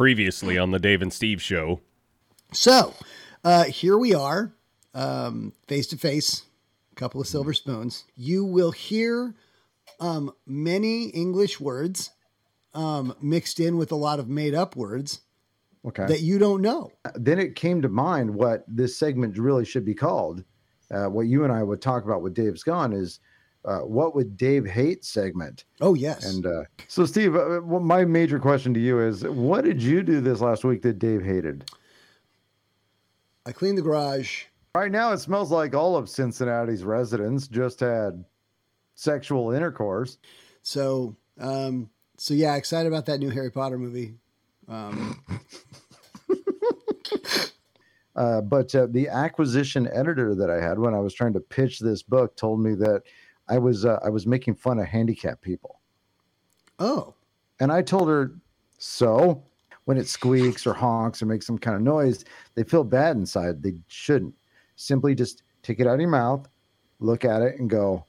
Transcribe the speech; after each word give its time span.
Previously 0.00 0.56
on 0.56 0.70
the 0.70 0.78
Dave 0.78 1.02
and 1.02 1.12
Steve 1.12 1.42
show. 1.42 1.82
So, 2.54 2.94
uh, 3.44 3.64
here 3.64 3.98
we 3.98 4.14
are, 4.14 4.50
um, 4.94 5.52
face 5.68 5.86
to 5.88 5.98
face, 5.98 6.44
a 6.90 6.94
couple 6.94 7.20
of 7.20 7.26
silver 7.26 7.52
spoons. 7.52 8.04
You 8.16 8.42
will 8.46 8.70
hear 8.70 9.34
um, 10.00 10.32
many 10.46 11.08
English 11.10 11.60
words 11.60 12.12
um, 12.72 13.14
mixed 13.20 13.60
in 13.60 13.76
with 13.76 13.92
a 13.92 13.94
lot 13.96 14.18
of 14.18 14.26
made 14.26 14.54
up 14.54 14.74
words 14.74 15.20
Okay. 15.84 16.06
that 16.06 16.22
you 16.22 16.38
don't 16.38 16.62
know. 16.62 16.92
then 17.16 17.38
it 17.38 17.54
came 17.54 17.82
to 17.82 17.90
mind 17.90 18.34
what 18.34 18.64
this 18.66 18.96
segment 18.96 19.36
really 19.36 19.66
should 19.66 19.84
be 19.84 19.94
called. 19.94 20.42
Uh, 20.90 21.08
what 21.10 21.26
you 21.26 21.44
and 21.44 21.52
I 21.52 21.62
would 21.62 21.82
talk 21.82 22.06
about 22.06 22.22
with 22.22 22.32
Dave's 22.32 22.62
gone 22.62 22.94
is 22.94 23.20
uh, 23.64 23.80
what 23.80 24.14
would 24.14 24.36
Dave 24.36 24.66
hate 24.66 25.04
segment. 25.04 25.64
Oh, 25.80 25.94
yes. 25.94 26.24
And 26.24 26.46
uh, 26.46 26.62
so, 26.88 27.04
Steve, 27.04 27.36
uh, 27.36 27.60
well, 27.62 27.80
my 27.80 28.04
major 28.04 28.38
question 28.38 28.72
to 28.74 28.80
you 28.80 29.00
is, 29.00 29.24
what 29.24 29.64
did 29.64 29.82
you 29.82 30.02
do 30.02 30.20
this 30.20 30.40
last 30.40 30.64
week 30.64 30.82
that 30.82 30.98
Dave 30.98 31.22
hated? 31.22 31.70
I 33.46 33.52
cleaned 33.52 33.78
the 33.78 33.82
garage. 33.82 34.44
Right 34.74 34.90
now, 34.90 35.12
it 35.12 35.18
smells 35.18 35.50
like 35.50 35.74
all 35.74 35.96
of 35.96 36.08
Cincinnati's 36.08 36.84
residents 36.84 37.48
just 37.48 37.80
had 37.80 38.24
sexual 38.94 39.50
intercourse. 39.50 40.18
So, 40.62 41.16
um, 41.38 41.90
so 42.16 42.34
yeah, 42.34 42.56
excited 42.56 42.86
about 42.86 43.06
that 43.06 43.18
new 43.18 43.30
Harry 43.30 43.50
Potter 43.50 43.78
movie. 43.78 44.14
Um, 44.68 45.22
Uh, 48.16 48.40
but 48.40 48.74
uh, 48.74 48.86
the 48.90 49.08
acquisition 49.08 49.88
editor 49.92 50.34
that 50.34 50.50
I 50.50 50.60
had 50.60 50.78
when 50.78 50.94
I 50.94 50.98
was 50.98 51.14
trying 51.14 51.32
to 51.34 51.40
pitch 51.40 51.78
this 51.78 52.02
book 52.02 52.36
told 52.36 52.60
me 52.60 52.74
that 52.74 53.02
I 53.50 53.58
was 53.58 53.84
uh, 53.84 53.98
I 54.02 54.08
was 54.08 54.26
making 54.26 54.54
fun 54.54 54.78
of 54.78 54.86
handicapped 54.86 55.42
people. 55.42 55.80
oh, 56.78 57.14
And 57.58 57.70
I 57.72 57.82
told 57.82 58.08
her, 58.08 58.32
so 58.78 59.42
when 59.84 59.98
it 59.98 60.06
squeaks 60.08 60.66
or 60.66 60.72
honks 60.72 61.20
or 61.20 61.26
makes 61.26 61.46
some 61.46 61.58
kind 61.58 61.76
of 61.76 61.82
noise, 61.82 62.24
they 62.54 62.62
feel 62.62 62.84
bad 62.84 63.16
inside. 63.16 63.62
They 63.62 63.74
shouldn't. 63.88 64.34
Simply 64.76 65.14
just 65.14 65.42
take 65.62 65.80
it 65.80 65.86
out 65.86 65.94
of 65.94 66.00
your 66.00 66.08
mouth, 66.08 66.48
look 67.00 67.24
at 67.24 67.42
it, 67.42 67.58
and 67.58 67.68
go, 67.68 68.04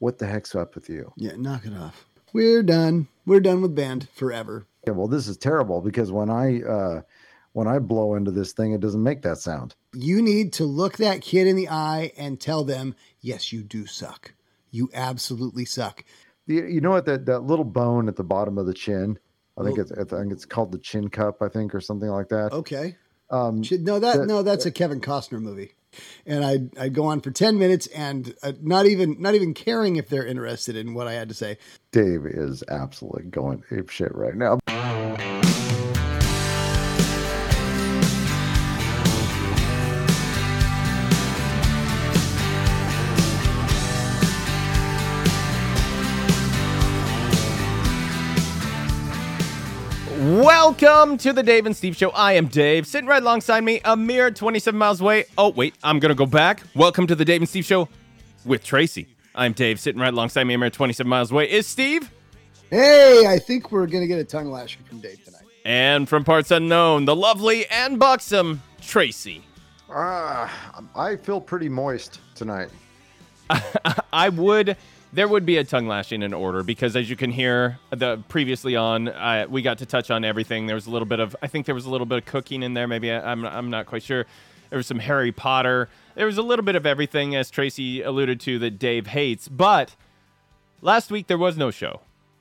what 0.00 0.18
the 0.18 0.26
heck's 0.26 0.54
up 0.56 0.74
with 0.74 0.88
you? 0.88 1.12
yeah, 1.16 1.32
knock 1.36 1.64
it 1.66 1.74
off. 1.74 2.06
We're 2.32 2.62
done. 2.62 3.06
We're 3.26 3.40
done 3.40 3.60
with 3.62 3.74
band 3.74 4.08
forever. 4.14 4.66
Yeah, 4.86 4.94
well, 4.94 5.06
this 5.06 5.28
is 5.28 5.36
terrible 5.36 5.80
because 5.82 6.10
when 6.10 6.30
I 6.30 6.62
uh, 6.62 7.02
when 7.52 7.68
I 7.68 7.78
blow 7.78 8.14
into 8.14 8.30
this 8.30 8.52
thing, 8.52 8.72
it 8.72 8.80
doesn't 8.80 9.02
make 9.02 9.22
that 9.22 9.38
sound. 9.38 9.74
You 9.92 10.22
need 10.22 10.52
to 10.54 10.64
look 10.64 10.96
that 10.96 11.20
kid 11.20 11.46
in 11.46 11.56
the 11.56 11.68
eye 11.68 12.12
and 12.16 12.40
tell 12.40 12.64
them, 12.64 12.94
yes, 13.20 13.52
you 13.52 13.62
do 13.62 13.86
suck. 13.86 14.32
You 14.70 14.88
absolutely 14.94 15.64
suck. 15.66 16.04
You, 16.46 16.64
you 16.66 16.80
know 16.80 16.90
what? 16.90 17.04
That 17.06 17.26
that 17.26 17.40
little 17.40 17.64
bone 17.64 18.08
at 18.08 18.16
the 18.16 18.24
bottom 18.24 18.58
of 18.58 18.66
the 18.66 18.74
chin. 18.74 19.18
I 19.58 19.64
think 19.64 19.78
it's 19.78 19.92
I 19.92 20.04
think 20.04 20.32
it's 20.32 20.46
called 20.46 20.72
the 20.72 20.78
chin 20.78 21.08
cup. 21.08 21.42
I 21.42 21.48
think 21.48 21.74
or 21.74 21.80
something 21.80 22.08
like 22.08 22.28
that. 22.30 22.52
Okay. 22.52 22.96
Um, 23.30 23.62
no, 23.70 23.98
that 23.98 24.18
That- 24.18 24.26
no, 24.26 24.42
that's 24.42 24.66
a 24.66 24.70
Kevin 24.70 25.00
Costner 25.00 25.40
movie. 25.40 25.72
And 26.24 26.42
I'd, 26.42 26.78
I'd 26.78 26.94
go 26.94 27.04
on 27.04 27.20
for 27.20 27.30
10 27.30 27.58
minutes 27.58 27.86
and 27.88 28.34
uh, 28.42 28.52
not 28.62 28.86
even 28.86 29.20
not 29.20 29.34
even 29.34 29.52
caring 29.52 29.96
if 29.96 30.08
they're 30.08 30.24
interested 30.24 30.74
in 30.74 30.94
what 30.94 31.06
I 31.06 31.12
had 31.12 31.28
to 31.28 31.34
say. 31.34 31.58
Dave 31.90 32.24
is 32.24 32.64
absolutely 32.70 33.24
going 33.24 33.62
ape 33.70 33.90
shit 33.90 34.14
right 34.14 34.34
now. 34.34 34.58
Welcome 50.82 51.16
to 51.18 51.32
the 51.32 51.44
Dave 51.44 51.64
and 51.64 51.76
Steve 51.76 51.94
show. 51.96 52.10
I 52.10 52.32
am 52.32 52.48
Dave. 52.48 52.88
Sitting 52.88 53.08
right 53.08 53.22
alongside 53.22 53.62
me, 53.62 53.80
a 53.84 53.96
mere 53.96 54.32
27 54.32 54.76
miles 54.76 55.00
away. 55.00 55.26
Oh, 55.38 55.50
wait, 55.50 55.76
I'm 55.84 56.00
going 56.00 56.08
to 56.08 56.16
go 56.16 56.26
back. 56.26 56.64
Welcome 56.74 57.06
to 57.06 57.14
the 57.14 57.24
Dave 57.24 57.40
and 57.40 57.48
Steve 57.48 57.64
show 57.64 57.88
with 58.44 58.64
Tracy. 58.64 59.06
I'm 59.32 59.52
Dave. 59.52 59.78
Sitting 59.78 60.00
right 60.00 60.12
alongside 60.12 60.42
me, 60.42 60.54
a 60.54 60.58
mere 60.58 60.70
27 60.70 61.08
miles 61.08 61.30
away, 61.30 61.48
is 61.48 61.68
Steve. 61.68 62.10
Hey, 62.68 63.26
I 63.28 63.38
think 63.38 63.70
we're 63.70 63.86
going 63.86 64.02
to 64.02 64.08
get 64.08 64.18
a 64.18 64.24
tongue 64.24 64.50
lashing 64.50 64.82
from 64.82 64.98
Dave 64.98 65.24
tonight. 65.24 65.44
And 65.64 66.08
from 66.08 66.24
parts 66.24 66.50
unknown, 66.50 67.04
the 67.04 67.14
lovely 67.14 67.64
and 67.68 68.00
buxom 68.00 68.60
Tracy. 68.80 69.44
Ah, 69.88 70.82
I 70.96 71.14
feel 71.14 71.40
pretty 71.40 71.68
moist 71.68 72.18
tonight. 72.34 72.70
I 74.12 74.30
would. 74.30 74.76
There 75.14 75.28
would 75.28 75.44
be 75.44 75.58
a 75.58 75.64
tongue 75.64 75.86
lashing 75.86 76.22
in 76.22 76.32
order 76.32 76.62
because, 76.62 76.96
as 76.96 77.10
you 77.10 77.16
can 77.16 77.30
hear, 77.30 77.78
the 77.90 78.16
previously 78.28 78.76
on, 78.76 79.08
uh, 79.08 79.46
we 79.46 79.60
got 79.60 79.76
to 79.78 79.86
touch 79.86 80.10
on 80.10 80.24
everything. 80.24 80.66
There 80.66 80.74
was 80.74 80.86
a 80.86 80.90
little 80.90 81.06
bit 81.06 81.20
of, 81.20 81.36
I 81.42 81.48
think 81.48 81.66
there 81.66 81.74
was 81.74 81.84
a 81.84 81.90
little 81.90 82.06
bit 82.06 82.16
of 82.18 82.24
cooking 82.24 82.62
in 82.62 82.72
there. 82.72 82.88
Maybe 82.88 83.12
I, 83.12 83.30
I'm, 83.30 83.44
I'm 83.44 83.68
not 83.68 83.84
quite 83.84 84.02
sure. 84.02 84.24
There 84.70 84.78
was 84.78 84.86
some 84.86 85.00
Harry 85.00 85.30
Potter. 85.30 85.90
There 86.14 86.24
was 86.24 86.38
a 86.38 86.42
little 86.42 86.64
bit 86.64 86.76
of 86.76 86.86
everything, 86.86 87.36
as 87.36 87.50
Tracy 87.50 88.00
alluded 88.00 88.40
to, 88.40 88.58
that 88.60 88.78
Dave 88.78 89.08
hates. 89.08 89.48
But 89.48 89.96
last 90.80 91.10
week 91.10 91.26
there 91.26 91.36
was 91.36 91.58
no 91.58 91.70
show, 91.70 92.00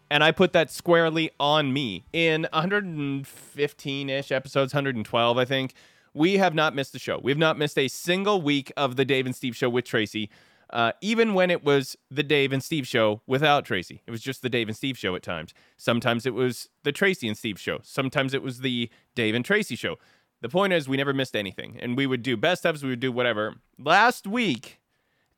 and 0.09 0.23
I 0.23 0.31
put 0.31 0.53
that 0.53 0.71
squarely 0.71 1.29
on 1.41 1.73
me. 1.73 2.05
In 2.13 2.47
115-ish 2.53 4.31
episodes, 4.31 4.73
112, 4.73 5.38
I 5.38 5.43
think, 5.43 5.73
we 6.13 6.38
have 6.38 6.53
not 6.53 6.73
missed 6.73 6.95
a 6.95 6.99
show. 6.99 7.19
We 7.21 7.31
have 7.31 7.38
not 7.38 7.57
missed 7.57 7.77
a 7.77 7.89
single 7.89 8.41
week 8.41 8.71
of 8.77 8.95
the 8.95 9.03
Dave 9.03 9.25
and 9.25 9.35
Steve 9.35 9.57
show 9.57 9.69
with 9.69 9.83
Tracy. 9.83 10.29
Uh, 10.71 10.93
even 11.01 11.33
when 11.33 11.51
it 11.51 11.63
was 11.63 11.97
the 12.09 12.23
Dave 12.23 12.53
and 12.53 12.63
Steve 12.63 12.87
show 12.87 13.21
without 13.27 13.65
Tracy, 13.65 14.01
it 14.05 14.11
was 14.11 14.21
just 14.21 14.41
the 14.41 14.49
Dave 14.49 14.67
and 14.67 14.77
Steve 14.77 14.97
show 14.97 15.15
at 15.15 15.23
times. 15.23 15.53
Sometimes 15.77 16.25
it 16.25 16.33
was 16.33 16.69
the 16.83 16.91
Tracy 16.91 17.27
and 17.27 17.37
Steve 17.37 17.59
show. 17.59 17.79
Sometimes 17.83 18.33
it 18.33 18.41
was 18.41 18.59
the 18.59 18.89
Dave 19.13 19.35
and 19.35 19.43
Tracy 19.43 19.75
show. 19.75 19.97
The 20.41 20.49
point 20.49 20.73
is, 20.73 20.89
we 20.89 20.97
never 20.97 21.13
missed 21.13 21.35
anything, 21.35 21.77
and 21.79 21.95
we 21.95 22.07
would 22.07 22.23
do 22.23 22.35
best 22.35 22.63
ofs. 22.63 22.81
We 22.81 22.89
would 22.89 22.99
do 22.99 23.11
whatever. 23.11 23.55
Last 23.77 24.25
week, 24.25 24.79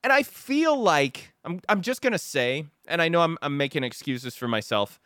and 0.03 0.13
I 0.13 0.23
feel 0.23 0.79
like 0.79 1.33
I'm 1.43 1.59
I'm 1.67 1.81
just 1.81 2.01
gonna 2.01 2.17
say, 2.17 2.65
and 2.87 3.01
I 3.01 3.09
know 3.09 3.21
I'm 3.21 3.37
I'm 3.41 3.57
making 3.57 3.83
excuses 3.83 4.35
for 4.35 4.47
myself, 4.47 4.99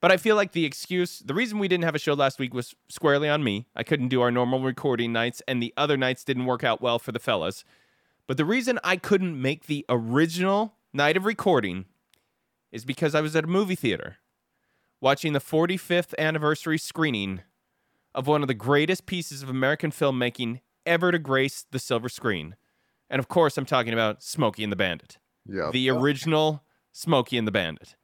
but 0.00 0.12
I 0.12 0.16
feel 0.16 0.36
like 0.36 0.52
the 0.52 0.64
excuse, 0.64 1.18
the 1.18 1.34
reason 1.34 1.58
we 1.58 1.68
didn't 1.68 1.84
have 1.84 1.94
a 1.94 1.98
show 1.98 2.14
last 2.14 2.38
week 2.38 2.54
was 2.54 2.74
squarely 2.88 3.28
on 3.28 3.42
me. 3.42 3.66
I 3.74 3.82
couldn't 3.82 4.08
do 4.08 4.22
our 4.22 4.30
normal 4.30 4.60
recording 4.60 5.12
nights, 5.12 5.42
and 5.48 5.62
the 5.62 5.74
other 5.76 5.96
nights 5.96 6.24
didn't 6.24 6.46
work 6.46 6.62
out 6.62 6.80
well 6.80 6.98
for 6.98 7.12
the 7.12 7.18
fellas. 7.18 7.64
But 8.28 8.36
the 8.36 8.44
reason 8.44 8.78
I 8.84 8.96
couldn't 8.96 9.40
make 9.40 9.66
the 9.66 9.84
original 9.88 10.74
night 10.92 11.16
of 11.16 11.24
recording 11.24 11.86
is 12.70 12.84
because 12.84 13.14
I 13.14 13.20
was 13.22 13.34
at 13.34 13.44
a 13.44 13.48
movie 13.48 13.74
theater 13.74 14.18
watching 15.00 15.32
the 15.32 15.40
45th 15.40 16.14
anniversary 16.18 16.78
screening 16.78 17.40
of 18.14 18.26
one 18.26 18.42
of 18.42 18.48
the 18.48 18.54
greatest 18.54 19.06
pieces 19.06 19.42
of 19.42 19.48
American 19.48 19.90
filmmaking 19.90 20.60
ever 20.84 21.10
to 21.10 21.18
grace 21.18 21.64
the 21.70 21.78
silver 21.78 22.08
screen. 22.08 22.54
And 23.08 23.18
of 23.18 23.28
course, 23.28 23.56
I'm 23.56 23.64
talking 23.64 23.94
about 23.94 24.22
Smokey 24.22 24.62
and 24.62 24.70
the 24.70 24.76
Bandit 24.76 25.16
Yeah. 25.46 25.70
the 25.72 25.88
original 25.90 26.62
Smokey 26.92 27.38
and 27.38 27.46
the 27.46 27.52
Bandit. 27.52 27.96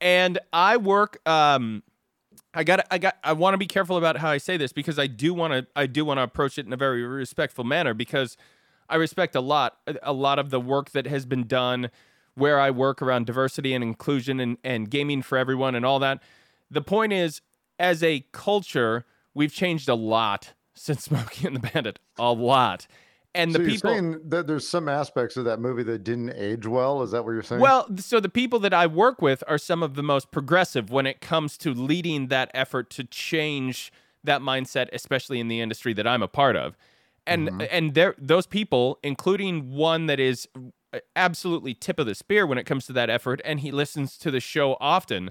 And 0.00 0.38
I 0.52 0.76
work 0.76 1.18
um 1.28 1.82
I 2.52 2.62
got 2.62 2.86
I 2.90 2.98
got 2.98 3.16
I 3.24 3.32
want 3.32 3.54
to 3.54 3.58
be 3.58 3.66
careful 3.66 3.96
about 3.96 4.18
how 4.18 4.28
I 4.30 4.38
say 4.38 4.56
this 4.56 4.72
because 4.72 4.96
I 4.96 5.08
do 5.08 5.34
want 5.34 5.52
to 5.54 5.66
I 5.74 5.86
do 5.86 6.04
want 6.04 6.18
to 6.18 6.22
approach 6.22 6.56
it 6.56 6.66
in 6.66 6.72
a 6.72 6.76
very 6.76 7.02
respectful 7.02 7.64
manner 7.64 7.94
because 7.94 8.36
I 8.88 8.96
respect 8.96 9.34
a 9.34 9.40
lot 9.40 9.78
a 10.02 10.12
lot 10.12 10.38
of 10.38 10.50
the 10.50 10.60
work 10.60 10.90
that 10.90 11.06
has 11.06 11.26
been 11.26 11.46
done 11.46 11.90
where 12.34 12.58
I 12.58 12.70
work 12.70 13.00
around 13.00 13.26
diversity 13.26 13.74
and 13.74 13.84
inclusion 13.84 14.40
and, 14.40 14.58
and 14.64 14.90
gaming 14.90 15.22
for 15.22 15.38
everyone 15.38 15.74
and 15.74 15.86
all 15.86 15.98
that. 16.00 16.20
The 16.70 16.82
point 16.82 17.12
is, 17.12 17.40
as 17.78 18.02
a 18.02 18.24
culture, 18.32 19.04
we've 19.34 19.52
changed 19.52 19.88
a 19.88 19.94
lot 19.94 20.52
since 20.74 21.04
Smokey 21.04 21.46
and 21.46 21.56
the 21.56 21.60
Bandit. 21.60 22.00
A 22.18 22.32
lot. 22.32 22.86
And 23.36 23.52
so 23.52 23.58
the 23.58 23.64
you're 23.64 23.72
people 23.72 23.90
saying 23.90 24.20
that 24.28 24.46
there's 24.46 24.66
some 24.66 24.88
aspects 24.88 25.36
of 25.36 25.44
that 25.46 25.58
movie 25.58 25.82
that 25.84 26.04
didn't 26.04 26.34
age 26.36 26.66
well? 26.66 27.02
Is 27.02 27.10
that 27.10 27.24
what 27.24 27.32
you're 27.32 27.42
saying? 27.42 27.60
Well, 27.60 27.88
so 27.96 28.20
the 28.20 28.28
people 28.28 28.60
that 28.60 28.72
I 28.72 28.86
work 28.86 29.20
with 29.20 29.42
are 29.48 29.58
some 29.58 29.82
of 29.82 29.94
the 29.94 30.04
most 30.04 30.30
progressive 30.30 30.90
when 30.90 31.04
it 31.04 31.20
comes 31.20 31.58
to 31.58 31.74
leading 31.74 32.28
that 32.28 32.50
effort 32.54 32.90
to 32.90 33.02
change 33.02 33.92
that 34.22 34.40
mindset, 34.40 34.88
especially 34.92 35.40
in 35.40 35.48
the 35.48 35.60
industry 35.60 35.92
that 35.94 36.06
I'm 36.06 36.22
a 36.22 36.28
part 36.28 36.54
of. 36.54 36.76
And 37.26 37.48
mm-hmm. 37.48 37.62
and 37.70 37.94
there 37.94 38.14
those 38.18 38.46
people, 38.46 38.98
including 39.02 39.70
one 39.70 40.06
that 40.06 40.20
is 40.20 40.48
uh, 40.92 40.98
absolutely 41.16 41.74
tip 41.74 41.98
of 41.98 42.06
the 42.06 42.14
spear 42.14 42.46
when 42.46 42.58
it 42.58 42.64
comes 42.64 42.86
to 42.86 42.92
that 42.94 43.10
effort, 43.10 43.40
and 43.44 43.60
he 43.60 43.70
listens 43.70 44.18
to 44.18 44.30
the 44.30 44.40
show 44.40 44.76
often. 44.80 45.30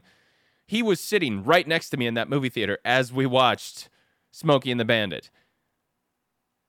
He 0.65 0.81
was 0.81 0.99
sitting 0.99 1.43
right 1.43 1.67
next 1.67 1.89
to 1.89 1.97
me 1.97 2.07
in 2.07 2.13
that 2.13 2.29
movie 2.29 2.49
theater 2.49 2.79
as 2.85 3.11
we 3.11 3.25
watched 3.25 3.89
Smokey 4.31 4.71
and 4.71 4.79
the 4.79 4.85
Bandit. 4.85 5.29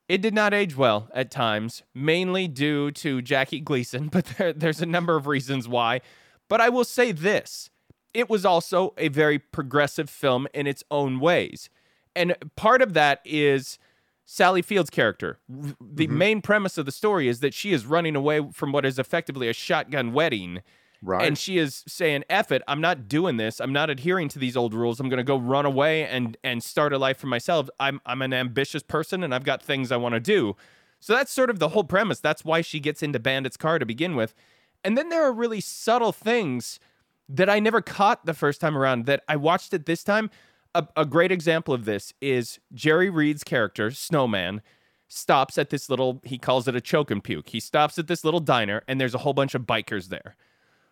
It 0.09 0.21
did 0.21 0.35
not 0.35 0.53
age 0.53 0.77
well 0.77 1.09
at 1.15 1.31
times, 1.31 1.83
mainly 1.95 2.47
due 2.47 2.91
to 2.91 3.23
Jackie 3.23 3.61
Gleason, 3.61 4.09
but 4.13 4.27
there, 4.37 4.53
there's 4.53 4.83
a 4.83 4.87
number 4.87 5.17
of 5.17 5.27
reasons 5.27 5.67
why. 5.69 6.01
But 6.49 6.61
I 6.61 6.69
will 6.69 6.85
say 6.85 7.13
this 7.13 7.71
it 8.13 8.31
was 8.31 8.45
also 8.45 8.95
a 8.97 9.09
very 9.09 9.39
progressive 9.39 10.09
film 10.09 10.47
in 10.55 10.67
its 10.67 10.85
own 10.91 11.19
ways. 11.19 11.69
And 12.15 12.37
part 12.55 12.81
of 12.81 12.95
that 12.95 13.21
is 13.25 13.79
Sally 14.25 14.63
Field's 14.63 14.91
character. 14.91 15.39
The 15.49 15.75
mm-hmm. 16.07 16.19
main 16.19 16.43
premise 16.43 16.79
of 16.79 16.87
the 16.87 16.93
story 16.93 17.29
is 17.29 17.41
that 17.41 17.55
she 17.55 17.73
is 17.73 17.87
running 17.87 18.17
away 18.17 18.49
from 18.53 18.73
what 18.73 18.87
is 18.87 18.99
effectively 18.99 19.49
a 19.49 19.53
shotgun 19.53 20.13
wedding. 20.13 20.63
Right. 21.03 21.27
And 21.27 21.37
she 21.37 21.59
is 21.59 21.85
saying, 21.87 22.25
F 22.31 22.51
it, 22.51 22.63
I'm 22.67 22.81
not 22.81 23.09
doing 23.09 23.37
this. 23.37 23.61
I'm 23.61 23.73
not 23.73 23.91
adhering 23.91 24.29
to 24.31 24.39
these 24.39 24.57
old 24.57 24.73
rules. 24.73 24.99
I'm 25.01 25.11
gonna 25.11 25.23
go 25.23 25.37
run 25.37 25.67
away 25.67 26.07
and 26.07 26.37
and 26.43 26.63
start 26.63 26.95
a 26.95 26.99
life 26.99 27.19
for 27.19 27.27
myself. 27.27 27.69
I'm 27.79 28.01
I'm 28.07 28.23
an 28.23 28.33
ambitious 28.33 28.83
person 28.83 29.23
and 29.23 29.35
I've 29.35 29.45
got 29.45 29.63
things 29.63 29.93
I 29.93 29.99
want 29.99 30.15
to 30.15 30.21
do. 30.21 30.57
So 31.01 31.13
that's 31.13 31.31
sort 31.31 31.51
of 31.51 31.59
the 31.59 31.69
whole 31.69 31.85
premise. 31.85 32.21
That's 32.21 32.47
why 32.47 32.63
she 32.63 32.81
gets 32.81 33.03
into 33.03 33.19
Bandit's 33.19 33.59
car 33.59 33.79
to 33.79 33.85
begin 33.85 34.17
with. 34.17 34.35
And 34.83 34.97
then 34.97 35.11
there 35.11 35.23
are 35.23 35.33
really 35.33 35.61
subtle 35.61 36.13
things 36.13 36.81
that 37.29 37.51
I 37.51 37.61
never 37.61 37.83
caught 37.83 38.25
the 38.25 38.33
first 38.33 38.61
time 38.61 38.77
around 38.77 39.05
that 39.05 39.23
I 39.29 39.37
watched 39.37 39.75
it 39.75 39.85
this 39.85 40.03
time. 40.03 40.31
A, 40.75 40.87
a 40.97 41.07
great 41.07 41.31
example 41.31 41.73
of 41.73 41.85
this 41.85 42.13
is 42.21 42.59
Jerry 42.73 43.11
Reed's 43.11 43.45
character, 43.45 43.91
Snowman, 43.91 44.61
stops 45.09 45.57
at 45.59 45.71
this 45.71 45.89
little, 45.89 46.21
he 46.25 46.39
calls 46.39 46.67
it 46.67 46.75
a 46.75 46.81
choke 46.81 47.11
and 47.11 47.23
puke. 47.23 47.51
He 47.51 47.61
stops 47.61 47.99
at 47.99 48.09
this 48.09 48.25
little 48.25 48.41
diner 48.41 48.83
and 48.89 49.01
there's 49.01 49.15
a 49.15 49.19
whole 49.19 49.33
bunch 49.35 49.55
of 49.55 49.63
bikers 49.63 50.09
there. 50.09 50.37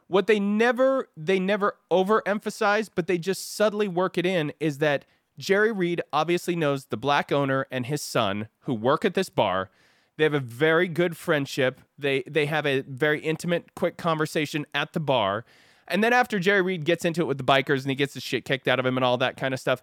What 0.06 0.26
they 0.26 0.38
never, 0.38 1.08
they 1.17 1.40
never 1.40 1.76
overemphasize, 1.90 2.90
but 2.94 3.06
they 3.06 3.19
just 3.19 3.55
subtly 3.55 3.88
work 3.88 4.19
it 4.19 4.26
in 4.26 4.52
is 4.61 4.79
that 4.79 5.05
Jerry 5.38 5.73
Reed 5.73 6.02
obviously 6.12 6.55
knows 6.55 6.87
the 6.87 6.96
black 6.96 7.32
owner 7.32 7.67
and 7.70 7.87
his 7.87 8.02
son 8.02 8.49
who 8.61 8.75
work 8.75 9.05
at 9.05 9.14
this 9.14 9.31
bar. 9.31 9.70
They 10.17 10.25
have 10.25 10.35
a 10.35 10.40
very 10.40 10.88
good 10.88 11.17
friendship. 11.17 11.81
They 11.99 12.23
they 12.26 12.46
have 12.46 12.67
a 12.67 12.82
very 12.82 13.20
intimate, 13.20 13.75
quick 13.75 13.96
conversation 13.96 14.67
at 14.75 14.93
the 14.93 15.00
bar. 15.00 15.44
And 15.88 16.02
then 16.02 16.12
after 16.12 16.38
Jerry 16.38 16.62
Reed 16.62 16.84
gets 16.84 17.05
into 17.05 17.23
it 17.23 17.26
with 17.26 17.38
the 17.38 17.44
bikers 17.44 17.82
and 17.82 17.90
he 17.90 17.94
gets 17.94 18.14
the 18.14 18.20
shit 18.20 18.44
kicked 18.44 18.69
out 18.69 18.79
of 18.79 18.87
him 18.87 18.96
and 18.96 19.05
all 19.05 19.19
that 19.19 19.37
kind 19.37 19.52
of 19.52 19.61
stuff, 19.61 19.82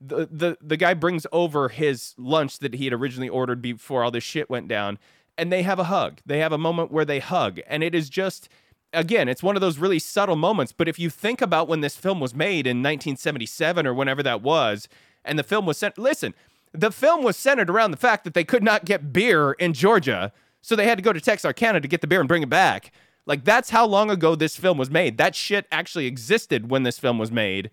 the 0.00 0.28
the 0.30 0.58
the 0.60 0.76
guy 0.76 0.94
brings 0.94 1.26
over 1.32 1.68
his 1.68 2.14
lunch 2.16 2.58
that 2.60 2.74
he 2.74 2.84
had 2.84 2.92
originally 2.92 3.28
ordered 3.28 3.60
before 3.60 4.04
all 4.04 4.10
this 4.10 4.24
shit 4.24 4.48
went 4.48 4.68
down, 4.68 4.98
and 5.36 5.52
they 5.52 5.62
have 5.62 5.78
a 5.78 5.84
hug. 5.84 6.20
They 6.24 6.38
have 6.38 6.52
a 6.52 6.58
moment 6.58 6.92
where 6.92 7.04
they 7.04 7.18
hug, 7.18 7.60
and 7.66 7.82
it 7.82 7.94
is 7.94 8.08
just 8.08 8.48
again, 8.92 9.28
it's 9.28 9.42
one 9.42 9.56
of 9.56 9.60
those 9.60 9.78
really 9.78 9.98
subtle 9.98 10.36
moments. 10.36 10.72
But 10.72 10.88
if 10.88 10.98
you 10.98 11.10
think 11.10 11.42
about 11.42 11.68
when 11.68 11.80
this 11.80 11.96
film 11.96 12.20
was 12.20 12.34
made 12.34 12.66
in 12.66 12.78
1977 12.78 13.86
or 13.86 13.94
whenever 13.94 14.22
that 14.22 14.42
was, 14.42 14.88
and 15.24 15.38
the 15.38 15.42
film 15.42 15.66
was 15.66 15.76
sent, 15.78 15.98
listen, 15.98 16.34
the 16.72 16.92
film 16.92 17.22
was 17.22 17.36
centered 17.36 17.70
around 17.70 17.90
the 17.90 17.96
fact 17.96 18.24
that 18.24 18.34
they 18.34 18.44
could 18.44 18.62
not 18.62 18.84
get 18.84 19.12
beer 19.12 19.52
in 19.52 19.72
Georgia, 19.72 20.32
so 20.62 20.76
they 20.76 20.86
had 20.86 20.98
to 20.98 21.02
go 21.02 21.12
to 21.12 21.20
Texarkana 21.20 21.80
to 21.80 21.88
get 21.88 22.00
the 22.00 22.06
beer 22.06 22.20
and 22.20 22.28
bring 22.28 22.42
it 22.42 22.50
back. 22.50 22.92
Like 23.28 23.44
that's 23.44 23.70
how 23.70 23.86
long 23.86 24.10
ago 24.10 24.34
this 24.34 24.56
film 24.56 24.78
was 24.78 24.90
made. 24.90 25.18
That 25.18 25.36
shit 25.36 25.66
actually 25.70 26.06
existed 26.06 26.70
when 26.70 26.82
this 26.82 26.98
film 26.98 27.18
was 27.18 27.30
made. 27.30 27.70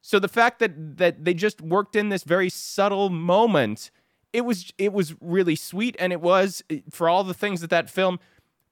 So 0.00 0.18
the 0.18 0.28
fact 0.28 0.58
that 0.58 0.96
that 0.96 1.24
they 1.24 1.34
just 1.34 1.60
worked 1.60 1.94
in 1.94 2.08
this 2.08 2.24
very 2.24 2.48
subtle 2.48 3.10
moment, 3.10 3.90
it 4.32 4.40
was 4.40 4.72
it 4.78 4.92
was 4.92 5.14
really 5.20 5.54
sweet 5.54 5.94
and 5.98 6.12
it 6.12 6.20
was 6.20 6.64
eh, 6.70 6.80
for 6.90 7.08
all 7.08 7.22
the 7.22 7.34
things 7.34 7.60
that 7.60 7.70
that 7.70 7.90
film 7.90 8.18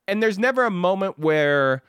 and 0.08 0.23
there's 0.23 0.38
never 0.38 0.64
a 0.64 0.70
moment 0.70 1.19
where 1.19 1.82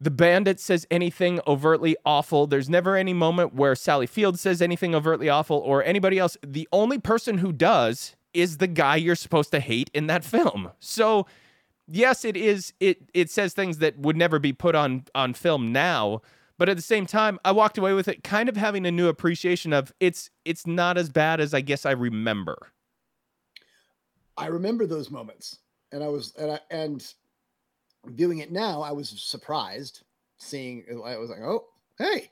the 0.00 0.10
bandit 0.10 0.58
says 0.58 0.86
anything 0.90 1.38
overtly 1.46 1.96
awful. 2.04 2.46
There's 2.46 2.68
never 2.68 2.96
any 2.96 3.12
moment 3.12 3.54
where 3.54 3.76
Sally 3.76 4.06
Field 4.06 4.38
says 4.38 4.60
anything 4.60 4.94
overtly 4.94 5.28
awful 5.28 5.58
or 5.58 5.84
anybody 5.84 6.18
else. 6.18 6.36
The 6.44 6.68
only 6.72 6.98
person 6.98 7.38
who 7.38 7.52
does 7.52 8.16
is 8.34 8.56
the 8.56 8.66
guy 8.66 8.96
you're 8.96 9.14
supposed 9.14 9.52
to 9.52 9.60
hate 9.60 9.90
in 9.94 10.08
that 10.08 10.24
film. 10.24 10.70
So, 10.80 11.26
yes, 11.92 12.24
it 12.24 12.36
is 12.36 12.72
it 12.80 13.10
it 13.14 13.30
says 13.30 13.52
things 13.54 13.78
that 13.78 13.98
would 13.98 14.16
never 14.16 14.38
be 14.38 14.52
put 14.52 14.74
on 14.74 15.04
on 15.14 15.34
film 15.34 15.72
now, 15.72 16.22
but 16.58 16.68
at 16.68 16.76
the 16.76 16.82
same 16.82 17.06
time, 17.06 17.38
I 17.44 17.52
walked 17.52 17.78
away 17.78 17.92
with 17.92 18.08
it 18.08 18.24
kind 18.24 18.48
of 18.48 18.56
having 18.56 18.86
a 18.86 18.90
new 18.90 19.08
appreciation 19.08 19.72
of 19.72 19.92
it's 20.00 20.30
it's 20.44 20.66
not 20.66 20.96
as 20.98 21.08
bad 21.10 21.40
as 21.40 21.54
I 21.54 21.60
guess 21.60 21.86
I 21.86 21.92
remember. 21.92 22.72
I 24.36 24.46
remember 24.46 24.86
those 24.86 25.10
moments, 25.10 25.58
and 25.92 26.02
I 26.02 26.08
was 26.08 26.34
and 26.36 26.52
I 26.52 26.60
and 26.70 27.14
viewing 28.06 28.38
it 28.38 28.50
now, 28.50 28.80
I 28.82 28.92
was 28.92 29.10
surprised 29.10 30.02
seeing. 30.38 30.84
I 31.04 31.16
was 31.18 31.30
like, 31.30 31.40
oh, 31.42 31.66
hey, 31.98 32.30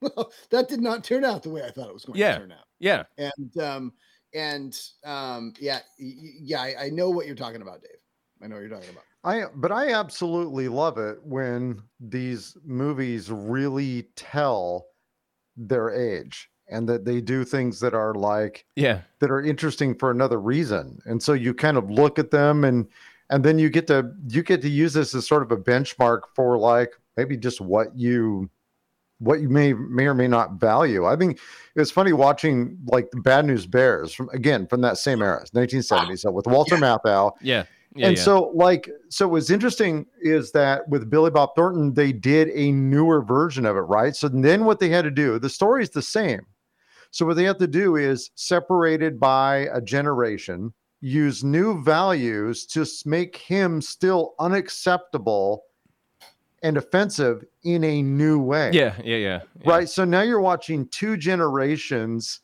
well, 0.00 0.32
that 0.50 0.68
did 0.68 0.80
not 0.80 1.04
turn 1.04 1.24
out 1.24 1.42
the 1.42 1.50
way 1.50 1.62
I 1.62 1.70
thought 1.70 1.88
it 1.88 1.94
was 1.94 2.04
going 2.04 2.18
Yeah. 2.18 2.32
to 2.34 2.38
turn 2.40 2.52
out. 2.52 2.64
Yeah. 2.78 3.04
And 3.18 3.58
um 3.58 3.92
and 4.34 4.78
um 5.04 5.54
yeah 5.60 5.80
yeah, 5.98 6.60
I, 6.60 6.74
I 6.86 6.90
know 6.90 7.10
what 7.10 7.26
you're 7.26 7.34
talking 7.34 7.62
about, 7.62 7.82
Dave. 7.82 7.90
I 8.46 8.48
know 8.48 8.54
what 8.56 8.60
you're 8.60 8.70
talking 8.70 8.90
about. 8.90 9.04
I 9.24 9.44
but 9.56 9.72
I 9.72 9.90
absolutely 9.92 10.68
love 10.68 10.98
it 10.98 11.18
when 11.24 11.82
these 11.98 12.56
movies 12.64 13.28
really 13.28 14.06
tell 14.14 14.86
their 15.56 15.90
age 15.90 16.48
and 16.68 16.88
that 16.88 17.04
they 17.04 17.20
do 17.20 17.44
things 17.44 17.80
that 17.80 17.92
are 17.92 18.14
like 18.14 18.64
Yeah. 18.76 19.00
that 19.18 19.32
are 19.32 19.42
interesting 19.42 19.96
for 19.96 20.12
another 20.12 20.38
reason. 20.40 21.00
And 21.06 21.20
so 21.20 21.32
you 21.32 21.54
kind 21.54 21.76
of 21.76 21.90
look 21.90 22.20
at 22.20 22.30
them 22.30 22.62
and 22.62 22.86
and 23.30 23.44
then 23.44 23.58
you 23.58 23.68
get 23.68 23.88
to 23.88 24.12
you 24.28 24.44
get 24.44 24.62
to 24.62 24.68
use 24.68 24.92
this 24.94 25.12
as 25.12 25.26
sort 25.26 25.42
of 25.42 25.50
a 25.50 25.56
benchmark 25.56 26.20
for 26.36 26.56
like 26.56 26.92
maybe 27.16 27.36
just 27.36 27.60
what 27.60 27.96
you 27.98 28.48
what 29.18 29.40
you 29.40 29.48
may 29.48 29.72
may 29.72 30.06
or 30.06 30.14
may 30.14 30.28
not 30.28 30.60
value. 30.60 31.04
I 31.04 31.16
think 31.16 31.38
it 31.74 31.80
was 31.80 31.90
funny 31.90 32.12
watching 32.12 32.78
like 32.86 33.10
the 33.10 33.20
Bad 33.20 33.44
News 33.46 33.66
Bears 33.66 34.12
from 34.12 34.28
again 34.28 34.68
from 34.68 34.82
that 34.82 34.98
same 34.98 35.20
era, 35.20 35.44
1970s, 35.52 36.20
so 36.20 36.30
with 36.30 36.46
Walter 36.46 36.76
Matthau 36.76 37.32
Yeah. 37.40 37.64
Yeah. 37.96 38.08
and 38.08 38.16
yeah. 38.16 38.22
so, 38.22 38.50
like, 38.54 38.90
so 39.08 39.28
what's 39.28 39.50
interesting 39.50 40.06
is 40.20 40.52
that 40.52 40.88
with 40.88 41.10
Billy 41.10 41.30
Bob 41.30 41.50
Thornton, 41.56 41.94
they 41.94 42.12
did 42.12 42.50
a 42.50 42.70
newer 42.72 43.22
version 43.22 43.64
of 43.64 43.76
it, 43.76 43.80
right? 43.80 44.14
So 44.14 44.28
then 44.28 44.64
what 44.64 44.80
they 44.80 44.88
had 44.88 45.04
to 45.04 45.10
do, 45.10 45.38
the 45.38 45.50
story 45.50 45.82
is 45.82 45.90
the 45.90 46.02
same. 46.02 46.46
So 47.10 47.24
what 47.24 47.36
they 47.36 47.44
have 47.44 47.58
to 47.58 47.66
do 47.66 47.96
is 47.96 48.30
separated 48.34 49.18
by 49.18 49.68
a 49.72 49.80
generation, 49.80 50.74
use 51.00 51.42
new 51.42 51.82
values 51.82 52.66
to 52.66 52.84
make 53.04 53.36
him 53.36 53.80
still 53.80 54.34
unacceptable 54.38 55.64
and 56.62 56.76
offensive 56.76 57.44
in 57.64 57.84
a 57.84 58.02
new 58.02 58.40
way 58.40 58.70
yeah, 58.72 58.94
yeah, 59.04 59.16
yeah, 59.16 59.40
yeah. 59.60 59.70
right 59.70 59.88
so 59.88 60.04
now 60.04 60.22
you're 60.22 60.40
watching 60.40 60.88
two 60.88 61.16
generations 61.16 62.40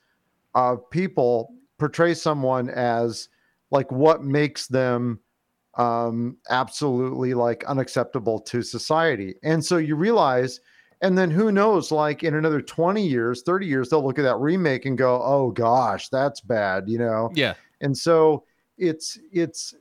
of 0.55 0.89
people 0.91 1.55
portray 1.79 2.15
someone 2.15 2.69
as 2.71 3.29
like 3.71 3.91
what 3.91 4.23
makes 4.23 4.67
them 4.67 5.19
um 5.77 6.37
absolutely 6.51 7.33
like 7.35 7.65
unacceptable 7.65 8.39
to 8.39 8.63
society 8.63 9.35
and 9.43 9.65
so 9.65 9.79
you 9.79 9.97
realize 9.97 10.61
and 11.01 11.17
then 11.17 11.31
who 11.31 11.51
knows 11.51 11.91
like 11.91 12.23
in 12.23 12.35
another 12.35 12.61
20 12.61 13.03
years 13.07 13.43
30 13.43 13.67
years 13.67 13.89
they'll 13.89 14.05
look 14.05 14.19
at 14.19 14.23
that 14.23 14.37
remake 14.37 14.85
and 14.85 14.99
go 14.99 15.23
oh 15.25 15.51
gosh 15.51 16.09
that's 16.11 16.41
bad 16.43 16.89
you 16.89 16.99
know 16.99 17.31
Yeah. 17.35 17.55
and 17.81 17.97
so 17.97 18.45
it's 18.77 19.19
it's 19.33 19.75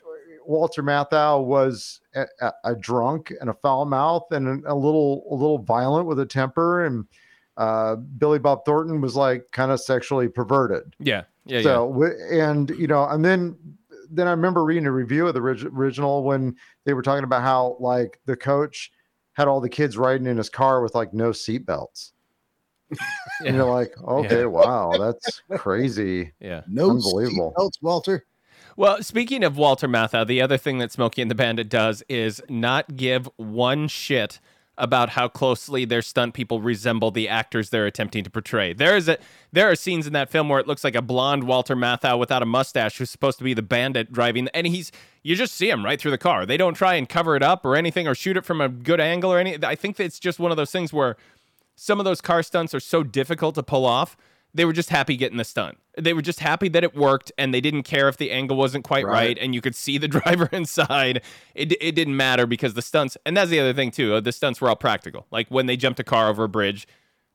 Walter 0.45 0.81
Matthau 0.81 1.43
was 1.45 1.99
a, 2.15 2.25
a, 2.41 2.51
a 2.65 2.75
drunk 2.75 3.31
and 3.39 3.49
a 3.49 3.53
foul 3.53 3.85
mouth 3.85 4.23
and 4.31 4.65
a, 4.65 4.73
a 4.73 4.75
little 4.75 5.23
a 5.29 5.35
little 5.35 5.59
violent 5.59 6.07
with 6.07 6.19
a 6.19 6.25
temper, 6.25 6.83
and 6.83 7.05
uh, 7.57 7.95
Billy 7.95 8.39
Bob 8.39 8.65
Thornton 8.65 9.01
was 9.01 9.15
like 9.15 9.45
kind 9.51 9.71
of 9.71 9.79
sexually 9.79 10.27
perverted. 10.27 10.95
Yeah. 10.99 11.23
Yeah. 11.45 11.61
so 11.61 11.87
wi- 11.87 12.15
and 12.31 12.71
you 12.71 12.87
know, 12.87 13.05
and 13.07 13.23
then 13.23 13.55
then 14.11 14.27
I 14.27 14.31
remember 14.31 14.63
reading 14.63 14.85
a 14.85 14.91
review 14.91 15.27
of 15.27 15.33
the 15.33 15.41
original 15.41 16.23
when 16.23 16.55
they 16.85 16.93
were 16.93 17.01
talking 17.01 17.23
about 17.23 17.41
how 17.41 17.77
like 17.79 18.19
the 18.25 18.35
coach 18.35 18.91
had 19.33 19.47
all 19.47 19.61
the 19.61 19.69
kids 19.69 19.97
riding 19.97 20.27
in 20.27 20.37
his 20.37 20.49
car 20.49 20.81
with 20.81 20.93
like 20.95 21.13
no 21.13 21.29
seatbelts. 21.31 22.11
yeah. 22.91 22.97
And 23.45 23.55
you're 23.55 23.65
like, 23.65 23.93
okay, 24.03 24.45
wow, 24.45 24.91
that's 24.99 25.41
crazy. 25.57 26.33
yeah. 26.39 26.61
No 26.67 26.91
Unbelievable. 26.91 27.53
seatbelts, 27.57 27.81
Walter. 27.81 28.25
Well, 28.77 29.01
speaking 29.03 29.43
of 29.43 29.57
Walter 29.57 29.87
Matthau, 29.87 30.25
the 30.25 30.41
other 30.41 30.57
thing 30.57 30.77
that 30.77 30.91
Smokey 30.91 31.21
and 31.21 31.31
the 31.31 31.35
Bandit 31.35 31.69
does 31.69 32.03
is 32.07 32.41
not 32.49 32.95
give 32.95 33.29
one 33.37 33.87
shit 33.87 34.39
about 34.81 35.09
how 35.09 35.27
closely 35.27 35.85
their 35.85 36.01
stunt 36.01 36.33
people 36.33 36.59
resemble 36.59 37.11
the 37.11 37.29
actors 37.29 37.69
they're 37.69 37.85
attempting 37.85 38.23
to 38.23 38.31
portray. 38.31 38.73
There 38.73 38.97
is 38.97 39.07
a 39.07 39.19
there 39.53 39.69
are 39.69 39.75
scenes 39.75 40.07
in 40.07 40.13
that 40.13 40.31
film 40.31 40.49
where 40.49 40.59
it 40.59 40.67
looks 40.67 40.83
like 40.83 40.95
a 40.95 41.03
blonde 41.03 41.43
Walter 41.43 41.75
Matthau 41.75 42.17
without 42.17 42.41
a 42.41 42.47
mustache 42.47 42.97
who's 42.97 43.11
supposed 43.11 43.37
to 43.37 43.43
be 43.43 43.53
the 43.53 43.61
bandit 43.61 44.11
driving 44.11 44.49
and 44.55 44.65
he's 44.65 44.91
you 45.21 45.35
just 45.35 45.53
see 45.53 45.69
him 45.69 45.85
right 45.85 46.01
through 46.01 46.09
the 46.09 46.17
car. 46.17 46.47
They 46.47 46.57
don't 46.57 46.73
try 46.73 46.95
and 46.95 47.07
cover 47.07 47.35
it 47.35 47.43
up 47.43 47.63
or 47.63 47.75
anything 47.75 48.07
or 48.07 48.15
shoot 48.15 48.35
it 48.37 48.43
from 48.43 48.59
a 48.59 48.67
good 48.67 48.99
angle 48.99 49.31
or 49.31 49.37
any 49.37 49.55
I 49.63 49.75
think 49.75 49.99
it's 49.99 50.19
just 50.19 50.39
one 50.39 50.49
of 50.49 50.57
those 50.57 50.71
things 50.71 50.91
where 50.91 51.15
some 51.75 51.99
of 51.99 52.03
those 52.03 52.19
car 52.19 52.41
stunts 52.41 52.73
are 52.73 52.79
so 52.79 53.03
difficult 53.03 53.53
to 53.55 53.63
pull 53.63 53.85
off. 53.85 54.17
They 54.53 54.65
were 54.65 54.73
just 54.73 54.89
happy 54.89 55.15
getting 55.15 55.37
the 55.37 55.43
stunt. 55.45 55.77
They 55.97 56.13
were 56.13 56.21
just 56.21 56.39
happy 56.41 56.67
that 56.69 56.83
it 56.83 56.95
worked, 56.95 57.31
and 57.37 57.53
they 57.53 57.61
didn't 57.61 57.83
care 57.83 58.07
if 58.09 58.17
the 58.17 58.31
angle 58.31 58.57
wasn't 58.57 58.83
quite 58.83 59.05
right, 59.05 59.13
Right. 59.13 59.37
and 59.39 59.53
you 59.55 59.61
could 59.61 59.75
see 59.75 59.97
the 59.97 60.07
driver 60.19 60.49
inside. 60.51 61.21
It, 61.55 61.71
it 61.81 61.95
didn't 61.95 62.17
matter 62.17 62.45
because 62.45 62.73
the 62.73 62.81
stunts, 62.81 63.17
and 63.25 63.35
that's 63.37 63.49
the 63.49 63.59
other 63.59 63.73
thing 63.73 63.91
too. 63.91 64.15
uh, 64.15 64.19
The 64.19 64.31
stunts 64.31 64.59
were 64.61 64.69
all 64.69 64.75
practical. 64.75 65.27
Like 65.31 65.47
when 65.49 65.65
they 65.67 65.77
jumped 65.77 65.99
a 65.99 66.03
car 66.03 66.27
over 66.29 66.43
a 66.45 66.49
bridge, 66.49 66.87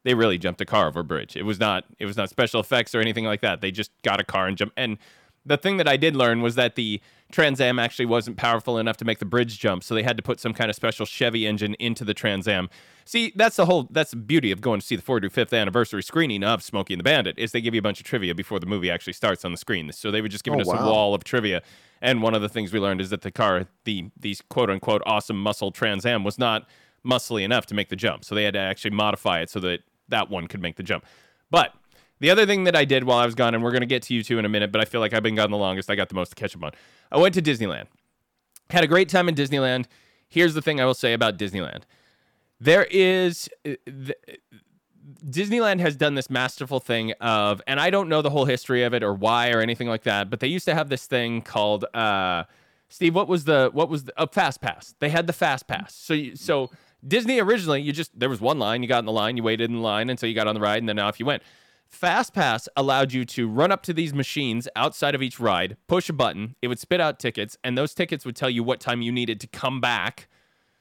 they 0.04 0.14
really 0.14 0.38
jumped 0.38 0.60
a 0.60 0.64
car 0.66 0.86
over 0.88 1.00
a 1.00 1.04
bridge. 1.04 1.36
It 1.36 1.42
was 1.44 1.58
not 1.58 1.84
it 1.98 2.06
was 2.06 2.16
not 2.16 2.28
special 2.30 2.60
effects 2.60 2.94
or 2.94 3.00
anything 3.00 3.24
like 3.24 3.40
that. 3.40 3.60
They 3.60 3.70
just 3.70 3.90
got 4.02 4.20
a 4.20 4.24
car 4.24 4.46
and 4.46 4.56
jumped. 4.56 4.74
And 4.78 4.98
the 5.46 5.56
thing 5.56 5.76
that 5.76 5.88
I 5.88 5.96
did 5.96 6.16
learn 6.16 6.42
was 6.42 6.56
that 6.56 6.74
the 6.74 7.00
Trans 7.32 7.60
Am 7.60 7.78
actually 7.78 8.06
wasn't 8.06 8.36
powerful 8.36 8.78
enough 8.78 8.96
to 8.98 9.04
make 9.04 9.18
the 9.18 9.24
bridge 9.24 9.58
jump, 9.58 9.82
so 9.82 9.94
they 9.94 10.02
had 10.02 10.16
to 10.16 10.22
put 10.22 10.40
some 10.40 10.52
kind 10.52 10.70
of 10.70 10.76
special 10.76 11.06
Chevy 11.06 11.46
engine 11.46 11.74
into 11.78 12.04
the 12.04 12.14
Trans 12.14 12.46
Am. 12.46 12.68
See, 13.04 13.32
that's 13.34 13.56
the 13.56 13.66
whole 13.66 13.88
that's 13.90 14.10
the 14.10 14.16
beauty 14.16 14.50
of 14.50 14.60
going 14.60 14.80
to 14.80 14.86
see 14.86 14.96
the 14.96 15.02
45th 15.02 15.56
anniversary 15.56 16.02
screening 16.02 16.42
of 16.42 16.62
Smokey 16.62 16.94
and 16.94 17.00
the 17.00 17.04
Bandit 17.04 17.38
is 17.38 17.52
they 17.52 17.60
give 17.60 17.74
you 17.74 17.78
a 17.78 17.82
bunch 17.82 18.00
of 18.00 18.06
trivia 18.06 18.34
before 18.34 18.58
the 18.58 18.66
movie 18.66 18.90
actually 18.90 19.12
starts 19.12 19.44
on 19.44 19.52
the 19.52 19.58
screen. 19.58 19.90
So 19.92 20.10
they 20.10 20.20
were 20.20 20.28
just 20.28 20.44
giving 20.44 20.60
Oh, 20.60 20.62
us 20.62 20.68
a 20.68 20.84
wall 20.84 21.14
of 21.14 21.24
trivia. 21.24 21.62
And 22.00 22.22
one 22.22 22.34
of 22.34 22.42
the 22.42 22.48
things 22.48 22.72
we 22.72 22.80
learned 22.80 23.00
is 23.00 23.10
that 23.10 23.22
the 23.22 23.30
car, 23.30 23.66
the 23.84 24.10
these 24.18 24.42
quote 24.48 24.70
unquote 24.70 25.02
awesome 25.06 25.40
muscle 25.40 25.70
Trans 25.70 26.04
Am 26.04 26.24
was 26.24 26.38
not 26.38 26.66
muscly 27.04 27.42
enough 27.42 27.66
to 27.66 27.74
make 27.74 27.88
the 27.88 27.96
jump. 27.96 28.24
So 28.24 28.34
they 28.34 28.44
had 28.44 28.54
to 28.54 28.60
actually 28.60 28.90
modify 28.90 29.40
it 29.40 29.50
so 29.50 29.60
that 29.60 29.80
that 30.08 30.28
one 30.28 30.48
could 30.48 30.60
make 30.60 30.76
the 30.76 30.82
jump. 30.82 31.04
But 31.50 31.72
the 32.18 32.30
other 32.30 32.46
thing 32.46 32.64
that 32.64 32.74
I 32.74 32.84
did 32.84 33.04
while 33.04 33.18
I 33.18 33.26
was 33.26 33.34
gone, 33.34 33.54
and 33.54 33.62
we're 33.62 33.72
going 33.72 33.82
to 33.82 33.86
get 33.86 34.02
to 34.04 34.14
you 34.14 34.22
two 34.22 34.38
in 34.38 34.44
a 34.44 34.48
minute, 34.48 34.72
but 34.72 34.80
I 34.80 34.84
feel 34.84 35.00
like 35.00 35.12
I've 35.12 35.22
been 35.22 35.34
gone 35.34 35.50
the 35.50 35.56
longest. 35.56 35.90
I 35.90 35.94
got 35.94 36.08
the 36.08 36.14
most 36.14 36.30
to 36.30 36.34
catch 36.34 36.56
up 36.56 36.64
on. 36.64 36.72
I 37.12 37.18
went 37.18 37.34
to 37.34 37.42
Disneyland. 37.42 37.86
Had 38.70 38.84
a 38.84 38.86
great 38.86 39.08
time 39.08 39.28
in 39.28 39.34
Disneyland. 39.34 39.86
Here's 40.28 40.54
the 40.54 40.62
thing 40.62 40.80
I 40.80 40.84
will 40.84 40.94
say 40.94 41.12
about 41.12 41.38
Disneyland. 41.38 41.82
There 42.58 42.86
is 42.90 43.48
uh, 43.66 43.74
Disneyland 45.24 45.80
has 45.80 45.94
done 45.94 46.14
this 46.14 46.28
masterful 46.28 46.80
thing 46.80 47.12
of, 47.20 47.62
and 47.66 47.78
I 47.78 47.90
don't 47.90 48.08
know 48.08 48.22
the 48.22 48.30
whole 48.30 48.44
history 48.44 48.82
of 48.82 48.92
it 48.92 49.02
or 49.02 49.14
why 49.14 49.50
or 49.50 49.60
anything 49.60 49.88
like 49.88 50.02
that, 50.02 50.30
but 50.30 50.40
they 50.40 50.48
used 50.48 50.64
to 50.64 50.74
have 50.74 50.88
this 50.88 51.06
thing 51.06 51.42
called 51.42 51.84
uh, 51.94 52.44
Steve. 52.88 53.14
What 53.14 53.28
was 53.28 53.44
the 53.44 53.70
what 53.72 53.88
was 53.88 54.04
the 54.04 54.20
uh, 54.20 54.26
Fast 54.26 54.60
Pass? 54.60 54.94
They 54.98 55.10
had 55.10 55.26
the 55.26 55.32
Fast 55.32 55.68
Pass. 55.68 55.94
So 55.94 56.14
you, 56.14 56.34
so 56.34 56.70
Disney 57.06 57.38
originally, 57.40 57.82
you 57.82 57.92
just 57.92 58.18
there 58.18 58.28
was 58.28 58.40
one 58.40 58.58
line, 58.58 58.82
you 58.82 58.88
got 58.88 59.00
in 59.00 59.06
the 59.06 59.12
line, 59.12 59.36
you 59.36 59.42
waited 59.42 59.70
in 59.70 59.80
line 59.80 60.10
until 60.10 60.28
you 60.28 60.34
got 60.34 60.48
on 60.48 60.54
the 60.54 60.60
ride, 60.60 60.78
and 60.78 60.88
then 60.88 60.98
off 60.98 61.20
you 61.20 61.26
went. 61.26 61.42
Fast 61.88 62.34
Pass 62.34 62.68
allowed 62.76 63.12
you 63.12 63.24
to 63.24 63.48
run 63.48 63.72
up 63.72 63.82
to 63.84 63.92
these 63.92 64.12
machines 64.12 64.68
outside 64.76 65.14
of 65.14 65.22
each 65.22 65.40
ride, 65.40 65.76
push 65.86 66.08
a 66.08 66.12
button, 66.12 66.56
it 66.60 66.68
would 66.68 66.78
spit 66.78 67.00
out 67.00 67.18
tickets, 67.18 67.56
and 67.64 67.76
those 67.76 67.94
tickets 67.94 68.24
would 68.24 68.36
tell 68.36 68.50
you 68.50 68.62
what 68.62 68.80
time 68.80 69.02
you 69.02 69.12
needed 69.12 69.40
to 69.40 69.46
come 69.46 69.80
back 69.80 70.28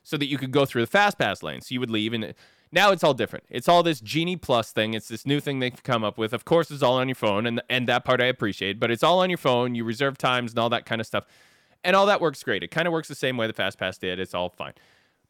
so 0.04 0.18
that 0.18 0.28
you 0.28 0.38
could 0.38 0.52
go 0.52 0.66
through 0.66 0.82
the 0.82 0.88
Fast 0.88 1.18
Pass 1.18 1.42
lane. 1.42 1.62
So 1.62 1.74
you 1.74 1.80
would 1.80 1.90
leave, 1.90 2.14
and 2.14 2.34
now 2.72 2.92
it's 2.92 3.04
all 3.04 3.14
different. 3.14 3.46
It's 3.50 3.70
all 3.70 3.84
this 3.84 4.02
Genie 4.02 4.36
Plus 4.36 4.72
thing. 4.72 4.94
It's 4.94 5.08
this 5.08 5.26
new 5.26 5.40
thing 5.40 5.60
they've 5.60 5.82
come 5.84 6.04
up 6.04 6.18
with. 6.18 6.34
Of 6.34 6.46
course, 6.46 6.70
it's 6.70 6.84
all 6.84 6.98
on 6.98 7.08
your 7.08 7.16
phone, 7.16 7.46
and 7.46 7.62
and 7.70 7.88
that 7.88 8.06
part 8.06 8.22
I 8.22 8.26
appreciate. 8.26 8.80
But 8.80 8.92
it's 8.92 9.04
all 9.04 9.20
on 9.20 9.30
your 9.30 9.38
phone. 9.38 9.76
You 9.76 9.84
reserve 9.84 10.18
times 10.18 10.52
and 10.52 10.60
all 10.60 10.70
that 10.70 10.86
kind 10.86 11.02
of 11.02 11.08
stuff, 11.08 11.26
and 11.84 11.96
all 11.96 12.06
that 12.06 12.22
works 12.22 12.44
great. 12.44 12.64
It 12.64 12.72
kind 12.72 12.88
of 12.88 12.92
works 12.92 13.08
the 13.08 13.16
same 13.16 13.38
way 13.38 13.48
the 13.48 13.54
Fast 13.54 13.80
Pass 13.80 13.98
did. 13.98 14.20
It's 14.20 14.34
all 14.34 14.50
fine, 14.50 14.74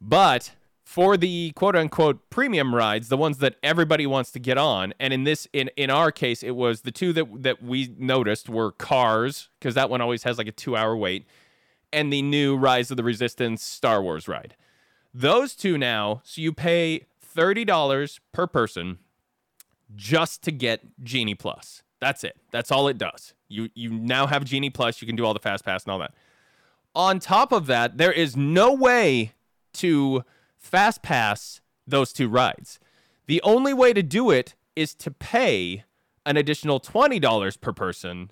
but 0.01 0.51
for 0.86 1.18
the 1.18 1.51
quote 1.56 1.75
unquote 1.75 2.30
premium 2.30 2.74
rides, 2.74 3.10
the 3.10 3.18
ones 3.18 3.39
that 3.39 3.56
everybody 3.63 4.06
wants 4.06 4.32
to 4.32 4.39
get 4.39 4.58
on, 4.58 4.94
and 5.00 5.13
in 5.13 5.24
this 5.24 5.48
in 5.51 5.70
in 5.75 5.89
our 5.89 6.12
case, 6.12 6.44
it 6.44 6.56
was 6.56 6.82
the 6.82 6.92
two 6.92 7.12
that 7.13 7.42
that 7.42 7.63
we 7.63 7.94
noticed 7.98 8.48
were 8.48 8.72
Cars 8.72 9.50
because 9.60 9.74
that 9.74 9.89
one 9.89 10.00
always 10.00 10.24
has 10.24 10.38
like 10.38 10.48
a 10.48 10.51
two 10.51 10.77
hour 10.77 10.96
wait, 10.96 11.25
and 11.92 12.13
the 12.13 12.22
new 12.22 12.56
Rise 12.56 12.92
of 12.92 12.98
the 12.98 13.04
Resistance 13.04 13.63
Star 13.63 14.01
Wars 14.01 14.27
ride. 14.27 14.56
Those 15.12 15.56
two 15.56 15.77
now, 15.77 16.22
so 16.24 16.39
you 16.39 16.54
pay 16.54 17.08
thirty 17.20 17.65
dollars 17.65 18.20
per 18.32 18.46
person 18.46 19.00
just 19.96 20.44
to 20.44 20.51
get 20.51 21.04
Genie 21.04 21.36
Plus. 21.36 21.82
That's 22.00 22.24
it. 22.24 22.38
That's 22.51 22.72
all 22.72 22.88
it 22.88 23.00
does. 23.00 23.34
You 23.48 23.70
you 23.74 23.89
now 23.89 24.27
have 24.27 24.46
Genie 24.46 24.70
Plus. 24.70 25.01
You 25.01 25.08
can 25.08 25.15
do 25.15 25.25
all 25.25 25.34
the 25.34 25.39
Fast 25.39 25.65
Pass 25.65 25.84
and 25.84 25.92
all 25.92 26.00
that. 26.00 26.13
On 26.94 27.18
top 27.18 27.51
of 27.51 27.65
that, 27.65 27.98
there 27.98 28.12
is 28.12 28.38
no 28.38 28.72
way 28.72 29.34
to 29.74 30.24
fast 30.65 31.01
pass 31.03 31.62
those 31.88 32.12
two 32.12 32.27
rides. 32.27 32.79
The 33.27 33.41
only 33.43 33.74
way 33.74 33.93
to 33.93 34.03
do 34.03 34.31
it 34.31 34.55
is 34.75 34.93
to 34.95 35.12
pay 35.12 35.84
an 36.25 36.38
additional 36.38 36.79
$20 36.79 37.62
per 37.62 37.72
person 37.72 38.31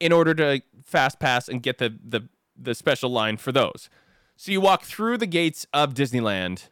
in 0.00 0.12
order 0.12 0.34
to 0.34 0.62
fast 0.84 1.20
pass 1.20 1.48
and 1.48 1.62
get 1.62 1.78
the, 1.78 1.96
the, 2.04 2.28
the 2.60 2.74
special 2.74 3.10
line 3.10 3.36
for 3.36 3.52
those. 3.52 3.88
So 4.36 4.50
you 4.52 4.60
walk 4.60 4.82
through 4.82 5.18
the 5.18 5.26
gates 5.26 5.66
of 5.72 5.94
Disneyland 5.94 6.68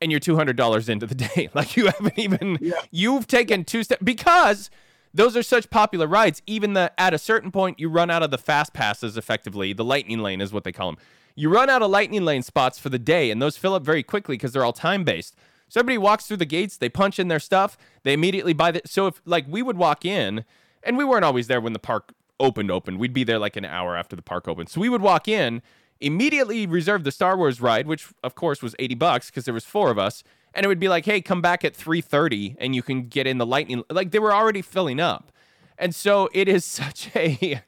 and 0.00 0.10
you're 0.10 0.20
$200 0.20 0.88
into 0.88 1.06
the 1.06 1.14
day. 1.34 1.48
Like 1.54 1.76
you 1.76 1.86
haven't 1.86 2.18
even, 2.18 2.58
Yeah. 2.60 2.74
you've 2.90 3.26
taken 3.26 3.64
two 3.64 3.84
steps 3.84 4.02
because 4.02 4.70
those 5.12 5.36
are 5.36 5.42
such 5.44 5.70
popular 5.70 6.06
rides. 6.08 6.42
Even 6.46 6.72
the, 6.72 6.92
at 6.98 7.14
a 7.14 7.18
certain 7.18 7.52
point, 7.52 7.78
you 7.78 7.88
run 7.88 8.10
out 8.10 8.22
of 8.24 8.30
the 8.32 8.38
fast 8.38 8.72
passes 8.72 9.16
effectively. 9.16 9.72
The 9.72 9.84
lightning 9.84 10.18
lane 10.18 10.40
is 10.40 10.52
what 10.52 10.64
they 10.64 10.72
call 10.72 10.90
them. 10.92 10.98
You 11.34 11.48
run 11.48 11.68
out 11.68 11.82
of 11.82 11.90
lightning 11.90 12.24
lane 12.24 12.42
spots 12.42 12.78
for 12.78 12.88
the 12.88 12.98
day, 12.98 13.30
and 13.30 13.42
those 13.42 13.56
fill 13.56 13.74
up 13.74 13.82
very 13.82 14.02
quickly 14.02 14.36
because 14.36 14.52
they're 14.52 14.64
all 14.64 14.72
time 14.72 15.04
based. 15.04 15.34
So 15.68 15.80
everybody 15.80 15.98
walks 15.98 16.26
through 16.26 16.36
the 16.36 16.44
gates, 16.44 16.76
they 16.76 16.88
punch 16.88 17.18
in 17.18 17.28
their 17.28 17.40
stuff, 17.40 17.76
they 18.04 18.12
immediately 18.12 18.52
buy 18.52 18.70
the. 18.70 18.82
So 18.86 19.08
if 19.08 19.20
like 19.24 19.46
we 19.48 19.62
would 19.62 19.76
walk 19.76 20.04
in, 20.04 20.44
and 20.82 20.96
we 20.96 21.04
weren't 21.04 21.24
always 21.24 21.48
there 21.48 21.60
when 21.60 21.72
the 21.72 21.78
park 21.78 22.12
opened, 22.38 22.70
opened. 22.70 22.98
We'd 22.98 23.12
be 23.12 23.24
there 23.24 23.38
like 23.38 23.56
an 23.56 23.64
hour 23.64 23.96
after 23.96 24.14
the 24.14 24.22
park 24.22 24.46
opened. 24.46 24.68
So 24.68 24.80
we 24.80 24.88
would 24.88 25.02
walk 25.02 25.26
in, 25.26 25.62
immediately 26.00 26.66
reserve 26.66 27.02
the 27.02 27.10
Star 27.10 27.36
Wars 27.36 27.60
ride, 27.60 27.86
which 27.86 28.08
of 28.22 28.36
course 28.36 28.62
was 28.62 28.76
eighty 28.78 28.94
bucks 28.94 29.30
because 29.30 29.44
there 29.44 29.54
was 29.54 29.64
four 29.64 29.90
of 29.90 29.98
us, 29.98 30.22
and 30.54 30.64
it 30.64 30.68
would 30.68 30.80
be 30.80 30.88
like, 30.88 31.04
hey, 31.04 31.20
come 31.20 31.42
back 31.42 31.64
at 31.64 31.74
three 31.74 32.00
thirty, 32.00 32.56
and 32.60 32.76
you 32.76 32.82
can 32.82 33.08
get 33.08 33.26
in 33.26 33.38
the 33.38 33.46
lightning. 33.46 33.82
Like 33.90 34.12
they 34.12 34.20
were 34.20 34.34
already 34.34 34.62
filling 34.62 35.00
up, 35.00 35.32
and 35.76 35.92
so 35.92 36.28
it 36.32 36.48
is 36.48 36.64
such 36.80 37.10
a. 37.16 37.62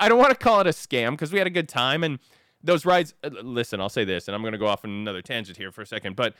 I 0.00 0.08
don't 0.08 0.18
want 0.18 0.30
to 0.30 0.38
call 0.38 0.60
it 0.60 0.66
a 0.66 0.70
scam 0.70 1.12
because 1.12 1.32
we 1.32 1.38
had 1.38 1.46
a 1.46 1.50
good 1.50 1.68
time 1.68 2.04
and 2.04 2.20
those 2.62 2.84
rides 2.84 3.14
uh, 3.24 3.30
listen 3.42 3.80
i'll 3.80 3.88
say 3.88 4.04
this 4.04 4.28
and 4.28 4.34
i'm 4.34 4.42
going 4.42 4.52
to 4.52 4.58
go 4.58 4.66
off 4.66 4.84
on 4.84 4.90
another 4.90 5.22
tangent 5.22 5.56
here 5.56 5.70
for 5.70 5.82
a 5.82 5.86
second 5.86 6.16
but 6.16 6.34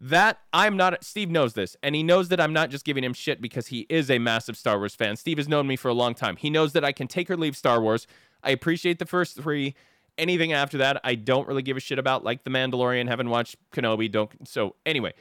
that 0.00 0.40
i'm 0.52 0.76
not 0.76 1.02
steve 1.04 1.30
knows 1.30 1.54
this 1.54 1.76
and 1.82 1.94
he 1.94 2.02
knows 2.02 2.28
that 2.28 2.40
i'm 2.40 2.52
not 2.52 2.70
just 2.70 2.84
giving 2.84 3.04
him 3.04 3.14
shit 3.14 3.40
because 3.40 3.68
he 3.68 3.86
is 3.88 4.10
a 4.10 4.18
massive 4.18 4.56
star 4.56 4.78
wars 4.78 4.94
fan. 4.94 5.16
Steve 5.16 5.38
has 5.38 5.48
known 5.48 5.66
me 5.66 5.76
for 5.76 5.88
a 5.88 5.94
long 5.94 6.14
time. 6.14 6.36
He 6.36 6.50
knows 6.50 6.72
that 6.72 6.84
i 6.84 6.92
can 6.92 7.06
take 7.06 7.30
or 7.30 7.36
leave 7.36 7.56
star 7.56 7.80
wars. 7.80 8.06
I 8.42 8.50
appreciate 8.50 8.98
the 8.98 9.06
first 9.06 9.36
three. 9.36 9.74
Anything 10.18 10.52
after 10.52 10.78
that 10.78 11.00
i 11.04 11.14
don't 11.14 11.48
really 11.48 11.62
give 11.62 11.76
a 11.76 11.80
shit 11.80 11.98
about 11.98 12.22
like 12.22 12.44
the 12.44 12.50
mandalorian 12.50 13.08
haven't 13.08 13.30
watched 13.30 13.56
kenobi 13.72 14.10
don't 14.10 14.46
so 14.46 14.76
anyway. 14.84 15.12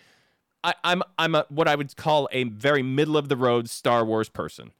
I, 0.64 0.76
i'm 0.84 1.02
i'm 1.18 1.36
a, 1.36 1.46
what 1.50 1.68
i 1.68 1.76
would 1.76 1.96
call 1.96 2.30
a 2.32 2.44
very 2.46 2.84
middle 2.84 3.18
of 3.18 3.30
the 3.30 3.38
road 3.38 3.70
star 3.70 4.06
wars 4.06 4.30
person 4.30 4.72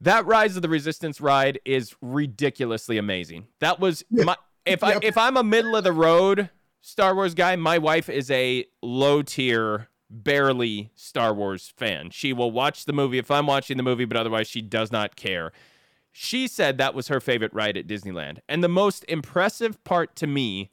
that 0.00 0.26
Rise 0.26 0.56
of 0.56 0.62
the 0.62 0.68
Resistance 0.68 1.20
ride 1.20 1.60
is 1.64 1.94
ridiculously 2.00 2.98
amazing. 2.98 3.46
That 3.60 3.80
was 3.80 4.04
my 4.10 4.36
if 4.64 4.82
I 4.84 4.98
if 5.02 5.16
I'm 5.16 5.36
a 5.36 5.44
middle 5.44 5.76
of 5.76 5.84
the 5.84 5.92
road 5.92 6.50
Star 6.86 7.16
Wars 7.16 7.34
guy, 7.34 7.56
my 7.56 7.78
wife 7.78 8.08
is 8.08 8.30
a 8.30 8.64
low 8.80 9.20
tier, 9.20 9.88
barely 10.08 10.92
Star 10.94 11.34
Wars 11.34 11.72
fan. 11.76 12.10
She 12.10 12.32
will 12.32 12.52
watch 12.52 12.84
the 12.84 12.92
movie 12.92 13.18
if 13.18 13.28
I'm 13.28 13.48
watching 13.48 13.76
the 13.76 13.82
movie, 13.82 14.04
but 14.04 14.16
otherwise 14.16 14.46
she 14.46 14.62
does 14.62 14.92
not 14.92 15.16
care. 15.16 15.50
She 16.12 16.46
said 16.46 16.78
that 16.78 16.94
was 16.94 17.08
her 17.08 17.18
favorite 17.18 17.52
ride 17.52 17.76
at 17.76 17.88
Disneyland. 17.88 18.38
And 18.48 18.62
the 18.62 18.68
most 18.68 19.04
impressive 19.08 19.82
part 19.82 20.14
to 20.16 20.28
me 20.28 20.70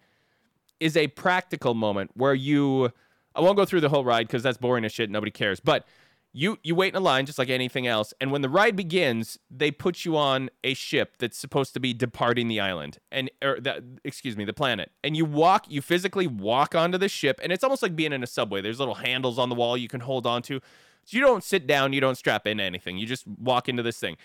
is 0.79 0.95
a 0.95 1.07
practical 1.07 1.73
moment 1.73 2.11
where 2.13 2.35
you 2.35 2.91
I 3.35 3.41
won't 3.41 3.57
go 3.57 3.65
through 3.65 3.81
the 3.81 3.89
whole 3.89 4.05
ride 4.05 4.27
because 4.27 4.43
that's 4.43 4.59
boring 4.59 4.85
as 4.85 4.91
shit. 4.91 5.09
Nobody 5.09 5.31
cares. 5.31 5.59
But 5.59 5.87
you 6.35 6.57
you 6.63 6.73
wait 6.73 6.89
in 6.89 6.95
a 6.95 6.99
line 6.99 7.27
just 7.27 7.37
like 7.37 7.49
anything 7.49 7.85
else, 7.85 8.11
and 8.19 8.31
when 8.31 8.41
the 8.41 8.49
ride 8.49 8.75
begins, 8.75 9.37
they 9.51 9.69
put 9.69 10.03
you 10.03 10.17
on 10.17 10.49
a 10.63 10.73
ship 10.73 11.17
that's 11.19 11.37
supposed 11.37 11.75
to 11.75 11.79
be 11.79 11.93
departing 11.93 12.47
the 12.47 12.59
island 12.59 12.97
and 13.11 13.29
or 13.43 13.59
that 13.61 13.83
excuse 14.03 14.35
me 14.35 14.43
the 14.43 14.53
planet, 14.53 14.91
and 15.03 15.15
you 15.15 15.25
walk 15.25 15.65
you 15.69 15.81
physically 15.81 16.25
walk 16.25 16.73
onto 16.73 16.97
the 16.97 17.07
ship, 17.07 17.39
and 17.43 17.53
it's 17.53 17.63
almost 17.63 17.83
like 17.83 17.95
being 17.95 18.11
in 18.11 18.23
a 18.23 18.27
subway. 18.27 18.61
There's 18.61 18.79
little 18.79 18.95
handles 18.95 19.37
on 19.37 19.49
the 19.49 19.55
wall 19.55 19.77
you 19.77 19.87
can 19.87 20.01
hold 20.01 20.25
on 20.25 20.41
to, 20.43 20.59
so 21.05 21.17
you 21.17 21.21
don't 21.21 21.43
sit 21.43 21.67
down, 21.67 21.93
you 21.93 22.01
don't 22.01 22.17
strap 22.17 22.47
in 22.47 22.59
anything, 22.59 22.97
you 22.97 23.05
just 23.05 23.27
walk 23.27 23.69
into 23.69 23.83
this 23.83 23.99
thing, 23.99 24.17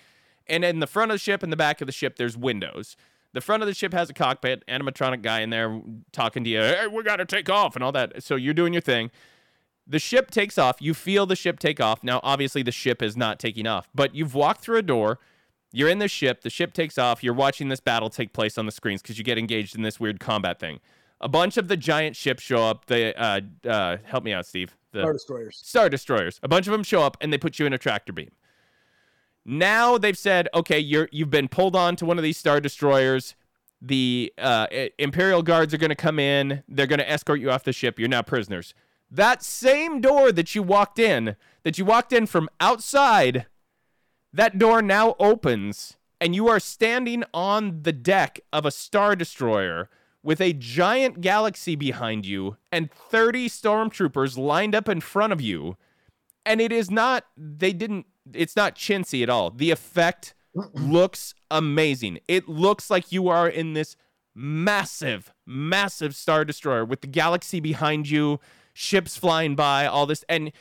and 0.46 0.64
in 0.64 0.80
the 0.80 0.86
front 0.86 1.10
of 1.10 1.16
the 1.16 1.20
ship 1.20 1.42
and 1.42 1.52
the 1.52 1.56
back 1.56 1.82
of 1.82 1.86
the 1.86 1.92
ship 1.92 2.16
there's 2.16 2.36
windows. 2.36 2.96
The 3.34 3.42
front 3.42 3.62
of 3.62 3.66
the 3.66 3.74
ship 3.74 3.92
has 3.92 4.08
a 4.08 4.14
cockpit, 4.14 4.64
animatronic 4.68 5.20
guy 5.20 5.40
in 5.40 5.50
there 5.50 5.82
talking 6.12 6.44
to 6.44 6.50
you. 6.50 6.60
Hey, 6.60 6.86
we 6.86 7.02
got 7.02 7.16
to 7.16 7.26
take 7.26 7.50
off 7.50 7.76
and 7.76 7.84
all 7.84 7.92
that. 7.92 8.22
So 8.22 8.36
you're 8.36 8.54
doing 8.54 8.72
your 8.72 8.80
thing. 8.80 9.10
The 9.90 9.98
ship 9.98 10.30
takes 10.30 10.58
off. 10.58 10.76
You 10.80 10.92
feel 10.92 11.24
the 11.24 11.34
ship 11.34 11.58
take 11.58 11.80
off. 11.80 12.04
Now, 12.04 12.20
obviously, 12.22 12.62
the 12.62 12.72
ship 12.72 13.02
is 13.02 13.16
not 13.16 13.38
taking 13.38 13.66
off, 13.66 13.88
but 13.94 14.14
you've 14.14 14.34
walked 14.34 14.60
through 14.60 14.76
a 14.76 14.82
door. 14.82 15.18
You're 15.72 15.88
in 15.88 15.98
the 15.98 16.08
ship. 16.08 16.42
The 16.42 16.50
ship 16.50 16.74
takes 16.74 16.98
off. 16.98 17.24
You're 17.24 17.34
watching 17.34 17.68
this 17.68 17.80
battle 17.80 18.10
take 18.10 18.32
place 18.32 18.58
on 18.58 18.66
the 18.66 18.72
screens 18.72 19.00
because 19.02 19.18
you 19.18 19.24
get 19.24 19.38
engaged 19.38 19.74
in 19.74 19.82
this 19.82 19.98
weird 19.98 20.20
combat 20.20 20.58
thing. 20.60 20.80
A 21.20 21.28
bunch 21.28 21.56
of 21.56 21.68
the 21.68 21.76
giant 21.76 22.16
ships 22.16 22.42
show 22.42 22.64
up. 22.64 22.86
They 22.86 23.14
uh, 23.14 23.40
uh, 23.66 23.96
help 24.04 24.24
me 24.24 24.32
out, 24.32 24.46
Steve. 24.46 24.76
The 24.92 25.00
Star 25.00 25.12
Destroyers. 25.12 25.60
Star 25.62 25.88
Destroyers. 25.88 26.40
A 26.42 26.48
bunch 26.48 26.66
of 26.66 26.72
them 26.72 26.82
show 26.82 27.02
up 27.02 27.16
and 27.20 27.32
they 27.32 27.38
put 27.38 27.58
you 27.58 27.66
in 27.66 27.72
a 27.72 27.78
tractor 27.78 28.12
beam. 28.12 28.30
Now 29.44 29.98
they've 29.98 30.16
said, 30.16 30.48
okay, 30.54 30.78
you're 30.78 31.08
you've 31.10 31.30
been 31.30 31.48
pulled 31.48 31.74
on 31.74 31.96
to 31.96 32.04
one 32.04 32.18
of 32.18 32.24
these 32.24 32.36
Star 32.36 32.60
Destroyers. 32.60 33.34
The 33.80 34.32
uh, 34.38 34.66
Imperial 34.98 35.42
guards 35.42 35.72
are 35.72 35.78
going 35.78 35.90
to 35.90 35.96
come 35.96 36.18
in. 36.18 36.62
They're 36.68 36.86
going 36.86 36.98
to 36.98 37.10
escort 37.10 37.40
you 37.40 37.50
off 37.50 37.64
the 37.64 37.72
ship. 37.72 37.98
You're 37.98 38.08
now 38.08 38.22
prisoners. 38.22 38.74
That 39.10 39.42
same 39.42 40.00
door 40.00 40.32
that 40.32 40.54
you 40.54 40.62
walked 40.62 40.98
in, 40.98 41.36
that 41.62 41.78
you 41.78 41.84
walked 41.84 42.12
in 42.12 42.26
from 42.26 42.48
outside, 42.60 43.46
that 44.32 44.58
door 44.58 44.82
now 44.82 45.16
opens 45.18 45.96
and 46.20 46.34
you 46.34 46.48
are 46.48 46.60
standing 46.60 47.24
on 47.32 47.82
the 47.82 47.92
deck 47.92 48.40
of 48.52 48.66
a 48.66 48.70
Star 48.70 49.16
Destroyer 49.16 49.88
with 50.22 50.40
a 50.40 50.52
giant 50.52 51.20
galaxy 51.20 51.76
behind 51.76 52.26
you 52.26 52.56
and 52.72 52.90
30 52.92 53.48
stormtroopers 53.48 54.36
lined 54.36 54.74
up 54.74 54.88
in 54.88 55.00
front 55.00 55.32
of 55.32 55.40
you. 55.40 55.76
And 56.44 56.60
it 56.60 56.72
is 56.72 56.90
not 56.90 57.24
they 57.36 57.72
didn't 57.72 58.06
it's 58.32 58.56
not 58.56 58.74
chintzy 58.74 59.22
at 59.22 59.30
all. 59.30 59.50
The 59.50 59.70
effect 59.70 60.34
looks 60.74 61.34
amazing. 61.50 62.18
It 62.26 62.48
looks 62.48 62.90
like 62.90 63.12
you 63.12 63.28
are 63.28 63.48
in 63.48 63.74
this 63.74 63.96
massive 64.34 65.32
massive 65.46 66.14
star 66.14 66.44
destroyer 66.44 66.84
with 66.84 67.00
the 67.00 67.06
galaxy 67.06 67.60
behind 67.60 68.08
you 68.08 68.38
ships 68.78 69.16
flying 69.16 69.56
by 69.56 69.86
all 69.86 70.06
this 70.06 70.24
and 70.28 70.52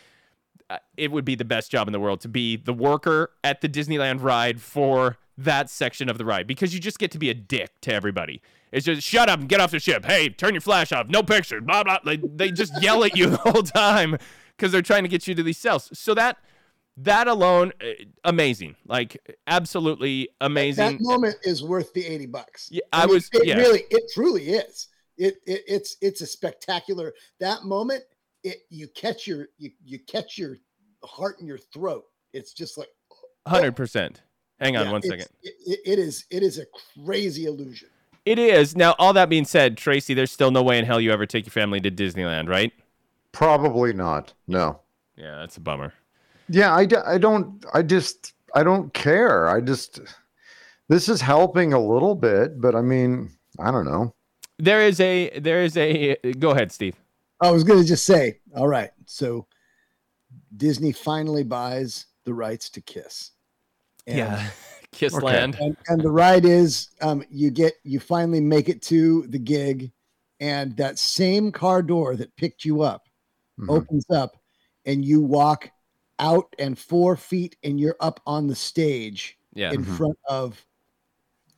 uh, 0.72 0.78
it 0.98 1.12
would 1.12 1.24
be 1.24 1.36
the 1.36 1.46
best 1.46 1.70
job 1.70 1.88
in 1.88 1.92
the 1.92 2.00
world 2.00 2.20
to 2.20 2.28
be 2.28 2.56
the 2.56 2.74
worker 2.74 3.30
at 3.44 3.62
the 3.62 3.70
disneyland 3.70 4.24
ride 4.24 4.60
for 4.60 5.18
that 5.38 5.70
section 5.70 6.10
of 6.10 6.18
the 6.18 6.26
ride 6.26 6.48
because 6.48 6.74
you 6.74 6.80
just 6.80 6.98
get 6.98 7.12
to 7.12 7.20
be 7.20 7.30
a 7.30 7.34
dick 7.34 7.80
to 7.82 7.94
everybody. 7.94 8.42
It's 8.72 8.86
just 8.86 9.04
shut 9.04 9.30
up 9.30 9.40
and 9.40 9.48
get 9.48 9.62
off 9.62 9.70
the 9.70 9.80
ship. 9.80 10.04
Hey, 10.04 10.30
turn 10.30 10.56
your 10.56 10.62
flash 10.62 10.92
off. 10.92 11.08
No 11.08 11.22
pictures. 11.22 11.64
Blah 11.64 11.84
blah. 11.84 12.00
They, 12.04 12.18
they 12.18 12.52
just 12.52 12.74
yell 12.82 13.04
at 13.04 13.16
you 13.16 13.30
the 13.30 13.38
whole 13.38 13.62
time 13.62 14.18
because 14.56 14.72
they're 14.72 14.82
trying 14.82 15.04
to 15.04 15.10
get 15.10 15.28
you 15.28 15.36
to 15.36 15.44
these 15.44 15.60
cells. 15.60 15.90
So 15.94 16.16
that 16.16 16.38
that 16.98 17.28
alone, 17.28 17.72
uh, 17.80 17.92
amazing. 18.24 18.76
Like 18.88 19.40
absolutely 19.46 20.30
amazing. 20.42 20.98
That 20.98 21.02
moment 21.02 21.36
is 21.44 21.64
worth 21.64 21.94
the 21.94 22.04
eighty 22.04 22.26
bucks. 22.26 22.70
Yeah, 22.72 22.82
I, 22.92 23.06
was. 23.06 23.30
It 23.32 23.46
yeah. 23.46 23.58
really, 23.58 23.84
it 23.92 24.12
truly 24.14 24.50
is. 24.50 24.88
It, 25.18 25.38
it 25.46 25.64
it's 25.68 25.98
it's 26.02 26.22
a 26.22 26.28
spectacular 26.28 27.14
that 27.40 27.64
moment. 27.64 28.04
It 28.44 28.58
you 28.70 28.88
catch 28.90 29.28
your 29.28 29.48
you 29.58 29.72
you 29.84 30.00
catch 30.00 30.38
your 30.38 30.58
heart 31.04 31.40
in 31.40 31.48
your 31.48 31.58
throat. 31.58 32.04
It's 32.34 32.54
just 32.54 32.78
like 32.78 32.90
oh. 33.12 33.50
Hundred 33.50 33.76
percent. 33.76 34.22
Hang 34.60 34.76
on 34.78 34.86
yeah, 34.86 34.92
one 34.92 35.02
it's- 35.04 35.12
second. 35.12 35.38
It, 35.44 35.80
it 35.86 36.00
is 36.00 36.26
it 36.30 36.44
is 36.44 36.60
a 36.60 36.66
crazy 37.04 37.46
illusion. 37.46 37.90
It 38.26 38.40
is 38.40 38.76
now. 38.76 38.94
All 39.00 39.14
that 39.14 39.30
being 39.30 39.46
said, 39.46 39.78
Tracy, 39.78 40.14
there's 40.14 40.32
still 40.32 40.52
no 40.52 40.62
way 40.62 40.78
in 40.78 40.84
hell 40.86 41.00
you 41.00 41.14
ever 41.14 41.26
take 41.26 41.46
your 41.46 41.52
family 41.52 41.80
to 41.80 41.90
Disneyland, 41.90 42.50
right? 42.50 42.74
Probably 43.32 43.94
not. 43.94 44.34
No. 44.48 44.82
Yeah, 45.16 45.36
that's 45.38 45.56
a 45.56 45.62
bummer. 45.62 45.94
Yeah, 46.50 46.76
I, 46.76 46.86
d- 46.86 46.98
I 47.06 47.18
don't, 47.18 47.66
I 47.74 47.84
just, 47.84 48.34
I 48.54 48.64
don't 48.64 48.94
care. 48.94 49.48
I 49.48 49.62
just, 49.62 50.02
this 50.90 51.08
is 51.08 51.22
helping 51.22 51.72
a 51.72 51.80
little 51.80 52.16
bit, 52.16 52.60
but 52.60 52.76
I 52.76 52.82
mean, 52.82 53.32
I 53.60 53.72
don't 53.72 53.86
know. 53.86 54.14
There 54.60 54.82
is 54.82 55.00
a 55.00 55.38
there 55.40 55.64
is 55.64 55.78
a 55.78 56.16
go 56.40 56.52
ahead, 56.52 56.72
Steve. 56.72 56.96
I 57.42 57.52
was 57.52 57.64
going 57.64 57.80
to 57.82 57.88
just 57.88 58.06
say, 58.06 58.40
all 58.56 58.68
right, 58.68 58.90
so 59.06 59.48
Disney 60.56 60.92
finally 60.92 61.44
buys 61.44 62.08
the 62.26 62.34
rights 62.34 62.70
to 62.72 62.82
Kiss. 62.82 63.32
And, 64.08 64.52
Kiss 64.92 65.14
Okay. 65.14 65.24
Land. 65.26 65.58
and, 65.60 65.78
and 65.88 66.02
the 66.02 66.10
ride 66.10 66.46
is 66.46 66.90
um, 67.02 67.24
you 67.30 67.52
get 67.52 67.74
you 67.84 68.00
finally 68.00 68.42
make 68.42 68.70
it 68.70 68.82
to 68.84 69.28
the 69.28 69.38
gig, 69.38 69.92
and 70.40 70.76
that 70.78 70.98
same 70.98 71.52
car 71.52 71.84
door 71.84 72.16
that 72.16 72.36
picked 72.36 72.66
you 72.66 72.82
up 72.82 73.04
Mhm. 73.60 73.70
opens 73.70 74.06
up, 74.10 74.38
and 74.86 75.04
you 75.06 75.22
walk 75.22 75.70
out 76.20 76.46
and 76.58 76.78
four 76.80 77.16
feet, 77.16 77.56
and 77.64 77.80
you're 77.80 77.98
up 78.00 78.20
on 78.26 78.48
the 78.48 78.56
stage 78.56 79.38
Yeah. 79.54 79.72
in 79.72 79.84
Mhm. 79.84 79.98
front 79.98 80.18
of 80.28 80.66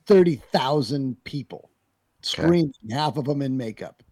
thirty 0.06 0.36
thousand 0.52 1.24
people, 1.24 1.70
Okay. 2.20 2.44
screaming, 2.44 2.74
half 2.92 3.18
of 3.18 3.26
them 3.26 3.42
in 3.42 3.56
makeup. 3.56 4.04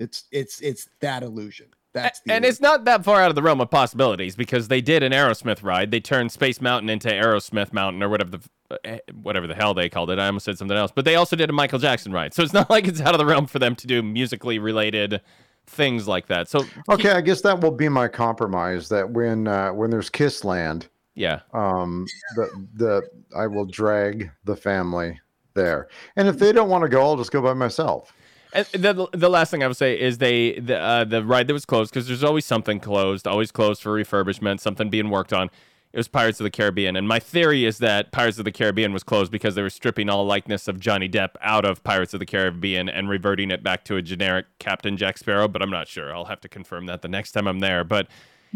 It's 0.00 0.24
it's 0.32 0.60
it's 0.60 0.88
that 1.00 1.22
illusion. 1.22 1.66
That's 1.92 2.20
the 2.20 2.32
and 2.32 2.44
it's 2.44 2.60
not 2.60 2.84
that 2.86 3.04
far 3.04 3.22
out 3.22 3.28
of 3.28 3.36
the 3.36 3.42
realm 3.42 3.60
of 3.60 3.70
possibilities 3.70 4.34
because 4.34 4.66
they 4.66 4.80
did 4.80 5.04
an 5.04 5.12
Aerosmith 5.12 5.62
ride. 5.62 5.92
They 5.92 6.00
turned 6.00 6.32
Space 6.32 6.60
Mountain 6.60 6.90
into 6.90 7.08
Aerosmith 7.08 7.72
Mountain 7.72 8.02
or 8.02 8.08
whatever 8.08 8.30
the 8.30 8.78
eh, 8.84 8.98
whatever 9.22 9.46
the 9.46 9.54
hell 9.54 9.74
they 9.74 9.88
called 9.88 10.10
it. 10.10 10.18
I 10.18 10.26
almost 10.26 10.44
said 10.44 10.58
something 10.58 10.76
else, 10.76 10.90
but 10.92 11.04
they 11.04 11.14
also 11.14 11.36
did 11.36 11.48
a 11.48 11.52
Michael 11.52 11.78
Jackson 11.78 12.12
ride. 12.12 12.34
So 12.34 12.42
it's 12.42 12.52
not 12.52 12.68
like 12.70 12.88
it's 12.88 13.00
out 13.00 13.14
of 13.14 13.18
the 13.18 13.26
realm 13.26 13.46
for 13.46 13.60
them 13.60 13.76
to 13.76 13.86
do 13.86 14.02
musically 14.02 14.58
related 14.58 15.20
things 15.66 16.08
like 16.08 16.26
that. 16.26 16.48
So 16.48 16.64
Okay, 16.90 17.12
I 17.12 17.20
guess 17.20 17.40
that 17.42 17.60
will 17.60 17.70
be 17.70 17.88
my 17.88 18.08
compromise. 18.08 18.88
That 18.88 19.08
when 19.08 19.46
uh, 19.46 19.72
when 19.72 19.90
there's 19.90 20.10
Kiss 20.10 20.42
Land, 20.42 20.88
yeah, 21.14 21.40
um, 21.52 22.06
the 22.34 22.66
the 22.74 23.02
I 23.36 23.46
will 23.46 23.66
drag 23.66 24.30
the 24.44 24.56
family 24.56 25.20
there, 25.54 25.88
and 26.16 26.28
if 26.28 26.38
they 26.38 26.52
don't 26.52 26.68
want 26.68 26.82
to 26.82 26.88
go, 26.88 27.02
I'll 27.02 27.16
just 27.16 27.32
go 27.32 27.42
by 27.42 27.54
myself. 27.54 28.12
And 28.52 28.66
the 28.72 29.08
the 29.12 29.28
last 29.28 29.50
thing 29.50 29.62
I 29.64 29.66
would 29.66 29.76
say 29.76 29.98
is 30.00 30.18
they 30.18 30.58
the 30.60 30.78
uh, 30.78 31.04
the 31.04 31.24
ride 31.24 31.48
that 31.48 31.54
was 31.54 31.66
closed 31.66 31.92
because 31.92 32.06
there's 32.06 32.22
always 32.22 32.44
something 32.44 32.78
closed, 32.78 33.26
always 33.26 33.50
closed 33.50 33.82
for 33.82 33.92
refurbishment, 33.92 34.60
something 34.60 34.90
being 34.90 35.10
worked 35.10 35.32
on. 35.32 35.50
It 35.92 35.98
was 35.98 36.08
Pirates 36.08 36.40
of 36.40 36.44
the 36.44 36.50
Caribbean, 36.50 36.96
and 36.96 37.06
my 37.06 37.20
theory 37.20 37.64
is 37.64 37.78
that 37.78 38.10
Pirates 38.10 38.38
of 38.38 38.44
the 38.44 38.52
Caribbean 38.52 38.92
was 38.92 39.04
closed 39.04 39.30
because 39.30 39.54
they 39.54 39.62
were 39.62 39.70
stripping 39.70 40.08
all 40.08 40.24
likeness 40.26 40.66
of 40.66 40.80
Johnny 40.80 41.08
Depp 41.08 41.30
out 41.40 41.64
of 41.64 41.84
Pirates 41.84 42.14
of 42.14 42.20
the 42.20 42.26
Caribbean 42.26 42.88
and 42.88 43.08
reverting 43.08 43.50
it 43.52 43.62
back 43.62 43.84
to 43.84 43.96
a 43.96 44.02
generic 44.02 44.46
Captain 44.58 44.96
Jack 44.96 45.18
Sparrow. 45.18 45.46
But 45.46 45.62
I'm 45.62 45.70
not 45.70 45.86
sure. 45.86 46.14
I'll 46.14 46.24
have 46.24 46.40
to 46.40 46.48
confirm 46.48 46.86
that 46.86 47.02
the 47.02 47.08
next 47.08 47.32
time 47.32 47.46
I'm 47.46 47.60
there. 47.60 47.84
But 47.84 48.08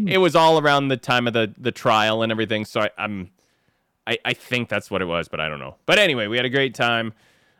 it 0.05 0.17
was 0.19 0.35
all 0.35 0.59
around 0.59 0.87
the 0.89 0.97
time 0.97 1.27
of 1.27 1.33
the 1.33 1.53
the 1.57 1.71
trial 1.71 2.21
and 2.23 2.31
everything, 2.31 2.65
so 2.65 2.81
I, 2.81 2.89
I'm 2.97 3.31
I, 4.09 4.17
I 4.25 4.33
think 4.33 4.69
that's 4.69 4.89
what 4.89 5.03
it 5.03 5.05
was, 5.05 5.27
but 5.27 5.39
I 5.39 5.47
don't 5.47 5.59
know. 5.59 5.75
But 5.85 5.99
anyway, 5.99 6.25
we 6.25 6.35
had 6.35 6.45
a 6.45 6.49
great 6.49 6.73
time. 6.73 7.13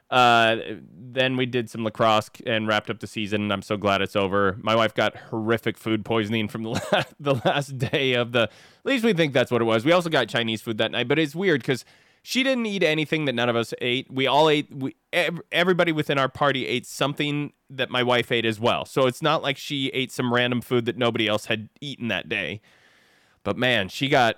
Uh, 0.09 0.57
then 0.91 1.37
we 1.37 1.45
did 1.45 1.69
some 1.69 1.83
lacrosse 1.83 2.31
and 2.47 2.67
wrapped 2.67 2.89
up 2.89 2.99
the 2.99 3.05
season. 3.05 3.51
I'm 3.51 3.61
so 3.61 3.77
glad 3.77 4.01
it's 4.01 4.15
over. 4.15 4.57
My 4.59 4.75
wife 4.75 4.95
got 4.95 5.15
horrific 5.15 5.77
food 5.77 6.03
poisoning 6.03 6.47
from 6.47 6.63
the 6.63 6.69
last, 6.69 7.13
the 7.19 7.35
last 7.45 7.77
day 7.77 8.13
of 8.13 8.31
the. 8.31 8.43
At 8.43 8.49
least 8.83 9.05
we 9.05 9.13
think 9.13 9.33
that's 9.33 9.51
what 9.51 9.61
it 9.61 9.65
was. 9.65 9.85
We 9.85 9.91
also 9.91 10.09
got 10.09 10.27
Chinese 10.27 10.63
food 10.63 10.79
that 10.79 10.91
night, 10.91 11.07
but 11.07 11.19
it's 11.19 11.35
weird 11.35 11.61
because 11.61 11.85
she 12.23 12.41
didn't 12.41 12.65
eat 12.65 12.81
anything 12.81 13.25
that 13.25 13.33
none 13.33 13.49
of 13.49 13.55
us 13.55 13.71
ate. 13.79 14.11
We 14.11 14.25
all 14.25 14.49
ate. 14.49 14.73
We 14.73 14.95
ev- 15.13 15.41
everybody 15.51 15.91
within 15.91 16.17
our 16.17 16.29
party 16.29 16.65
ate 16.65 16.87
something 16.87 17.53
that 17.69 17.91
my 17.91 18.01
wife 18.01 18.31
ate 18.31 18.45
as 18.45 18.59
well. 18.59 18.85
So 18.85 19.05
it's 19.05 19.21
not 19.21 19.43
like 19.43 19.57
she 19.57 19.89
ate 19.89 20.11
some 20.11 20.33
random 20.33 20.61
food 20.61 20.85
that 20.85 20.97
nobody 20.97 21.27
else 21.27 21.45
had 21.45 21.69
eaten 21.79 22.07
that 22.07 22.27
day. 22.27 22.61
But 23.43 23.57
man, 23.57 23.89
she 23.89 24.09
got 24.09 24.37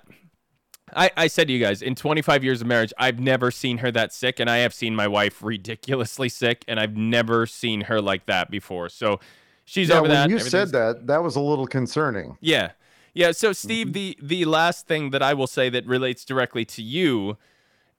I, 0.94 1.10
I 1.16 1.26
said 1.26 1.46
to 1.48 1.52
you 1.52 1.58
guys, 1.58 1.82
in 1.82 1.94
25 1.94 2.44
years 2.44 2.60
of 2.60 2.66
marriage, 2.66 2.92
I've 2.98 3.18
never 3.18 3.50
seen 3.50 3.78
her 3.78 3.90
that 3.92 4.12
sick, 4.12 4.38
and 4.40 4.48
I 4.50 4.58
have 4.58 4.74
seen 4.74 4.94
my 4.94 5.08
wife 5.08 5.42
ridiculously 5.42 6.28
sick, 6.28 6.64
and 6.68 6.78
I've 6.78 6.96
never 6.96 7.46
seen 7.46 7.82
her 7.82 8.00
like 8.00 8.26
that 8.26 8.50
before. 8.50 8.88
So 8.88 9.20
she's 9.64 9.88
Yeah, 9.88 9.94
over 9.96 10.02
when 10.02 10.10
that. 10.10 10.30
you 10.30 10.38
said 10.38 10.70
that, 10.72 11.06
that 11.06 11.22
was 11.22 11.36
a 11.36 11.40
little 11.40 11.66
concerning. 11.66 12.36
Yeah. 12.40 12.72
Yeah. 13.14 13.32
So, 13.32 13.52
Steve, 13.52 13.92
the, 13.92 14.16
the 14.22 14.44
last 14.44 14.86
thing 14.86 15.10
that 15.10 15.22
I 15.22 15.34
will 15.34 15.46
say 15.46 15.68
that 15.70 15.86
relates 15.86 16.24
directly 16.24 16.64
to 16.66 16.82
you 16.82 17.36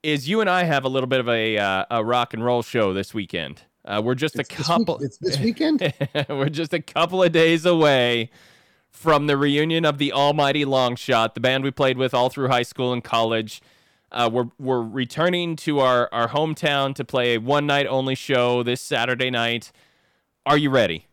is 0.02 0.28
you 0.28 0.42
and 0.42 0.50
I 0.50 0.64
have 0.64 0.84
a 0.84 0.90
little 0.90 1.08
bit 1.08 1.20
of 1.20 1.30
a, 1.30 1.58
uh, 1.58 1.86
a 1.92 2.04
rock 2.04 2.34
and 2.34 2.44
roll 2.44 2.62
show 2.62 2.94
this 2.94 3.14
weekend. 3.14 3.62
Uh, 3.86 4.02
we're 4.04 4.16
just 4.16 4.36
It's 4.40 4.50
a 4.50 4.56
this 4.58 4.60
week- 4.60 4.68
couple. 4.68 5.00
it's 5.04 5.18
this 5.18 5.40
weekend. 5.40 5.94
We're 6.30 6.48
just 6.50 6.74
a 6.74 6.82
couple 6.82 7.22
of 7.22 7.32
days 7.34 7.66
away 7.66 8.30
from 8.94 9.28
the 9.28 9.36
reunion 9.36 9.84
of 9.84 9.98
the 9.98 10.14
Almighty 10.14 10.64
Longshot, 10.64 11.34
the 11.34 11.40
band 11.42 11.64
we 11.64 11.72
played 11.72 11.98
with 11.98 12.14
all 12.14 12.30
through 12.30 12.48
high 12.48 12.64
school 12.64 12.94
and 12.94 13.04
college. 13.04 13.62
Uh, 14.12 14.30
we're 14.32 14.48
we're 14.60 14.82
returning 14.84 15.56
to 15.58 15.80
our 15.80 16.08
our 16.14 16.30
hometown 16.30 16.94
to 16.96 17.04
play 17.04 17.34
a 17.34 17.40
one 17.40 17.66
night 17.66 17.88
only 17.88 18.14
show 18.16 18.62
this 18.64 18.80
Saturday 18.80 19.32
night. 19.32 19.72
Are 20.46 20.58
you 20.58 20.70
ready? 20.70 21.08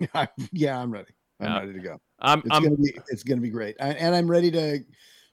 yeah, 0.52 0.78
I'm 0.80 0.92
ready. 0.92 1.10
I'm 1.40 1.46
Yeah. 1.46 1.58
ready 1.60 1.72
to 1.72 1.78
go. 1.80 2.00
I'm 2.20 2.38
It's 2.38 2.48
I'm 2.52 2.62
gonna 2.62 2.76
be 2.76 2.96
it's 3.08 3.24
gonna 3.24 3.40
be 3.40 3.50
great, 3.50 3.76
I, 3.80 3.88
and 3.88 4.14
I'm 4.14 4.30
ready 4.30 4.50
to 4.52 4.80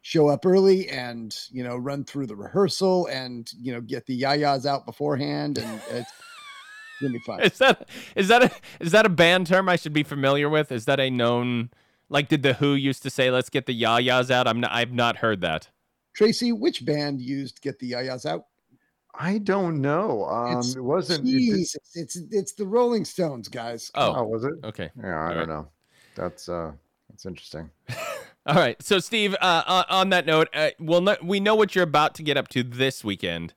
show 0.02 0.28
up 0.30 0.46
early 0.48 0.90
and 0.90 1.38
you 1.52 1.64
know 1.64 1.78
run 1.78 2.04
through 2.04 2.26
the 2.26 2.36
rehearsal 2.36 3.06
and 3.08 3.50
you 3.60 3.72
know 3.72 3.82
get 3.82 4.06
the 4.08 4.20
yayas 4.20 4.66
out 4.66 4.88
beforehand, 4.88 5.60
and 5.60 5.82
it's 7.02 7.02
gonna 7.02 7.14
be 7.14 7.20
fun. 7.20 7.42
is 7.42 7.58
that 7.58 7.88
is 8.16 8.28
that 8.28 8.44
a 8.44 8.52
is 8.80 8.92
that 8.92 9.06
a 9.06 9.10
band 9.10 9.48
term 9.48 9.68
I 9.70 9.76
should 9.76 9.94
be 9.94 10.04
familiar 10.04 10.50
with? 10.50 10.72
Is 10.72 10.86
that 10.86 11.00
a 11.00 11.10
known 11.10 11.70
like 12.10 12.28
did 12.30 12.44
the 12.44 12.54
Who 12.54 12.74
used 12.74 13.04
to 13.04 13.10
say 13.10 13.32
let's 13.32 13.50
get 13.50 13.66
the 13.66 13.80
yayas 13.82 14.30
out? 14.30 14.48
I'm 14.48 14.60
not, 14.60 14.72
I've 14.72 14.92
not 14.94 15.18
heard 15.18 15.42
that. 15.42 15.70
Tracy, 16.14 16.52
which 16.52 16.86
band 16.86 17.22
used 17.22 17.62
get 17.62 17.80
the 17.80 17.92
yayas 17.92 18.26
out? 18.26 18.46
I 19.14 19.40
don't 19.40 19.82
know. 19.82 20.26
Um, 20.26 20.48
It's- 20.52 20.76
it 20.76 20.82
wasn't. 20.84 21.28
it 21.28 21.32
it's, 21.32 21.76
it's 21.96 22.18
it's 22.32 22.54
the 22.54 22.66
Rolling 22.66 23.06
Stones, 23.06 23.48
guys. 23.48 23.92
Oh, 23.96 24.16
oh, 24.18 24.24
was 24.24 24.44
it? 24.46 24.54
okay. 24.64 24.90
Yeah, 25.02 25.08
I 25.10 25.24
All 25.24 25.30
don't 25.30 25.38
right. 25.40 25.48
know. 25.50 25.68
That's 26.16 26.48
uh, 26.50 26.72
that's 27.10 27.26
interesting. 27.26 27.70
All 28.46 28.56
right. 28.56 28.82
So, 28.82 28.98
Steve, 29.00 29.36
uh, 29.40 29.64
on, 29.68 29.86
on 29.90 30.10
that 30.10 30.26
note, 30.26 30.48
uh, 30.54 30.70
we'll 30.80 31.02
know, 31.02 31.16
we 31.22 31.40
know 31.40 31.54
what 31.56 31.76
you're 31.76 31.84
about 31.84 32.16
to 32.16 32.24
get 32.24 32.38
up 32.38 32.48
to 32.50 32.64
this 32.64 33.04
weekend, 33.04 33.54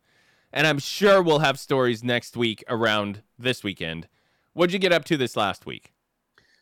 and 0.55 0.69
I'm 0.69 0.79
sure 0.79 1.21
we'll 1.21 1.41
have 1.41 1.59
stories 1.59 2.05
next 2.05 2.37
week 2.37 2.65
around 2.69 3.23
this 3.39 3.65
weekend. 3.65 4.09
What'd 4.53 4.73
you 4.73 4.79
get 4.79 4.93
up 4.93 5.05
to 5.07 5.17
this 5.17 5.37
last 5.37 5.67
week? 5.67 5.93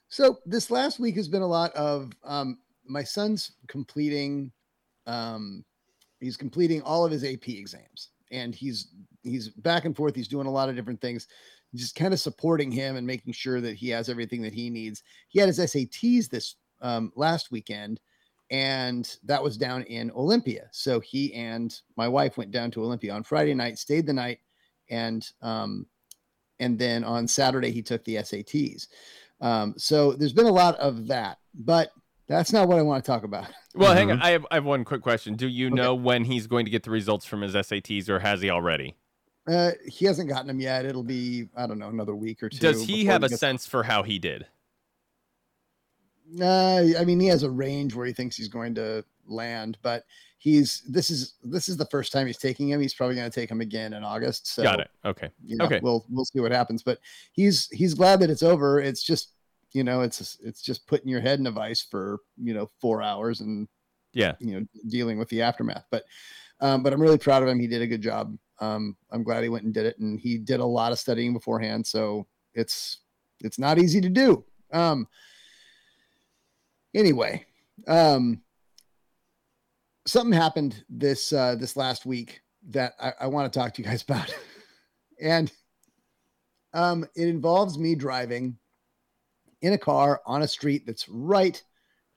So 0.08 0.38
this 0.46 0.70
last 0.70 0.98
week 0.98 1.14
has 1.16 1.28
been 1.28 1.42
a 1.42 1.46
lot 1.46 1.72
of 1.74 2.10
um, 2.24 2.58
my 2.86 3.04
son's 3.04 3.52
completing. 3.68 4.50
Um, 5.06 5.62
he's 6.20 6.38
completing 6.38 6.80
all 6.82 7.04
of 7.04 7.12
his 7.12 7.22
AP 7.22 7.48
exams, 7.48 8.08
and 8.30 8.54
he's 8.54 8.88
he's 9.22 9.50
back 9.50 9.84
and 9.84 9.94
forth. 9.94 10.16
He's 10.16 10.28
doing 10.28 10.46
a 10.46 10.50
lot 10.50 10.70
of 10.70 10.74
different 10.74 11.00
things, 11.02 11.28
just 11.74 11.94
kind 11.94 12.14
of 12.14 12.20
supporting 12.20 12.70
him 12.70 12.96
and 12.96 13.06
making 13.06 13.34
sure 13.34 13.60
that 13.60 13.76
he 13.76 13.90
has 13.90 14.08
everything 14.08 14.40
that 14.40 14.54
he 14.54 14.70
needs. 14.70 15.02
He 15.28 15.38
had 15.38 15.48
his 15.48 15.58
SATs 15.58 16.30
this 16.30 16.56
um, 16.80 17.12
last 17.14 17.50
weekend, 17.50 18.00
and 18.50 19.16
that 19.24 19.42
was 19.42 19.56
down 19.56 19.82
in 19.84 20.10
Olympia. 20.12 20.68
So 20.72 21.00
he 21.00 21.32
and 21.34 21.74
my 21.96 22.08
wife 22.08 22.36
went 22.36 22.50
down 22.50 22.70
to 22.72 22.82
Olympia 22.82 23.12
on 23.12 23.22
Friday 23.22 23.54
night, 23.54 23.78
stayed 23.78 24.06
the 24.06 24.12
night, 24.12 24.38
and 24.90 25.26
um, 25.40 25.86
and 26.60 26.78
then 26.78 27.02
on 27.04 27.26
Saturday 27.26 27.70
he 27.70 27.82
took 27.82 28.04
the 28.04 28.16
SATs. 28.16 28.88
Um, 29.40 29.74
so 29.76 30.12
there's 30.12 30.32
been 30.32 30.46
a 30.46 30.52
lot 30.52 30.76
of 30.76 31.06
that, 31.08 31.38
but 31.54 31.90
that's 32.28 32.52
not 32.52 32.68
what 32.68 32.78
I 32.78 32.82
want 32.82 33.04
to 33.04 33.10
talk 33.10 33.24
about. 33.24 33.46
Well, 33.74 33.94
hang 33.94 34.10
on. 34.12 34.20
I 34.22 34.30
have, 34.30 34.46
I 34.50 34.54
have 34.56 34.64
one 34.64 34.84
quick 34.84 35.02
question. 35.02 35.34
Do 35.34 35.48
you 35.48 35.66
Okay. 35.66 35.74
know 35.74 35.94
when 35.94 36.24
he's 36.24 36.46
going 36.46 36.64
to 36.66 36.70
get 36.70 36.82
the 36.84 36.90
results 36.90 37.24
from 37.26 37.40
his 37.42 37.54
SATs, 37.54 38.08
or 38.08 38.20
has 38.20 38.40
he 38.42 38.50
already? 38.50 38.96
Uh, 39.48 39.72
he 39.88 40.04
hasn't 40.04 40.28
gotten 40.28 40.46
them 40.46 40.60
yet. 40.60 40.84
It'll 40.84 41.02
be 41.02 41.48
I 41.56 41.66
don't 41.66 41.78
know 41.80 41.88
another 41.88 42.14
week 42.14 42.42
or 42.42 42.48
two. 42.48 42.58
Does 42.58 42.84
he 42.84 42.98
before 42.98 43.12
have 43.12 43.22
a 43.24 43.28
gets- 43.28 43.40
sense 43.40 43.66
for 43.66 43.82
how 43.82 44.02
he 44.04 44.18
did? 44.20 44.46
Uh, 46.40 46.98
I 46.98 47.04
mean, 47.04 47.20
he 47.20 47.26
has 47.26 47.42
a 47.42 47.50
range 47.50 47.94
where 47.94 48.06
he 48.06 48.12
thinks 48.12 48.36
he's 48.36 48.48
going 48.48 48.74
to 48.76 49.04
land, 49.26 49.78
but 49.82 50.04
he's 50.38 50.82
this 50.88 51.10
is 51.10 51.34
this 51.44 51.68
is 51.68 51.76
the 51.76 51.86
first 51.86 52.12
time 52.12 52.26
he's 52.26 52.38
taking 52.38 52.68
him. 52.68 52.80
He's 52.80 52.94
probably 52.94 53.16
going 53.16 53.30
to 53.30 53.34
take 53.40 53.50
him 53.50 53.60
again 53.60 53.92
in 53.92 54.02
August. 54.04 54.46
So 54.48 54.62
Got 54.62 54.80
it. 54.80 54.90
Okay. 55.04 55.30
you 55.44 55.56
know, 55.56 55.66
Okay. 55.66 55.80
we'll 55.82 56.04
we'll 56.08 56.24
see 56.24 56.40
what 56.40 56.52
happens. 56.52 56.82
But 56.82 56.98
he's 57.32 57.68
he's 57.70 57.94
glad 57.94 58.20
that 58.20 58.30
it's 58.30 58.42
over. 58.42 58.80
It's 58.80 59.02
just 59.02 59.32
you 59.72 59.84
know 59.84 60.00
it's 60.02 60.38
it's 60.42 60.62
just 60.62 60.86
putting 60.86 61.08
your 61.08 61.20
head 61.20 61.38
in 61.38 61.46
a 61.46 61.50
vice 61.50 61.82
for 61.82 62.18
you 62.36 62.54
know 62.54 62.70
four 62.80 63.02
hours 63.02 63.40
and 63.40 63.68
Yeah. 64.12 64.32
you 64.40 64.58
know 64.60 64.66
dealing 64.88 65.18
with 65.18 65.28
the 65.28 65.42
aftermath. 65.42 65.84
But 65.90 66.04
um, 66.60 66.82
but 66.82 66.92
I'm 66.92 67.00
really 67.02 67.18
proud 67.18 67.42
of 67.42 67.48
him. 67.48 67.58
He 67.60 67.66
did 67.66 67.82
a 67.82 67.86
good 67.86 68.02
job. 68.02 68.36
Um, 68.60 68.96
I'm 69.10 69.24
glad 69.24 69.42
he 69.42 69.48
went 69.48 69.64
and 69.64 69.74
did 69.74 69.86
it, 69.86 69.98
and 69.98 70.20
he 70.20 70.38
did 70.38 70.60
a 70.60 70.64
lot 70.64 70.92
of 70.92 70.98
studying 70.98 71.32
beforehand. 71.32 71.86
So 71.86 72.26
it's 72.54 72.98
it's 73.40 73.58
not 73.58 73.78
easy 73.78 74.00
to 74.00 74.08
do. 74.08 74.44
Um, 74.72 75.06
anyway, 76.94 77.44
um, 77.86 78.40
something 80.06 80.32
happened 80.32 80.84
this 80.88 81.32
uh, 81.32 81.54
this 81.54 81.76
last 81.76 82.06
week 82.06 82.40
that 82.70 82.94
I, 83.00 83.12
I 83.22 83.26
want 83.26 83.52
to 83.52 83.58
talk 83.58 83.74
to 83.74 83.82
you 83.82 83.88
guys 83.88 84.02
about, 84.08 84.34
and 85.20 85.52
um, 86.74 87.06
it 87.14 87.28
involves 87.28 87.78
me 87.78 87.94
driving 87.94 88.56
in 89.62 89.74
a 89.74 89.78
car 89.78 90.20
on 90.26 90.42
a 90.42 90.48
street 90.48 90.86
that's 90.86 91.08
right 91.08 91.62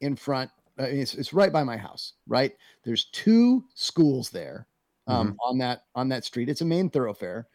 in 0.02 0.16
front. 0.16 0.50
Uh, 0.80 0.84
it's, 0.84 1.14
it's 1.14 1.34
right 1.34 1.54
by 1.54 1.64
my 1.64 1.78
house. 1.78 2.14
Right, 2.28 2.54
there's 2.84 3.06
two 3.06 3.64
schools 3.76 4.30
there 4.30 4.68
um, 5.08 5.38
on 5.44 5.58
that 5.60 5.84
on 5.96 6.10
that 6.10 6.26
street. 6.26 6.50
It's 6.50 6.62
a 6.62 6.66
main 6.66 6.90
thoroughfare. 6.90 7.48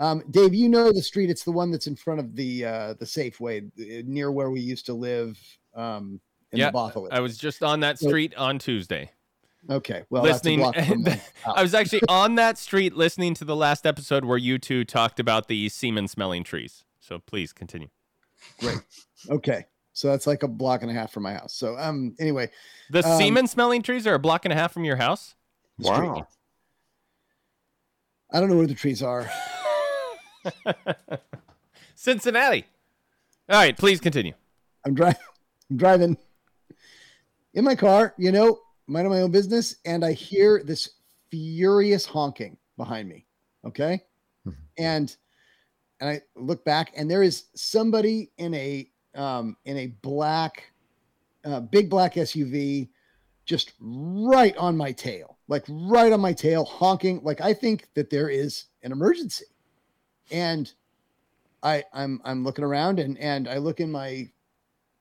Um, 0.00 0.22
Dave, 0.30 0.54
you 0.54 0.68
know 0.68 0.92
the 0.92 1.02
street. 1.02 1.30
It's 1.30 1.42
the 1.42 1.52
one 1.52 1.72
that's 1.72 1.88
in 1.88 1.96
front 1.96 2.20
of 2.20 2.36
the 2.36 2.64
uh, 2.64 2.94
the 2.94 3.04
Safeway 3.04 3.66
uh, 3.66 4.02
near 4.06 4.30
where 4.30 4.50
we 4.50 4.60
used 4.60 4.86
to 4.86 4.94
live 4.94 5.38
um, 5.74 6.20
in 6.52 6.58
Yeah, 6.58 6.70
the 6.70 6.78
Bothell. 6.78 7.08
I 7.10 7.20
was 7.20 7.36
just 7.38 7.62
on 7.62 7.80
that 7.80 7.98
So- 7.98 8.08
street 8.08 8.34
on 8.36 8.58
Tuesday. 8.58 9.10
Okay, 9.70 10.04
well, 10.08 10.22
listening. 10.22 10.60
That's 10.60 10.78
a 10.78 10.80
block 10.80 10.88
from 10.88 11.02
my 11.02 11.20
I 11.56 11.62
was 11.62 11.74
actually 11.74 12.02
on 12.08 12.36
that 12.36 12.56
street 12.56 12.94
listening 12.94 13.34
to 13.34 13.44
the 13.44 13.56
last 13.56 13.86
episode 13.86 14.24
where 14.24 14.38
you 14.38 14.56
two 14.58 14.84
talked 14.84 15.20
about 15.20 15.48
the 15.48 15.68
semen 15.68 16.08
smelling 16.08 16.42
trees. 16.44 16.84
So 17.00 17.18
please 17.18 17.52
continue. 17.52 17.88
Great. 18.60 18.78
Okay, 19.28 19.66
so 19.92 20.08
that's 20.08 20.26
like 20.26 20.42
a 20.44 20.48
block 20.48 20.82
and 20.82 20.90
a 20.90 20.94
half 20.94 21.10
from 21.12 21.24
my 21.24 21.34
house. 21.34 21.52
So 21.54 21.76
um, 21.76 22.14
anyway, 22.20 22.50
The 22.90 23.04
Um, 23.06 23.18
semen 23.18 23.46
smelling 23.48 23.82
trees 23.82 24.06
are 24.06 24.14
a 24.14 24.18
block 24.18 24.44
and 24.46 24.52
a 24.52 24.56
half 24.56 24.72
from 24.72 24.84
your 24.84 24.96
house. 24.96 25.34
Wow. 25.78 26.26
I 28.32 28.40
don't 28.40 28.48
know 28.48 28.56
where 28.56 28.66
the 28.66 28.74
trees 28.74 29.02
are. 29.02 29.28
Cincinnati. 31.94 32.64
All 33.48 33.56
right, 33.58 33.76
please 33.76 34.00
continue. 34.00 34.32
I'm 34.84 34.94
driving. 34.94 35.20
I'm 35.70 35.76
driving 35.76 36.16
in 37.58 37.64
my 37.64 37.74
car. 37.74 38.14
You 38.16 38.32
know, 38.32 38.60
minding 38.86 39.12
my 39.12 39.20
own 39.20 39.30
business, 39.30 39.76
and 39.84 40.04
I 40.04 40.12
hear 40.12 40.62
this 40.64 40.90
furious 41.30 42.06
honking 42.06 42.56
behind 42.76 43.08
me. 43.08 43.26
Okay, 43.66 44.02
Mhm. 44.46 44.56
and 44.78 45.16
and 46.00 46.08
I 46.08 46.22
look 46.36 46.64
back, 46.64 46.92
and 46.96 47.10
there 47.10 47.24
is 47.24 47.46
somebody 47.54 48.30
in 48.38 48.54
a 48.54 48.90
um, 49.14 49.56
in 49.64 49.76
a 49.76 49.88
black, 49.88 50.72
uh, 51.44 51.60
big 51.60 51.90
black 51.90 52.14
SUV, 52.14 52.88
just 53.44 53.72
right 53.80 54.56
on 54.56 54.76
my 54.76 54.92
tail, 54.92 55.38
like 55.48 55.64
right 55.68 56.12
on 56.12 56.20
my 56.20 56.32
tail, 56.32 56.64
honking. 56.64 57.20
Like 57.24 57.40
I 57.40 57.52
think 57.52 57.88
that 57.94 58.10
there 58.10 58.28
is 58.28 58.66
an 58.84 58.92
emergency, 58.92 59.46
and 60.30 60.72
I 61.64 61.82
I'm 61.92 62.20
I'm 62.24 62.44
looking 62.44 62.64
around, 62.64 63.00
and 63.00 63.18
and 63.18 63.48
I 63.48 63.58
look 63.58 63.80
in 63.80 63.90
my 63.90 64.30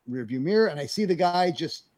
rearview 0.09 0.39
mirror 0.39 0.67
and 0.67 0.79
I 0.79 0.85
see 0.85 1.03
the 1.03 1.15
guy 1.15 1.51
just, 1.51 1.89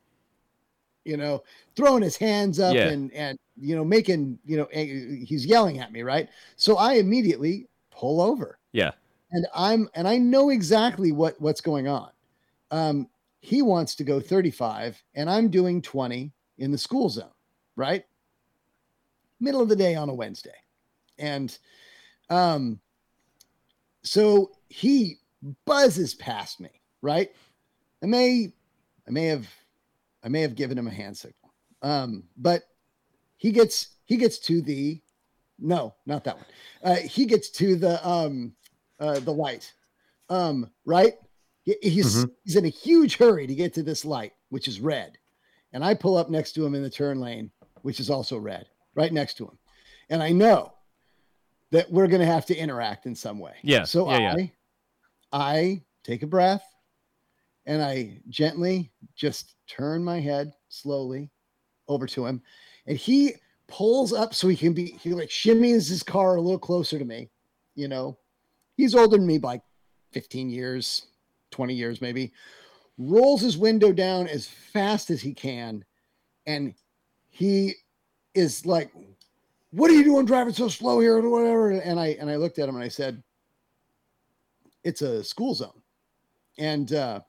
you 1.05 1.17
know, 1.17 1.43
throwing 1.75 2.03
his 2.03 2.17
hands 2.17 2.59
up 2.59 2.75
Yeah. 2.75 2.89
and 2.89 3.11
and 3.13 3.37
you 3.57 3.75
know 3.75 3.83
making 3.85 4.39
you 4.45 4.57
know 4.57 4.67
he's 4.71 5.45
yelling 5.45 5.79
at 5.79 5.91
me 5.91 6.01
right. 6.03 6.29
So 6.55 6.77
I 6.77 6.93
immediately 6.93 7.67
pull 7.91 8.21
over 8.21 8.57
Yeah. 8.71 8.91
and 9.31 9.47
I'm 9.53 9.89
and 9.95 10.07
I 10.07 10.17
know 10.17 10.49
exactly 10.49 11.11
what 11.11 11.39
what's 11.41 11.61
going 11.61 11.87
on. 11.87 12.11
Um, 12.71 13.09
he 13.41 13.61
wants 13.61 13.95
to 13.95 14.03
go 14.03 14.19
35 14.19 15.01
and 15.15 15.29
I'm 15.29 15.49
doing 15.49 15.81
20 15.81 16.31
in 16.57 16.71
the 16.71 16.77
school 16.77 17.09
zone, 17.09 17.31
right? 17.75 18.05
Middle 19.39 19.61
of 19.61 19.69
the 19.69 19.75
day 19.75 19.95
on 19.95 20.09
a 20.09 20.13
Wednesday. 20.13 20.55
And 21.17 21.57
um 22.29 22.79
so 24.03 24.51
he 24.69 25.17
buzzes 25.65 26.13
past 26.15 26.59
me, 26.59 26.69
right? 27.01 27.31
I 28.03 28.05
may 28.05 28.53
I 29.07 29.11
may 29.11 29.25
have 29.25 29.47
I 30.23 30.29
may 30.29 30.41
have 30.41 30.55
given 30.55 30.77
him 30.77 30.87
a 30.87 30.91
hand 30.91 31.17
signal. 31.17 31.53
Um, 31.81 32.23
but 32.37 32.63
he 33.37 33.51
gets 33.51 33.95
he 34.05 34.17
gets 34.17 34.39
to 34.39 34.61
the 34.61 35.01
no, 35.59 35.93
not 36.05 36.23
that 36.23 36.35
one. 36.37 36.45
Uh, 36.83 36.95
he 36.95 37.25
gets 37.25 37.49
to 37.51 37.75
the 37.75 38.05
um 38.07 38.53
uh 38.99 39.19
the 39.19 39.33
light. 39.33 39.73
Um, 40.29 40.69
right? 40.85 41.13
He- 41.63 41.77
He's 41.81 42.25
he's 42.43 42.55
in 42.55 42.65
a 42.65 42.69
huge 42.69 43.17
hurry 43.17 43.47
to 43.47 43.55
get 43.55 43.73
to 43.75 43.83
this 43.83 44.03
light, 44.05 44.33
which 44.49 44.67
is 44.67 44.79
red. 44.79 45.17
And 45.73 45.83
I 45.85 45.93
pull 45.93 46.17
up 46.17 46.29
next 46.29 46.53
to 46.53 46.65
him 46.65 46.73
in 46.75 46.81
the 46.83 46.89
turn 46.89 47.19
lane, 47.19 47.51
which 47.83 47.99
is 47.99 48.09
also 48.09 48.37
red, 48.37 48.67
right 48.95 49.13
next 49.13 49.35
to 49.35 49.45
him. 49.45 49.57
And 50.09 50.23
I 50.23 50.31
know 50.31 50.73
that 51.71 51.91
we're 51.91 52.07
gonna 52.07 52.25
have 52.25 52.45
to 52.47 52.55
interact 52.57 53.05
in 53.05 53.15
some 53.15 53.39
way. 53.39 53.53
Yeah, 53.61 53.83
So 53.83 54.09
yeah, 54.11 54.17
yeah. 54.19 54.33
I 54.33 54.51
I 55.31 55.81
take 56.03 56.23
a 56.23 56.27
breath 56.27 56.63
and 57.69 57.83
I 57.83 58.17
gently 58.29 58.91
just 59.15 59.53
turn 59.67 60.03
my 60.03 60.19
head 60.19 60.53
slowly 60.69 61.29
over 61.87 62.07
to 62.07 62.25
him. 62.25 62.41
And 62.87 62.97
he 62.97 63.35
pulls 63.67 64.11
up 64.11 64.33
so 64.33 64.47
he 64.47 64.55
can 64.55 64.73
be, 64.73 64.87
he 64.87 65.13
like 65.13 65.29
shimmies 65.29 65.87
his 65.87 66.01
car 66.01 66.35
a 66.35 66.41
little 66.41 66.57
closer 66.57 66.97
to 66.97 67.05
me. 67.05 67.29
You 67.75 67.87
know, 67.87 68.17
he's 68.75 68.95
older 68.95 69.17
than 69.17 69.27
me 69.27 69.37
by 69.37 69.61
15 70.13 70.49
years, 70.49 71.05
20 71.51 71.75
years 71.75 72.01
maybe. 72.01 72.33
Rolls 72.97 73.41
his 73.41 73.55
window 73.55 73.93
down 73.93 74.27
as 74.27 74.47
fast 74.47 75.11
as 75.11 75.21
he 75.21 75.31
can. 75.31 75.85
And 76.47 76.73
he 77.29 77.75
is 78.33 78.65
like, 78.65 78.91
What 79.69 79.91
are 79.91 79.93
you 79.93 80.03
doing 80.03 80.25
driving 80.25 80.55
so 80.55 80.69
slow 80.69 80.99
here? 80.99 81.17
Or 81.17 81.29
whatever. 81.29 81.69
And 81.69 81.99
I 81.99 82.17
and 82.19 82.31
I 82.31 82.37
looked 82.37 82.57
at 82.57 82.67
him 82.67 82.73
and 82.73 82.83
I 82.83 82.89
said, 82.89 83.21
It's 84.83 85.03
a 85.03 85.23
school 85.23 85.53
zone. 85.53 85.81
And 86.57 86.91
uh 86.93 87.19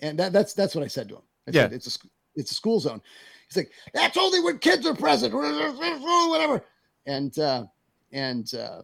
and 0.00 0.18
that, 0.18 0.32
that's 0.32 0.52
that's 0.54 0.74
what 0.74 0.84
I 0.84 0.88
said 0.88 1.08
to 1.08 1.16
him. 1.16 1.22
I 1.48 1.50
Yeah. 1.52 1.62
said 1.62 1.72
it's 1.72 1.96
a 1.96 2.08
it's 2.34 2.50
a 2.50 2.54
school 2.54 2.80
zone. 2.80 3.00
He's 3.48 3.56
like, 3.56 3.70
that's 3.94 4.16
only 4.16 4.40
when 4.40 4.58
kids 4.58 4.86
are 4.86 4.94
present, 4.94 5.32
whatever. 5.34 6.64
And 7.06 7.38
uh, 7.38 7.66
and 8.12 8.52
uh, 8.54 8.82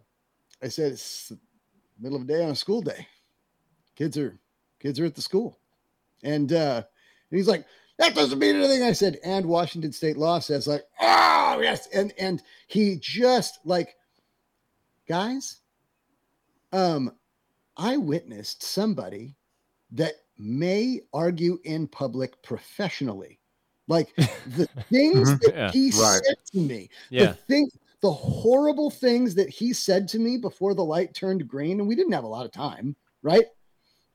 I 0.61 0.67
said 0.69 0.93
it's 0.93 1.29
the 1.29 1.37
middle 1.99 2.19
of 2.19 2.27
the 2.27 2.33
day 2.33 2.43
on 2.43 2.51
a 2.51 2.55
school 2.55 2.81
day. 2.81 3.05
Kids 3.95 4.17
are 4.17 4.37
kids 4.79 4.99
are 4.99 5.05
at 5.05 5.15
the 5.15 5.21
school, 5.21 5.59
and 6.23 6.51
uh, 6.53 6.83
and 7.29 7.37
he's 7.37 7.47
like, 7.47 7.65
that 7.99 8.15
doesn't 8.15 8.39
mean 8.39 8.55
anything. 8.55 8.83
I 8.83 8.93
said, 8.93 9.17
and 9.23 9.45
Washington 9.45 9.91
State 9.91 10.17
law 10.17 10.39
says 10.39 10.67
like, 10.67 10.83
oh 11.01 11.59
yes, 11.61 11.87
and 11.93 12.13
and 12.17 12.41
he 12.67 12.97
just 12.99 13.59
like, 13.65 13.95
guys, 15.07 15.59
um, 16.71 17.11
I 17.77 17.97
witnessed 17.97 18.63
somebody 18.63 19.35
that 19.91 20.13
may 20.37 21.01
argue 21.13 21.59
in 21.63 21.87
public 21.87 22.41
professionally. 22.43 23.39
Like 23.87 24.15
the 24.57 24.67
things 24.89 25.29
Mhm. 25.29 25.39
that 25.41 25.53
Yeah, 25.55 25.71
he 25.71 25.91
right. 25.91 26.21
said 26.23 26.35
to 26.53 26.59
me, 26.59 26.89
Yeah. 27.09 27.27
the 27.27 27.33
thing, 27.33 27.69
the 28.01 28.11
horrible 28.11 28.89
things 28.89 29.35
that 29.35 29.49
he 29.49 29.73
said 29.73 30.07
to 30.09 30.19
me 30.19 30.37
before 30.37 30.73
the 30.73 30.83
light 30.83 31.13
turned 31.13 31.47
green, 31.47 31.79
and 31.79 31.87
we 31.87 31.95
didn't 31.95 32.13
have 32.13 32.23
a 32.23 32.27
lot 32.27 32.45
of 32.45 32.51
time, 32.51 32.95
right? 33.21 33.45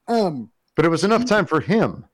Um, 0.09 0.51
But 0.77 0.85
it 0.85 0.89
was 0.91 1.05
enough 1.05 1.25
time 1.25 1.47
for 1.47 1.61
him. 1.61 2.05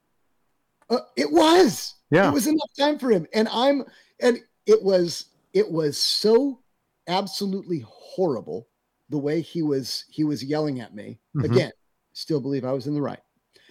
uh, 0.91 0.99
it 1.17 1.31
was, 1.33 1.95
Yeah. 2.11 2.29
it 2.29 2.35
was 2.35 2.47
enough 2.47 2.71
time 2.79 2.99
for 2.99 3.11
him, 3.11 3.27
and 3.33 3.49
I'm, 3.49 3.85
and 4.21 4.39
it 4.67 4.83
was, 4.83 5.27
it 5.53 5.71
was 5.71 5.97
so 5.99 6.63
absolutely 7.07 7.81
horrible 7.87 8.69
the 9.09 9.19
way 9.19 9.41
he 9.41 9.63
was, 9.63 10.05
he 10.09 10.25
was 10.25 10.43
yelling 10.45 10.81
at 10.81 10.95
me. 10.95 11.19
Mhm. 11.37 11.45
Again, 11.45 11.73
still 12.13 12.41
believe 12.41 12.65
I 12.65 12.73
was 12.73 12.87
in 12.87 12.95
the 12.95 13.03
right. 13.03 13.21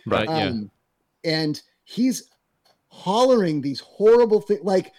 Right. 0.06 0.28
Yeah. 0.28 0.48
Um, 0.48 0.72
and 1.24 1.62
he's 1.84 2.30
hollering 2.88 3.62
these 3.62 3.80
horrible 3.80 4.42
things, 4.42 4.62
like 4.64 4.94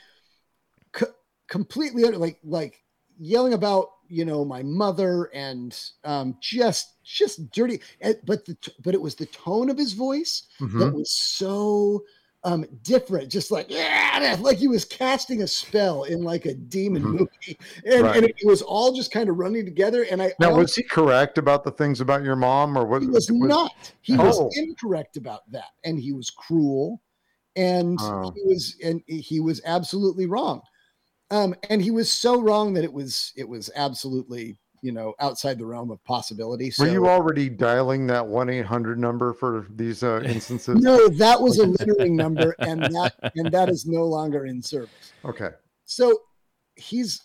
co- 0.93 1.15
completely 1.49 2.05
like 2.05 2.39
like 2.45 2.83
yelling 3.19 3.53
about 3.55 3.89
you 4.09 4.25
know 4.25 4.45
my 4.45 4.63
mother 4.63 5.31
and 5.35 5.79
um, 6.05 6.37
just 6.41 7.03
just 7.05 7.51
dirty. 7.53 7.81
But 8.25 8.45
the 8.45 8.55
t- 8.55 8.73
but 8.83 8.95
it 8.95 9.01
was 9.01 9.15
the 9.15 9.27
tone 9.27 9.71
of 9.71 9.79
his 9.79 9.93
voice 9.93 10.45
Mhm. 10.61 10.79
that 10.81 10.95
was 10.95 11.11
so 11.11 12.05
um 12.45 12.65
different 12.83 13.31
just 13.31 13.51
like 13.51 13.67
yeah 13.71 14.37
like 14.41 14.59
he 14.59 14.69
was 14.69 14.85
casting 14.85 15.43
a 15.43 15.47
spell 15.47 16.05
in 16.05 16.23
like 16.23 16.45
a 16.47 16.55
demon 16.55 17.03
Mhm. 17.03 17.13
movie 17.21 17.59
and, 17.87 18.03
Right. 18.03 18.17
and 18.19 18.27
it 18.27 18.37
was 18.45 18.61
all 18.63 18.93
just 18.93 19.11
kind 19.11 19.29
of 19.31 19.37
running 19.39 19.65
together 19.65 20.03
and 20.11 20.23
i 20.23 20.33
Now, 20.39 20.51
I 20.51 20.53
was 20.59 20.75
he 20.75 20.83
correct 20.83 21.39
about 21.39 21.65
the 21.65 21.71
things 21.71 22.01
about 22.01 22.23
your 22.23 22.37
mom, 22.37 22.77
or 22.77 22.85
what? 22.87 23.03
he 23.03 23.09
was 23.09 23.31
not. 23.31 23.93
He 24.03 24.17
Oh. 24.19 24.25
was 24.25 24.57
incorrect 24.59 25.17
about 25.17 25.51
that, 25.53 25.71
and 25.85 25.99
he 25.99 26.13
was 26.13 26.29
cruel, 26.31 27.01
and 27.57 27.99
Oh. 28.01 28.31
he 28.35 28.43
was 28.45 28.77
and 28.85 29.01
he 29.07 29.41
was 29.41 29.61
absolutely 29.65 30.27
wrong. 30.27 30.61
Um, 31.31 31.55
and 31.71 31.81
he 31.83 31.91
was 31.91 32.13
so 32.13 32.41
wrong 32.41 32.75
that 32.75 32.85
it 32.85 32.93
was 32.93 33.33
it 33.37 33.49
was 33.49 33.71
absolutely 33.75 34.59
you 34.85 34.93
know 34.93 35.15
outside 35.19 35.59
the 35.59 35.65
realm 35.65 35.91
of 35.91 36.05
possibility. 36.05 36.71
So 36.71 36.85
Were 36.85 36.93
you 36.93 37.09
already 37.09 37.49
dialing 37.49 38.07
that 38.09 38.25
one 38.27 38.51
eight 38.51 38.67
hundred 38.67 38.99
number 38.99 39.33
for 39.33 39.67
these 39.77 40.03
uh, 40.03 40.23
instances? 40.27 40.83
no, 40.83 41.09
that 41.09 41.41
was 41.41 41.59
a 41.59 41.67
littering 41.67 42.17
number, 42.17 42.55
and 42.61 42.83
that 42.95 43.15
and 43.35 43.51
that 43.51 43.71
is 43.71 43.87
no 43.87 44.05
longer 44.05 44.45
in 44.45 44.61
service. 44.61 45.15
Okay. 45.25 45.51
So 45.87 46.21
he's 46.77 47.23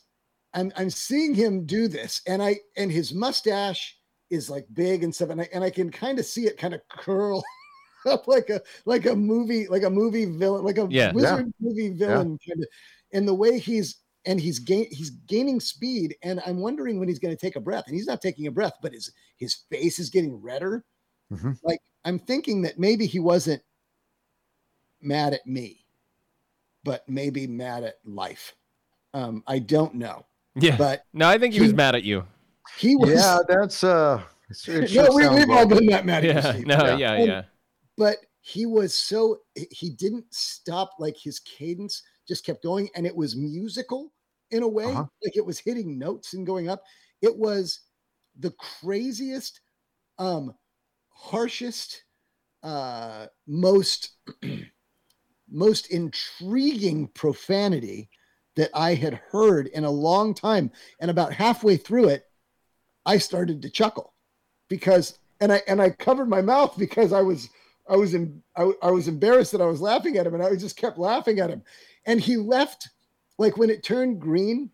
I'm 0.54 0.72
I'm 0.78 0.90
seeing 0.90 1.36
him 1.36 1.66
do 1.66 1.90
this, 1.90 2.22
and 2.28 2.42
I 2.42 2.56
and 2.78 2.90
his 2.90 3.14
mustache 3.14 3.98
is 4.30 4.50
like 4.50 4.66
big 4.74 5.04
and 5.04 5.14
stuff, 5.14 5.32
and 5.32 5.42
I 5.42 5.50
and 5.54 5.62
I 5.62 5.70
can 5.70 5.92
kind 5.92 6.18
of 6.18 6.26
see 6.26 6.46
it 6.46 6.58
kind 6.58 6.74
of 6.74 6.80
curl 6.90 7.44
up 8.06 8.26
like 8.30 8.50
a 8.50 8.62
like 8.86 9.06
a 9.06 9.16
movie 9.16 9.68
like 9.68 9.84
a 9.84 9.90
movie 9.90 10.26
villain 10.26 10.64
like 10.64 10.78
a 10.78 10.88
Yeah. 10.90 11.12
wizard 11.12 11.52
movie 11.60 11.90
villain 11.90 12.38
kind 12.48 12.64
of, 12.64 12.70
and 13.12 13.28
the 13.28 13.34
way 13.34 13.60
he's 13.60 13.98
and 14.26 14.40
he's 14.40 14.60
gain 14.60 14.88
he's 14.92 15.10
gaining 15.12 15.60
speed, 15.60 16.16
and 16.24 16.42
I'm 16.46 16.60
wondering 16.60 17.00
when 17.00 17.08
he's 17.08 17.20
going 17.20 17.36
to 17.36 17.40
take 17.40 17.56
a 17.56 17.60
breath, 17.62 17.86
and 17.88 17.96
he's 17.96 18.08
not 18.08 18.22
taking 18.22 18.48
a 18.48 18.52
breath, 18.52 18.74
but 18.82 18.94
his 18.94 19.12
his 19.38 19.54
face 19.72 20.00
is 20.00 20.10
getting 20.10 20.36
redder. 20.42 20.84
Mhm. 21.32 21.58
Like 21.64 21.80
I'm 22.06 22.20
thinking 22.20 22.62
that 22.64 22.80
maybe 22.80 23.06
he 23.06 23.20
wasn't 23.20 23.62
mad 25.02 25.34
at 25.34 25.46
me, 25.46 25.86
but 26.84 27.08
maybe 27.08 27.48
mad 27.48 27.84
at 27.84 28.00
life. 28.06 28.56
Um, 29.14 29.44
I 29.48 29.60
don't 29.60 29.96
know, 29.96 30.26
Yeah. 30.56 30.76
but 30.78 31.04
no, 31.14 31.28
I 31.28 31.38
think 31.38 31.54
he 31.54 31.62
was 31.62 31.74
mad 31.74 31.96
at 31.96 32.04
you. 32.04 32.26
he 32.78 32.96
was. 32.96 33.12
Yeah, 33.12 33.40
that's 33.48 33.84
uh. 33.84 34.22
It 34.68 34.80
no, 34.82 34.86
sure 34.88 35.14
we 35.16 35.28
we've 35.30 35.50
all 35.52 35.68
been 35.68 35.86
that 35.88 36.08
mad. 36.08 36.26
at 36.26 36.56
you, 36.56 36.62
Yeah. 36.62 36.78
No. 36.78 36.86
Yeah. 36.86 36.98
Yeah. 36.98 37.14
And- 37.14 37.28
Yeah. 37.28 37.42
but 37.98 38.18
he 38.42 38.66
was 38.66 38.96
so 38.96 39.42
he 39.72 39.92
didn't 39.92 40.26
stop. 40.34 40.92
Like 40.98 41.16
his 41.18 41.40
cadence 41.40 42.02
just 42.30 42.46
kept 42.46 42.64
going, 42.64 42.90
and 42.96 43.06
it 43.06 43.16
was 43.16 43.36
musical 43.36 44.14
in 44.52 44.64
a 44.64 44.68
way. 44.68 44.86
Uh-huh. 44.86 45.06
Like 45.24 45.36
it 45.36 45.46
was 45.46 45.60
hitting 45.60 46.00
notes 46.00 46.34
and 46.34 46.46
going 46.46 46.70
up. 46.70 46.84
It 47.22 47.36
was 47.36 47.82
the 48.40 48.52
craziest, 48.52 49.60
um, 50.18 50.54
harshest, 51.10 52.04
uh, 52.64 53.26
most 53.48 54.12
most 55.52 55.92
intriguing 55.92 57.08
profanity 57.08 58.10
that 58.56 58.70
I 58.74 58.94
had 58.94 59.22
heard 59.32 59.68
in 59.68 59.84
a 59.84 59.92
long 59.92 60.34
time. 60.34 60.72
And 61.00 61.10
about 61.10 61.34
halfway 61.34 61.78
through 61.78 62.10
it, 62.10 62.26
I 63.06 63.18
started 63.18 63.62
to 63.62 63.70
chuckle 63.70 64.14
because 64.68 65.18
and 65.40 65.52
I 65.52 65.62
and 65.68 65.82
I 65.82 65.90
covered 65.92 66.30
my 66.30 66.42
mouth 66.42 66.78
because 66.78 67.14
I 67.14 67.22
was 67.22 67.50
I 67.90 67.96
was 67.96 68.14
in 68.14 68.42
I, 68.56 68.72
I 68.84 68.92
was 68.92 69.08
embarrassed 69.08 69.52
that 69.54 69.62
I 69.62 69.66
was 69.66 69.82
laughing 69.82 70.18
at 70.18 70.28
him 70.28 70.34
and 70.34 70.44
I 70.44 70.56
just 70.56 70.78
kept 70.78 70.98
laughing 70.98 71.40
at 71.40 71.50
him. 71.50 71.64
And 72.10 72.20
he 72.20 72.38
left 72.38 72.90
like 73.38 73.56
when 73.56 73.70
it 73.70 73.84
turned 73.84 74.20
green, 74.20 74.72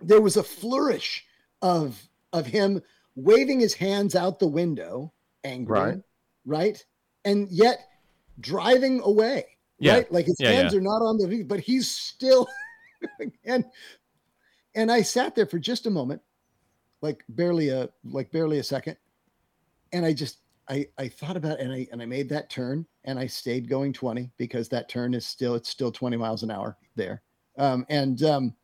there 0.00 0.22
was 0.22 0.38
a 0.38 0.42
flourish 0.42 1.26
of 1.60 2.02
of 2.32 2.46
him 2.46 2.82
waving 3.14 3.60
his 3.60 3.74
hands 3.74 4.14
out 4.16 4.38
the 4.38 4.46
window, 4.46 5.12
angry, 5.44 5.78
Right. 5.78 5.98
right? 6.46 6.84
And 7.26 7.46
yet 7.50 7.88
driving 8.40 9.00
away. 9.02 9.58
Yeah. 9.78 9.96
Right? 9.96 10.10
Like 10.12 10.26
his 10.26 10.36
Yeah, 10.40 10.52
hands 10.52 10.74
are 10.74 10.80
not 10.80 11.02
on 11.02 11.18
the 11.18 11.42
but 11.42 11.60
he's 11.60 11.90
still 11.90 12.48
and 13.44 13.64
and 14.74 14.90
I 14.90 15.02
sat 15.02 15.34
there 15.34 15.46
for 15.46 15.58
just 15.58 15.84
a 15.84 15.90
moment, 15.90 16.22
like 17.02 17.22
barely 17.28 17.68
a 17.68 17.90
like 18.02 18.30
barely 18.30 18.58
a 18.60 18.64
second, 18.64 18.96
and 19.92 20.06
I 20.06 20.14
just 20.14 20.38
I 20.70 20.86
I 20.96 21.08
thought 21.08 21.36
about 21.36 21.58
it 21.58 21.60
and 21.60 21.72
I 21.72 21.86
and 21.92 22.00
I 22.00 22.06
made 22.06 22.28
that 22.30 22.48
turn 22.48 22.86
and 23.04 23.18
I 23.18 23.26
stayed 23.26 23.68
going 23.68 23.92
20 23.92 24.30
because 24.38 24.68
that 24.68 24.88
turn 24.88 25.12
is 25.14 25.26
still 25.26 25.54
it's 25.56 25.68
still 25.68 25.90
20 25.92 26.16
miles 26.16 26.42
an 26.44 26.50
hour 26.50 26.76
there. 26.94 27.22
Um 27.58 27.84
and 27.90 28.22
um 28.22 28.54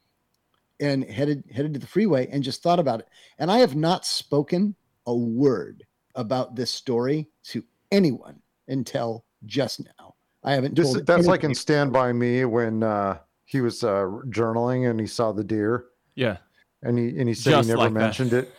and 0.80 1.04
headed 1.04 1.42
headed 1.52 1.74
to 1.74 1.80
the 1.80 1.86
freeway 1.86 2.28
and 2.30 2.42
just 2.44 2.62
thought 2.62 2.78
about 2.78 3.00
it. 3.00 3.08
And 3.38 3.50
I 3.50 3.58
have 3.58 3.74
not 3.74 4.06
spoken 4.06 4.74
a 5.06 5.14
word 5.14 5.84
about 6.14 6.54
this 6.54 6.70
story 6.70 7.28
to 7.44 7.62
anyone 7.90 8.40
until 8.68 9.24
just 9.44 9.80
now. 9.98 10.14
I 10.44 10.52
haven't 10.54 10.74
Just 10.74 10.94
told 10.94 11.06
that's 11.06 11.26
like 11.26 11.40
in 11.40 11.46
anybody. 11.46 11.54
Stand 11.54 11.92
by 11.92 12.12
Me 12.12 12.44
when 12.44 12.82
uh, 12.82 13.18
he 13.46 13.60
was 13.60 13.82
uh, 13.84 14.06
journaling 14.28 14.88
and 14.90 14.98
he 15.00 15.06
saw 15.06 15.32
the 15.32 15.42
deer 15.44 15.86
Yeah. 16.14 16.38
and 16.82 16.96
he 16.98 17.18
and 17.18 17.28
he 17.28 17.34
said 17.34 17.50
Just 17.50 17.66
he 17.68 17.72
never 17.74 17.84
like 17.84 17.94
that. 17.94 17.98
mentioned 17.98 18.32
it 18.32 18.54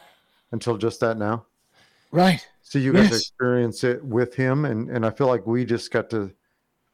until 0.51 0.77
just 0.77 0.99
that 0.99 1.17
now. 1.17 1.45
Right. 2.17 2.45
So 2.63 2.79
you 2.79 2.91
got 2.93 3.09
to 3.09 3.15
experience 3.15 3.83
it 3.83 4.03
with 4.03 4.35
him, 4.35 4.65
and 4.65 4.89
and 4.89 5.05
I 5.05 5.09
feel 5.11 5.27
like 5.27 5.45
we 5.47 5.63
just 5.65 5.91
got 5.91 6.09
to 6.09 6.31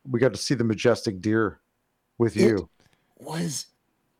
we 0.09 0.19
got 0.19 0.33
to 0.33 0.39
see 0.39 0.53
the 0.53 0.63
majestic 0.63 1.21
deer 1.21 1.59
with 2.17 2.35
It- 2.37 2.41
you. 2.41 2.69
Was 3.19 3.67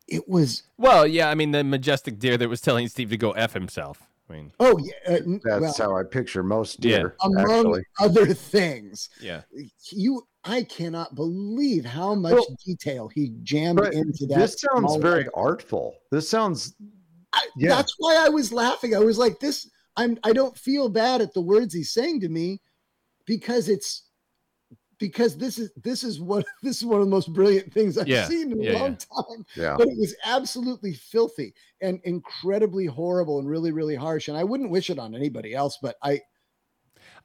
it 0.08 0.28
was 0.28 0.62
Well, 0.78 1.06
yeah. 1.06 1.28
I 1.30 1.34
mean, 1.34 1.50
the 1.52 1.62
majestic 1.64 2.18
deer 2.18 2.36
that 2.38 2.48
was 2.48 2.60
telling 2.60 2.88
Steve 2.88 3.10
to 3.10 3.16
go 3.16 3.32
f 3.32 3.52
himself. 3.52 4.00
I 4.28 4.32
mean, 4.32 4.52
oh 4.58 4.78
yeah 4.78 5.16
uh, 5.16 5.60
That's 5.60 5.78
well, 5.78 5.90
how 5.90 5.96
I 5.98 6.02
picture 6.02 6.42
most 6.42 6.82
Yeah. 6.82 6.96
deer. 6.98 7.16
among 7.22 7.50
actually, 7.50 7.82
other 8.00 8.32
things 8.32 9.10
yeah. 9.20 9.42
you 9.92 10.26
i 10.44 10.62
cannot 10.62 11.14
believe 11.14 11.84
how 11.84 12.14
much 12.14 12.32
Well, 12.32 12.46
detail 12.64 13.08
he 13.08 13.34
jammed 13.42 13.80
into 13.80 14.24
that 14.28 14.38
this 14.38 14.56
sounds 14.60 14.96
very 14.96 15.24
letter. 15.24 15.30
artful. 15.36 15.94
This 16.10 16.26
sounds 16.28 16.74
I- 17.34 17.46
yeah. 17.58 17.68
that's 17.76 17.94
why 17.98 18.16
i 18.16 18.30
was 18.30 18.50
laughing 18.50 18.94
i 18.96 18.98
was 18.98 19.18
like 19.18 19.40
this 19.40 19.70
i'm 19.96 20.18
i 20.24 20.32
don't 20.32 20.56
feel 20.56 20.88
bad 20.88 21.20
at 21.20 21.32
the 21.34 21.40
words 21.40 21.72
he's 21.74 21.92
saying 21.92 22.20
to 22.20 22.28
me 22.28 22.60
because 23.26 23.68
it's 23.68 24.04
because 24.98 25.36
this 25.36 25.58
is 25.58 25.70
this 25.82 26.04
is 26.04 26.20
what 26.20 26.44
this 26.62 26.78
is 26.78 26.84
one 26.84 27.00
of 27.00 27.06
the 27.06 27.10
most 27.10 27.32
brilliant 27.32 27.72
things 27.72 27.98
i've 27.98 28.08
Yeah, 28.08 28.26
seen 28.28 28.52
in 28.52 28.60
a 28.60 28.62
yeah, 28.62 28.72
long 28.78 28.96
time 28.96 29.44
yeah. 29.56 29.76
but 29.76 29.88
it 29.88 29.98
was 29.98 30.14
absolutely 30.24 30.94
filthy 30.94 31.52
and 31.80 32.00
incredibly 32.04 32.86
horrible 32.86 33.38
and 33.38 33.48
really 33.48 33.72
really 33.72 33.96
harsh 33.96 34.28
and 34.28 34.36
i 34.36 34.44
wouldn't 34.44 34.70
wish 34.70 34.90
it 34.90 34.98
on 34.98 35.14
anybody 35.14 35.54
else 35.54 35.78
but 35.80 35.96
i 36.02 36.20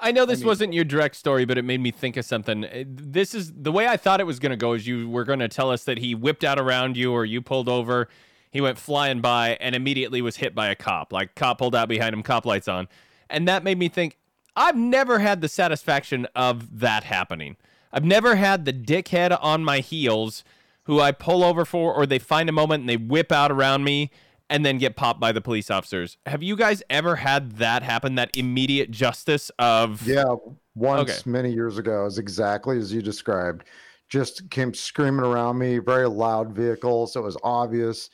I 0.01 0.11
know 0.11 0.25
this 0.25 0.39
mean- 0.39 0.47
wasn't 0.47 0.73
your 0.73 0.85
direct 0.85 1.15
story, 1.15 1.43
but 1.45 1.57
it 1.57 1.63
made 1.63 1.81
me 1.81 1.91
think 1.91 2.15
of 2.15 2.23
something. 2.25 2.63
Uh, 2.65 2.83
This 2.87 3.35
is 3.35 3.51
the 3.53 3.71
way 3.71 3.85
I 3.87 3.97
thought 3.97 4.21
it 4.21 4.25
was 4.25 4.39
going 4.39 4.51
to 4.51 4.57
go. 4.57 4.73
Is 4.73 4.87
you 4.87 5.09
were 5.09 5.25
going 5.25 5.39
to 5.39 5.49
tell 5.49 5.69
us 5.71 5.83
that 5.83 5.97
he 5.97 6.15
whipped 6.15 6.43
out 6.45 6.57
around 6.57 6.95
you, 6.95 7.11
or 7.11 7.25
you 7.25 7.41
pulled 7.41 7.67
over, 7.67 8.07
he 8.51 8.61
went 8.61 8.77
flying 8.77 9.21
by, 9.21 9.57
and 9.61 9.75
immediately 9.75 10.21
was 10.21 10.37
hit 10.37 10.55
by 10.55 10.67
a 10.69 10.75
cop. 10.75 11.13
Like 11.13 11.35
cop 11.35 11.59
pulled 11.59 11.75
out 11.75 11.87
behind 11.89 12.13
him, 12.13 12.23
cop 12.23 12.45
lights 12.45 12.67
on, 12.67 12.87
and 13.29 13.47
that 13.47 13.63
made 13.63 13.77
me 13.77 13.89
think. 13.89 14.17
I've 14.55 14.75
never 14.75 15.19
had 15.19 15.39
the 15.41 15.47
satisfaction 15.47 16.27
of 16.35 16.79
that 16.79 17.05
happening. 17.05 17.55
I've 17.93 18.03
never 18.03 18.35
had 18.35 18.65
the 18.65 18.73
dickhead 18.73 19.37
on 19.41 19.63
my 19.63 19.79
heels 19.79 20.43
who 20.83 20.99
I 20.99 21.11
pull 21.11 21.43
over 21.43 21.63
for, 21.63 21.93
or 21.93 22.05
they 22.05 22.19
find 22.19 22.49
a 22.49 22.51
moment 22.51 22.81
and 22.81 22.89
they 22.89 22.97
whip 22.97 23.31
out 23.31 23.51
around 23.51 23.83
me 23.83 24.11
and 24.49 24.65
then 24.65 24.77
get 24.79 24.95
popped 24.95 25.19
by 25.19 25.31
the 25.31 25.39
police 25.39 25.69
officers. 25.69 26.17
Have 26.25 26.41
you 26.43 26.55
guys 26.55 26.81
ever 26.89 27.17
had 27.17 27.57
that 27.57 27.83
happen? 27.83 28.15
That 28.15 28.35
immediate 28.35 28.89
justice 28.91 29.51
of 29.59 30.05
Yeah, 30.05 30.35
once 30.75 31.09
Okay. 31.11 31.29
many 31.29 31.53
years 31.53 31.77
ago, 31.77 32.05
is 32.05 32.17
exactly 32.17 32.79
as 32.79 32.91
you 32.91 33.01
described. 33.01 33.65
Just 34.09 34.49
came 34.49 34.73
screaming 34.73 35.23
around 35.23 35.59
me, 35.59 35.77
very 35.77 36.09
loud 36.09 36.51
vehicle, 36.51 37.05
so 37.07 37.21
it 37.21 37.23
was 37.23 37.37
obvious, 37.43 38.09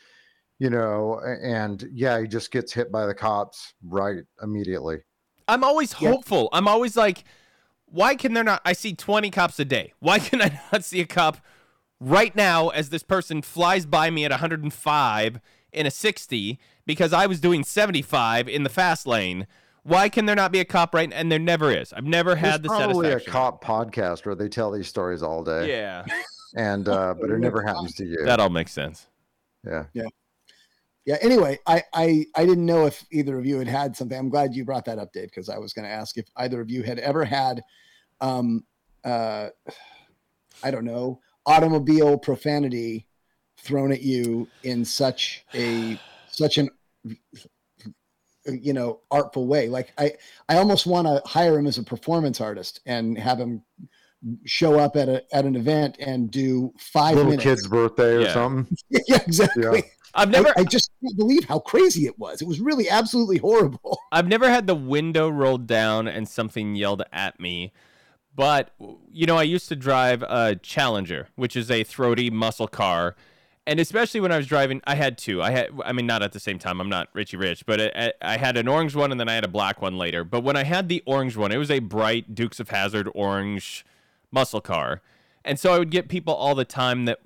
you 0.59 0.69
know. 0.69 1.19
And 1.41 1.87
yeah, 1.93 2.19
he 2.19 2.27
just 2.27 2.51
gets 2.51 2.71
hit 2.73 2.91
by 2.91 3.05
the 3.05 3.13
cops 3.13 3.73
right 3.83 4.23
immediately. 4.41 4.99
I'm 5.47 5.63
always 5.63 5.93
Yeah. 5.99 6.09
hopeful. 6.11 6.49
I'm 6.53 6.67
always 6.67 6.97
like, 6.97 7.23
why 7.85 8.15
can 8.15 8.33
there 8.33 8.43
not? 8.43 8.61
I 8.65 8.73
see 8.73 8.93
20 8.93 9.29
cops 9.31 9.59
a 9.59 9.65
day. 9.65 9.93
Why 9.99 10.19
can 10.27 10.41
I 10.41 10.59
not 10.71 10.83
see 10.83 11.01
a 11.01 11.05
cop 11.05 11.37
right 11.99 12.35
now 12.35 12.69
as 12.69 12.89
this 12.89 13.03
person 13.03 13.41
flies 13.41 13.85
by 13.85 14.09
me 14.09 14.25
at 14.25 14.31
105 14.31 15.39
in 15.71 15.85
a 15.85 15.91
60 15.91 16.59
because 16.85 17.13
I 17.13 17.25
was 17.27 17.39
doing 17.39 17.63
75 17.63 18.47
in 18.49 18.63
the 18.63 18.69
fast 18.69 19.05
lane? 19.05 19.45
Why 19.83 20.09
can 20.09 20.25
there 20.25 20.35
not 20.35 20.51
be 20.51 20.59
a 20.59 20.65
cop 20.65 20.95
right? 20.95 21.11
And 21.13 21.31
there 21.31 21.37
never 21.37 21.71
is. 21.71 21.93
I've 21.93 22.05
never 22.05 22.35
had 22.35 22.63
the 22.63 22.69
There's 22.69 22.79
probably 22.81 23.11
a 23.11 23.19
cop 23.19 23.63
podcast 23.63 24.25
where 24.25 24.33
they 24.33 24.49
tell 24.49 24.71
these 24.71 24.87
stories 24.87 25.21
all 25.21 25.43
day. 25.43 25.69
Yeah, 25.69 26.05
And 26.55 26.89
uh, 26.89 27.13
but 27.21 27.29
it 27.29 27.37
never 27.37 27.61
happens 27.61 27.93
to 27.95 28.05
you. 28.05 28.17
that 28.25 28.39
all 28.39 28.49
makes 28.49 28.71
sense. 28.71 29.05
yeah. 29.63 29.85
yeah 29.93 30.05
anyway 31.21 31.59
I, 31.67 31.83
I 31.93 32.25
i 32.35 32.45
didn't 32.45 32.65
know 32.65 32.85
if 32.85 33.05
either 33.11 33.37
of 33.37 33.45
you 33.45 33.57
had 33.59 33.67
had 33.67 33.95
something. 33.95 34.17
I'm 34.17 34.29
glad 34.29 34.53
you 34.55 34.65
brought 34.65 34.85
that 34.85 34.97
up 34.99 35.13
dave 35.13 35.29
because 35.29 35.49
i 35.49 35.57
was 35.57 35.73
going 35.73 35.85
to 35.85 35.91
ask 35.91 36.17
if 36.17 36.25
either 36.37 36.61
of 36.61 36.69
you 36.69 36.83
had 36.83 36.99
ever 36.99 37.23
had 37.25 37.61
um 38.21 38.63
uh 39.03 39.49
i 40.63 40.71
don't 40.71 40.85
know 40.85 41.19
automobile 41.45 42.17
profanity 42.17 43.05
thrown 43.57 43.91
at 43.91 44.01
you 44.01 44.49
in 44.63 44.83
such 44.83 45.45
a 45.53 45.99
such 46.27 46.57
an 46.57 46.69
you 48.47 48.73
know 48.73 48.99
artful 49.09 49.47
way. 49.47 49.67
Like 49.69 49.91
i 49.97 50.11
i 50.49 50.57
almost 50.57 50.85
want 50.85 51.07
to 51.07 51.21
hire 51.25 51.57
him 51.57 51.65
as 51.67 51.77
a 51.77 51.83
performance 51.83 52.39
artist 52.41 52.79
and 52.85 53.17
have 53.17 53.39
him 53.39 53.61
show 54.45 54.79
up 54.79 54.95
at 54.95 55.09
a 55.09 55.23
at 55.35 55.45
an 55.45 55.55
event 55.55 55.97
and 55.99 56.29
do 56.31 56.71
five 56.77 57.15
Little 57.15 57.31
minutes. 57.31 57.43
kid's 57.43 57.67
birthday 57.67 58.15
or 58.17 58.21
Yeah. 58.21 58.33
something. 58.33 58.77
yeah 59.07 59.19
exactly 59.25 59.83
I've 60.15 60.29
never, 60.29 60.49
I, 60.49 60.61
I 60.61 60.63
just 60.63 60.89
can't 61.03 61.17
believe 61.17 61.43
how 61.45 61.59
crazy 61.59 62.05
it 62.05 62.17
was. 62.17 62.41
It 62.41 62.47
was 62.47 62.59
really 62.59 62.89
absolutely 62.89 63.37
horrible. 63.37 63.99
I've 64.11 64.27
never 64.27 64.49
had 64.49 64.65
the 64.65 64.75
window 64.75 65.27
rolled 65.29 65.67
down 65.67 66.07
and 66.07 66.27
something 66.27 66.75
yelled 66.75 67.03
at 67.11 67.39
me, 67.39 67.73
But 68.35 68.71
you 69.11 69.25
know, 69.25 69.37
I 69.37 69.43
used 69.43 69.69
to 69.69 69.75
drive 69.75 70.21
a 70.23 70.55
Challenger, 70.55 71.27
which 71.35 71.55
is 71.55 71.71
a 71.71 71.83
throaty 71.83 72.29
muscle 72.29 72.67
car, 72.67 73.15
and 73.67 73.79
especially 73.79 74.19
when 74.19 74.31
I 74.31 74.37
was 74.37 74.45
driving, 74.47 74.81
I 74.85 74.95
had 74.95 75.17
two. 75.17 75.41
I 75.41 75.51
had, 75.51 75.69
I 75.83 75.91
mean, 75.91 76.05
not 76.05 76.21
at 76.21 76.33
the 76.33 76.39
same 76.39 76.59
time. 76.59 76.79
I'm 76.79 76.89
not 76.89 77.09
Richie 77.13 77.37
Rich, 77.37 77.65
but 77.65 77.81
I, 77.81 78.13
I 78.21 78.37
had 78.37 78.57
an 78.57 78.67
orange 78.67 78.95
one 78.95 79.11
and 79.11 79.19
then 79.19 79.27
I 79.27 79.33
had 79.33 79.43
a 79.43 79.49
black 79.49 79.81
one 79.81 79.97
later. 79.97 80.23
But 80.23 80.43
when 80.43 80.55
I 80.55 80.63
had 80.63 80.87
the 80.87 81.01
orange 81.05 81.35
one, 81.35 81.51
it 81.51 81.57
was 81.57 81.71
a 81.71 81.79
bright 81.79 82.35
Dukes 82.35 82.59
of 82.59 82.69
Hazzard 82.69 83.09
orange 83.15 83.85
muscle 84.31 84.61
car, 84.61 85.01
and 85.43 85.59
so 85.59 85.73
I 85.73 85.79
would 85.79 85.91
get 85.91 86.09
people 86.09 86.33
all 86.33 86.55
the 86.55 86.65
time 86.65 87.05
that 87.05 87.19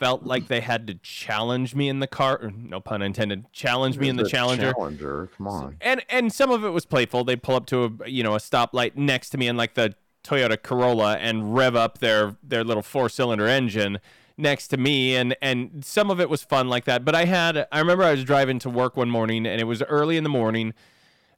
felt 0.00 0.24
like 0.24 0.48
they 0.48 0.60
had 0.60 0.86
to 0.88 0.94
challenge 0.94 1.74
me 1.74 1.88
in 1.88 2.00
the 2.00 2.06
car. 2.06 2.50
No 2.56 2.80
pun 2.80 3.02
intended. 3.02 3.44
Challenge 3.52 3.98
me 3.98 4.08
in 4.08 4.16
the 4.16 4.28
Challenger. 4.28 4.72
Challenger, 4.72 5.28
come 5.36 5.46
on. 5.46 5.76
and 5.80 6.02
and 6.08 6.32
some 6.32 6.50
of 6.50 6.64
it 6.64 6.70
was 6.70 6.86
playful. 6.86 7.22
They'd 7.22 7.42
pull 7.42 7.54
up 7.54 7.66
to 7.66 7.98
a 8.04 8.08
you 8.08 8.24
know 8.24 8.34
a 8.34 8.38
stoplight 8.38 8.96
next 8.96 9.30
to 9.30 9.38
me 9.38 9.46
in 9.46 9.56
like 9.56 9.74
the 9.74 9.94
Toyota 10.24 10.60
Corolla 10.60 11.16
and 11.18 11.54
rev 11.54 11.76
up 11.76 11.98
their 11.98 12.36
their 12.42 12.64
little 12.64 12.82
four 12.82 13.08
cylinder 13.08 13.46
engine 13.46 14.00
next 14.36 14.68
to 14.68 14.78
me 14.78 15.14
and 15.14 15.36
and 15.42 15.84
some 15.84 16.10
of 16.10 16.18
it 16.18 16.30
was 16.30 16.42
fun 16.42 16.68
like 16.68 16.86
that. 16.86 17.04
But 17.04 17.14
I 17.14 17.26
had 17.26 17.68
I 17.70 17.78
remember 17.78 18.02
I 18.02 18.12
was 18.12 18.24
driving 18.24 18.58
to 18.60 18.70
work 18.70 18.96
one 18.96 19.10
morning 19.10 19.46
and 19.46 19.60
it 19.60 19.64
was 19.64 19.82
early 19.82 20.16
in 20.16 20.24
the 20.24 20.30
morning. 20.30 20.72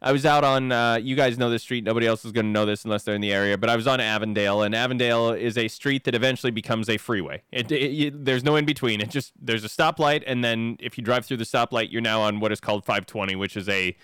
I 0.04 0.10
was 0.10 0.26
out 0.26 0.42
on 0.42 0.72
uh, 0.72 0.96
you 0.96 1.14
guys 1.14 1.38
know 1.38 1.48
this 1.48 1.62
street. 1.62 1.84
Nobody 1.84 2.08
else 2.08 2.24
is 2.24 2.32
going 2.32 2.46
to 2.46 2.50
know 2.50 2.66
this 2.66 2.84
unless 2.84 3.04
they're 3.04 3.14
in 3.14 3.20
the 3.20 3.32
area. 3.32 3.56
But 3.56 3.70
I 3.70 3.76
was 3.76 3.86
on 3.86 4.00
Avondale, 4.00 4.62
and 4.62 4.74
Avondale 4.74 5.30
is 5.30 5.56
a 5.56 5.68
street 5.68 6.02
that 6.04 6.14
eventually 6.16 6.50
becomes 6.50 6.88
a 6.88 6.98
freeway. 6.98 7.42
It, 7.52 7.70
it, 7.70 7.76
it- 7.76 8.24
there's 8.24 8.42
no 8.42 8.56
in 8.56 8.64
between. 8.64 9.00
It 9.00 9.10
just 9.10 9.32
there's 9.40 9.64
a 9.64 9.68
stoplight, 9.68 10.24
and 10.26 10.42
then 10.44 10.76
if 10.80 10.98
you 10.98 11.04
drive 11.04 11.24
through 11.24 11.36
the 11.36 11.44
stoplight, 11.44 11.92
you're 11.92 12.02
now 12.02 12.20
on 12.20 12.40
what 12.40 12.50
is 12.50 12.58
called 12.60 12.84
520, 12.84 13.36
which 13.36 13.56
is 13.56 13.68
a 13.68 13.96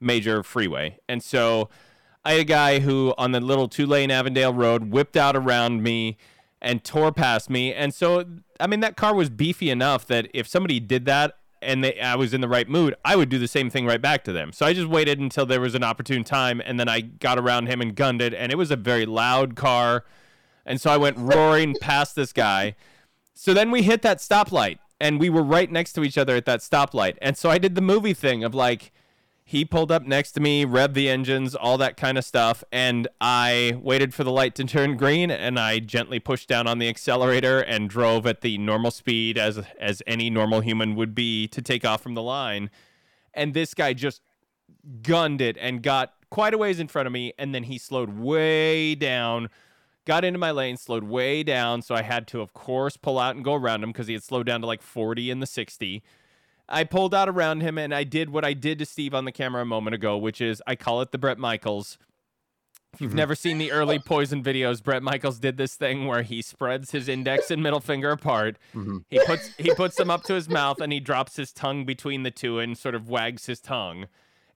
major 0.00 0.42
freeway. 0.42 0.98
And 1.08 1.22
so 1.22 1.70
I 2.24 2.32
had 2.32 2.40
a 2.40 2.44
guy 2.44 2.80
who 2.80 3.14
on 3.16 3.30
the 3.30 3.40
little 3.40 3.68
two 3.68 3.86
lane 3.86 4.10
Avondale 4.10 4.52
road 4.52 4.90
whipped 4.90 5.16
out 5.16 5.36
around 5.36 5.82
me 5.84 6.16
and 6.60 6.82
tore 6.82 7.12
past 7.12 7.48
me. 7.48 7.72
And 7.72 7.94
so 7.94 8.24
I 8.58 8.66
mean 8.66 8.80
that 8.80 8.96
car 8.96 9.14
was 9.14 9.30
beefy 9.30 9.70
enough 9.70 10.04
that 10.06 10.28
if 10.34 10.48
somebody 10.48 10.80
did 10.80 11.04
that 11.04 11.36
and 11.64 11.82
they, 11.82 12.00
I 12.00 12.14
was 12.14 12.34
in 12.34 12.40
the 12.40 12.48
right 12.48 12.68
mood, 12.68 12.94
I 13.04 13.16
would 13.16 13.28
do 13.28 13.38
the 13.38 13.48
same 13.48 13.70
thing 13.70 13.86
right 13.86 14.00
back 14.00 14.24
to 14.24 14.32
them. 14.32 14.52
So 14.52 14.66
I 14.66 14.72
just 14.72 14.88
waited 14.88 15.18
until 15.18 15.46
there 15.46 15.60
was 15.60 15.74
an 15.74 15.82
opportune 15.82 16.24
time 16.24 16.62
and 16.64 16.78
then 16.78 16.88
I 16.88 17.00
got 17.00 17.38
around 17.38 17.66
him 17.66 17.80
and 17.80 17.94
gunned 17.94 18.22
it 18.22 18.34
and 18.34 18.52
it 18.52 18.56
was 18.56 18.70
a 18.70 18.76
very 18.76 19.06
loud 19.06 19.56
car. 19.56 20.04
And 20.64 20.80
so 20.80 20.90
I 20.90 20.96
went 20.96 21.18
roaring 21.18 21.74
past 21.80 22.14
this 22.14 22.32
guy. 22.32 22.76
So 23.34 23.52
then 23.52 23.70
we 23.70 23.82
hit 23.82 24.02
that 24.02 24.18
stoplight 24.18 24.78
and 25.00 25.18
we 25.18 25.28
were 25.28 25.42
right 25.42 25.70
next 25.70 25.92
to 25.94 26.04
each 26.04 26.16
other 26.16 26.36
at 26.36 26.46
that 26.46 26.60
stoplight. 26.60 27.16
And 27.20 27.36
so 27.36 27.50
I 27.50 27.58
did 27.58 27.74
the 27.74 27.82
movie 27.82 28.14
thing 28.14 28.44
of 28.44 28.54
like 28.54 28.92
he 29.46 29.64
pulled 29.64 29.92
up 29.92 30.06
next 30.06 30.32
to 30.32 30.40
me, 30.40 30.64
revved 30.64 30.94
the 30.94 31.10
engines, 31.10 31.54
all 31.54 31.76
that 31.76 31.98
kind 31.98 32.16
of 32.16 32.24
stuff, 32.24 32.64
and 32.72 33.06
I 33.20 33.78
waited 33.82 34.14
for 34.14 34.24
the 34.24 34.32
light 34.32 34.54
to 34.54 34.64
turn 34.64 34.96
green 34.96 35.30
and 35.30 35.60
I 35.60 35.80
gently 35.80 36.18
pushed 36.18 36.48
down 36.48 36.66
on 36.66 36.78
the 36.78 36.88
accelerator 36.88 37.60
and 37.60 37.90
drove 37.90 38.26
at 38.26 38.40
the 38.40 38.56
normal 38.56 38.90
speed 38.90 39.36
as 39.36 39.60
as 39.78 40.02
any 40.06 40.30
normal 40.30 40.60
human 40.60 40.94
would 40.96 41.14
be 41.14 41.46
to 41.48 41.60
take 41.60 41.84
off 41.84 42.02
from 42.02 42.14
the 42.14 42.22
line. 42.22 42.70
And 43.34 43.52
this 43.52 43.74
guy 43.74 43.92
just 43.92 44.22
gunned 45.02 45.42
it 45.42 45.58
and 45.60 45.82
got 45.82 46.14
quite 46.30 46.54
a 46.54 46.58
ways 46.58 46.80
in 46.80 46.88
front 46.88 47.06
of 47.06 47.12
me 47.12 47.32
and 47.38 47.54
then 47.54 47.64
he 47.64 47.78
slowed 47.78 48.18
way 48.18 48.94
down 48.94 49.48
got 50.04 50.24
into 50.24 50.38
my 50.38 50.50
lane 50.50 50.76
slowed 50.76 51.04
way 51.04 51.44
down 51.44 51.80
so 51.80 51.94
i 51.94 52.02
had 52.02 52.26
to 52.26 52.40
of 52.40 52.52
course 52.52 52.96
pull 52.96 53.18
out 53.18 53.36
and 53.36 53.44
go 53.44 53.54
around 53.54 53.84
him 53.84 53.92
because 53.92 54.08
he 54.08 54.14
had 54.14 54.22
slowed 54.22 54.44
down 54.44 54.60
to 54.60 54.66
like 54.66 54.82
40 54.82 55.30
in 55.30 55.38
the 55.38 55.46
60 55.46 56.02
i 56.68 56.84
pulled 56.84 57.14
out 57.14 57.28
around 57.28 57.60
him 57.60 57.78
and 57.78 57.94
i 57.94 58.04
did 58.04 58.30
what 58.30 58.44
i 58.44 58.52
did 58.52 58.78
to 58.78 58.86
steve 58.86 59.14
on 59.14 59.24
the 59.24 59.32
camera 59.32 59.62
a 59.62 59.66
moment 59.66 59.94
ago 59.94 60.16
which 60.16 60.40
is 60.40 60.62
i 60.66 60.74
call 60.74 61.00
it 61.00 61.10
the 61.12 61.18
Bret 61.18 61.38
Michaels. 61.38 61.98
If 62.92 63.00
you've 63.00 63.10
mm-hmm. 63.10 63.16
never 63.16 63.34
seen 63.34 63.58
the 63.58 63.72
early 63.72 63.98
poison 63.98 64.40
videos 64.40 64.80
Bret 64.80 65.02
Michaels 65.02 65.40
did 65.40 65.56
this 65.56 65.74
thing 65.74 66.06
where 66.06 66.22
he 66.22 66.40
spreads 66.42 66.92
his 66.92 67.08
index 67.08 67.50
and 67.50 67.60
middle 67.60 67.80
finger 67.80 68.10
apart. 68.10 68.56
Mm-hmm. 68.72 68.98
He 69.10 69.18
puts 69.26 69.50
he 69.56 69.74
puts 69.74 69.96
them 69.96 70.12
up 70.12 70.22
to 70.24 70.34
his 70.34 70.48
mouth 70.48 70.80
and 70.80 70.92
he 70.92 71.00
drops 71.00 71.34
his 71.34 71.52
tongue 71.52 71.84
between 71.84 72.22
the 72.22 72.30
two 72.30 72.60
and 72.60 72.78
sort 72.78 72.94
of 72.94 73.08
wags 73.08 73.46
his 73.46 73.60
tongue. 73.60 74.06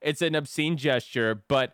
It's 0.01 0.21
an 0.21 0.35
obscene 0.35 0.77
gesture, 0.77 1.43
but 1.49 1.73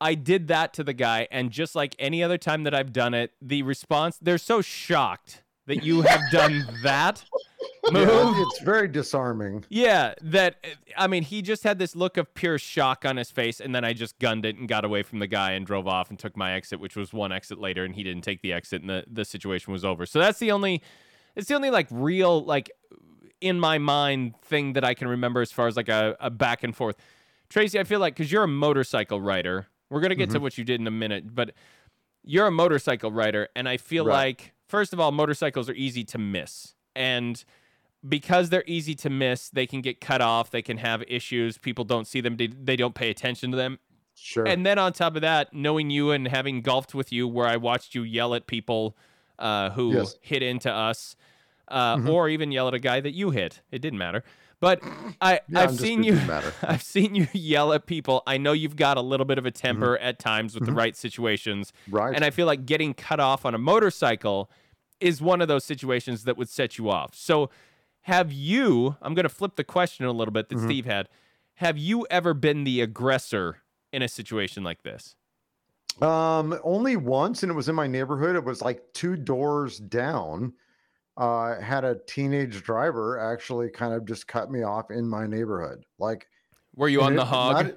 I 0.00 0.14
did 0.14 0.46
that 0.48 0.72
to 0.74 0.84
the 0.84 0.92
guy, 0.92 1.26
and 1.30 1.50
just 1.50 1.74
like 1.74 1.96
any 1.98 2.22
other 2.22 2.38
time 2.38 2.64
that 2.64 2.74
I've 2.74 2.92
done 2.92 3.14
it, 3.14 3.32
the 3.40 3.62
response 3.62 4.18
they're 4.20 4.38
so 4.38 4.60
shocked 4.60 5.42
that 5.66 5.82
you 5.82 6.02
have 6.02 6.20
done 6.30 6.66
that 6.82 7.24
move. 7.92 8.08
Yeah, 8.08 8.42
it's 8.46 8.60
very 8.60 8.88
disarming. 8.88 9.64
Yeah, 9.68 10.14
that 10.22 10.64
I 10.96 11.06
mean, 11.06 11.22
he 11.22 11.42
just 11.42 11.62
had 11.64 11.78
this 11.78 11.96
look 11.96 12.16
of 12.16 12.32
pure 12.34 12.58
shock 12.58 13.04
on 13.04 13.16
his 13.16 13.30
face, 13.30 13.60
and 13.60 13.74
then 13.74 13.84
I 13.84 13.92
just 13.92 14.18
gunned 14.18 14.44
it 14.44 14.56
and 14.56 14.68
got 14.68 14.84
away 14.84 15.02
from 15.02 15.18
the 15.18 15.26
guy 15.26 15.52
and 15.52 15.66
drove 15.66 15.86
off 15.86 16.10
and 16.10 16.18
took 16.18 16.36
my 16.36 16.52
exit, 16.52 16.80
which 16.80 16.96
was 16.96 17.12
one 17.12 17.32
exit 17.32 17.58
later, 17.58 17.84
and 17.84 17.94
he 17.94 18.02
didn't 18.02 18.22
take 18.22 18.42
the 18.42 18.52
exit, 18.52 18.80
and 18.82 18.90
the 18.90 19.04
the 19.10 19.24
situation 19.24 19.72
was 19.72 19.84
over. 19.84 20.06
So 20.06 20.18
that's 20.18 20.38
the 20.38 20.52
only, 20.52 20.82
it's 21.34 21.48
the 21.48 21.54
only 21.54 21.70
like 21.70 21.86
real 21.90 22.44
like 22.44 22.70
in 23.40 23.60
my 23.60 23.78
mind 23.78 24.34
thing 24.42 24.72
that 24.74 24.84
I 24.84 24.94
can 24.94 25.08
remember 25.08 25.40
as 25.40 25.52
far 25.52 25.66
as 25.66 25.76
like 25.76 25.88
a, 25.88 26.16
a 26.20 26.30
back 26.30 26.64
and 26.64 26.74
forth. 26.74 26.96
Tracy, 27.48 27.78
I 27.78 27.84
feel 27.84 28.00
like 28.00 28.16
because 28.16 28.32
you're 28.32 28.44
a 28.44 28.48
motorcycle 28.48 29.20
rider, 29.20 29.66
we're 29.90 30.00
gonna 30.00 30.14
get 30.14 30.30
to 30.30 30.36
mm-hmm. 30.36 30.42
what 30.42 30.58
you 30.58 30.64
did 30.64 30.80
in 30.80 30.86
a 30.86 30.92
minute, 30.92 31.34
but 31.34 31.52
you're 32.24 32.46
a 32.46 32.50
motorcycle 32.50 33.12
rider, 33.12 33.48
and 33.54 33.68
I 33.68 33.76
feel 33.76 34.04
Right. 34.04 34.14
like 34.14 34.52
first 34.66 34.92
of 34.92 34.98
all, 34.98 35.12
motorcycles 35.12 35.68
are 35.70 35.74
easy 35.74 36.02
to 36.04 36.18
miss, 36.18 36.74
and 36.96 37.44
because 38.08 38.50
they're 38.50 38.64
easy 38.66 38.94
to 38.96 39.10
miss, 39.10 39.48
they 39.50 39.66
can 39.66 39.80
get 39.80 40.00
cut 40.00 40.20
off, 40.20 40.50
they 40.50 40.62
can 40.62 40.76
have 40.78 41.02
issues, 41.08 41.58
people 41.58 41.84
don't 41.84 42.06
see 42.06 42.20
them, 42.20 42.36
they, 42.36 42.46
they 42.48 42.76
don't 42.76 42.94
pay 42.94 43.10
attention 43.10 43.50
to 43.50 43.56
them. 43.56 43.78
Sure. 44.14 44.46
And 44.46 44.64
then 44.64 44.78
on 44.78 44.92
top 44.92 45.14
of 45.16 45.22
that, 45.22 45.52
knowing 45.52 45.90
you 45.90 46.10
and 46.10 46.26
having 46.28 46.62
golfed 46.62 46.94
with 46.94 47.12
you, 47.12 47.28
where 47.28 47.46
I 47.46 47.56
watched 47.56 47.94
you 47.94 48.02
yell 48.02 48.34
at 48.34 48.46
people 48.46 48.96
uh, 49.38 49.70
who 49.70 49.92
Yes. 49.94 50.16
hit 50.22 50.42
into 50.42 50.72
us, 50.72 51.16
uh, 51.68 52.00
or 52.08 52.28
even 52.28 52.52
yell 52.52 52.68
at 52.68 52.74
a 52.74 52.78
guy 52.78 53.00
that 53.00 53.12
you 53.12 53.30
hit, 53.30 53.60
it 53.70 53.80
didn't 53.82 53.98
matter. 53.98 54.22
But 54.60 54.80
I, 55.20 55.40
Yeah, 55.48 55.60
I've 55.60 55.68
I'm 55.70 55.76
seen 55.76 56.02
you. 56.02 56.18
I've 56.62 56.82
seen 56.82 57.14
you 57.14 57.26
yell 57.34 57.72
at 57.74 57.84
people. 57.86 58.22
I 58.26 58.38
know 58.38 58.52
you've 58.52 58.76
got 58.76 58.96
a 58.96 59.02
little 59.02 59.26
bit 59.26 59.36
of 59.36 59.44
a 59.44 59.50
temper 59.50 59.98
at 59.98 60.18
times 60.18 60.54
with 60.54 60.64
the 60.64 60.72
right 60.72 60.96
situations, 60.96 61.72
Right. 61.90 62.14
and 62.14 62.24
I 62.24 62.30
feel 62.30 62.46
like 62.46 62.64
getting 62.64 62.94
cut 62.94 63.20
off 63.20 63.44
on 63.44 63.54
a 63.54 63.58
motorcycle 63.58 64.50
is 64.98 65.20
one 65.20 65.42
of 65.42 65.48
those 65.48 65.64
situations 65.64 66.24
that 66.24 66.38
would 66.38 66.48
set 66.48 66.78
you 66.78 66.88
off. 66.88 67.14
So, 67.14 67.50
have 68.06 68.32
you? 68.32 68.94
I'm 69.02 69.14
going 69.14 69.24
to 69.24 69.28
flip 69.28 69.56
the 69.56 69.64
question 69.64 70.06
a 70.06 70.12
little 70.12 70.30
bit 70.30 70.48
that 70.48 70.60
Steve 70.60 70.84
had. 70.84 71.08
Have 71.54 71.76
you 71.76 72.06
ever 72.08 72.34
been 72.34 72.62
the 72.62 72.80
aggressor 72.80 73.62
in 73.92 74.00
a 74.00 74.06
situation 74.08 74.62
like 74.62 74.84
this? 74.84 75.16
Um, 76.00 76.56
only 76.62 76.96
once, 76.96 77.42
and 77.42 77.50
it 77.50 77.54
was 77.56 77.68
in 77.68 77.74
my 77.74 77.88
neighborhood. 77.88 78.36
It 78.36 78.44
was 78.44 78.62
like 78.62 78.80
two 78.92 79.16
doors 79.16 79.78
down. 79.78 80.52
Uh, 81.16 81.60
had 81.60 81.82
a 81.84 81.96
teenage 82.06 82.62
driver 82.62 83.18
actually 83.18 83.70
kind 83.70 83.92
of 83.92 84.04
just 84.06 84.28
cut 84.28 84.52
me 84.52 84.62
off 84.62 84.92
in 84.92 85.08
my 85.08 85.26
neighborhood. 85.26 85.84
Like, 85.98 86.28
Were 86.76 86.88
you 86.88 87.02
on 87.02 87.14
it- 87.14 87.16
the 87.16 87.24
hog? 87.24 87.66
not- 87.66 87.74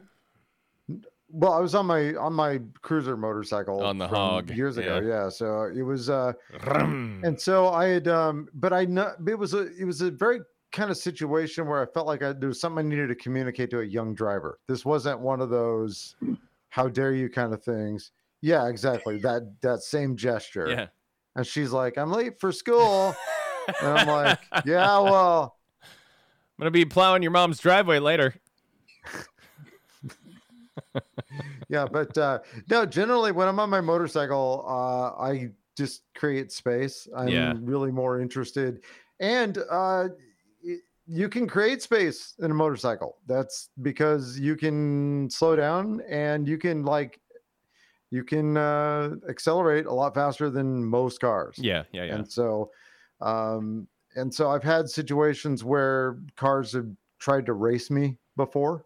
well, 1.32 1.54
I 1.54 1.60
was 1.60 1.76
on 1.76 1.86
my 1.86 2.16
on 2.16 2.34
my 2.34 2.60
cruiser 2.82 3.16
motorcycle 3.18 3.84
On 3.84 3.98
the 3.98 4.08
hog, 4.08 4.50
years 4.52 4.78
ago. 4.78 5.00
yeah. 5.00 5.24
Yeah, 5.24 5.30
so 5.30 5.64
it 5.76 5.82
was. 5.84 6.10
uh 6.10 6.34
Rum. 6.66 7.22
and 7.24 7.40
so 7.40 7.70
I 7.70 7.88
had, 7.88 8.08
um, 8.08 8.48
but 8.54 8.74
I 8.74 8.86
know 8.86 9.14
it 9.28 9.38
was 9.38 9.54
a 9.54 9.68
it 9.78 9.86
was 9.86 10.02
a 10.02 10.12
very 10.12 10.40
kind 10.72 10.92
of 10.92 10.98
situation 10.98 11.68
where 11.68 11.82
I 11.82 11.86
felt 11.94 12.08
like 12.08 12.22
I, 12.24 12.34
there 12.34 12.50
was 12.50 12.60
something 12.62 12.86
I 12.86 12.90
needed 12.90 13.08
to 13.08 13.16
communicate 13.16 13.70
to 13.72 13.82
a 13.82 13.86
young 13.86 14.14
driver. 14.16 14.60
This 14.68 14.86
wasn't 14.86 15.20
one 15.20 15.42
of 15.42 15.50
those 15.50 16.16
"how 16.70 16.88
dare 16.88 17.14
you" 17.14 17.30
kind 17.30 17.54
of 17.54 17.64
things. 17.64 18.12
Yeah, 18.42 18.68
exactly. 18.68 19.20
That 19.20 19.54
that 19.62 19.82
same 19.82 20.16
gesture. 20.16 20.70
yeah. 20.70 20.88
And 21.36 21.46
she's 21.46 21.72
like, 21.72 21.98
"I'm 21.98 22.12
late 22.12 22.40
for 22.40 22.52
school," 22.52 23.16
and 23.82 23.88
I'm 24.00 24.08
like, 24.08 24.40
"Yeah, 24.66 25.00
well, 25.00 25.58
I'm 25.84 26.64
gonna 26.64 26.72
be 26.72 26.86
plowing 26.86 27.22
your 27.22 27.32
mom's 27.32 27.60
driveway 27.60 28.00
later. 28.00 28.34
yeah." 31.70 31.86
But 31.86 32.18
uh, 32.18 32.40
no, 32.70 32.86
generally 32.86 33.32
when 33.32 33.48
I'm 33.48 33.60
on 33.60 33.70
my 33.70 33.82
motorcycle, 33.82 34.66
uh, 34.68 35.22
I 35.22 35.52
just 35.78 36.04
create 36.16 36.52
space. 36.52 37.08
I'm 37.16 37.32
Yeah. 37.32 37.54
really 37.62 37.92
more 37.92 38.20
interested, 38.20 38.84
and 39.20 39.58
uh, 39.70 40.10
you 41.06 41.30
can 41.30 41.48
create 41.48 41.82
space 41.82 42.36
in 42.40 42.52
a 42.52 42.54
motorcycle. 42.54 43.18
That's 43.26 43.70
because 43.82 44.40
you 44.40 44.56
can 44.56 45.30
slow 45.30 45.56
down 45.56 46.02
and 46.08 46.48
you 46.48 46.58
can 46.58 46.84
like 46.84 47.20
you 48.12 48.24
can 48.24 48.58
uh, 48.58 49.16
accelerate 49.28 49.86
a 49.86 49.94
lot 49.94 50.14
faster 50.16 50.50
than 50.50 50.84
most 50.84 51.20
cars. 51.20 51.58
Yeah, 51.58 51.84
yeah, 51.92 52.06
yeah. 52.06 52.16
And 52.16 52.32
so, 52.32 52.72
um, 53.22 53.88
and 54.16 54.34
so 54.34 54.50
I've 54.50 54.64
had 54.64 54.90
situations 54.90 55.64
where 55.64 56.20
cars 56.36 56.74
have 56.74 56.88
tried 57.20 57.46
to 57.46 57.54
race 57.54 57.92
me 57.92 58.18
before. 58.36 58.86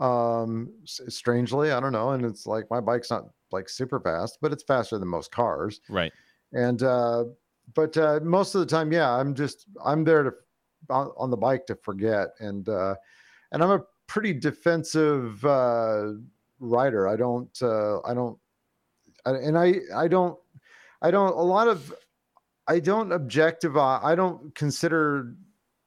Um, 0.00 0.72
strangely, 0.84 1.72
I 1.72 1.80
don't 1.80 1.92
know. 1.92 2.10
And 2.10 2.24
it's 2.24 2.46
like 2.46 2.64
my 2.70 2.80
bike's 2.80 3.10
not 3.10 3.26
like 3.52 3.68
super 3.68 4.00
fast, 4.00 4.38
but 4.40 4.52
it's 4.52 4.62
faster 4.62 4.98
than 4.98 5.08
most 5.08 5.30
cars. 5.30 5.80
Right. 5.88 6.12
And, 6.52 6.82
uh, 6.82 7.24
but, 7.74 7.96
uh, 7.96 8.20
most 8.22 8.54
of 8.54 8.60
the 8.60 8.66
time, 8.66 8.92
yeah, 8.92 9.10
I'm 9.10 9.34
just, 9.34 9.66
I'm 9.84 10.04
there 10.04 10.22
to, 10.24 10.32
on, 10.90 11.12
on 11.16 11.30
the 11.30 11.36
bike 11.36 11.66
to 11.66 11.76
forget. 11.76 12.28
And, 12.40 12.68
uh, 12.68 12.94
and 13.52 13.62
I'm 13.62 13.70
a 13.70 13.80
pretty 14.06 14.32
defensive, 14.32 15.44
uh, 15.44 16.12
rider. 16.60 17.08
I 17.08 17.16
don't, 17.16 17.56
uh, 17.62 18.00
I 18.02 18.14
don't, 18.14 18.38
and 19.26 19.58
I 19.58 19.76
I 19.94 20.08
don't 20.08 20.38
I 21.02 21.10
don't 21.10 21.34
a 21.34 21.42
lot 21.42 21.68
of 21.68 21.94
I 22.66 22.78
don't 22.78 23.12
objectify 23.12 24.00
I 24.02 24.14
don't 24.14 24.54
consider 24.54 25.34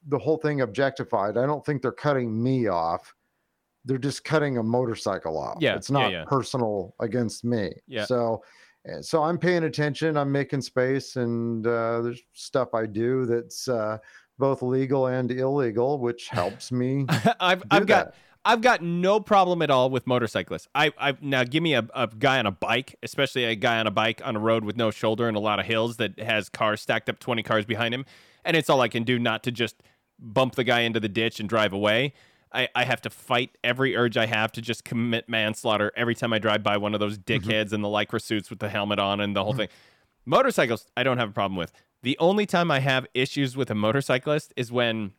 the 0.08 0.18
whole 0.18 0.38
thing 0.38 0.60
objectified. 0.62 1.36
I 1.36 1.46
don't 1.46 1.64
think 1.64 1.82
they're 1.82 1.92
cutting 1.92 2.42
me 2.42 2.68
off. 2.68 3.14
They're 3.88 3.98
just 3.98 4.22
cutting 4.22 4.58
a 4.58 4.62
motorcycle 4.62 5.38
off. 5.38 5.56
Yeah, 5.60 5.74
it's 5.74 5.90
not 5.90 6.12
yeah. 6.12 6.24
personal 6.26 6.94
against 7.00 7.42
me. 7.42 7.72
Yeah. 7.86 8.04
So 8.04 8.44
eh, 8.86 9.00
so 9.00 9.22
I'm 9.22 9.38
paying 9.38 9.64
attention. 9.64 10.16
I'm 10.16 10.30
making 10.30 10.60
space, 10.60 11.16
and 11.16 11.66
uh, 11.66 12.02
there's 12.02 12.20
stuff 12.34 12.74
I 12.74 12.84
do 12.84 13.24
that's 13.24 13.66
uh, 13.66 13.98
both 14.38 14.60
legal 14.60 15.06
and 15.06 15.30
illegal, 15.32 15.98
which 15.98 16.28
helps 16.30 16.70
me. 16.70 17.06
I've 17.40 17.62
I've 17.70 17.86
got. 17.86 18.14
I've 18.44 18.62
got 18.62 18.82
no 18.82 19.20
problem 19.20 19.60
at 19.60 19.70
all 19.70 19.90
with 19.90 20.06
motorcyclists. 20.06 20.68
I 20.74 20.92
I 20.98 21.16
now 21.20 21.44
give 21.44 21.62
me 21.62 21.74
a, 21.74 21.86
a 21.94 22.06
guy 22.06 22.38
on 22.38 22.46
a 22.46 22.50
bike, 22.50 22.94
especially 23.02 23.44
a 23.44 23.54
guy 23.56 23.78
on 23.78 23.86
a 23.86 23.90
bike 23.90 24.22
on 24.24 24.36
a 24.36 24.38
road 24.38 24.64
with 24.64 24.76
no 24.76 24.90
shoulder 24.90 25.28
and 25.28 25.36
a 25.36 25.40
lot 25.40 25.58
of 25.58 25.66
hills 25.66 25.96
that 25.96 26.18
has 26.18 26.48
cars 26.48 26.80
stacked 26.80 27.08
up 27.08 27.18
20 27.18 27.42
cars 27.42 27.66
behind 27.66 27.92
him, 27.92 28.06
and 28.44 28.56
it's 28.56 28.70
all 28.70 28.80
I 28.80 28.88
can 28.88 29.02
do 29.02 29.18
not 29.18 29.42
to 29.42 29.52
just 29.52 29.82
bump 30.18 30.54
the 30.54 30.64
guy 30.64 30.80
into 30.80 31.00
the 31.00 31.08
ditch 31.08 31.40
and 31.40 31.48
drive 31.48 31.72
away. 31.72 32.12
I, 32.52 32.68
I 32.74 32.84
have 32.84 33.00
to 33.02 33.10
fight 33.10 33.56
every 33.62 33.96
urge 33.96 34.16
I 34.16 34.26
have 34.26 34.52
to 34.52 34.62
just 34.62 34.84
commit 34.84 35.28
manslaughter 35.28 35.92
every 35.96 36.14
time 36.14 36.32
I 36.32 36.38
drive 36.38 36.62
by 36.62 36.76
one 36.76 36.94
of 36.94 37.00
those 37.00 37.18
dickheads 37.18 37.72
in 37.72 37.82
the 37.82 37.88
lycra 37.88 38.20
suits 38.20 38.50
with 38.50 38.58
the 38.58 38.68
helmet 38.68 38.98
on 38.98 39.20
and 39.20 39.36
the 39.36 39.44
whole 39.44 39.52
thing. 39.52 39.68
Motorcycles, 40.24 40.86
I 40.96 41.02
don't 41.02 41.18
have 41.18 41.30
a 41.30 41.32
problem 41.32 41.56
with. 41.56 41.72
The 42.02 42.16
only 42.18 42.46
time 42.46 42.70
I 42.70 42.80
have 42.80 43.06
issues 43.14 43.56
with 43.56 43.70
a 43.70 43.74
motorcyclist 43.74 44.52
is 44.56 44.70
when 44.70 45.12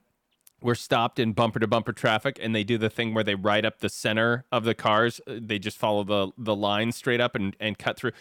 we're 0.62 0.76
stopped 0.76 1.20
in 1.20 1.34
bumper 1.34 1.60
to 1.60 1.68
bumper 1.68 1.94
traffic 1.94 2.38
and 2.42 2.54
they 2.54 2.64
do 2.64 2.78
the 2.78 2.90
thing 2.90 3.14
where 3.14 3.24
they 3.24 3.36
ride 3.36 3.66
up 3.66 3.80
the 3.80 3.90
center 3.90 4.46
of 4.52 4.64
the 4.64 4.74
cars. 4.74 5.22
Uh, 5.28 5.36
they 5.42 5.60
just 5.60 5.78
follow 5.78 6.04
the 6.04 6.32
the 6.38 6.56
line 6.56 6.92
straight 6.92 7.22
up 7.22 7.36
and 7.36 7.56
and 7.60 7.78
cut 7.78 7.98
through. 7.98 8.12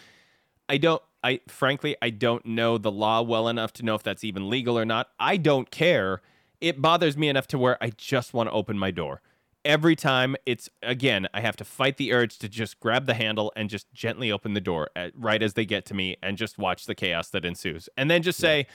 I 0.67 0.77
don't 0.77 1.01
i 1.21 1.41
frankly 1.49 1.97
i 2.01 2.09
don't 2.09 2.45
know 2.45 2.77
the 2.77 2.91
law 2.91 3.21
well 3.21 3.49
enough 3.49 3.73
to 3.73 3.83
know 3.83 3.93
if 3.93 4.03
that's 4.03 4.23
even 4.23 4.49
legal 4.49 4.77
or 4.77 4.85
not. 4.85 5.09
I 5.19 5.37
don't 5.37 5.69
care 5.69 6.21
it 6.61 6.81
bothers 6.81 7.17
me 7.17 7.29
enough 7.29 7.47
to 7.47 7.57
where 7.57 7.81
i 7.83 7.89
just 7.97 8.33
want 8.33 8.47
to 8.47 8.53
open 8.53 8.77
my 8.77 8.91
door 8.91 9.21
every 9.65 9.95
time 9.95 10.35
it's 10.45 10.69
again 10.81 11.27
i 11.33 11.41
have 11.41 11.55
to 11.55 11.65
fight 11.65 11.97
the 11.97 12.13
urge 12.13 12.37
to 12.37 12.47
just 12.47 12.79
grab 12.79 13.05
the 13.05 13.13
handle 13.13 13.51
and 13.55 13.69
just 13.69 13.91
gently 13.93 14.31
open 14.31 14.53
the 14.53 14.61
door 14.61 14.89
at, 14.95 15.11
right 15.15 15.43
as 15.43 15.53
they 15.53 15.65
get 15.65 15.85
to 15.85 15.93
me 15.93 16.15
and 16.23 16.37
just 16.37 16.57
watch 16.57 16.85
the 16.85 16.95
chaos 16.95 17.29
that 17.29 17.43
ensues 17.43 17.89
and 17.97 18.09
then 18.09 18.21
just 18.21 18.39
say 18.39 18.65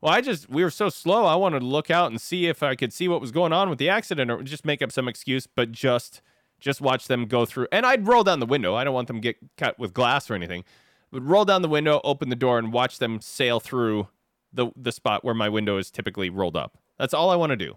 well, 0.00 0.12
I 0.12 0.20
just 0.20 0.48
we 0.48 0.62
were 0.62 0.70
so 0.70 0.88
slow. 0.88 1.24
I 1.24 1.34
wanted 1.34 1.60
to 1.60 1.66
look 1.66 1.90
out 1.90 2.10
and 2.10 2.20
see 2.20 2.46
if 2.46 2.62
I 2.62 2.74
could 2.74 2.92
see 2.92 3.08
what 3.08 3.20
was 3.20 3.32
going 3.32 3.52
on 3.52 3.68
with 3.68 3.78
the 3.78 3.88
accident, 3.88 4.30
or 4.30 4.42
just 4.42 4.64
make 4.64 4.80
up 4.80 4.92
some 4.92 5.08
excuse, 5.08 5.46
but 5.46 5.72
just 5.72 6.22
just 6.60 6.80
watch 6.80 7.08
them 7.08 7.26
go 7.26 7.44
through. 7.44 7.68
And 7.72 7.84
I'd 7.84 8.06
roll 8.06 8.24
down 8.24 8.40
the 8.40 8.46
window. 8.46 8.74
I 8.74 8.84
don't 8.84 8.94
want 8.94 9.08
them 9.08 9.16
to 9.16 9.20
get 9.20 9.36
cut 9.56 9.78
with 9.78 9.92
glass 9.92 10.30
or 10.30 10.34
anything, 10.34 10.64
but 11.10 11.22
roll 11.22 11.44
down 11.44 11.62
the 11.62 11.68
window, 11.68 12.00
open 12.04 12.28
the 12.28 12.36
door, 12.36 12.58
and 12.58 12.72
watch 12.72 12.98
them 12.98 13.20
sail 13.20 13.58
through 13.58 14.08
the 14.52 14.68
the 14.76 14.92
spot 14.92 15.24
where 15.24 15.34
my 15.34 15.48
window 15.48 15.78
is 15.78 15.90
typically 15.90 16.30
rolled 16.30 16.56
up. 16.56 16.78
That's 16.98 17.14
all 17.14 17.30
I 17.30 17.36
want 17.36 17.50
to 17.50 17.56
do. 17.56 17.76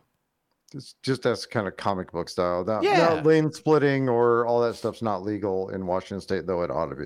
It's 0.73 0.95
just 1.03 1.25
as 1.25 1.45
kind 1.45 1.67
of 1.67 1.75
comic 1.77 2.11
book 2.11 2.29
style. 2.29 2.63
That, 2.63 2.81
Yeah. 2.83 3.15
that 3.15 3.25
lane 3.25 3.51
splitting 3.51 4.07
or 4.07 4.45
all 4.45 4.61
that 4.61 4.75
stuff's 4.75 5.01
not 5.01 5.21
legal 5.23 5.69
in 5.69 5.85
Washington 5.85 6.21
State, 6.21 6.47
though 6.47 6.61
it 6.63 6.71
ought 6.71 6.87
to 6.87 6.95
be. 6.95 7.05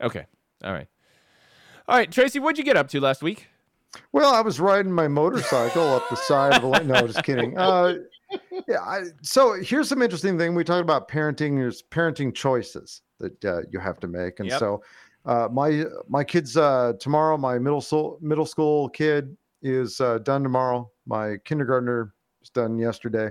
Okay. 0.00 0.26
All 0.64 0.72
right. 0.72 0.88
All 1.88 1.96
right, 1.96 2.10
Tracy, 2.10 2.38
what'd 2.40 2.58
you 2.58 2.64
get 2.64 2.76
up 2.76 2.88
to 2.88 3.00
last 3.00 3.22
week? 3.22 3.48
Well, 4.12 4.34
I 4.34 4.40
was 4.40 4.58
riding 4.58 4.90
my 4.92 5.06
motorcycle 5.06 5.82
up 5.94 6.08
the 6.08 6.16
side 6.16 6.54
of 6.54 6.62
the 6.62 6.68
lane. 6.68 6.86
No, 6.88 7.06
just 7.06 7.22
kidding. 7.24 7.56
Uh, 7.58 7.94
yeah. 8.66 8.80
I, 8.80 9.02
so 9.20 9.52
here's 9.60 9.88
some 9.90 10.00
interesting 10.00 10.38
thing. 10.38 10.54
We 10.54 10.64
talked 10.64 10.80
about 10.80 11.06
parenting. 11.08 11.56
There's 11.58 11.82
parenting 11.82 12.34
choices 12.34 13.02
that 13.20 13.44
uh, 13.44 13.60
you 13.70 13.78
have 13.78 14.00
to 14.00 14.08
make, 14.08 14.40
and 14.40 14.48
Yep. 14.48 14.58
so 14.58 14.82
uh, 15.26 15.48
my 15.52 15.84
my 16.08 16.24
kids 16.24 16.56
uh, 16.56 16.94
tomorrow. 16.98 17.36
My 17.36 17.58
middle 17.58 17.82
school 17.82 18.18
middle 18.22 18.46
school 18.46 18.88
kid 18.88 19.36
is 19.62 20.00
uh, 20.00 20.18
done 20.18 20.42
tomorrow. 20.42 20.90
My 21.06 21.36
kindergartner 21.44 22.14
is 22.42 22.50
done 22.50 22.78
yesterday, 22.78 23.30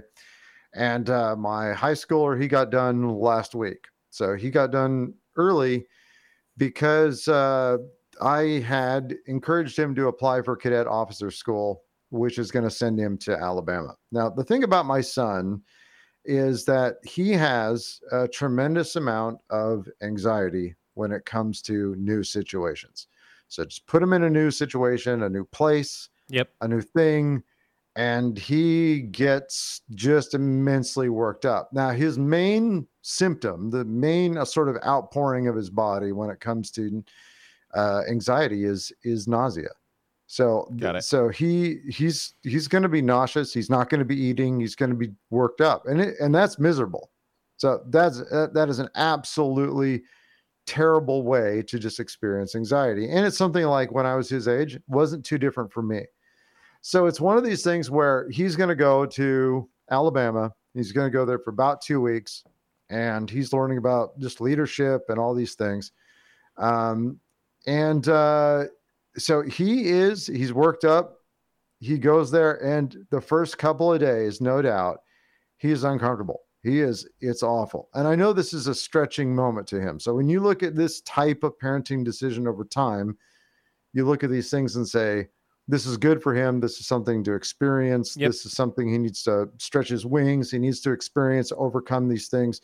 and 0.74 1.10
uh, 1.10 1.36
my 1.36 1.74
high 1.74 1.94
schooler 1.94 2.40
he 2.40 2.48
got 2.48 2.72
done 2.72 3.10
last 3.10 3.56
week. 3.56 3.86
So 4.10 4.36
he 4.36 4.50
got 4.50 4.72
done 4.72 5.14
early 5.38 5.86
because 6.58 7.28
uh, 7.28 7.78
I 8.22 8.42
had 8.66 9.16
encouraged 9.28 9.78
him 9.78 9.96
to 9.96 10.08
apply 10.08 10.42
for 10.42 10.56
cadet 10.56 10.88
officer 10.88 11.32
school, 11.32 11.84
which 12.10 12.38
is 12.38 12.52
going 12.52 12.66
to 12.66 12.72
send 12.72 13.00
him 13.00 13.18
to 13.20 13.38
Alabama. 13.38 13.96
Now, 14.12 14.30
the 14.30 14.44
thing 14.44 14.64
about 14.64 14.86
my 14.86 15.02
son 15.02 15.62
is 16.26 16.66
that 16.66 16.98
he 17.04 17.32
has 17.32 18.00
a 18.12 18.28
tremendous 18.28 18.96
amount 18.96 19.40
of 19.50 19.88
anxiety 20.04 20.76
when 20.94 21.12
it 21.12 21.26
comes 21.26 21.62
to 21.64 21.96
new 21.98 22.24
situations. 22.24 23.08
So 23.48 23.66
just 23.66 23.88
put 23.88 24.04
him 24.04 24.14
in 24.14 24.24
a 24.24 24.30
new 24.30 24.52
situation, 24.52 25.24
a 25.24 25.30
new 25.30 25.46
place, 25.46 26.10
Yep. 26.32 26.50
a 26.62 26.68
new 26.68 26.82
thing, 26.82 27.44
and 27.96 28.38
he 28.38 29.02
gets 29.02 29.82
just 29.94 30.34
immensely 30.34 31.10
worked 31.10 31.46
up. 31.46 31.72
Now, 31.74 31.90
his 31.92 32.18
main 32.18 32.88
symptom, 33.02 33.70
the 33.70 33.86
main 33.86 34.38
uh, 34.38 34.46
sort 34.46 34.70
of 34.70 34.78
outpouring 34.86 35.48
of 35.48 35.56
his 35.56 35.70
body 35.70 36.14
when 36.14 36.30
it 36.30 36.40
comes 36.40 36.72
to 36.72 37.04
uh, 37.74 38.02
anxiety 38.10 38.64
is 38.66 38.92
is 39.04 39.28
nausea. 39.28 39.70
So 40.28 40.68
th- 40.70 40.82
Got 40.82 40.96
it. 40.98 41.04
so 41.04 41.28
he 41.28 41.80
he's 41.90 42.36
he's 42.44 42.68
going 42.68 42.84
to 42.84 42.90
be 42.90 43.02
nauseous. 43.02 43.54
He's 43.54 43.70
not 43.70 43.90
going 43.90 44.00
to 44.00 44.06
be 44.06 44.20
eating. 44.20 44.60
He's 44.60 44.76
going 44.76 44.92
to 44.92 44.96
be 44.96 45.12
worked 45.30 45.62
up, 45.62 45.88
and 45.88 46.00
it, 46.00 46.16
and 46.20 46.34
that's 46.34 46.58
miserable. 46.58 47.12
So 47.58 47.84
that's 47.90 48.22
uh, 48.22 48.48
that 48.54 48.70
is 48.70 48.80
an 48.80 48.90
absolutely 48.96 50.04
terrible 50.66 51.24
way 51.24 51.62
to 51.64 51.78
just 51.78 52.00
experience 52.00 52.56
anxiety. 52.56 53.10
And 53.10 53.26
it's 53.26 53.38
something 53.38 53.66
like 53.66 53.92
when 53.92 54.06
I 54.06 54.16
was 54.16 54.30
his 54.30 54.48
age, 54.48 54.80
wasn't 54.88 55.26
too 55.26 55.38
different 55.38 55.72
for 55.72 55.82
me. 55.82 56.06
So 56.82 57.06
it's 57.06 57.22
one 57.22 57.38
of 57.38 57.44
these 57.44 57.64
things 57.64 57.92
where 57.92 58.28
he's 58.30 58.56
going 58.56 58.70
to 58.70 58.76
go 58.76 59.06
to 59.06 59.70
Alabama. 59.90 60.52
He's 60.74 60.92
going 60.92 61.08
to 61.08 61.16
go 61.16 61.26
there 61.26 61.40
for 61.40 61.52
about 61.52 61.82
two 61.82 62.02
weeks, 62.02 62.44
and 62.90 63.30
he's 63.30 63.54
learning 63.54 63.78
about 63.78 64.18
just 64.20 64.42
leadership 64.42 65.04
and 65.10 65.20
all 65.20 65.34
these 65.34 65.54
things. 65.56 65.92
Um, 66.58 67.20
and 67.68 68.08
uh, 68.08 68.66
so 69.18 69.42
he 69.42 69.90
is 69.90 70.28
he's 70.28 70.54
worked 70.54 70.86
up. 70.86 71.18
He 71.80 71.98
goes 71.98 72.32
there, 72.32 72.64
and 72.64 73.06
the 73.10 73.22
first 73.22 73.58
couple 73.58 73.94
of 73.94 74.00
days, 74.00 74.42
no 74.42 74.62
doubt, 74.62 75.02
he 75.58 75.72
is 75.72 75.84
uncomfortable. 75.84 76.42
He 76.64 76.80
is, 76.80 77.08
it's 77.22 77.42
awful. 77.42 77.90
And 77.96 78.08
I 78.08 78.16
know 78.16 78.34
this 78.34 78.54
is 78.54 78.68
a 78.68 78.76
stretching 78.76 79.34
moment 79.36 79.68
to 79.70 79.82
him. 79.82 80.00
So 80.00 80.14
when 80.14 80.30
you 80.30 80.42
look 80.42 80.62
at 80.62 80.76
this 80.76 81.02
type 81.02 81.44
of 81.44 81.58
parenting 81.58 82.04
decision 82.04 82.48
over 82.48 82.64
time, 82.64 83.18
you 83.94 84.06
look 84.06 84.24
at 84.24 84.30
these 84.30 84.52
things 84.52 84.76
and 84.76 84.88
say, 84.88 85.28
this 85.72 85.86
is 85.86 85.96
good 85.96 86.22
for 86.22 86.36
him. 86.36 86.60
This 86.60 86.82
is 86.82 86.86
something 86.86 87.24
to 87.24 87.34
experience. 87.34 88.18
Yep. 88.18 88.28
This 88.30 88.46
is 88.46 88.52
something 88.52 88.90
he 88.90 88.98
needs 88.98 89.24
to 89.24 89.48
stretch 89.58 89.88
his 89.88 90.06
wings. 90.06 90.52
He 90.52 90.60
needs 90.60 90.82
to 90.82 90.92
experience, 90.92 91.54
overcome 91.56 92.10
these 92.10 92.28
things. 92.28 92.60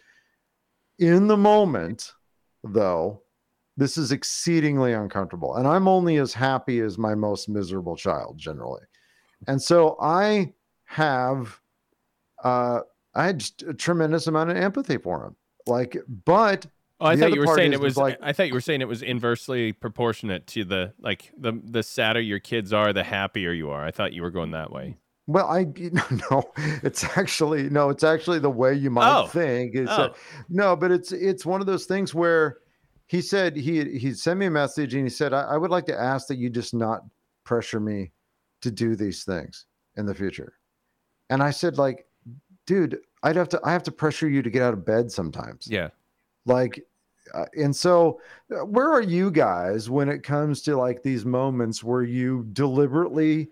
In 0.99 1.27
the 1.27 1.37
moment, 1.37 2.11
though, 2.65 3.21
this 3.77 3.97
is 3.97 4.11
exceedingly 4.11 4.91
uncomfortable. 4.91 5.55
And 5.55 5.65
I'm 5.65 5.87
only 5.87 6.17
as 6.17 6.33
happy 6.33 6.81
as 6.81 6.97
my 6.97 7.15
most 7.15 7.47
miserable 7.47 7.95
child 7.95 8.37
generally. 8.37 8.81
And 9.47 9.61
so 9.61 9.95
I 10.01 10.53
have 10.83 11.61
uh 12.43 12.81
I 13.15 13.27
had 13.27 13.39
just 13.39 13.63
a 13.63 13.73
tremendous 13.73 14.27
amount 14.27 14.49
of 14.49 14.57
empathy 14.57 14.97
for 14.97 15.23
him. 15.23 15.35
Like, 15.65 15.97
but 16.25 16.65
Oh, 16.99 17.05
I 17.05 17.15
The 17.15 17.21
thought 17.21 17.33
you 17.35 17.41
were 17.41 17.55
saying 17.55 17.73
is- 17.73 17.79
it 17.79 17.83
was 17.83 17.95
like- 17.97 18.17
I 18.21 18.33
thought 18.33 18.47
you 18.47 18.53
were 18.53 18.61
saying 18.61 18.81
it 18.81 18.87
was 18.87 19.01
inversely 19.03 19.71
proportionate 19.71 20.47
to 20.47 20.63
the 20.63 20.93
like 20.99 21.31
the 21.37 21.53
the 21.63 21.83
sadder 21.83 22.21
your 22.21 22.39
kids 22.39 22.73
are, 22.73 22.91
the 22.93 23.03
happier 23.03 23.51
you 23.51 23.69
are. 23.69 23.83
I 23.85 23.91
thought 23.91 24.13
you 24.13 24.23
were 24.23 24.31
going 24.31 24.51
that 24.51 24.71
way. 24.71 24.97
well, 25.27 25.47
I 25.47 25.65
no, 26.31 26.43
it's 26.83 27.03
actually 27.17 27.69
no, 27.69 27.89
it's 27.89 28.03
actually 28.03 28.39
the 28.39 28.49
way 28.49 28.73
you 28.73 28.89
might 28.89 29.15
Oh. 29.23 29.27
think. 29.27 29.75
It's 29.75 29.91
Oh. 29.91 30.13
no, 30.49 30.75
but 30.75 30.91
it's 30.91 31.11
it's 31.11 31.45
one 31.45 31.61
of 31.61 31.67
those 31.67 31.85
things 31.85 32.15
where 32.15 32.59
he 33.05 33.21
said 33.21 33.55
he 33.55 33.97
he 33.99 34.13
sent 34.13 34.39
me 34.39 34.47
a 34.47 34.51
message 34.51 34.93
and 34.95 35.03
he 35.03 35.09
said 35.09 35.33
I, 35.33 35.41
I 35.43 35.57
would 35.57 35.69
like 35.71 35.85
to 35.85 35.99
ask 35.99 36.27
that 36.29 36.37
you 36.37 36.49
just 36.49 36.73
not 36.73 37.01
pressure 37.43 37.79
me 37.79 38.11
to 38.61 38.71
do 38.71 38.95
these 38.95 39.23
things 39.23 39.65
in 39.97 40.05
the 40.07 40.15
future. 40.15 40.53
And 41.29 41.43
I 41.43 41.51
said 41.51 41.77
like, 41.77 42.05
dude, 42.65 42.97
I'd 43.21 43.35
have 43.35 43.49
to 43.49 43.59
I 43.63 43.71
have 43.71 43.83
to 43.83 43.91
pressure 43.91 44.27
you 44.27 44.41
to 44.41 44.49
get 44.49 44.61
out 44.63 44.73
of 44.73 44.83
bed 44.85 45.11
sometimes. 45.11 45.67
Yeah. 45.69 45.89
Like 46.47 46.83
uh, 47.33 47.45
and 47.57 47.75
so 47.75 48.19
uh, 48.55 48.65
where 48.65 48.89
are 48.89 49.01
you 49.01 49.29
guys 49.29 49.89
when 49.89 50.09
it 50.09 50.23
comes 50.23 50.61
to 50.61 50.77
like 50.77 51.03
these 51.03 51.25
moments 51.25 51.83
where 51.83 52.03
you 52.03 52.47
deliberately 52.53 53.49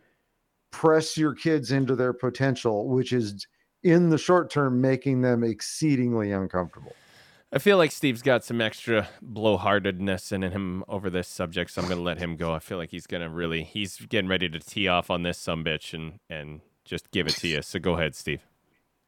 press 0.72 1.18
your 1.18 1.34
kids 1.34 1.72
into 1.72 1.96
their 1.96 2.14
potential 2.14 2.88
which 2.88 3.14
is 3.14 3.48
in 3.84 4.10
the 4.10 4.18
short 4.18 4.50
term 4.50 4.82
making 4.82 5.22
them 5.22 5.43
exceedingly 5.43 6.32
uncomfortable 6.32 6.93
I 7.52 7.60
feel 7.60 7.78
like 7.78 7.93
Steve's 7.93 8.22
got 8.22 8.43
some 8.43 8.60
extra 8.60 9.08
blowhardedness 9.24 10.34
in 10.34 10.41
him 10.41 10.84
over 10.89 11.10
this 11.10 11.28
subject, 11.28 11.72
so 11.72 11.82
I'm 11.82 11.88
gonna 11.88 12.02
let 12.02 12.18
him 12.18 12.36
go. 12.36 12.54
I 12.54 12.60
feel 12.60 12.78
like 12.78 12.89
he's 12.89 13.08
gonna 13.08 13.30
really 13.30 13.64
he's 13.64 13.98
getting 13.98 14.28
ready 14.28 14.50
to 14.50 14.60
tee 14.60 14.89
off 14.89 15.10
on 15.10 15.24
this 15.24 15.38
some 15.38 15.64
bitch 15.64 15.93
and 15.93 16.20
and 16.30 16.60
just 16.84 17.12
give 17.12 17.28
it 17.28 17.36
to 17.38 17.48
you. 17.48 17.62
So 17.62 17.80
go 17.80 17.93
ahead, 17.93 18.14
Steve. 18.14 18.41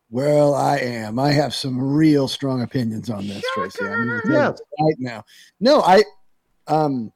Well, 0.10 0.54
I 0.56 0.78
am. 0.78 1.20
I 1.20 1.32
have 1.32 1.54
some 1.54 1.78
real 1.80 2.28
strong 2.28 2.62
opinions 2.62 3.10
on 3.10 3.28
this, 3.28 3.44
Tracy. 3.54 3.86
I'm 3.86 4.08
going 4.08 4.22
to 4.22 4.28
tell 4.28 4.36
Yeah. 4.38 4.50
you 4.80 4.86
right 4.88 4.96
now. 5.00 5.26
No, 5.60 5.82
I 5.82 6.04
um, 6.68 7.12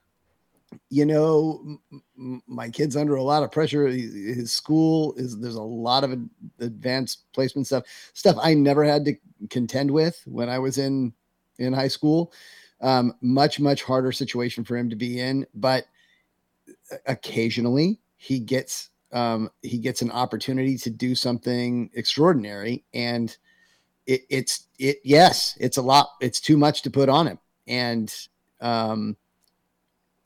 you 0.90 1.06
know, 1.06 1.80
m- 2.18 2.42
my 2.48 2.70
kid's 2.70 2.96
under 2.96 3.16
a 3.16 3.24
lot 3.24 3.44
of 3.44 3.52
pressure. 3.52 3.88
His 3.88 4.52
school 4.52 5.14
is 5.16 5.40
there's 5.40 5.56
a 5.56 5.62
lot 5.62 6.04
of 6.04 6.18
advanced 6.60 7.32
placement 7.34 7.68
stuff, 7.68 7.84
stuff 8.14 8.38
I 8.42 8.54
never 8.54 8.84
had 8.84 9.06
to 9.06 9.16
contend 9.50 9.92
with 9.92 10.22
when 10.26 10.50
I 10.50 10.60
was 10.60 10.78
in 10.78 11.14
in 11.60 11.74
high 11.74 11.88
school. 11.88 12.34
Um, 12.82 13.14
much 13.22 13.60
much 13.60 13.84
harder 13.84 14.12
situation 14.12 14.64
for 14.64 14.76
him 14.76 14.90
to 14.90 14.96
be 14.96 15.20
in, 15.20 15.46
but 15.54 15.86
occasionally 17.06 18.00
he 18.18 18.40
gets 18.40 18.90
um, 19.14 19.50
he 19.62 19.78
gets 19.78 20.02
an 20.02 20.12
opportunity 20.12 20.78
to 20.78 20.90
do 20.90 21.16
something 21.16 21.90
extraordinary, 21.94 22.84
and 22.94 23.36
it, 24.06 24.22
it's 24.30 24.68
it 24.80 24.98
yes, 25.04 25.58
it's 25.60 25.78
a 25.78 25.82
lot. 25.82 26.10
It's 26.22 26.40
too 26.40 26.58
much 26.58 26.82
to 26.84 26.90
put 26.90 27.10
on 27.10 27.28
him, 27.28 27.40
and 27.68 28.14
um, 28.62 29.16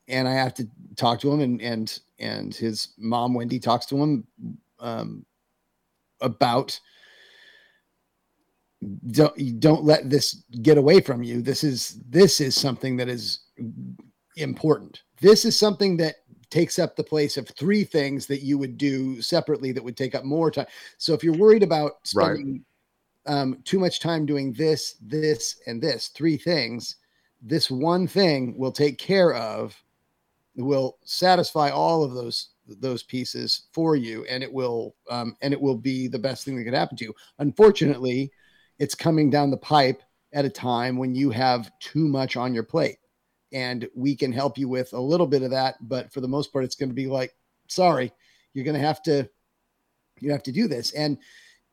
and 0.07 0.27
I 0.27 0.33
have 0.33 0.53
to 0.55 0.67
talk 0.95 1.19
to 1.21 1.31
him, 1.31 1.39
and 1.41 1.61
and 1.61 1.99
and 2.19 2.53
his 2.53 2.89
mom 2.97 3.33
Wendy 3.33 3.59
talks 3.59 3.85
to 3.87 3.97
him 3.97 4.27
um, 4.79 5.25
about 6.21 6.79
don't 9.07 9.59
don't 9.59 9.83
let 9.83 10.09
this 10.09 10.43
get 10.61 10.77
away 10.77 11.01
from 11.01 11.23
you. 11.23 11.41
This 11.41 11.63
is 11.63 11.99
this 12.09 12.39
is 12.39 12.55
something 12.55 12.97
that 12.97 13.09
is 13.09 13.39
important. 14.37 15.01
This 15.21 15.45
is 15.45 15.57
something 15.57 15.97
that 15.97 16.15
takes 16.55 16.79
up 16.79 16.95
the 16.95 17.03
place 17.03 17.35
of 17.35 17.49
three 17.49 17.83
things 17.83 18.25
that 18.27 18.41
you 18.41 18.57
would 18.57 18.77
do 18.77 19.21
separately 19.21 19.73
that 19.73 19.83
would 19.83 19.97
take 19.97 20.15
up 20.15 20.23
more 20.23 20.49
time. 20.49 20.65
So 20.97 21.13
if 21.13 21.21
you're 21.21 21.35
worried 21.35 21.63
about 21.63 22.07
spending 22.07 22.63
right. 23.27 23.35
um, 23.35 23.57
too 23.65 23.77
much 23.77 23.99
time 23.99 24.25
doing 24.25 24.53
this, 24.53 24.95
this, 25.01 25.57
and 25.67 25.81
this, 25.81 26.07
three 26.07 26.37
things, 26.37 26.95
this 27.41 27.69
one 27.69 28.07
thing 28.07 28.57
will 28.57 28.71
take 28.71 28.97
care 28.97 29.33
of, 29.33 29.75
will 30.55 30.97
satisfy 31.03 31.71
all 31.71 32.05
of 32.05 32.13
those 32.13 32.51
those 32.79 33.03
pieces 33.03 33.67
for 33.73 33.95
you, 33.97 34.25
and 34.25 34.41
it 34.41 34.51
will 34.51 34.95
um, 35.11 35.35
and 35.41 35.53
it 35.53 35.61
will 35.61 35.75
be 35.75 36.07
the 36.07 36.17
best 36.17 36.45
thing 36.45 36.55
that 36.55 36.63
could 36.63 36.73
happen 36.73 36.97
to 36.97 37.03
you. 37.03 37.13
Unfortunately, 37.37 38.31
it's 38.79 38.95
coming 38.95 39.29
down 39.29 39.51
the 39.51 39.57
pipe 39.57 40.01
at 40.33 40.45
a 40.45 40.49
time 40.49 40.97
when 40.97 41.13
you 41.13 41.29
have 41.29 41.69
too 41.79 42.07
much 42.07 42.37
on 42.37 42.53
your 42.55 42.63
plate 42.63 42.97
and 43.55 43.87
we 43.95 44.15
can 44.15 44.33
help 44.33 44.57
you 44.57 44.67
with 44.67 44.91
a 44.91 44.99
little 44.99 45.25
bit 45.25 45.41
of 45.41 45.49
that 45.49 45.75
but 45.87 46.11
for 46.11 46.21
the 46.21 46.27
most 46.27 46.51
part 46.51 46.65
it's 46.65 46.75
going 46.75 46.89
to 46.89 46.95
be 46.95 47.07
like 47.07 47.33
sorry 47.67 48.11
you're 48.53 48.65
going 48.65 48.79
to 48.79 48.85
have 48.85 49.01
to 49.01 49.27
you 50.19 50.31
have 50.31 50.43
to 50.43 50.51
do 50.51 50.67
this. 50.67 50.91
And 50.91 51.17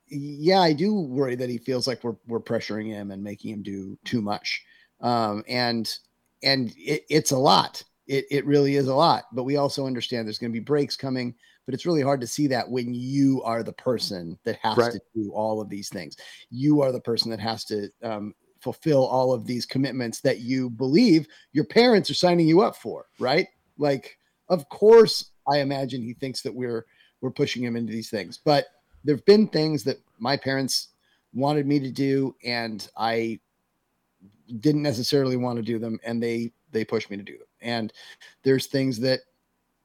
yeah 0.07 0.61
i 0.61 0.73
do 0.73 0.93
worry 0.93 1.35
that 1.35 1.49
he 1.49 1.57
feels 1.57 1.87
like 1.87 2.03
we're, 2.03 2.15
we're 2.27 2.39
pressuring 2.39 2.87
him 2.87 3.11
and 3.11 3.23
making 3.23 3.51
him 3.51 3.61
do 3.61 3.97
too 4.03 4.21
much. 4.21 4.63
Um, 5.01 5.43
and 5.47 5.93
and 6.41 6.73
it, 6.77 7.03
it's 7.09 7.31
a 7.31 7.37
lot. 7.37 7.83
It, 8.05 8.25
it 8.29 8.45
really 8.45 8.75
is 8.75 8.87
a 8.87 8.95
lot 8.95 9.25
but 9.31 9.43
we 9.43 9.55
also 9.55 9.85
understand 9.85 10.27
there's 10.27 10.37
going 10.37 10.51
to 10.51 10.59
be 10.59 10.63
breaks 10.63 10.97
coming 10.97 11.35
but 11.65 11.73
it's 11.73 11.85
really 11.85 12.01
hard 12.01 12.19
to 12.21 12.27
see 12.27 12.47
that 12.47 12.69
when 12.69 12.93
you 12.93 13.41
are 13.43 13.63
the 13.63 13.73
person 13.73 14.37
that 14.43 14.57
has 14.57 14.77
right. 14.77 14.91
to 14.91 14.99
do 15.15 15.31
all 15.31 15.61
of 15.61 15.69
these 15.69 15.89
things. 15.89 16.17
You 16.49 16.81
are 16.81 16.91
the 16.91 16.99
person 16.99 17.31
that 17.31 17.39
has 17.39 17.63
to 17.65 17.89
um, 18.03 18.33
fulfill 18.63 19.05
all 19.05 19.33
of 19.33 19.45
these 19.45 19.65
commitments 19.65 20.21
that 20.21 20.39
you 20.39 20.69
believe 20.69 21.27
your 21.51 21.65
parents 21.65 22.09
are 22.09 22.15
signing 22.15 22.47
you 22.47 22.61
up 22.61 22.75
for, 22.75 23.05
right? 23.19 23.47
Like, 23.77 24.17
of 24.49 24.67
course, 24.69 25.31
I 25.51 25.59
imagine 25.59 26.01
he 26.01 26.13
thinks 26.13 26.41
that 26.41 26.53
we're 26.53 26.85
we're 27.21 27.31
pushing 27.31 27.63
him 27.63 27.75
into 27.75 27.93
these 27.93 28.09
things, 28.09 28.39
but 28.43 28.65
there've 29.03 29.25
been 29.25 29.47
things 29.47 29.83
that 29.83 29.97
my 30.19 30.35
parents 30.35 30.89
wanted 31.33 31.65
me 31.65 31.79
to 31.79 31.91
do, 31.91 32.35
and 32.43 32.87
I 32.97 33.39
didn't 34.59 34.81
necessarily 34.81 35.37
want 35.37 35.57
to 35.57 35.63
do 35.63 35.79
them, 35.79 35.99
and 36.03 36.21
they 36.21 36.51
they 36.71 36.85
pushed 36.85 37.09
me 37.09 37.17
to 37.17 37.23
do 37.23 37.37
them. 37.37 37.47
And 37.61 37.93
there's 38.43 38.67
things 38.67 38.99
that 38.99 39.21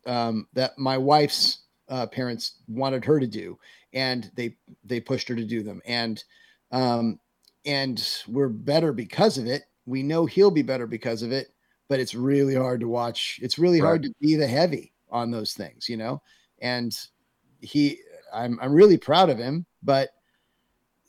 um, 0.06 0.46
that 0.54 0.78
my 0.78 0.98
wife's 0.98 1.60
uh, 1.88 2.06
parents 2.06 2.54
wanted 2.66 3.04
her 3.04 3.18
to 3.20 3.26
do, 3.26 3.58
and 3.92 4.30
they 4.34 4.56
they 4.84 5.00
pushed 5.00 5.28
her 5.28 5.36
to 5.36 5.44
do 5.44 5.62
them. 5.62 5.80
And 5.86 6.22
um, 6.72 7.18
and 7.68 8.22
we're 8.26 8.48
better 8.48 8.94
because 8.94 9.36
of 9.36 9.46
it. 9.46 9.64
We 9.84 10.02
know 10.02 10.24
he'll 10.24 10.50
be 10.50 10.62
better 10.62 10.86
because 10.86 11.22
of 11.22 11.32
it, 11.32 11.48
but 11.88 12.00
it's 12.00 12.14
really 12.14 12.54
hard 12.54 12.80
to 12.80 12.88
watch. 12.88 13.38
It's 13.42 13.58
really 13.58 13.82
right. 13.82 13.88
hard 13.88 14.02
to 14.04 14.14
be 14.20 14.36
the 14.36 14.46
heavy 14.46 14.92
on 15.10 15.30
those 15.30 15.52
things, 15.52 15.86
you 15.86 15.98
know. 15.98 16.22
And 16.60 16.98
he, 17.60 17.98
I'm, 18.32 18.58
I'm 18.62 18.72
really 18.72 18.96
proud 18.96 19.28
of 19.28 19.36
him, 19.36 19.66
but 19.82 20.08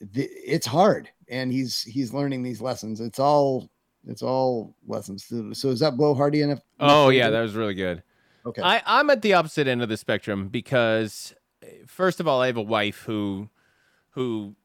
the, 0.02 0.24
it's 0.24 0.66
hard, 0.66 1.10
and 1.30 1.52
he's 1.52 1.82
he's 1.82 2.14
learning 2.14 2.44
these 2.44 2.62
lessons. 2.62 3.02
It's 3.02 3.20
all 3.20 3.70
it's 4.08 4.22
all 4.22 4.76
lessons. 4.88 5.26
So, 5.26 5.54
so 5.54 5.70
is 5.70 5.80
that 5.80 5.98
blow 5.98 6.14
hardy 6.14 6.42
enough? 6.42 6.60
Oh 6.80 7.10
yeah, 7.10 7.30
that 7.30 7.42
was 7.42 7.56
really 7.56 7.74
good. 7.74 8.04
Okay, 8.46 8.62
I, 8.62 8.82
I'm 8.86 9.10
at 9.10 9.22
the 9.22 9.34
opposite 9.34 9.68
end 9.68 9.82
of 9.82 9.90
the 9.90 9.98
spectrum 9.98 10.48
because, 10.48 11.34
eh, 11.62 11.68
first 11.86 12.20
of 12.20 12.28
all, 12.28 12.42
I 12.42 12.48
have 12.48 12.58
a 12.58 12.62
wife 12.62 13.04
who 13.04 13.50
who 14.12 14.56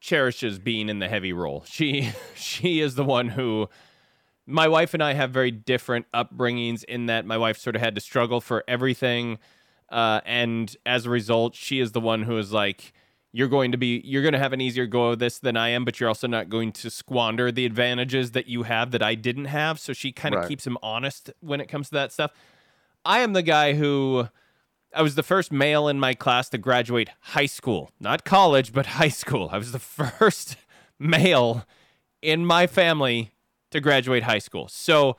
cherishes 0.00 0.58
being 0.58 0.88
in 0.88 0.98
the 0.98 1.08
heavy 1.08 1.32
role. 1.32 1.62
She 1.66 2.10
she 2.34 2.80
is 2.80 2.94
the 2.94 3.04
one 3.04 3.28
who 3.28 3.68
my 4.46 4.66
wife 4.66 4.94
and 4.94 5.02
I 5.02 5.12
have 5.14 5.30
very 5.30 5.50
different 5.50 6.06
upbringings 6.12 6.82
in 6.84 7.06
that 7.06 7.24
my 7.24 7.38
wife 7.38 7.58
sort 7.58 7.76
of 7.76 7.82
had 7.82 7.94
to 7.94 8.00
struggle 8.00 8.40
for 8.40 8.64
everything 8.66 9.38
uh, 9.90 10.20
and 10.24 10.74
as 10.84 11.06
a 11.06 11.10
result 11.10 11.54
she 11.54 11.78
is 11.78 11.92
the 11.92 12.00
one 12.00 12.22
who 12.22 12.36
is 12.38 12.52
like 12.52 12.92
you're 13.32 13.48
going 13.48 13.70
to 13.70 13.78
be 13.78 14.02
you're 14.04 14.22
going 14.22 14.32
to 14.32 14.38
have 14.38 14.52
an 14.52 14.60
easier 14.60 14.86
go 14.86 15.10
of 15.10 15.20
this 15.20 15.38
than 15.38 15.56
I 15.56 15.68
am 15.68 15.84
but 15.84 16.00
you're 16.00 16.08
also 16.08 16.26
not 16.26 16.48
going 16.48 16.72
to 16.72 16.90
squander 16.90 17.52
the 17.52 17.64
advantages 17.64 18.32
that 18.32 18.48
you 18.48 18.64
have 18.64 18.90
that 18.90 19.02
I 19.02 19.14
didn't 19.14 19.44
have 19.44 19.78
so 19.78 19.92
she 19.92 20.10
kind 20.10 20.34
of 20.34 20.40
right. 20.40 20.48
keeps 20.48 20.66
him 20.66 20.78
honest 20.82 21.30
when 21.40 21.60
it 21.60 21.68
comes 21.68 21.88
to 21.90 21.94
that 21.94 22.10
stuff. 22.10 22.32
I 23.04 23.20
am 23.20 23.32
the 23.32 23.42
guy 23.42 23.74
who 23.74 24.28
I 24.94 25.02
was 25.02 25.14
the 25.14 25.22
first 25.22 25.52
male 25.52 25.88
in 25.88 26.00
my 26.00 26.14
class 26.14 26.48
to 26.50 26.58
graduate 26.58 27.10
high 27.20 27.46
school, 27.46 27.90
not 28.00 28.24
college, 28.24 28.72
but 28.72 28.86
high 29.00 29.08
school. 29.08 29.48
I 29.52 29.58
was 29.58 29.72
the 29.72 29.78
first 29.78 30.56
male 30.98 31.64
in 32.22 32.44
my 32.44 32.66
family 32.66 33.32
to 33.70 33.80
graduate 33.80 34.24
high 34.24 34.38
school. 34.38 34.68
So 34.68 35.16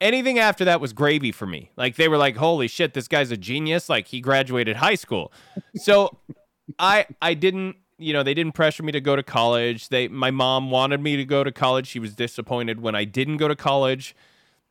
anything 0.00 0.38
after 0.38 0.64
that 0.64 0.80
was 0.80 0.92
gravy 0.92 1.32
for 1.32 1.46
me. 1.46 1.70
Like 1.76 1.96
they 1.96 2.08
were 2.08 2.16
like, 2.16 2.36
"Holy 2.36 2.68
shit, 2.68 2.94
this 2.94 3.08
guy's 3.08 3.30
a 3.30 3.36
genius! 3.36 3.88
Like 3.88 4.08
he 4.08 4.20
graduated 4.20 4.76
high 4.76 4.96
school." 4.96 5.32
So 5.76 6.18
I 6.78 7.06
I 7.20 7.34
didn't, 7.34 7.76
you 7.98 8.12
know, 8.12 8.22
they 8.22 8.34
didn't 8.34 8.52
pressure 8.52 8.82
me 8.82 8.92
to 8.92 9.00
go 9.00 9.16
to 9.16 9.22
college. 9.22 9.88
They 9.88 10.08
my 10.08 10.30
mom 10.30 10.70
wanted 10.70 11.00
me 11.00 11.16
to 11.16 11.24
go 11.24 11.44
to 11.44 11.52
college. 11.52 11.86
She 11.86 11.98
was 11.98 12.14
disappointed 12.14 12.80
when 12.80 12.94
I 12.94 13.04
didn't 13.04 13.38
go 13.38 13.48
to 13.48 13.56
college. 13.56 14.14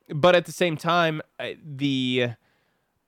But 0.08 0.34
at 0.34 0.46
the 0.46 0.52
same 0.52 0.76
time, 0.76 1.22
the 1.64 2.32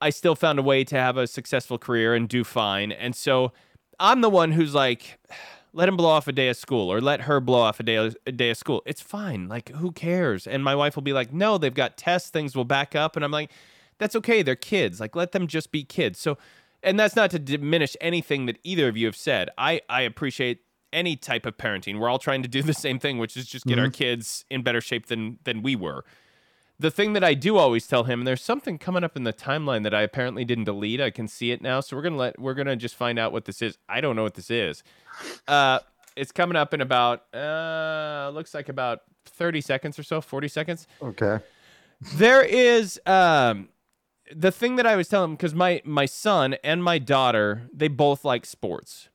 I 0.05 0.11
still 0.11 0.35
found 0.35 0.59
a 0.59 0.63
way 0.63 0.85
to 0.85 0.97
have 0.97 1.17
a 1.17 1.27
successful 1.27 1.79
career 1.79 2.15
and 2.15 2.29
do 2.29 2.45
fine. 2.45 2.93
And 2.93 3.17
so 3.17 3.53
I'm 3.99 4.21
the 4.21 4.29
one 4.29 4.53
who's 4.53 4.75
like, 4.75 5.19
let 5.73 5.89
him 5.89 5.97
blow 5.97 6.11
off 6.11 6.29
a 6.29 6.33
day 6.33 6.51
of 6.51 6.59
school 6.59 6.93
or 6.93 7.01
let 7.01 7.23
her 7.23 7.41
blow 7.41 7.61
off 7.61 7.81
a 7.81 7.83
day, 7.83 8.13
a 8.27 8.31
day 8.33 8.51
of 8.51 8.59
school. 8.59 8.83
It's 8.85 9.01
fine. 9.01 9.49
Like, 9.49 9.71
who 9.71 9.93
cares? 9.93 10.47
And 10.47 10.63
my 10.63 10.75
wife 10.75 10.95
will 10.95 11.03
be 11.03 11.15
like, 11.15 11.33
no, 11.33 11.57
they've 11.57 11.73
got 11.73 11.97
tests, 11.97 12.29
things 12.29 12.55
will 12.55 12.67
back 12.67 12.95
up. 12.95 13.17
And 13.17 13.25
I'm 13.25 13.31
like, 13.31 13.51
that's 13.97 14.15
okay. 14.17 14.43
They're 14.43 14.57
kids. 14.57 15.01
Like, 15.01 15.17
let 15.17 15.33
them 15.33 15.47
just 15.47 15.73
be 15.73 15.85
kids. 15.85 16.19
So, 16.21 16.37
and 16.83 17.01
that's 17.01 17.17
not 17.17 17.31
to 17.31 17.39
diminish 17.39 17.97
anything 17.99 18.45
that 18.45 18.59
either 18.63 18.89
of 18.89 18.99
you 18.99 19.07
have 19.07 19.17
said. 19.17 19.49
I, 19.57 19.81
I 19.89 20.03
appreciate 20.03 20.61
any 20.93 21.17
type 21.17 21.47
of 21.47 21.57
parenting. 21.57 21.99
We're 21.99 22.11
all 22.11 22.19
trying 22.19 22.43
to 22.43 22.49
do 22.49 22.63
the 22.63 22.75
same 22.75 22.99
thing, 22.99 23.17
which 23.17 23.39
is 23.39 23.47
just 23.47 23.65
get 23.65 23.79
mm-hmm. 23.79 23.87
our 23.87 23.91
kids 23.91 24.45
in 24.51 24.63
better 24.63 24.83
shape 24.83 25.07
than 25.07 25.39
than 25.45 25.63
we 25.63 25.75
were 25.77 26.05
the 26.79 26.91
thing 26.91 27.13
that 27.13 27.23
I 27.23 27.35
do 27.35 27.57
always 27.57 27.87
tell 27.87 28.05
him, 28.05 28.21
and 28.21 28.27
there's 28.27 28.43
something 28.43 28.79
coming 28.79 29.05
up 29.05 29.17
in 29.17 29.25
the 29.25 29.33
timeline 29.33 29.85
that 29.85 29.95
I 29.95 30.03
apparently 30.03 30.45
didn't 30.45 30.65
delete. 30.65 31.01
I 31.01 31.11
can 31.11 31.29
see 31.29 31.51
it 31.53 31.63
now, 31.63 31.81
so 31.81 31.97
we're 31.97 32.03
gonna 32.03 32.17
let 32.17 32.39
we're 32.39 32.55
gonna 32.55 32.77
just 32.77 32.97
find 32.97 33.19
out 33.19 33.33
what 33.33 33.45
this 33.45 33.63
is. 33.63 33.79
I 33.89 34.01
don't 34.01 34.17
know 34.17 34.23
what 34.25 34.35
this 34.35 34.51
is. 34.51 34.83
Uh, 35.47 35.79
it's 36.17 36.33
coming 36.33 36.57
up 36.57 36.75
in 36.75 36.81
about 36.81 37.33
uh, 37.35 38.31
looks 38.35 38.55
like 38.55 38.69
about 38.69 39.03
30 39.27 39.61
seconds 39.61 39.99
or 39.99 40.03
so, 40.03 40.21
40 40.21 40.49
seconds. 40.49 40.87
Okay. 41.03 41.39
There 42.15 42.43
is 42.43 43.01
um 43.07 43.69
the 44.35 44.51
thing 44.51 44.77
that 44.77 44.87
I 44.87 44.97
was 44.97 45.09
telling 45.09 45.31
him 45.31 45.37
because 45.37 45.55
my 45.55 45.81
my 45.85 46.07
son 46.07 46.57
and 46.65 46.83
my 46.83 46.99
daughter 46.99 47.69
they 47.73 47.89
both 47.89 48.25
like 48.25 48.47
sports. 48.47 49.09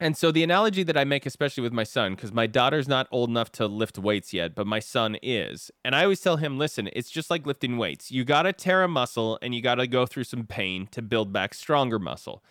And 0.00 0.16
so 0.16 0.30
the 0.30 0.44
analogy 0.44 0.84
that 0.84 0.96
I 0.96 1.04
make, 1.04 1.26
especially 1.26 1.62
with 1.62 1.72
my 1.72 1.82
son, 1.82 2.14
because 2.14 2.32
my 2.32 2.46
daughter's 2.46 2.86
not 2.86 3.08
old 3.10 3.30
enough 3.30 3.50
to 3.52 3.66
lift 3.66 3.98
weights 3.98 4.32
yet, 4.32 4.54
but 4.54 4.66
my 4.66 4.78
son 4.78 5.16
is. 5.22 5.72
And 5.84 5.94
I 5.94 6.04
always 6.04 6.20
tell 6.20 6.36
him, 6.36 6.56
listen, 6.56 6.88
it's 6.92 7.10
just 7.10 7.30
like 7.30 7.46
lifting 7.46 7.78
weights. 7.78 8.10
You 8.10 8.24
got 8.24 8.42
to 8.42 8.52
tear 8.52 8.84
a 8.84 8.88
muscle 8.88 9.38
and 9.42 9.54
you 9.54 9.60
got 9.60 9.76
to 9.76 9.88
go 9.88 10.06
through 10.06 10.24
some 10.24 10.46
pain 10.46 10.86
to 10.92 11.02
build 11.02 11.32
back 11.32 11.52
stronger 11.52 11.98
muscle. 11.98 12.44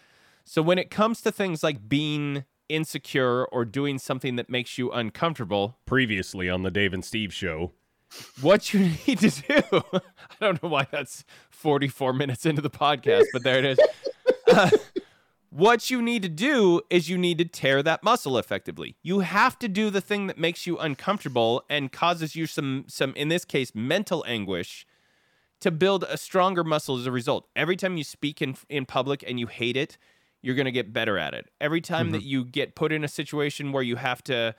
So 0.43 0.62
when 0.62 0.78
it 0.78 0.89
comes 0.89 1.22
to 1.22 1.32
things 1.32 1.64
like 1.64 1.88
being 1.88 2.43
insecure 2.68 3.45
or 3.45 3.64
doing 3.64 3.98
something 3.98 4.36
that 4.36 4.50
makes 4.50 4.78
you 4.78 4.91
uncomfortable, 4.91 5.78
previously 5.86 6.50
on 6.50 6.64
the 6.64 6.72
Dave 6.72 6.93
and 6.93 7.04
Steve 7.04 7.34
show, 7.34 7.72
what 8.41 8.74
you 8.74 8.80
need 9.08 9.20
to 9.20 9.30
do, 9.30 9.82
I 9.93 10.02
don't 10.41 10.62
know 10.62 10.70
why 10.70 10.88
that's 10.91 11.24
44 11.50 12.12
minutes 12.12 12.45
into 12.45 12.62
the 12.62 12.70
podcast, 12.70 13.26
but 13.32 13.43
there 13.43 13.60
it 13.60 13.66
is. 13.66 13.80
Uh, 14.52 14.70
what 15.50 15.89
you 15.89 16.02
need 16.02 16.24
to 16.24 16.30
do 16.30 16.82
is 16.89 17.10
you 17.10 17.18
need 17.18 17.38
to 17.38 17.45
tear 17.45 17.82
that 17.84 18.04
muscle 18.04 18.38
effectively. 18.38 18.98
You 19.02 19.20
have 19.20 19.58
to 19.60 19.68
do 19.68 19.89
the 19.89 20.02
thing 20.02 20.28
that 20.28 20.38
makes 20.38 20.68
you 20.68 20.78
uncomfortable 20.78 21.64
and 21.70 21.91
causes 21.91 22.36
you 22.36 22.48
some 22.48 22.86
some 22.88 23.14
in 23.16 23.30
this 23.30 23.45
case 23.45 23.74
mental 23.74 24.26
anguish 24.28 24.86
to 25.60 25.72
build 25.72 26.04
a 26.04 26.18
stronger 26.18 26.64
muscle 26.64 26.98
as 26.98 27.06
a 27.06 27.12
result. 27.12 27.48
Every 27.56 27.76
time 27.76 27.98
you 27.98 28.04
speak 28.04 28.41
in 28.41 28.56
in 28.70 28.86
public 28.86 29.24
and 29.26 29.39
you 29.39 29.48
hate 29.48 29.78
it, 29.78 29.98
you're 30.41 30.56
going 30.56 30.66
to 30.66 30.72
get 30.72 30.91
better 30.91 31.18
at 31.18 31.34
it. 31.34 31.50
Every 31.62 31.82
time 31.82 32.12
that 32.12 32.20
mm-hmm. 32.20 32.28
you 32.28 32.45
get 32.45 32.76
put 32.76 32.91
in 32.91 33.04
a 33.04 33.08
situation 33.08 33.72
where 33.72 33.84
you 33.84 33.95
have 33.95 34.24
to 34.26 34.54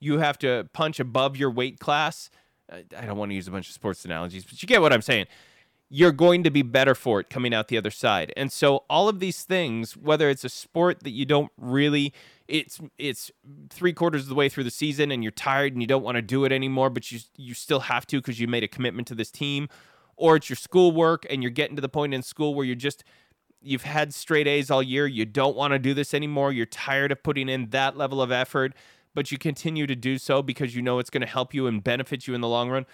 you 0.00 0.18
have 0.18 0.38
to 0.38 0.68
punch 0.72 0.98
above 0.98 1.36
your 1.36 1.50
weight 1.50 1.78
class, 1.78 2.30
I 2.70 2.84
I 2.96 3.06
don't 3.06 3.16
want 3.16 3.30
to 3.30 3.34
use 3.34 3.46
a 3.46 3.52
bunch 3.52 3.68
of 3.68 3.74
sports 3.74 4.04
analogies, 4.04 4.44
but 4.44 4.60
you 4.60 4.66
get 4.66 4.80
what 4.80 4.92
I'm 4.92 5.02
saying. 5.02 5.26
You're 5.94 6.12
going 6.12 6.42
to 6.44 6.50
be 6.50 6.62
better 6.62 6.94
for 6.94 7.20
it 7.20 7.28
coming 7.28 7.52
out 7.52 7.68
the 7.68 7.76
other 7.76 7.90
side. 7.90 8.32
And 8.34 8.50
so 8.50 8.84
all 8.88 9.10
of 9.10 9.20
these 9.20 9.42
things, 9.42 9.94
whether 9.94 10.30
it's 10.30 10.42
a 10.42 10.48
sport 10.48 11.00
that 11.00 11.10
you 11.10 11.26
don't 11.26 11.52
really 11.58 12.14
it's 12.48 12.80
it's 12.98 13.30
three 13.68 13.92
quarters 13.92 14.22
of 14.22 14.28
the 14.28 14.34
way 14.34 14.48
through 14.48 14.64
the 14.64 14.70
season 14.70 15.10
and 15.10 15.22
you're 15.22 15.32
tired 15.32 15.72
and 15.72 15.82
you 15.82 15.86
don't 15.86 16.02
want 16.02 16.16
to 16.16 16.22
do 16.22 16.44
it 16.44 16.52
anymore, 16.52 16.88
but 16.90 17.12
you 17.12 17.20
you 17.36 17.52
still 17.54 17.80
have 17.80 18.06
to 18.06 18.18
because 18.18 18.40
you 18.40 18.46
made 18.46 18.62
a 18.62 18.68
commitment 18.68 19.06
to 19.08 19.14
this 19.14 19.30
team, 19.30 19.68
or 20.16 20.36
it's 20.36 20.48
your 20.48 20.56
schoolwork 20.56 21.26
and 21.28 21.42
you're 21.42 21.50
getting 21.50 21.76
to 21.76 21.82
the 21.82 21.88
point 21.88 22.14
in 22.14 22.22
school 22.22 22.54
where 22.54 22.64
you're 22.64 22.74
just 22.74 23.04
you've 23.62 23.82
had 23.82 24.12
straight 24.12 24.46
A's 24.46 24.70
all 24.70 24.82
year, 24.82 25.06
you 25.06 25.24
don't 25.24 25.56
want 25.56 25.72
to 25.72 25.78
do 25.78 25.94
this 25.94 26.14
anymore, 26.14 26.52
you're 26.52 26.66
tired 26.66 27.12
of 27.12 27.22
putting 27.22 27.48
in 27.48 27.70
that 27.70 27.96
level 27.96 28.20
of 28.20 28.32
effort, 28.32 28.74
but 29.14 29.30
you 29.30 29.38
continue 29.38 29.86
to 29.86 29.94
do 29.94 30.18
so 30.18 30.42
because 30.42 30.74
you 30.74 30.82
know 30.82 30.98
it's 30.98 31.10
going 31.10 31.20
to 31.20 31.26
help 31.26 31.54
you 31.54 31.66
and 31.66 31.84
benefit 31.84 32.26
you 32.26 32.34
in 32.34 32.40
the 32.40 32.48
long 32.48 32.70
run. 32.70 32.86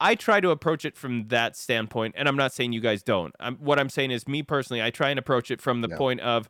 I 0.00 0.14
try 0.14 0.40
to 0.40 0.50
approach 0.50 0.84
it 0.84 0.96
from 0.96 1.28
that 1.28 1.56
standpoint, 1.56 2.14
and 2.16 2.28
I'm 2.28 2.36
not 2.36 2.52
saying 2.52 2.72
you 2.72 2.80
guys 2.80 3.02
don't. 3.02 3.34
I'm, 3.40 3.56
what 3.56 3.78
I'm 3.78 3.88
saying 3.88 4.10
is, 4.10 4.26
me 4.28 4.42
personally, 4.42 4.82
I 4.82 4.90
try 4.90 5.10
and 5.10 5.18
approach 5.18 5.50
it 5.50 5.60
from 5.60 5.80
the 5.82 5.88
Yeah. 5.88 5.96
point 5.96 6.20
of, 6.20 6.48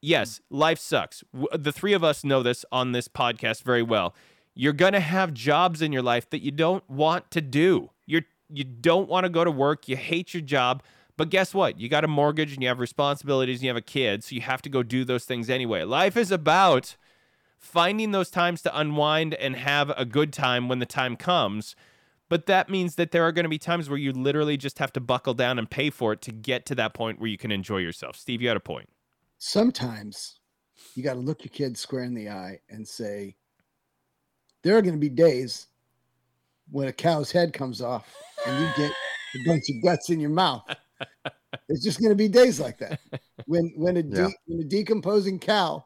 yes, 0.00 0.40
life 0.50 0.78
sucks. 0.78 1.22
W- 1.32 1.48
The 1.56 1.72
three 1.72 1.92
of 1.92 2.02
us 2.02 2.24
know 2.24 2.42
this 2.42 2.64
on 2.72 2.92
this 2.92 3.08
podcast 3.08 3.62
very 3.62 3.82
well. 3.82 4.14
You're 4.54 4.72
gonna 4.72 5.00
have 5.00 5.32
jobs 5.32 5.80
in 5.82 5.92
your 5.92 6.02
life 6.02 6.28
that 6.30 6.42
you 6.42 6.50
don't 6.50 6.88
want 6.88 7.30
to 7.30 7.40
do. 7.40 7.90
You're 8.06 8.22
you 8.54 8.64
don't 8.64 9.08
want 9.08 9.24
to 9.24 9.30
go 9.30 9.44
to 9.44 9.50
work. 9.50 9.88
You 9.88 9.96
hate 9.96 10.34
your 10.34 10.42
job. 10.42 10.82
But 11.16 11.30
guess 11.30 11.54
what? 11.54 11.78
You 11.80 11.88
got 11.88 12.04
a 12.04 12.08
mortgage 12.08 12.52
and 12.52 12.60
you 12.62 12.68
have 12.68 12.80
responsibilities 12.80 13.58
and 13.58 13.62
you 13.64 13.68
have 13.70 13.76
a 13.78 13.80
kid, 13.80 14.22
so 14.24 14.34
you 14.34 14.42
have 14.42 14.60
to 14.62 14.68
go 14.68 14.82
do 14.82 15.04
those 15.04 15.24
things 15.24 15.48
anyway. 15.48 15.84
Life 15.84 16.14
is 16.16 16.30
about 16.30 16.96
finding 17.58 18.10
those 18.10 18.28
times 18.30 18.60
to 18.62 18.78
unwind 18.78 19.32
and 19.34 19.56
have 19.56 19.90
a 19.96 20.04
good 20.04 20.32
time 20.34 20.68
when 20.68 20.80
the 20.80 20.86
time 20.86 21.16
comes. 21.16 21.74
But 22.32 22.46
that 22.46 22.70
means 22.70 22.94
that 22.94 23.10
there 23.10 23.24
are 23.24 23.30
going 23.30 23.42
to 23.42 23.50
be 23.50 23.58
times 23.58 23.90
where 23.90 23.98
you 23.98 24.10
literally 24.10 24.56
just 24.56 24.78
have 24.78 24.90
to 24.94 25.00
buckle 25.00 25.34
down 25.34 25.58
and 25.58 25.68
pay 25.68 25.90
for 25.90 26.14
it 26.14 26.22
to 26.22 26.32
get 26.32 26.64
to 26.64 26.74
that 26.76 26.94
point 26.94 27.20
where 27.20 27.28
you 27.28 27.36
can 27.36 27.52
enjoy 27.52 27.76
yourself. 27.76 28.16
Steve, 28.16 28.40
you 28.40 28.48
had 28.48 28.56
a 28.56 28.60
point. 28.60 28.88
Sometimes 29.36 30.40
you 30.94 31.02
got 31.02 31.12
to 31.12 31.20
look 31.20 31.44
your 31.44 31.50
kid 31.50 31.76
square 31.76 32.04
in 32.04 32.14
the 32.14 32.30
eye 32.30 32.58
and 32.70 32.88
say, 32.88 33.36
there 34.62 34.78
are 34.78 34.80
going 34.80 34.94
to 34.94 34.98
be 34.98 35.10
days 35.10 35.66
when 36.70 36.88
a 36.88 36.92
cow's 36.94 37.30
head 37.30 37.52
comes 37.52 37.82
off 37.82 38.16
and 38.46 38.58
you 38.58 38.66
get 38.78 38.92
a 39.34 39.44
bunch 39.46 39.64
of 39.68 39.82
guts 39.84 40.08
in 40.08 40.18
your 40.18 40.30
mouth. 40.30 40.62
It's 41.68 41.84
just 41.84 42.00
going 42.00 42.12
to 42.12 42.16
be 42.16 42.28
days 42.28 42.58
like 42.58 42.78
that. 42.78 42.98
When 43.44 43.74
when 43.76 43.98
a 43.98 44.02
de- 44.02 44.22
Yeah. 44.22 44.28
when 44.46 44.60
a 44.60 44.64
decomposing 44.64 45.38
cow 45.38 45.84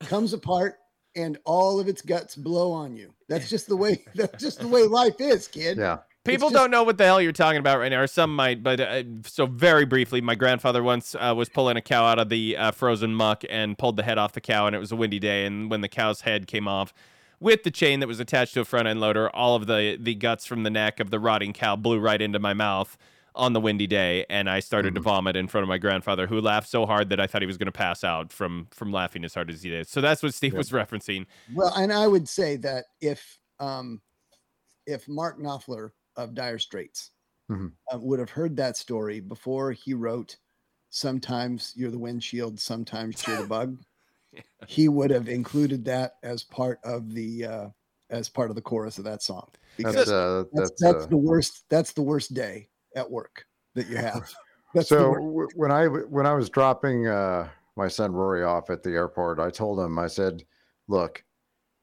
comes 0.00 0.32
apart 0.32 0.78
and 1.16 1.38
all 1.44 1.80
of 1.80 1.88
its 1.88 2.02
guts 2.02 2.36
blow 2.36 2.70
on 2.70 2.94
you. 2.96 3.12
That's 3.28 3.50
just 3.50 3.66
the 3.66 3.76
way. 3.76 4.04
That's 4.14 4.42
just 4.42 4.60
the 4.60 4.68
way 4.68 4.82
life 4.84 5.20
is, 5.20 5.48
kid. 5.48 5.78
Yeah. 5.78 5.98
People 6.24 6.50
just- 6.50 6.60
don't 6.60 6.70
know 6.70 6.82
what 6.82 6.98
the 6.98 7.04
hell 7.04 7.20
you're 7.20 7.32
talking 7.32 7.58
about 7.58 7.78
right 7.78 7.88
now, 7.88 8.00
or 8.00 8.06
some 8.06 8.34
might. 8.34 8.62
But 8.62 8.80
uh, 8.80 9.02
so 9.24 9.46
very 9.46 9.84
briefly, 9.84 10.20
my 10.20 10.34
grandfather 10.34 10.82
once 10.82 11.14
uh, 11.14 11.34
was 11.36 11.48
pulling 11.48 11.76
a 11.76 11.80
cow 11.80 12.04
out 12.04 12.18
of 12.18 12.28
the 12.28 12.56
uh, 12.56 12.70
frozen 12.72 13.14
muck 13.14 13.44
and 13.48 13.78
pulled 13.78 13.96
the 13.96 14.02
head 14.02 14.18
off 14.18 14.32
the 14.32 14.40
cow, 14.40 14.66
and 14.66 14.76
it 14.76 14.80
was 14.80 14.92
a 14.92 14.96
windy 14.96 15.18
day. 15.18 15.46
And 15.46 15.70
when 15.70 15.80
the 15.80 15.88
cow's 15.88 16.22
head 16.22 16.46
came 16.46 16.68
off, 16.68 16.92
with 17.38 17.62
the 17.62 17.70
chain 17.70 18.00
that 18.00 18.06
was 18.06 18.18
attached 18.18 18.54
to 18.54 18.60
a 18.60 18.64
front 18.64 18.88
end 18.88 19.00
loader, 19.00 19.28
all 19.34 19.54
of 19.54 19.66
the 19.66 19.96
the 20.00 20.14
guts 20.14 20.46
from 20.46 20.62
the 20.62 20.70
neck 20.70 21.00
of 21.00 21.10
the 21.10 21.20
rotting 21.20 21.52
cow 21.52 21.76
blew 21.76 21.98
right 21.98 22.20
into 22.20 22.38
my 22.38 22.54
mouth 22.54 22.96
on 23.36 23.52
the 23.52 23.60
windy 23.60 23.86
day, 23.86 24.24
and 24.28 24.48
I 24.50 24.60
started 24.60 24.94
to 24.94 25.00
vomit 25.00 25.36
in 25.36 25.46
front 25.46 25.62
of 25.62 25.68
my 25.68 25.78
grandfather, 25.78 26.26
who 26.26 26.40
laughed 26.40 26.68
so 26.68 26.86
hard 26.86 27.10
that 27.10 27.20
I 27.20 27.26
thought 27.26 27.42
he 27.42 27.46
was 27.46 27.58
going 27.58 27.66
to 27.66 27.72
pass 27.72 28.02
out 28.02 28.32
from 28.32 28.66
from 28.70 28.92
laughing 28.92 29.24
as 29.24 29.34
hard 29.34 29.50
as 29.50 29.62
he 29.62 29.70
did. 29.70 29.86
So 29.88 30.00
that's 30.00 30.22
what 30.22 30.34
Steve 30.34 30.54
was 30.54 30.70
referencing. 30.70 31.26
Well, 31.52 31.72
and 31.76 31.92
I 31.92 32.06
would 32.06 32.28
say 32.28 32.56
that 32.56 32.86
if 33.00 33.38
um, 33.60 34.00
if 34.86 35.08
Mark 35.08 35.38
Knopfler 35.38 35.90
of 36.16 36.34
Dire 36.34 36.58
Straits 36.58 37.10
Mhm. 37.50 37.72
uh, 37.92 37.98
would 37.98 38.18
have 38.18 38.30
heard 38.30 38.56
that 38.56 38.76
story 38.76 39.20
before 39.20 39.72
he 39.72 39.94
wrote 39.94 40.36
"Sometimes 40.90 41.72
You're 41.76 41.90
the 41.90 41.98
Windshield, 41.98 42.58
Sometimes 42.58 43.24
You're 43.26 43.36
the 43.36 43.46
Bug," 43.48 43.78
he 44.66 44.88
would 44.88 45.10
have 45.10 45.28
included 45.28 45.84
that 45.84 46.14
as 46.22 46.42
part 46.42 46.80
of 46.84 47.12
the 47.12 47.44
uh, 47.44 47.68
as 48.10 48.28
part 48.28 48.50
of 48.50 48.56
the 48.56 48.62
chorus 48.62 48.98
of 48.98 49.04
that 49.04 49.22
song 49.22 49.48
because 49.76 49.94
That's 49.94 50.10
that's 50.10 50.12
uh 50.12 50.44
that's, 50.52 50.70
that's, 50.80 51.04
uh, 51.04 51.08
the 51.08 51.16
worst 51.16 51.64
that's 51.68 51.92
the 51.92 52.02
worst 52.02 52.34
day 52.34 52.68
at 52.96 53.08
work 53.10 53.46
that 53.74 53.86
you 53.88 53.96
have. 53.96 54.28
That's 54.74 54.88
so 54.88 55.14
w- 55.14 55.48
when 55.54 55.70
I 55.70 55.84
w- 55.84 56.06
when 56.10 56.26
I 56.26 56.34
was 56.34 56.50
dropping 56.50 57.06
uh, 57.06 57.48
my 57.76 57.86
son 57.88 58.12
Rory 58.12 58.42
off 58.42 58.68
at 58.70 58.82
the 58.82 58.90
airport, 58.90 59.38
I 59.38 59.50
told 59.50 59.78
him 59.78 59.98
I 59.98 60.06
said, 60.08 60.42
"Look, 60.88 61.24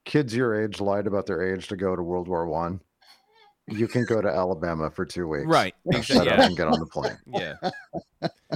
kids 0.06 0.36
your 0.36 0.62
age 0.62 0.82
lied 0.82 1.08
about 1.08 1.26
their 1.26 1.42
age 1.42 1.68
to 1.70 1.78
go 1.78 1.96
to 1.96 2.04
World 2.04 2.28
War 2.28 2.46
One. 2.46 2.82
You 3.68 3.88
can 3.88 4.04
go 4.06 4.22
to 4.22 4.28
Alabama 4.28 4.92
for 4.92 5.06
two 5.06 5.28
weeks, 5.28 5.46
Right. 5.48 5.74
Now 5.86 6.02
Shut 6.02 6.28
up 6.28 6.38
Yeah. 6.38 6.46
and 6.48 6.58
get 6.58 6.68
on 6.68 6.80
the 6.80 6.86
plane." 6.86 7.18
Yeah. 7.28 7.56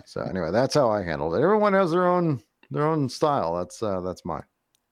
So 0.05 0.21
anyway, 0.21 0.51
that's 0.51 0.73
how 0.75 0.89
I 0.89 1.01
handled 1.03 1.33
it. 1.35 1.41
Everyone 1.41 1.73
has 1.73 1.91
their 1.91 2.07
own 2.07 2.41
their 2.69 2.85
own 2.85 3.07
style. 3.09 3.55
That's 3.55 3.81
uh, 3.81 4.01
that's 4.01 4.23
mine. 4.25 4.43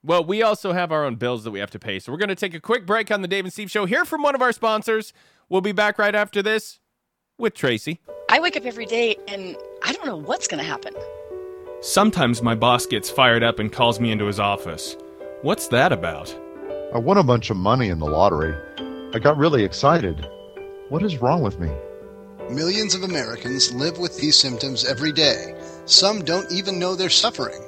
Well, 0.03 0.24
we 0.24 0.41
also 0.43 0.72
have 0.72 0.91
our 0.91 1.03
own 1.03 1.16
bills 1.16 1.43
that 1.43 1.51
we 1.51 1.59
have 1.59 1.72
to 1.72 1.80
pay. 1.80 1.99
So 1.99 2.11
we're 2.11 2.20
going 2.20 2.30
to 2.30 2.36
take 2.36 2.53
a 2.53 2.59
quick 2.59 2.86
break 2.86 3.09
on 3.11 3.22
the 3.24 3.28
Dave 3.28 3.43
and 3.43 3.51
Steve 3.51 3.72
show. 3.72 3.86
Hear 3.86 4.05
from 4.05 4.22
one 4.22 4.36
of 4.36 4.41
our 4.41 4.51
sponsors. 4.51 5.13
We'll 5.49 5.61
be 5.61 5.72
back 5.72 5.97
right 5.99 6.13
after 6.16 6.41
this 6.43 6.80
with 7.38 7.53
Tracy. 7.53 7.99
I 8.29 8.39
wake 8.39 8.57
up 8.57 8.65
every 8.65 8.86
day 8.86 9.15
and 9.27 9.55
I 9.83 9.93
don't 9.93 10.05
know 10.05 10.17
what's 10.17 10.47
going 10.47 10.63
to 10.63 10.69
happen. 10.69 10.93
Sometimes 11.81 12.41
my 12.41 12.55
boss 12.55 12.86
gets 12.86 13.09
fired 13.09 13.43
up 13.43 13.59
and 13.59 13.71
calls 13.71 13.99
me 13.99 14.11
into 14.11 14.25
his 14.25 14.39
office. 14.39 14.95
What's 15.41 15.67
that 15.67 15.91
about? 15.91 16.36
I 16.93 16.97
won 16.97 17.17
a 17.17 17.23
bunch 17.23 17.49
of 17.49 17.57
money 17.57 17.89
in 17.89 17.99
the 17.99 18.05
lottery. 18.05 18.55
I 19.13 19.19
got 19.19 19.38
really 19.38 19.63
excited. 19.63 20.27
What 20.89 21.03
is 21.03 21.17
wrong 21.17 21.41
with 21.41 21.59
me? 21.59 21.71
Millions 22.49 22.95
of 22.95 23.03
Americans 23.03 23.73
live 23.73 23.97
with 23.97 24.17
these 24.17 24.36
symptoms 24.36 24.86
every 24.86 25.11
day. 25.11 25.55
Some 25.86 26.23
don't 26.23 26.51
even 26.51 26.79
know 26.79 26.95
they're 26.95 27.09
suffering. 27.09 27.61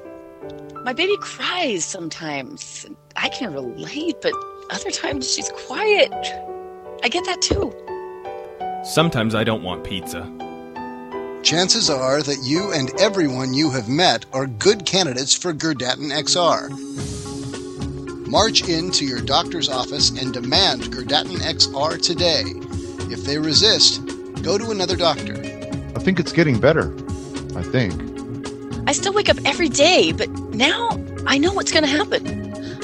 My 0.83 0.93
baby 0.93 1.17
cries 1.19 1.83
sometimes. 1.83 2.85
I 3.15 3.29
can 3.29 3.53
relate, 3.53 4.15
but 4.21 4.33
other 4.69 4.91
times 4.91 5.31
she's 5.31 5.49
quiet. 5.49 6.11
I 7.03 7.09
get 7.09 7.25
that 7.25 7.41
too. 7.41 7.73
Sometimes 8.83 9.35
I 9.35 9.43
don't 9.43 9.63
want 9.63 9.83
pizza. 9.83 10.21
Chances 11.43 11.89
are 11.89 12.21
that 12.21 12.39
you 12.43 12.71
and 12.71 12.89
everyone 12.99 13.53
you 13.53 13.71
have 13.71 13.89
met 13.89 14.25
are 14.33 14.47
good 14.47 14.85
candidates 14.85 15.35
for 15.35 15.53
Gerdatin 15.53 16.11
XR. 16.11 16.69
March 18.27 18.67
into 18.67 19.05
your 19.05 19.21
doctor's 19.21 19.69
office 19.69 20.09
and 20.09 20.33
demand 20.33 20.83
Gerdatin 20.83 21.37
XR 21.37 22.01
today. 22.01 22.43
If 23.11 23.23
they 23.23 23.37
resist, 23.37 24.05
go 24.43 24.57
to 24.57 24.71
another 24.71 24.95
doctor. 24.95 25.33
I 25.95 25.99
think 25.99 26.19
it's 26.19 26.31
getting 26.31 26.59
better. 26.59 26.93
I 27.55 27.63
think. 27.63 27.93
I 28.87 28.91
still 28.91 29.13
wake 29.13 29.29
up 29.29 29.37
every 29.43 29.69
day, 29.69 30.11
but 30.11 30.29
now 30.53 30.89
I 31.25 31.37
know 31.37 31.51
what's 31.51 31.71
going 31.71 31.83
to 31.83 31.89
happen. 31.89 32.27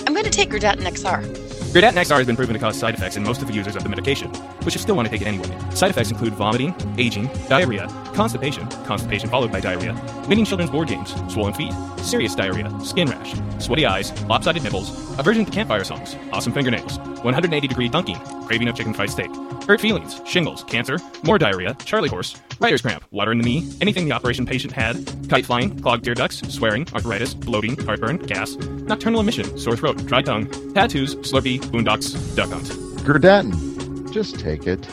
I'm 0.06 0.14
going 0.14 0.26
to 0.26 0.32
take 0.32 0.50
Gerdatin 0.50 0.82
XR. 0.82 1.43
Gerdatin 1.74 1.96
XR 1.96 2.18
has 2.18 2.28
been 2.28 2.36
proven 2.36 2.54
to 2.54 2.60
cause 2.60 2.78
side 2.78 2.94
effects 2.94 3.16
in 3.16 3.24
most 3.24 3.42
of 3.42 3.48
the 3.48 3.54
users 3.56 3.76
of 3.76 3.82
the 3.82 3.90
medication, 3.90 4.32
but 4.62 4.76
you 4.76 4.80
still 4.80 4.96
want 4.96 5.08
to 5.08 5.12
take 5.12 5.24
it 5.24 5.28
anyway. 5.28 5.50
Side 5.72 5.90
effects 5.90 6.12
include 6.12 6.36
vomiting, 6.36 6.76
aging, 7.00 7.32
diarrhea, 7.50 7.88
constipation, 8.14 8.68
constipation 8.86 9.28
followed 9.28 9.52
by 9.52 9.60
diarrhea, 9.60 10.00
winning 10.28 10.46
children's 10.46 10.70
board 10.70 10.88
games, 10.88 11.16
swollen 11.34 11.52
feet, 11.52 11.74
serious 11.98 12.36
diarrhea, 12.36 12.70
skin 12.82 13.10
rash, 13.10 13.34
sweaty 13.58 13.88
eyes, 13.88 14.14
lopsided 14.26 14.62
nipples, 14.62 14.92
aversion 15.18 15.46
to 15.46 15.52
campfire 15.52 15.84
songs, 15.84 16.16
awesome 16.32 16.54
fingernails, 16.54 17.00
180 17.24 17.68
degree 17.68 17.90
dunking, 17.90 18.20
craving 18.46 18.68
of 18.68 18.76
chicken 18.76 18.94
fried 18.94 19.10
steak, 19.10 19.32
hurt 19.68 19.82
feelings, 19.82 20.22
shingles, 20.26 20.64
cancer, 20.66 20.98
more 21.24 21.38
diarrhea, 21.38 21.76
Charlie 21.86 22.10
horse, 22.10 22.36
writer's 22.60 22.82
cramp, 22.82 23.04
water 23.12 23.32
in 23.32 23.38
the 23.38 23.44
knee, 23.44 23.72
anything 23.82 24.06
the 24.06 24.12
operation 24.12 24.46
patient 24.46 24.74
had, 24.74 24.96
kite 25.30 25.46
flying, 25.46 25.80
clogged 25.82 26.04
tear 26.04 26.14
ducts, 26.14 26.42
swearing, 26.54 26.88
arthritis, 26.94 27.34
bloating, 27.34 27.78
heartburn, 27.86 28.18
gas, 28.18 28.56
nocturnal 28.56 29.22
emission, 29.22 29.58
sore 29.58 29.76
throat, 29.76 29.98
dry 30.06 30.22
tongue, 30.22 30.48
tattoos, 30.74 31.16
slurpee, 31.16 31.60
boondocks, 31.60 32.36
duck 32.36 32.50
hunt. 32.50 32.66
Gerdatin. 33.06 34.12
Just 34.14 34.40
take 34.40 34.68
it. 34.68 34.88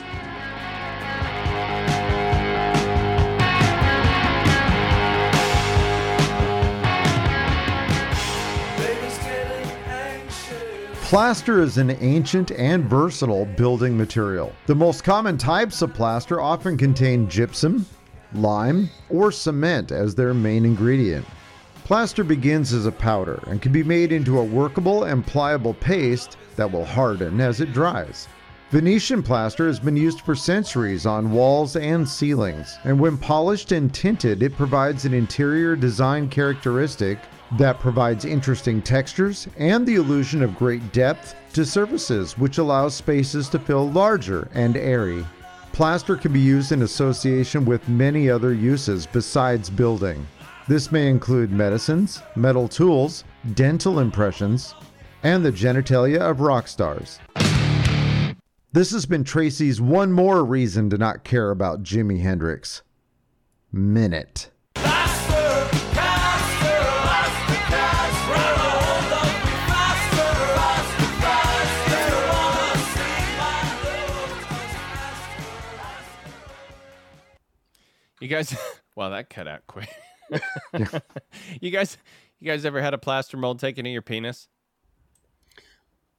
Plaster 11.11 11.61
is 11.61 11.77
an 11.77 11.91
ancient 11.99 12.53
and 12.53 12.85
versatile 12.85 13.45
building 13.45 13.99
material. 13.99 14.53
The 14.67 14.77
most 14.77 15.03
common 15.03 15.39
types 15.39 15.83
of 15.83 15.93
plaster 15.93 16.41
often 16.41 16.77
contain 16.77 17.29
gypsum, 17.29 17.85
lime, 18.33 18.89
or 19.09 19.33
cement 19.33 19.91
as 19.91 20.15
their 20.15 20.33
main 20.33 20.65
ingredient. 20.65 21.27
Plaster 21.83 22.23
begins 22.23 22.73
as 22.73 22.87
a 22.87 22.93
powder 22.93 23.43
and 23.49 23.61
can 23.61 23.73
be 23.73 23.83
made 23.83 24.13
into 24.13 24.39
a 24.39 24.45
workable 24.45 25.03
and 25.03 25.27
pliable 25.27 25.75
paste 25.75 26.37
that 26.55 26.71
will 26.71 26.85
harden 26.85 27.41
as 27.41 27.61
it 27.61 27.73
dries. 27.73 28.29
Venetian 28.71 29.21
plaster 29.21 29.67
has 29.67 29.81
been 29.81 29.97
used 29.97 30.21
for 30.21 30.37
centuries 30.37 31.07
on 31.07 31.33
walls 31.33 31.75
and 31.75 32.09
ceilings, 32.09 32.79
and 32.85 33.01
when 33.01 33.19
polished 33.19 33.73
and 33.73 33.93
tinted, 33.93 34.45
it 34.45 34.57
provides 34.57 35.05
an 35.05 35.15
interior 35.15 35.75
design 35.75 36.29
characteristic 36.29 37.19
that 37.59 37.81
provides 37.81 38.25
interesting 38.25 38.81
textures 38.81 39.49
and 39.59 39.87
the 39.87 39.97
illusion 39.97 40.43
of 40.43 40.57
great 40.57 40.93
depth 40.93 41.35
to 41.53 41.65
surfaces, 41.65 42.39
which 42.39 42.59
allows 42.59 42.95
spaces 42.95 43.49
to 43.49 43.59
feel 43.59 43.91
larger 43.91 44.49
and 44.55 44.77
airy. 44.77 45.25
Plaster 45.73 46.17
can 46.17 46.33
be 46.33 46.41
used 46.41 46.73
in 46.73 46.83
association 46.83 47.65
with 47.65 47.89
many 47.89 48.31
other 48.31 48.53
uses 48.53 49.07
besides 49.07 49.71
building. 49.71 50.27
This 50.69 50.93
may 50.93 51.09
include 51.09 51.51
medicines, 51.51 52.23
metal 52.37 52.69
tools, 52.69 53.25
dental 53.55 53.99
impressions, 53.99 54.75
and 55.23 55.45
the 55.45 55.53
genitalia 55.53 56.21
of 56.21 56.41
rock 56.41 56.69
stars. 56.69 57.19
This 58.73 58.93
has 58.93 59.05
been 59.05 59.25
Tracy's 59.25 59.81
one 59.81 60.13
more 60.13 60.45
reason 60.45 60.91
to 60.91 60.99
not 60.99 61.25
care 61.25 61.51
about 61.51 61.83
Jimi 61.83 62.21
Hendrix. 62.21 62.83
Minute. 63.73 64.51
You 78.21 78.29
guys, 78.29 78.55
well, 78.97 79.11
that 79.11 79.31
cut 79.31 79.49
out 79.49 79.67
quick. 79.67 79.89
you 81.61 81.71
guys, 81.71 81.97
you 82.39 82.47
guys 82.47 82.65
ever 82.65 82.81
had 82.81 82.95
a 82.95 82.99
plaster 82.99 83.37
mold 83.37 83.59
taken 83.59 83.87
in 83.87 83.93
your 83.93 84.03
penis? 84.03 84.49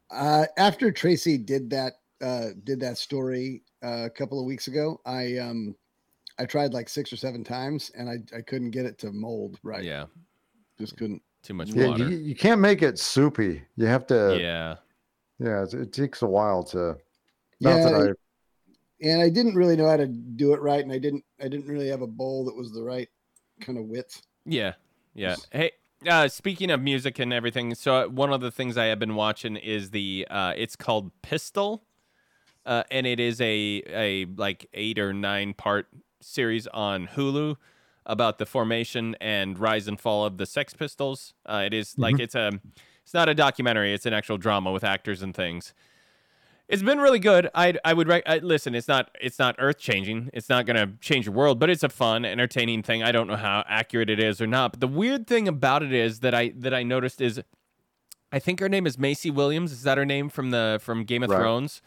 Uh, 0.09 0.45
after 0.57 0.91
Tracy 0.91 1.37
did 1.37 1.69
that 1.69 1.93
uh, 2.21 2.49
did 2.63 2.79
that 2.81 2.97
story 2.97 3.63
uh, 3.83 4.03
a 4.05 4.09
couple 4.09 4.39
of 4.39 4.45
weeks 4.45 4.67
ago, 4.67 4.99
I 5.05 5.37
um 5.37 5.75
I 6.37 6.45
tried 6.45 6.73
like 6.73 6.89
six 6.89 7.13
or 7.13 7.17
seven 7.17 7.43
times 7.43 7.91
and 7.95 8.09
I 8.09 8.17
I 8.37 8.41
couldn't 8.41 8.71
get 8.71 8.85
it 8.85 8.97
to 8.99 9.11
mold 9.11 9.57
right. 9.63 9.83
Yeah, 9.83 10.05
Just 10.77 10.97
couldn't. 10.97 11.21
too 11.43 11.53
much 11.53 11.69
Yeah, 11.71 11.87
water. 11.87 12.09
you, 12.09 12.17
you 12.17 12.35
can't 12.35 12.59
make 12.59 12.81
it 12.81 12.99
soupy. 12.99 13.63
You 13.77 13.85
have 13.87 14.05
to. 14.07 14.37
yeah. 14.41 14.75
Yeah, 15.39 15.63
it, 15.63 15.73
it 15.73 15.93
takes 15.93 16.21
a 16.21 16.27
while 16.27 16.61
to. 16.65 16.97
Not 17.61 17.77
Yeah, 17.77 17.89
that 17.89 17.93
I. 17.95 18.07
and 19.01 19.21
I 19.21 19.29
didn't 19.29 19.55
really 19.55 19.75
know 19.75 19.87
how 19.87 19.97
to 19.97 20.07
do 20.07 20.53
it 20.53 20.61
right, 20.61 20.83
and 20.83 20.91
I 20.91 20.99
didn't 20.99 21.23
I 21.39 21.47
didn't 21.47 21.67
really 21.67 21.89
have 21.89 22.01
a 22.01 22.07
bowl 22.07 22.45
that 22.45 22.55
was 22.55 22.71
the 22.71 22.83
right 22.83 23.09
kind 23.59 23.77
of 23.77 23.85
width. 23.85 24.21
Yeah, 24.45 24.73
yeah. 25.13 25.35
Hey, 25.51 25.71
uh, 26.07 26.27
speaking 26.27 26.71
of 26.71 26.81
music 26.81 27.19
and 27.19 27.33
everything, 27.33 27.75
so 27.75 27.95
uh, 27.95 28.07
one 28.07 28.31
of 28.31 28.41
the 28.41 28.51
things 28.51 28.77
I 28.77 28.85
have 28.85 28.99
been 28.99 29.15
watching 29.15 29.55
is 29.55 29.91
the 29.91 30.27
uh, 30.29 30.53
it's 30.55 30.75
called 30.75 31.11
Pistol, 31.21 31.83
uh, 32.65 32.83
and 32.91 33.07
it 33.07 33.19
is 33.19 33.41
a 33.41 33.83
a 33.87 34.25
like 34.37 34.67
eight 34.73 34.99
or 34.99 35.13
nine 35.13 35.53
part 35.53 35.87
series 36.21 36.67
on 36.67 37.07
Hulu 37.07 37.57
about 38.05 38.37
the 38.37 38.45
formation 38.45 39.15
and 39.21 39.57
rise 39.59 39.87
and 39.87 39.99
fall 39.99 40.25
of 40.25 40.37
the 40.37 40.45
Sex 40.45 40.73
Pistols. 40.73 41.33
Uh, 41.45 41.63
it 41.65 41.73
is 41.73 41.97
like 41.97 42.19
it's 42.19 42.35
a 42.35 42.51
it's 43.03 43.13
not 43.13 43.29
a 43.29 43.35
documentary; 43.35 43.93
it's 43.93 44.05
an 44.05 44.13
actual 44.13 44.37
drama 44.37 44.71
with 44.71 44.83
actors 44.83 45.21
and 45.21 45.35
things. 45.35 45.73
It's 46.71 46.81
been 46.81 46.99
really 46.99 47.19
good. 47.19 47.49
I 47.53 47.75
I 47.83 47.93
would 47.93 48.07
rec- 48.07 48.23
I, 48.25 48.37
listen. 48.37 48.73
It's 48.75 48.87
not 48.87 49.11
it's 49.19 49.37
not 49.37 49.55
earth 49.59 49.77
changing. 49.77 50.29
It's 50.33 50.47
not 50.47 50.65
gonna 50.65 50.93
change 51.01 51.25
your 51.25 51.35
world, 51.35 51.59
but 51.59 51.69
it's 51.69 51.83
a 51.83 51.89
fun, 51.89 52.23
entertaining 52.23 52.81
thing. 52.81 53.03
I 53.03 53.11
don't 53.11 53.27
know 53.27 53.35
how 53.35 53.63
accurate 53.67 54.09
it 54.09 54.19
is 54.23 54.41
or 54.41 54.47
not. 54.47 54.71
But 54.71 54.79
the 54.79 54.87
weird 54.87 55.27
thing 55.27 55.47
about 55.47 55.83
it 55.83 55.91
is 55.91 56.21
that 56.21 56.33
I 56.33 56.53
that 56.55 56.73
I 56.73 56.83
noticed 56.83 57.19
is, 57.19 57.41
I 58.31 58.39
think 58.39 58.61
her 58.61 58.69
name 58.69 58.87
is 58.87 58.97
Maisie 58.97 59.31
Williams. 59.31 59.71
Is 59.73 59.83
that 59.83 59.97
her 59.97 60.05
name 60.05 60.29
from 60.29 60.51
the 60.51 60.79
from 60.81 61.03
Game 61.03 61.23
of 61.23 61.29
Right. 61.29 61.39
Thrones? 61.39 61.81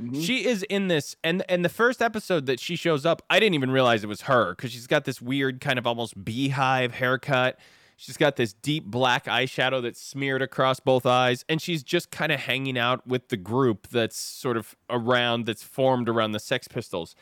Mm-hmm. 0.00 0.20
She 0.20 0.46
is 0.46 0.62
in 0.64 0.86
this, 0.86 1.16
and 1.24 1.42
and 1.48 1.64
the 1.64 1.68
first 1.68 2.00
episode 2.00 2.46
that 2.46 2.60
she 2.60 2.76
shows 2.76 3.04
up, 3.04 3.20
I 3.28 3.40
didn't 3.40 3.54
even 3.54 3.72
realize 3.72 4.04
it 4.04 4.06
was 4.06 4.22
her 4.22 4.54
because 4.54 4.70
she's 4.70 4.86
got 4.86 5.04
this 5.04 5.20
weird 5.20 5.60
kind 5.60 5.78
of 5.78 5.86
almost 5.88 6.24
beehive 6.24 6.94
haircut. 6.94 7.58
She's 8.00 8.16
got 8.16 8.36
this 8.36 8.52
deep 8.52 8.84
black 8.84 9.24
eyeshadow 9.24 9.82
that's 9.82 10.00
smeared 10.00 10.40
across 10.40 10.78
both 10.78 11.04
eyes, 11.04 11.44
and 11.48 11.60
she's 11.60 11.82
just 11.82 12.12
kind 12.12 12.30
of 12.30 12.38
hanging 12.38 12.78
out 12.78 13.04
with 13.04 13.28
the 13.28 13.36
group 13.36 13.88
that's 13.88 14.16
sort 14.16 14.56
of 14.56 14.76
around, 14.88 15.46
that's 15.46 15.64
formed 15.64 16.08
around 16.08 16.30
the 16.30 16.38
Sex 16.38 16.68
Pistols. 16.68 17.16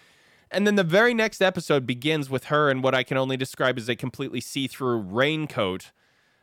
And 0.51 0.67
then 0.67 0.75
the 0.75 0.85
very 0.85 1.15
next 1.15 1.41
episode 1.41 1.87
begins 1.87 2.29
with 2.29 2.45
her 2.45 2.71
in 2.71 2.83
what 2.83 2.95
I 2.95 3.05
can 3.05 3.17
only 3.17 3.39
describe 3.39 3.79
as 3.79 3.89
a 3.89 3.97
completely 3.97 4.43
see 4.43 4.67
through 4.67 4.99
raincoat 4.99 5.93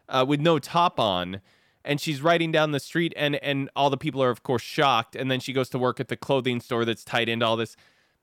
uh, 0.10 0.26
with 0.28 0.40
no 0.40 0.58
top 0.58 1.00
on. 1.00 1.40
And 1.86 2.02
she's 2.02 2.24
riding 2.24 2.52
down 2.52 2.72
the 2.72 2.80
street, 2.80 3.14
and, 3.16 3.36
and 3.36 3.70
all 3.76 3.92
the 3.92 3.98
people 3.98 4.24
are, 4.24 4.32
of 4.32 4.42
course, 4.42 4.64
shocked. 4.64 5.16
And 5.16 5.30
then 5.30 5.42
she 5.42 5.54
goes 5.54 5.70
to 5.70 5.78
work 5.78 6.00
at 6.00 6.08
the 6.08 6.18
clothing 6.18 6.60
store 6.60 6.86
that's 6.86 7.04
tied 7.04 7.30
into 7.30 7.46
all 7.46 7.56
this. 7.56 7.76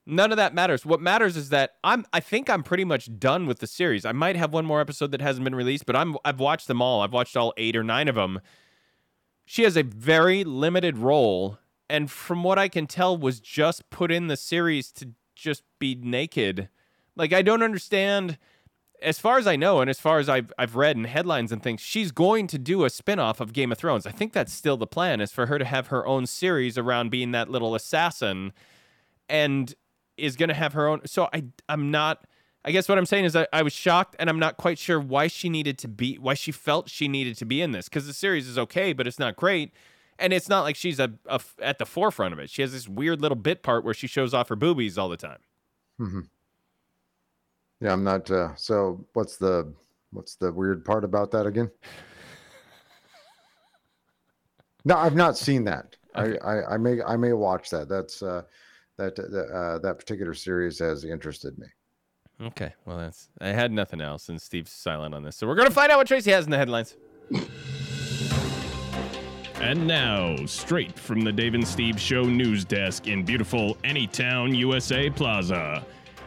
None 0.06 0.30
of 0.30 0.36
that 0.38 0.54
matters. 0.54 0.86
What 0.86 1.00
matters 1.00 1.36
is 1.36 1.50
that 1.50 1.72
I'm 1.84 2.04
I 2.12 2.20
think 2.20 2.48
I'm 2.48 2.62
pretty 2.62 2.84
much 2.84 3.18
done 3.18 3.46
with 3.46 3.58
the 3.58 3.66
series. 3.66 4.04
I 4.04 4.12
might 4.12 4.36
have 4.36 4.52
one 4.52 4.64
more 4.64 4.80
episode 4.80 5.12
that 5.12 5.20
hasn't 5.20 5.44
been 5.44 5.54
released, 5.54 5.86
but 5.86 5.94
I'm 5.94 6.16
I've 6.24 6.40
watched 6.40 6.68
them 6.68 6.82
all. 6.82 7.02
I've 7.02 7.12
watched 7.12 7.36
all 7.36 7.52
8 7.56 7.76
or 7.76 7.84
9 7.84 8.08
of 8.08 8.14
them. 8.14 8.40
She 9.44 9.62
has 9.62 9.76
a 9.76 9.82
very 9.82 10.44
limited 10.44 10.96
role 10.96 11.58
and 11.88 12.10
from 12.10 12.42
what 12.42 12.58
I 12.58 12.68
can 12.68 12.86
tell 12.86 13.16
was 13.16 13.40
just 13.40 13.90
put 13.90 14.10
in 14.10 14.28
the 14.28 14.36
series 14.36 14.92
to 14.92 15.10
just 15.34 15.64
be 15.78 15.94
naked. 15.94 16.68
Like 17.16 17.32
I 17.32 17.42
don't 17.42 17.62
understand 17.62 18.38
as 19.02 19.18
far 19.18 19.38
as 19.38 19.46
I 19.46 19.56
know 19.56 19.80
and 19.80 19.90
as 19.90 19.98
far 19.98 20.18
as 20.18 20.28
I've 20.28 20.52
I've 20.58 20.76
read 20.76 20.96
in 20.96 21.04
headlines 21.04 21.52
and 21.52 21.62
things, 21.62 21.80
she's 21.80 22.10
going 22.10 22.46
to 22.48 22.58
do 22.58 22.84
a 22.84 22.90
spin-off 22.90 23.40
of 23.40 23.52
Game 23.52 23.70
of 23.70 23.78
Thrones. 23.78 24.06
I 24.06 24.12
think 24.12 24.32
that's 24.32 24.52
still 24.52 24.76
the 24.76 24.86
plan 24.86 25.20
is 25.20 25.32
for 25.32 25.46
her 25.46 25.58
to 25.58 25.64
have 25.64 25.88
her 25.88 26.06
own 26.06 26.26
series 26.26 26.78
around 26.78 27.10
being 27.10 27.32
that 27.32 27.50
little 27.50 27.74
assassin 27.74 28.52
and 29.28 29.74
is 30.20 30.36
going 30.36 30.48
to 30.48 30.54
have 30.54 30.72
her 30.72 30.86
own 30.86 31.00
so 31.06 31.28
I 31.32 31.44
I'm 31.68 31.90
not 31.90 32.24
I 32.64 32.72
guess 32.72 32.88
what 32.88 32.98
I'm 32.98 33.06
saying 33.06 33.24
is 33.24 33.34
I, 33.34 33.46
I 33.52 33.62
was 33.62 33.72
shocked 33.72 34.16
and 34.18 34.28
I'm 34.28 34.38
not 34.38 34.56
quite 34.58 34.78
sure 34.78 35.00
why 35.00 35.28
she 35.28 35.48
needed 35.48 35.78
to 35.78 35.88
be 35.88 36.16
why 36.16 36.34
she 36.34 36.52
felt 36.52 36.88
she 36.90 37.08
needed 37.08 37.36
to 37.38 37.44
be 37.44 37.62
in 37.62 37.72
this 37.72 37.88
cuz 37.88 38.06
the 38.06 38.12
series 38.12 38.46
is 38.46 38.58
okay 38.58 38.92
but 38.92 39.06
it's 39.06 39.18
not 39.18 39.36
great 39.36 39.72
and 40.20 40.32
it's 40.32 40.48
not 40.48 40.62
like 40.62 40.76
she's 40.76 41.00
a 41.00 41.10
at 41.60 41.78
the 41.78 41.86
forefront 41.86 42.32
of 42.32 42.38
it. 42.38 42.50
She 42.50 42.62
has 42.62 42.72
this 42.72 42.88
weird 42.88 43.20
little 43.20 43.36
bit 43.36 43.62
part 43.62 43.84
where 43.84 43.94
she 43.94 44.06
shows 44.06 44.34
off 44.34 44.48
her 44.50 44.56
boobies 44.56 44.98
all 44.98 45.08
the 45.08 45.16
time. 45.16 45.38
Mm-hmm. 46.00 46.20
Yeah, 47.80 47.92
I'm 47.92 48.04
not. 48.04 48.30
Uh, 48.30 48.54
so 48.54 49.04
what's 49.14 49.38
the 49.38 49.72
what's 50.12 50.36
the 50.36 50.52
weird 50.52 50.84
part 50.84 51.02
about 51.02 51.30
that 51.32 51.46
again? 51.46 51.70
No, 54.86 54.96
I've 54.96 55.14
not 55.14 55.36
seen 55.36 55.64
that. 55.64 55.94
Okay. 56.16 56.38
I, 56.38 56.60
I 56.60 56.74
I 56.74 56.76
may 56.78 57.02
I 57.02 57.14
may 57.14 57.34
watch 57.34 57.68
that. 57.68 57.86
That's 57.86 58.22
uh, 58.22 58.44
that 59.00 59.50
uh, 59.52 59.78
that 59.78 59.98
particular 59.98 60.34
series 60.34 60.78
has 60.78 61.04
interested 61.04 61.58
me. 61.58 61.66
Okay, 62.42 62.72
well 62.86 62.98
that's 62.98 63.28
I 63.40 63.48
had 63.48 63.72
nothing 63.72 64.00
else 64.00 64.28
and 64.28 64.40
Steve's 64.40 64.72
silent 64.72 65.14
on 65.14 65.22
this. 65.22 65.36
So 65.36 65.46
we're 65.46 65.56
going 65.56 65.68
to 65.68 65.74
find 65.74 65.90
out 65.92 65.98
what 65.98 66.06
Tracy 66.06 66.30
has 66.30 66.44
in 66.44 66.50
the 66.50 66.58
headlines. 66.58 66.96
And 69.60 69.86
now, 69.86 70.36
straight 70.46 70.98
from 70.98 71.20
the 71.20 71.30
Dave 71.30 71.52
and 71.52 71.68
Steve 71.68 72.00
Show 72.00 72.24
news 72.24 72.64
desk 72.64 73.08
in 73.08 73.24
beautiful 73.24 73.74
Anytown, 73.84 74.56
USA 74.56 75.10
Plaza, 75.10 75.84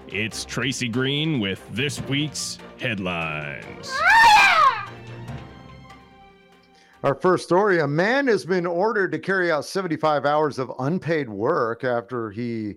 it's 0.07 0.45
Tracy 0.45 0.87
Green 0.87 1.39
with 1.39 1.59
this 1.71 1.99
week's 2.01 2.59
headlines. 2.79 3.91
Our 7.03 7.15
first 7.15 7.43
story: 7.43 7.79
A 7.79 7.87
man 7.87 8.27
has 8.27 8.45
been 8.45 8.65
ordered 8.65 9.11
to 9.11 9.19
carry 9.19 9.51
out 9.51 9.65
75 9.65 10.25
hours 10.25 10.57
of 10.57 10.71
unpaid 10.79 11.27
work 11.27 11.83
after 11.83 12.31
he 12.31 12.75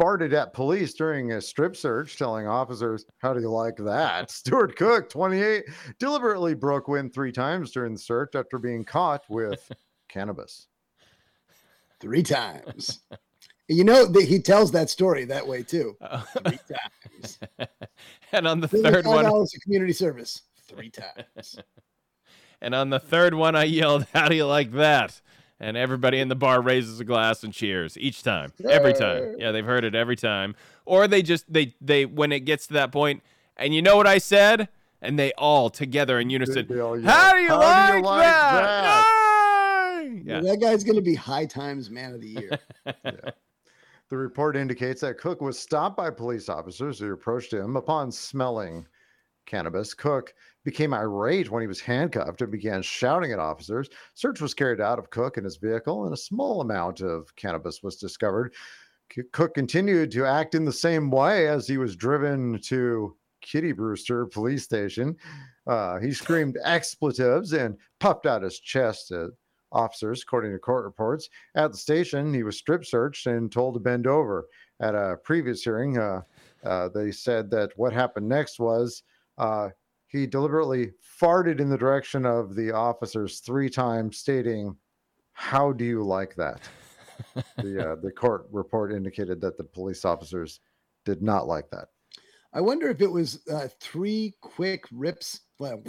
farted 0.00 0.32
at 0.32 0.54
police 0.54 0.94
during 0.94 1.32
a 1.32 1.40
strip 1.40 1.76
search, 1.76 2.16
telling 2.16 2.46
officers, 2.46 3.04
How 3.18 3.34
do 3.34 3.40
you 3.40 3.50
like 3.50 3.76
that? 3.76 4.30
Stuart 4.30 4.76
Cook, 4.76 5.10
28, 5.10 5.64
deliberately 5.98 6.54
broke 6.54 6.88
wind 6.88 7.12
three 7.12 7.32
times 7.32 7.72
during 7.72 7.92
the 7.92 8.00
search 8.00 8.34
after 8.34 8.58
being 8.58 8.84
caught 8.84 9.22
with 9.28 9.70
cannabis. 10.08 10.68
Three 12.00 12.22
times. 12.22 13.00
you 13.68 13.84
know 13.84 14.06
that 14.06 14.24
he 14.24 14.40
tells 14.40 14.72
that 14.72 14.88
story 14.88 15.26
that 15.26 15.46
way 15.46 15.62
too. 15.62 15.96
Oh. 16.10 16.26
Three 16.46 16.58
times. 17.20 17.38
and 18.32 18.48
on 18.48 18.60
the 18.60 18.68
Third 18.68 19.06
one 19.06 19.26
of 19.26 19.48
community 19.62 19.92
service. 19.92 20.42
Three 20.66 20.90
times. 20.90 21.58
And 22.62 22.74
on 22.74 22.88
the 22.88 22.98
third 22.98 23.34
one 23.34 23.54
I 23.54 23.64
yelled, 23.64 24.06
"How 24.14 24.28
do 24.28 24.34
you 24.34 24.46
like 24.46 24.72
that?" 24.72 25.20
And 25.60 25.76
everybody 25.76 26.18
in 26.18 26.28
the 26.28 26.34
bar 26.34 26.62
raises 26.62 26.98
a 26.98 27.04
glass 27.04 27.44
and 27.44 27.52
cheers 27.52 27.98
each 27.98 28.22
time. 28.22 28.52
Every 28.68 28.94
time. 28.94 29.36
Yeah, 29.38 29.52
they've 29.52 29.64
heard 29.64 29.84
it 29.84 29.94
every 29.94 30.16
time. 30.16 30.56
Or 30.86 31.06
they 31.06 31.22
just 31.22 31.52
they 31.52 31.74
they 31.80 32.06
when 32.06 32.32
it 32.32 32.40
gets 32.40 32.66
to 32.68 32.72
that 32.74 32.90
point 32.90 33.22
and 33.56 33.74
you 33.74 33.82
know 33.82 33.96
what 33.96 34.06
I 34.06 34.18
said? 34.18 34.68
And 35.00 35.18
they 35.18 35.32
all 35.32 35.68
together 35.68 36.18
in 36.18 36.30
unison. 36.30 36.66
they 36.68 36.80
all 36.80 36.98
yell, 36.98 37.10
How 37.10 37.32
do 37.32 37.40
you, 37.40 37.48
"How 37.48 37.58
like, 37.58 37.92
do 37.92 37.98
you 37.98 38.04
like 38.04 38.22
that? 38.22 39.04
Yay!" 40.04 40.22
Yeah. 40.24 40.40
That 40.40 40.60
guy's 40.60 40.84
going 40.84 40.96
to 40.96 41.02
be 41.02 41.14
high 41.14 41.46
times 41.46 41.90
man 41.90 42.14
of 42.14 42.20
the 42.20 42.28
year. 42.28 42.58
The 44.08 44.18
report 44.18 44.58
indicates 44.58 45.00
that 45.00 45.16
Cook 45.16 45.40
was 45.40 45.58
stopped 45.58 45.96
by 45.96 46.10
police 46.10 46.50
officers 46.50 46.98
who 46.98 47.10
approached 47.14 47.50
him 47.50 47.76
upon 47.76 48.12
smelling 48.12 48.86
cannabis. 49.46 49.94
Cook 49.94 50.34
became 50.64 50.94
irate 50.94 51.50
when 51.50 51.60
he 51.60 51.66
was 51.66 51.80
handcuffed 51.80 52.40
and 52.40 52.50
began 52.50 52.82
shouting 52.82 53.32
at 53.32 53.38
officers. 53.38 53.88
Search 54.14 54.40
was 54.40 54.54
carried 54.54 54.80
out 54.80 54.98
of 54.98 55.10
Cook 55.10 55.36
and 55.36 55.44
his 55.44 55.56
vehicle, 55.56 56.04
and 56.04 56.14
a 56.14 56.16
small 56.16 56.60
amount 56.60 57.00
of 57.00 57.34
cannabis 57.36 57.82
was 57.82 57.96
discovered. 57.96 58.54
Cook 59.32 59.54
continued 59.54 60.10
to 60.12 60.24
act 60.24 60.54
in 60.54 60.64
the 60.64 60.72
same 60.72 61.10
way 61.10 61.48
as 61.48 61.68
he 61.68 61.76
was 61.76 61.96
driven 61.96 62.58
to 62.62 63.14
Kittybrewster 63.44 64.30
Police 64.30 64.64
Station. 64.64 65.16
Uh, 65.66 65.98
he 65.98 66.12
screamed 66.12 66.58
expletives 66.64 67.52
and 67.52 67.76
puffed 68.00 68.26
out 68.26 68.42
his 68.42 68.58
chest 68.58 69.10
at 69.10 69.30
officers, 69.70 70.22
according 70.22 70.52
to 70.52 70.58
court 70.58 70.84
reports. 70.84 71.28
At 71.54 71.72
the 71.72 71.78
station, 71.78 72.32
he 72.32 72.42
was 72.42 72.56
strip 72.56 72.84
searched 72.84 73.26
and 73.26 73.50
told 73.50 73.74
to 73.74 73.80
bend 73.80 74.06
over. 74.06 74.46
At 74.80 74.94
a 74.94 75.16
previous 75.22 75.62
hearing, 75.62 75.98
uh, 75.98 76.22
uh, 76.64 76.88
they 76.88 77.12
said 77.12 77.50
that 77.50 77.70
what 77.76 77.92
happened 77.92 78.28
next 78.28 78.58
was 78.58 79.02
uh, 79.38 79.68
he 80.12 80.26
deliberately 80.26 80.92
farted 81.20 81.58
in 81.58 81.70
the 81.70 81.78
direction 81.78 82.26
of 82.26 82.54
the 82.54 82.70
officers 82.70 83.40
three 83.40 83.70
times, 83.70 84.18
stating, 84.18 84.76
"How 85.32 85.72
do 85.72 85.84
you 85.84 86.04
like 86.04 86.36
that?" 86.36 86.60
the 87.56 87.92
uh, 87.92 87.96
the 87.96 88.12
court 88.16 88.46
report 88.52 88.92
indicated 88.92 89.40
that 89.40 89.56
the 89.56 89.64
police 89.64 90.04
officers 90.04 90.60
did 91.06 91.22
not 91.22 91.48
like 91.48 91.70
that. 91.70 91.88
I 92.52 92.60
wonder 92.60 92.90
if 92.90 93.00
it 93.00 93.10
was 93.10 93.40
uh, 93.50 93.68
three 93.80 94.34
quick 94.42 94.84
rips, 94.92 95.40
like, 95.58 95.80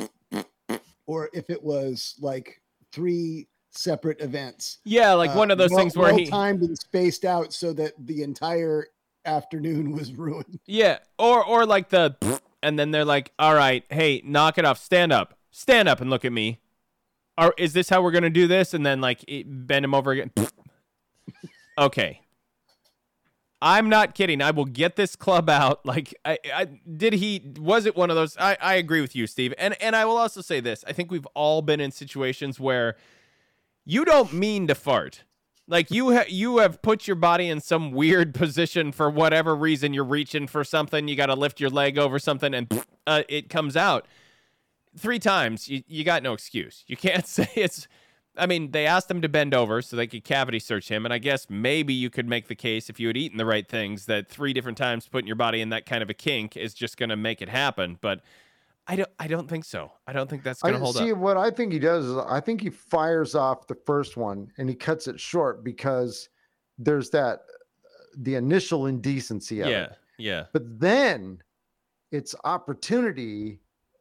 or 1.06 1.30
if 1.34 1.50
it 1.50 1.62
was 1.62 2.16
like 2.22 2.62
three 2.94 3.50
separate 3.72 4.22
events. 4.22 4.78
Yeah, 4.86 5.14
like 5.14 5.36
one 5.36 5.52
of 5.52 5.58
those 5.58 5.72
well, 5.72 5.80
things 5.80 5.98
where 5.98 6.14
well 6.14 6.18
he 6.18 6.28
timed 6.28 6.62
and 6.62 6.78
spaced 6.78 7.26
out 7.26 7.52
so 7.52 7.74
that 7.74 7.94
the 8.00 8.24
entire 8.24 8.88
afternoon 9.26 9.92
was 9.92 10.14
ruined. 10.14 10.62
Yeah, 10.66 11.00
or 11.20 11.44
or 11.44 11.66
like 11.66 11.90
the 11.90 12.16
and 12.64 12.80
then 12.80 12.92
they're 12.92 13.06
like, 13.06 13.32
"All 13.38 13.54
right, 13.54 13.84
hey, 13.90 14.22
knock 14.26 14.58
it 14.58 14.66
off. 14.66 14.80
Stand 14.80 15.12
up. 15.12 15.38
Stand 15.52 15.88
up 15.88 16.02
and 16.02 16.10
look 16.10 16.26
at 16.26 16.32
me." 16.32 16.60
Or 17.38 17.54
is 17.58 17.74
this 17.74 17.90
how 17.90 18.02
we're 18.02 18.12
going 18.12 18.24
to 18.24 18.30
do 18.30 18.48
this? 18.48 18.74
And 18.74 18.86
then 18.86 19.02
like 19.02 19.26
bend 19.46 19.86
him 19.86 19.94
over 19.94 20.12
again. 20.12 20.32
okay. 21.78 22.22
I'm 23.62 23.88
not 23.88 24.14
kidding. 24.14 24.42
I 24.42 24.52
will 24.52 24.66
get 24.66 24.98
this 24.98 25.16
club 25.16 25.50
out. 25.50 25.82
Like, 25.94 26.16
I, 26.26 26.38
I 26.54 26.66
did 26.66 27.14
he 27.14 27.54
was 27.60 27.86
it 27.86 27.96
one 27.96 28.10
of 28.10 28.16
those? 28.16 28.36
I, 28.38 28.58
I 28.60 28.76
agree 28.76 29.02
with 29.02 29.16
you, 29.16 29.28
Steve. 29.28 29.54
And 29.58 29.80
and 29.82 29.96
I 29.96 30.06
will 30.06 30.18
also 30.18 30.42
say 30.42 30.60
this. 30.60 30.84
I 30.88 30.94
think 30.94 31.12
we've 31.12 31.28
all 31.36 31.62
been 31.62 31.80
in 31.80 31.92
situations 31.92 32.60
where 32.60 32.96
you 33.86 34.06
don't 34.06 34.34
mean 34.34 34.68
to 34.68 34.76
fart. 34.76 35.24
Like 35.68 35.92
you 35.92 36.14
ha- 36.14 36.26
you 36.28 36.58
have 36.58 36.82
put 36.82 37.08
your 37.08 37.16
body 37.16 37.48
in 37.48 37.62
some 37.62 37.92
weird 37.92 38.34
position 38.34 38.92
for 38.92 39.10
whatever 39.10 39.56
reason. 39.56 39.94
You're 39.94 40.04
reaching 40.04 40.48
for 40.48 40.64
something. 40.64 41.08
You 41.08 41.16
got 41.16 41.28
to 41.28 41.36
lift 41.36 41.60
your 41.60 41.70
leg 41.70 41.98
over 41.98 42.20
something, 42.20 42.54
and 42.54 42.84
uh, 43.08 43.24
it 43.30 43.50
comes 43.50 43.78
out 43.78 44.06
three 44.98 45.20
times. 45.20 45.70
You 45.70 45.84
you 45.88 46.04
got 46.04 46.22
no 46.22 46.34
excuse. 46.34 46.84
You 46.88 46.98
can't 46.98 47.26
say 47.28 47.50
it's. 47.56 47.88
I 48.36 48.48
mean, 48.48 48.72
they 48.72 48.88
asked 48.88 49.12
him 49.12 49.22
to 49.22 49.30
bend 49.30 49.54
over 49.54 49.80
so 49.84 49.96
they 49.96 50.08
could 50.08 50.24
cavity 50.24 50.58
search 50.58 50.90
him, 50.90 51.06
and 51.06 51.14
I 51.14 51.20
guess 51.20 51.52
maybe 51.52 51.94
you 51.94 52.10
could 52.10 52.28
make 52.28 52.48
the 52.48 52.56
case 52.56 52.90
if 52.90 53.00
you 53.00 53.08
had 53.08 53.16
eaten 53.16 53.38
the 53.38 53.46
right 53.46 53.68
things 53.68 54.08
that 54.08 54.28
three 54.28 54.54
different 54.54 54.78
times 54.78 55.08
putting 55.08 55.28
your 55.28 55.36
body 55.36 55.62
in 55.62 55.70
that 55.70 55.86
kind 55.86 56.02
of 56.02 56.10
a 56.10 56.16
kink 56.16 56.58
is 56.58 56.74
just 56.74 56.98
going 56.98 57.10
to 57.10 57.16
make 57.16 57.44
it 57.44 57.50
happen. 57.50 58.00
But 58.02 58.22
I 58.88 58.96
don't. 58.98 59.10
I 59.20 59.28
don't 59.28 59.50
think 59.50 59.64
so. 59.66 59.92
I 60.08 60.14
don't 60.14 60.30
think 60.30 60.44
that's 60.44 60.62
going 60.62 60.74
to 60.74 60.80
hold 60.80 60.96
see 60.96 61.12
up. 61.14 61.18
what 61.18 61.38
I 61.38 61.50
think 61.52 61.72
he 61.72 61.80
does 61.80 62.06
is 62.06 62.18
I 62.18 62.40
think 62.42 62.60
he 62.62 62.70
fires 62.70 63.34
off 63.34 63.68
the 63.68 63.76
first 63.86 64.18
one 64.18 64.52
and 64.58 64.68
he 64.68 64.76
cuts 64.76 65.08
it 65.08 65.20
short 65.20 65.64
because 65.64 66.28
there's 66.78 67.10
that 67.12 67.40
the 68.18 68.36
initial 68.36 68.88
indecency 68.88 69.62
of 69.62 69.70
Yeah. 69.70 69.84
it. 69.84 69.92
Yeah. 70.18 70.44
But 70.52 70.80
then 70.80 71.42
it's 72.12 72.36
opportunity, 72.44 73.60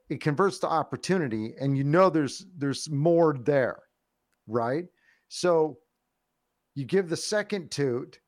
it 0.09 0.21
converts 0.21 0.59
to 0.61 0.67
opportunity, 0.69 1.55
and 1.61 1.79
you 1.79 1.85
know 1.85 2.11
there's 2.11 2.45
there's 2.59 2.91
more 2.91 3.35
there, 3.39 3.83
right? 4.49 4.87
So 5.29 5.79
you 6.75 6.85
give 6.85 7.09
the 7.09 7.17
second 7.17 7.71
toot, 7.71 8.19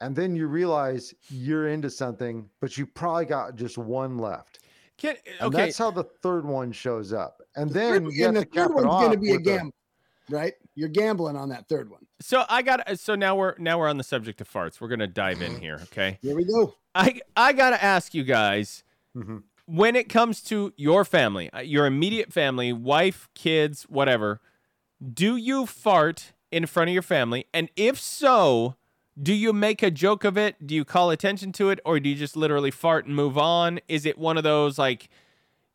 and 0.00 0.14
then 0.14 0.36
you 0.36 0.46
realize 0.48 1.14
you're 1.28 1.68
into 1.68 1.88
something, 1.90 2.48
but 2.60 2.76
you 2.76 2.86
probably 2.86 3.24
got 3.24 3.56
just 3.56 3.78
one 3.78 4.18
left. 4.18 4.58
Can, 4.98 5.16
And 5.40 5.48
okay. 5.54 5.64
that's 5.66 5.78
how 5.78 5.90
the 5.90 6.04
third 6.04 6.44
one 6.46 6.72
shows 6.72 7.12
up. 7.12 7.42
And 7.54 7.68
The 7.70 7.74
then 7.74 8.04
third- 8.04 8.12
you 8.14 8.24
have 8.24 8.34
and 8.34 8.36
the 8.38 8.44
third 8.50 8.74
one's 8.74 8.86
going 8.86 9.10
to 9.12 9.18
be 9.18 9.30
a 9.30 9.32
with 9.32 9.40
a- 9.42 9.44
gamble, 9.44 9.74
right? 10.30 10.54
You're 10.74 10.88
gambling 10.88 11.36
on 11.36 11.48
that 11.50 11.68
third 11.68 11.90
one. 11.90 12.00
So 12.20 12.44
I 12.48 12.62
got 12.62 12.98
so 12.98 13.14
now 13.14 13.36
we're 13.36 13.54
now 13.58 13.78
we're 13.78 13.88
on 13.88 13.98
the 13.98 14.04
subject 14.04 14.40
of 14.40 14.50
farts. 14.50 14.80
We're 14.80 14.88
gonna 14.88 15.06
dive 15.06 15.42
in 15.42 15.60
here, 15.60 15.78
okay? 15.84 16.18
Here 16.22 16.34
we 16.36 16.44
go. 16.44 16.74
I 16.94 17.20
I 17.36 17.52
gotta 17.52 17.82
ask 17.82 18.14
you 18.14 18.24
guys 18.24 18.82
Mhm. 19.16 19.42
when 19.66 19.96
it 19.96 20.08
comes 20.08 20.42
to 20.44 20.72
your 20.76 21.04
family, 21.04 21.50
uh, 21.52 21.60
your 21.60 21.86
immediate 21.86 22.32
family, 22.32 22.72
wife, 22.72 23.28
kids, 23.34 23.82
whatever. 23.84 24.40
Do 25.12 25.36
you 25.36 25.66
fart 25.66 26.32
in 26.50 26.64
front 26.66 26.88
of 26.88 26.94
your 26.94 27.02
family? 27.02 27.46
And 27.54 27.68
if 27.76 27.98
so, 28.00 28.76
do 29.20 29.32
you 29.32 29.52
make 29.52 29.82
a 29.82 29.90
joke 29.90 30.24
of 30.24 30.36
it? 30.36 30.66
Do 30.66 30.74
you 30.74 30.84
call 30.84 31.10
attention 31.10 31.52
to 31.52 31.70
it, 31.70 31.80
or 31.84 31.98
do 32.00 32.08
you 32.08 32.14
just 32.16 32.36
literally 32.36 32.70
fart 32.70 33.06
and 33.06 33.14
move 33.14 33.38
on? 33.38 33.80
Is 33.88 34.06
it 34.06 34.18
one 34.18 34.36
of 34.36 34.44
those 34.44 34.78
like? 34.78 35.08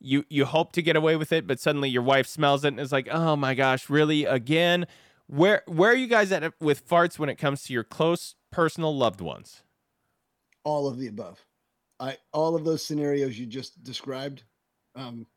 You, 0.03 0.25
you 0.29 0.45
hope 0.45 0.71
to 0.71 0.81
get 0.81 0.95
away 0.95 1.15
with 1.15 1.31
it, 1.31 1.45
but 1.45 1.59
suddenly 1.59 1.87
your 1.87 2.01
wife 2.01 2.25
smells 2.25 2.65
it 2.65 2.69
and 2.69 2.79
is 2.79 2.91
like, 2.91 3.07
"Oh 3.11 3.35
my 3.35 3.53
gosh, 3.53 3.87
really 3.87 4.25
again?" 4.25 4.87
Where 5.27 5.61
where 5.67 5.91
are 5.91 5.95
you 5.95 6.07
guys 6.07 6.31
at 6.31 6.53
with 6.59 6.87
farts 6.87 7.19
when 7.19 7.29
it 7.29 7.35
comes 7.35 7.61
to 7.63 7.73
your 7.73 7.83
close 7.83 8.33
personal 8.51 8.95
loved 8.97 9.21
ones? 9.21 9.61
All 10.63 10.87
of 10.87 10.97
the 10.97 11.07
above. 11.07 11.45
I 11.99 12.17
all 12.33 12.55
of 12.55 12.65
those 12.65 12.83
scenarios 12.83 13.37
you 13.37 13.45
just 13.45 13.83
described. 13.83 14.43
Um, 14.95 15.27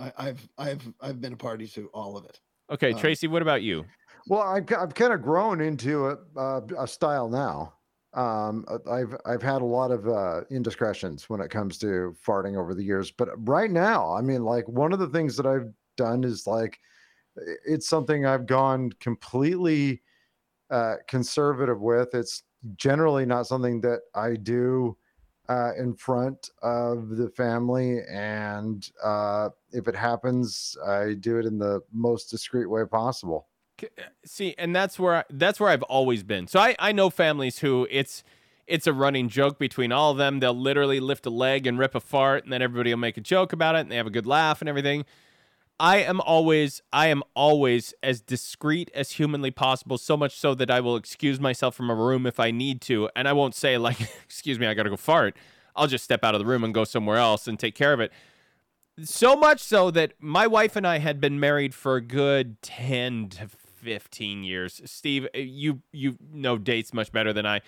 I, 0.00 0.12
I've 0.16 0.48
I've 0.56 0.92
I've 1.00 1.20
been 1.20 1.34
a 1.34 1.36
party 1.36 1.66
to 1.68 1.88
all 1.92 2.16
of 2.16 2.24
it. 2.24 2.40
Okay, 2.70 2.92
Uh, 2.92 2.98
Tracy, 2.98 3.26
what 3.26 3.42
about 3.42 3.62
you? 3.62 3.84
Well, 4.26 4.40
I've, 4.42 4.64
I've 4.72 4.94
kind 4.94 5.12
of 5.12 5.22
grown 5.22 5.60
into 5.60 6.08
a, 6.08 6.18
uh, 6.36 6.60
a 6.78 6.88
style 6.88 7.28
now. 7.28 7.74
Um, 8.14 8.64
uh, 8.68 8.78
I've 8.88 9.16
I've 9.26 9.42
had 9.42 9.60
a 9.60 9.64
lot 9.64 9.90
of 9.90 10.06
uh, 10.06 10.42
indiscretions 10.48 11.28
when 11.28 11.40
it 11.40 11.50
comes 11.50 11.78
to 11.78 12.14
farting 12.24 12.56
over 12.56 12.72
the 12.72 12.84
years, 12.84 13.10
but 13.10 13.28
right 13.48 13.70
now, 13.70 14.12
I 14.14 14.20
mean, 14.20 14.44
like 14.44 14.68
one 14.68 14.92
of 14.92 15.00
the 15.00 15.08
things 15.08 15.36
that 15.36 15.46
I've 15.46 15.72
done 15.96 16.22
is 16.22 16.46
like 16.46 16.78
it's 17.36 17.88
something 17.88 18.26
I've 18.26 18.46
gone 18.46 18.92
completely 19.00 20.02
uh, 20.70 20.96
conservative 21.08 21.80
with. 21.80 22.14
It's 22.14 22.44
generally 22.76 23.26
not 23.26 23.46
something 23.46 23.80
that 23.82 24.02
I 24.14 24.36
do 24.36 24.96
uh, 25.48 25.72
in 25.78 25.94
front 25.94 26.50
of 26.62 27.10
the 27.10 27.30
family, 27.30 28.00
and 28.10 28.88
uh, 29.02 29.50
if 29.72 29.88
it 29.88 29.96
happens, 29.96 30.76
I 30.86 31.14
do 31.14 31.38
it 31.38 31.46
in 31.46 31.58
the 31.58 31.82
most 31.92 32.30
discreet 32.30 32.66
way 32.66 32.84
possible. 32.86 33.48
Uh, 33.82 33.86
See, 34.24 34.54
and 34.58 34.74
that's 34.74 34.98
where 34.98 35.16
I, 35.16 35.24
that's 35.30 35.60
where 35.60 35.70
I've 35.70 35.82
always 35.84 36.22
been. 36.22 36.46
So 36.46 36.60
I 36.60 36.76
I 36.78 36.92
know 36.92 37.10
families 37.10 37.58
who 37.58 37.86
it's 37.90 38.24
it's 38.66 38.86
a 38.86 38.92
running 38.92 39.28
joke 39.28 39.58
between 39.58 39.92
all 39.92 40.10
of 40.10 40.16
them. 40.16 40.40
They'll 40.40 40.54
literally 40.58 41.00
lift 41.00 41.26
a 41.26 41.30
leg 41.30 41.66
and 41.66 41.78
rip 41.78 41.94
a 41.94 42.00
fart, 42.00 42.44
and 42.44 42.52
then 42.52 42.62
everybody 42.62 42.90
will 42.90 42.98
make 42.98 43.16
a 43.16 43.20
joke 43.20 43.52
about 43.52 43.74
it, 43.74 43.80
and 43.80 43.90
they 43.92 43.96
have 43.96 44.06
a 44.06 44.10
good 44.10 44.26
laugh 44.26 44.60
and 44.60 44.68
everything. 44.68 45.04
I 45.78 45.98
am 45.98 46.20
always 46.20 46.80
I 46.92 47.08
am 47.08 47.22
always 47.34 47.94
as 48.02 48.20
discreet 48.20 48.90
as 48.94 49.12
humanly 49.12 49.50
possible, 49.50 49.98
so 49.98 50.16
much 50.16 50.36
so 50.36 50.54
that 50.54 50.70
I 50.70 50.80
will 50.80 50.96
excuse 50.96 51.40
myself 51.40 51.74
from 51.74 51.90
a 51.90 51.94
room 51.94 52.26
if 52.26 52.38
I 52.38 52.50
need 52.50 52.80
to, 52.82 53.10
and 53.16 53.26
I 53.28 53.32
won't 53.32 53.54
say 53.54 53.76
like, 53.76 54.00
"Excuse 54.24 54.58
me, 54.58 54.66
I 54.66 54.74
got 54.74 54.84
to 54.84 54.90
go 54.90 54.96
fart." 54.96 55.36
I'll 55.76 55.88
just 55.88 56.04
step 56.04 56.22
out 56.22 56.36
of 56.36 56.38
the 56.38 56.46
room 56.46 56.62
and 56.62 56.72
go 56.72 56.84
somewhere 56.84 57.16
else 57.16 57.48
and 57.48 57.58
take 57.58 57.74
care 57.74 57.92
of 57.92 57.98
it. 57.98 58.12
So 59.02 59.34
much 59.34 59.60
so 59.60 59.90
that 59.90 60.12
my 60.20 60.46
wife 60.46 60.76
and 60.76 60.86
I 60.86 60.98
had 60.98 61.20
been 61.20 61.40
married 61.40 61.74
for 61.74 61.96
a 61.96 62.00
good 62.00 62.62
10 62.62 63.30
to 63.30 63.48
15 63.84 64.42
years. 64.42 64.80
Steve, 64.84 65.26
uh, 65.34 65.38
you 65.38 65.82
you 65.92 66.16
know 66.32 66.58
dates 66.58 66.92
much 66.92 67.12
better 67.12 67.32
than 67.32 67.46
I. 67.46 67.60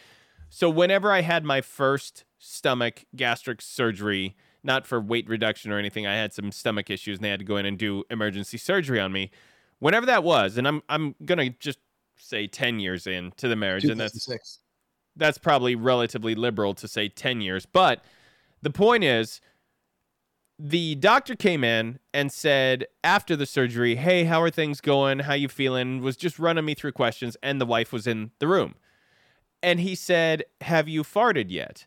So 0.49 0.71
whenever 0.71 1.13
I 1.13 1.21
had 1.21 1.45
my 1.45 1.61
first 1.61 2.25
stomach 2.39 3.05
gastric 3.15 3.61
surgery, 3.61 4.37
not 4.63 4.87
for 4.87 5.01
weight 5.01 5.29
reduction 5.29 5.71
or 5.71 5.79
anything, 5.79 6.07
I 6.07 6.15
had 6.15 6.33
some 6.33 6.51
stomach 6.53 6.91
issues 6.91 7.19
and 7.19 7.25
they 7.25 7.31
had 7.31 7.41
to 7.41 7.45
go 7.45 7.57
in 7.57 7.67
and 7.67 7.79
do 7.79 8.05
emergency 8.11 8.57
surgery 8.59 9.01
on 9.01 9.13
me. 9.13 9.31
Whenever 9.79 10.07
that 10.07 10.25
was, 10.25 10.57
and 10.57 10.67
I'm 10.67 10.83
I'm 10.89 11.15
going 11.25 11.39
to 11.39 11.51
just 11.59 11.79
say 12.19 12.47
10 12.47 12.81
years 12.81 13.07
into 13.07 13.47
the 13.47 13.57
marriage 13.57 13.85
and 13.85 14.01
that's 14.01 14.27
that's 15.17 15.39
probably 15.39 15.75
relatively 15.75 16.35
liberal 16.35 16.75
to 16.75 16.89
say 16.89 17.09
10 17.09 17.41
years. 17.41 17.67
But 17.67 18.05
the 18.63 18.71
point 18.71 19.05
is, 19.05 19.41
the 20.59 20.95
doctor 20.97 21.35
came 21.35 21.63
in 21.63 21.99
and 22.15 22.33
said 22.33 22.87
after 23.05 23.37
the 23.37 23.47
surgery, 23.47 23.97
"Hey, 23.97 24.25
how 24.25 24.41
are 24.43 24.51
things 24.51 24.81
going? 24.81 25.21
How 25.21 25.35
you 25.35 25.49
feeling?" 25.49 26.01
Was 26.01 26.17
just 26.17 26.39
running 26.39 26.65
me 26.65 26.75
through 26.75 26.93
questions, 26.93 27.37
and 27.43 27.61
the 27.61 27.67
wife 27.67 27.93
was 27.93 28.07
in 28.07 28.31
the 28.39 28.49
room, 28.49 28.77
and 29.63 29.81
he 29.81 29.95
said, 29.95 30.45
"Have 30.63 30.89
you 30.89 31.03
farted 31.03 31.51
yet?" 31.51 31.87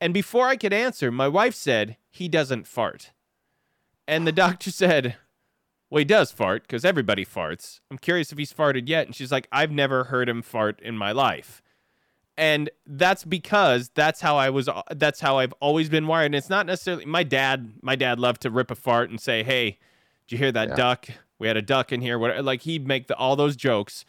And 0.00 0.12
before 0.14 0.46
I 0.46 0.56
could 0.56 0.72
answer, 0.72 1.10
my 1.10 1.28
wife 1.28 1.54
said, 1.54 1.96
"He 2.10 2.28
doesn't 2.28 2.66
fart," 2.66 3.12
and 4.06 4.26
the 4.26 4.32
doctor 4.32 4.70
said. 4.82 5.16
Well, 5.88 6.00
he 6.00 6.04
does 6.04 6.32
fart 6.32 6.62
because 6.62 6.84
everybody 6.84 7.24
farts. 7.24 7.78
I'm 7.92 7.98
curious 7.98 8.32
if 8.32 8.38
he's 8.38 8.52
farted 8.52 8.88
yet. 8.88 9.06
And 9.06 9.14
she's 9.14 9.30
like, 9.30 9.46
I've 9.52 9.70
never 9.70 10.02
heard 10.04 10.28
him 10.28 10.42
fart 10.42 10.80
in 10.80 10.98
my 10.98 11.12
life 11.12 11.62
and 12.38 12.70
that's 12.86 13.24
because 13.24 13.90
that's 13.94 14.20
how 14.20 14.36
I 14.36 14.50
was. 14.50 14.68
That's 14.94 15.20
how 15.20 15.38
I've 15.38 15.52
always 15.60 15.88
been 15.88 16.06
wired. 16.06 16.26
And 16.26 16.34
it's 16.34 16.50
not 16.50 16.66
necessarily 16.66 17.04
my 17.06 17.22
dad. 17.22 17.72
My 17.82 17.96
dad 17.96 18.18
loved 18.18 18.42
to 18.42 18.50
rip 18.50 18.70
a 18.70 18.74
fart 18.74 19.10
and 19.10 19.20
say, 19.20 19.42
"Hey, 19.42 19.78
did 20.26 20.32
you 20.32 20.38
hear 20.38 20.52
that 20.52 20.70
Yeah. 20.70 20.74
duck? 20.76 21.08
We 21.38 21.48
had 21.48 21.56
a 21.56 21.62
duck 21.62 21.92
in 21.92 22.00
here." 22.00 22.18
What 22.18 22.44
like 22.44 22.62
he'd 22.62 22.86
make 22.86 23.06
the, 23.06 23.16
all 23.16 23.36
those 23.36 23.56
jokes. 23.56 24.04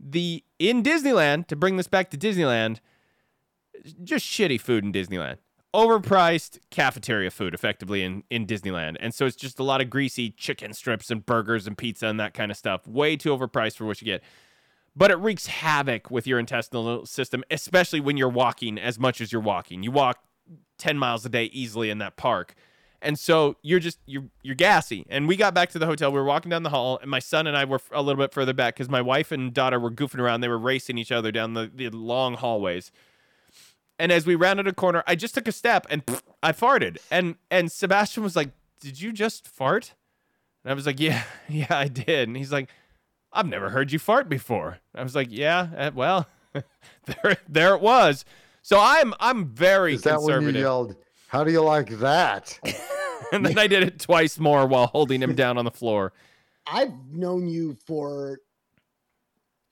The 0.00 0.44
in 0.58 0.82
Disneyland 0.82 1.46
to 1.48 1.56
bring 1.56 1.76
this 1.76 1.88
back 1.88 2.10
to 2.10 2.16
Disneyland, 2.18 2.78
just 4.02 4.26
shitty 4.26 4.60
food 4.60 4.84
in 4.84 4.92
Disneyland. 4.92 5.38
Overpriced 5.74 6.58
cafeteria 6.70 7.30
food, 7.30 7.52
effectively 7.54 8.02
in 8.02 8.24
in 8.30 8.46
Disneyland, 8.46 8.96
and 9.00 9.12
so 9.14 9.26
it's 9.26 9.36
just 9.36 9.58
a 9.58 9.62
lot 9.62 9.80
of 9.80 9.90
greasy 9.90 10.30
chicken 10.30 10.72
strips 10.72 11.10
and 11.10 11.24
burgers 11.26 11.66
and 11.66 11.76
pizza 11.76 12.06
and 12.06 12.18
that 12.18 12.32
kind 12.32 12.50
of 12.50 12.56
stuff. 12.56 12.86
Way 12.86 13.16
too 13.16 13.36
overpriced 13.36 13.76
for 13.76 13.84
what 13.84 14.00
you 14.00 14.06
get 14.06 14.22
but 14.98 15.12
it 15.12 15.18
wreaks 15.18 15.46
havoc 15.46 16.10
with 16.10 16.26
your 16.26 16.40
intestinal 16.40 17.06
system, 17.06 17.44
especially 17.52 18.00
when 18.00 18.16
you're 18.16 18.28
walking 18.28 18.78
as 18.78 18.98
much 18.98 19.20
as 19.20 19.30
you're 19.30 19.40
walking. 19.40 19.84
You 19.84 19.92
walk 19.92 20.18
10 20.78 20.98
miles 20.98 21.24
a 21.24 21.28
day 21.28 21.44
easily 21.44 21.88
in 21.88 21.98
that 21.98 22.16
park. 22.16 22.54
And 23.00 23.16
so 23.16 23.54
you're 23.62 23.78
just 23.78 24.00
you're 24.06 24.24
you're 24.42 24.56
gassy. 24.56 25.06
And 25.08 25.28
we 25.28 25.36
got 25.36 25.54
back 25.54 25.70
to 25.70 25.78
the 25.78 25.86
hotel. 25.86 26.10
We 26.10 26.18
were 26.18 26.24
walking 26.24 26.50
down 26.50 26.64
the 26.64 26.70
hall, 26.70 26.98
and 27.00 27.08
my 27.08 27.20
son 27.20 27.46
and 27.46 27.56
I 27.56 27.64
were 27.64 27.80
a 27.92 28.02
little 28.02 28.20
bit 28.20 28.32
further 28.32 28.52
back 28.52 28.74
because 28.74 28.88
my 28.88 29.00
wife 29.00 29.30
and 29.30 29.54
daughter 29.54 29.78
were 29.78 29.92
goofing 29.92 30.18
around. 30.18 30.40
They 30.40 30.48
were 30.48 30.58
racing 30.58 30.98
each 30.98 31.12
other 31.12 31.30
down 31.30 31.54
the, 31.54 31.70
the 31.72 31.90
long 31.90 32.34
hallways. 32.34 32.90
And 34.00 34.10
as 34.10 34.26
we 34.26 34.34
rounded 34.34 34.66
a 34.66 34.72
corner, 34.72 35.04
I 35.06 35.14
just 35.14 35.34
took 35.34 35.46
a 35.46 35.52
step 35.52 35.86
and 35.88 36.02
I 36.42 36.50
farted. 36.50 36.98
And 37.08 37.36
and 37.52 37.70
Sebastian 37.70 38.24
was 38.24 38.34
like, 38.34 38.50
"Did 38.80 39.00
you 39.00 39.12
just 39.12 39.46
fart?" 39.46 39.94
And 40.64 40.72
I 40.72 40.74
was 40.74 40.84
like, 40.84 40.98
"Yeah, 40.98 41.22
yeah, 41.48 41.66
I 41.70 41.86
did." 41.86 42.26
And 42.26 42.36
he's 42.36 42.50
like, 42.50 42.68
I've 43.38 43.46
never 43.46 43.70
heard 43.70 43.92
you 43.92 44.00
fart 44.00 44.28
before. 44.28 44.78
I 44.96 45.02
was 45.04 45.14
like, 45.14 45.28
yeah, 45.30 45.68
uh, 45.76 45.90
well, 45.94 46.26
there, 46.52 47.36
there 47.48 47.74
it 47.76 47.80
was. 47.80 48.24
So 48.62 48.78
I'm, 48.80 49.14
I'm 49.20 49.46
very 49.46 49.94
Is 49.94 50.02
that 50.02 50.20
when 50.20 50.28
you 50.28 50.34
conservative. 50.34 50.60
yelled, 50.60 50.96
How 51.28 51.44
do 51.44 51.52
you 51.52 51.62
like 51.62 51.88
that? 52.00 52.58
and 53.32 53.46
then 53.46 53.56
I 53.56 53.68
did 53.68 53.84
it 53.84 54.00
twice 54.00 54.38
more 54.40 54.66
while 54.66 54.88
holding 54.88 55.22
him 55.22 55.36
down 55.36 55.56
on 55.56 55.64
the 55.64 55.70
floor. 55.70 56.12
I've 56.66 56.92
known 57.12 57.46
you 57.46 57.76
for 57.86 58.40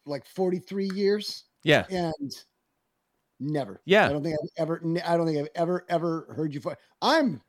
like 0.07 0.25
43 0.27 0.91
years 0.95 1.43
Yeah, 1.65 1.85
and 1.91 2.33
never. 3.41 3.81
Yeah. 3.85 4.07
I 4.07 4.11
don't 4.11 4.23
think 4.23 4.37
I've 4.41 4.63
ever 4.63 4.81
I 5.05 5.17
don't 5.17 5.27
think 5.27 5.39
I've 5.39 5.49
ever 5.57 5.85
ever 5.89 6.33
heard 6.37 6.55
you 6.55 6.61
fart. 6.61 6.79
I'm 7.03 7.43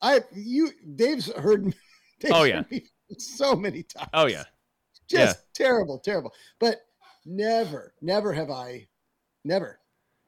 I 0.00 0.20
you 0.34 0.70
Dave's 0.96 1.30
heard 1.34 1.66
me 1.66 1.74
Dave's 2.20 2.34
Oh, 2.34 2.40
heard 2.40 2.48
yeah. 2.48 2.62
me 2.70 2.84
so 3.18 3.54
many 3.54 3.82
times. 3.82 4.08
Oh, 4.14 4.26
yeah. 4.26 4.44
Just 5.10 5.38
terrible, 5.54 5.98
terrible. 5.98 6.32
But 6.58 6.82
never, 7.26 7.94
never 8.00 8.32
have 8.32 8.50
I 8.50 8.88
never. 9.44 9.78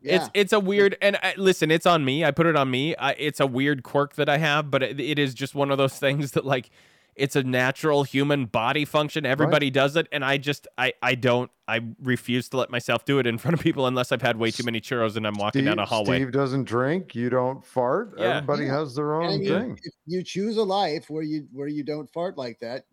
Yeah. 0.01 0.17
It's 0.17 0.31
it's 0.35 0.53
a 0.53 0.61
weird 0.61 0.97
and 1.01 1.17
I, 1.23 1.35
listen, 1.37 1.71
it's 1.71 1.87
on 1.87 2.05
me. 2.05 2.25
I 2.25 2.33
put 2.33 2.47
it 2.47 2.57
on 2.57 2.71
me. 2.71 2.97
I, 2.97 3.13
it's 3.13 3.39
a 3.39 3.47
weird 3.47 3.85
quirk 3.85 4.17
that 4.17 4.29
I 4.29 4.39
have, 4.39 4.71
but 4.71 4.83
it, 4.83 4.99
it 4.99 5.19
is 5.19 5.33
just 5.33 5.55
one 5.55 5.71
of 5.71 5.79
those 5.79 5.99
things 5.99 6.33
that 6.33 6.45
like 6.45 6.71
it's 7.15 7.37
a 7.37 7.43
natural 7.43 8.05
human 8.05 8.47
body 8.47 8.85
function. 8.85 9.27
Everybody 9.27 9.71
does 9.71 9.97
it, 9.97 10.09
and 10.13 10.25
I 10.25 10.39
just 10.39 10.67
I 10.79 10.95
I 11.03 11.15
don't 11.15 11.51
I 11.69 11.81
refuse 12.03 12.49
to 12.51 12.57
let 12.57 12.71
myself 12.71 13.05
do 13.05 13.19
it 13.19 13.27
in 13.27 13.39
front 13.39 13.55
of 13.55 13.61
people 13.61 13.87
unless 13.87 14.13
I've 14.13 14.23
had 14.23 14.37
way 14.37 14.51
too 14.51 14.65
many 14.65 14.81
churros 14.81 15.17
and 15.17 15.27
I'm 15.27 15.35
walking 15.35 15.61
Steve, 15.61 15.67
down 15.67 15.79
a 15.79 15.85
hallway. 15.85 16.19
Steve 16.19 16.33
doesn't 16.33 16.65
drink. 16.65 17.15
You 17.15 17.29
don't 17.31 17.65
fart. 17.65 18.15
Yeah. 18.17 18.37
Everybody 18.37 18.65
Yeah. 18.65 18.79
has 18.79 18.95
their 18.95 19.15
own 19.21 19.25
I 19.25 19.37
mean, 19.37 19.49
thing. 19.49 19.79
if 19.83 19.93
you 20.07 20.23
choose 20.23 20.57
a 20.57 20.63
life 20.63 21.11
where 21.11 21.23
you 21.23 21.47
where 21.53 21.69
you 21.69 21.85
don't 21.85 22.11
fart 22.11 22.39
like 22.39 22.59
that, 22.61 22.85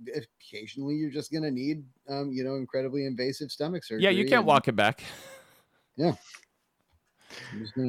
occasionally 0.41 0.95
you're 0.95 1.11
just 1.11 1.31
gonna 1.31 1.51
need 1.51 1.83
um, 2.09 2.31
you 2.31 2.43
know, 2.43 2.55
incredibly 2.55 3.05
invasive 3.05 3.51
stomach 3.51 3.83
surgery. 3.83 4.03
Yeah, 4.03 4.09
you 4.09 4.25
can't 4.25 4.39
and 4.39 4.47
walk 4.47 4.67
it 4.67 4.75
back. 4.75 5.03
you're 5.95 6.17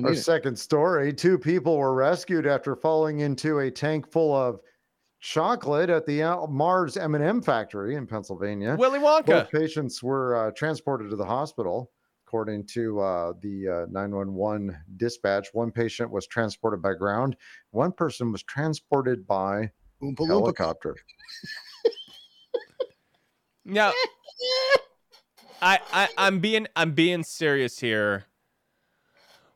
Our 0.05 0.15
second 0.15 0.59
story 0.59 1.13
two 1.13 1.39
people 1.39 1.77
were 1.77 1.95
rescued 1.95 2.47
after 2.47 2.77
falling 2.77 3.21
into 3.21 3.61
a 3.61 3.71
tank 3.71 4.11
full 4.11 4.35
of 4.35 4.61
chocolate 5.21 5.91
at 5.91 6.07
the 6.07 6.23
uh, 6.23 6.47
Mars 6.47 6.97
M&M 6.97 7.43
factory 7.43 7.95
in 7.97 8.07
Pennsylvania. 8.07 8.77
Willy 8.79 8.99
Wonka. 8.99 9.27
Both 9.27 9.51
patients 9.51 10.03
were 10.03 10.37
uh, 10.37 10.51
transported 10.53 11.11
to 11.11 11.17
the 11.17 11.25
hospital. 11.25 11.91
According 12.27 12.67
to 12.69 13.01
uh, 13.01 13.33
the 13.41 13.69
uh, 13.69 13.87
911 13.91 14.77
dispatch, 14.97 15.49
one 15.53 15.73
patient 15.73 16.11
was 16.13 16.29
transported 16.29 16.81
by 16.81 16.95
ground. 16.95 17.37
One 17.73 17.91
person 17.91 18.31
was 18.31 18.45
transported 18.45 19.27
by 19.27 19.71
Oompa 20.01 20.27
helicopter. 20.27 20.97
Now, 23.65 23.93
I, 25.63 25.79
I 25.93 26.09
I'm 26.17 26.41
being 26.41 26.67
I'm 26.75 26.93
being 26.93 27.23
serious 27.23 27.79
here. 27.79 28.25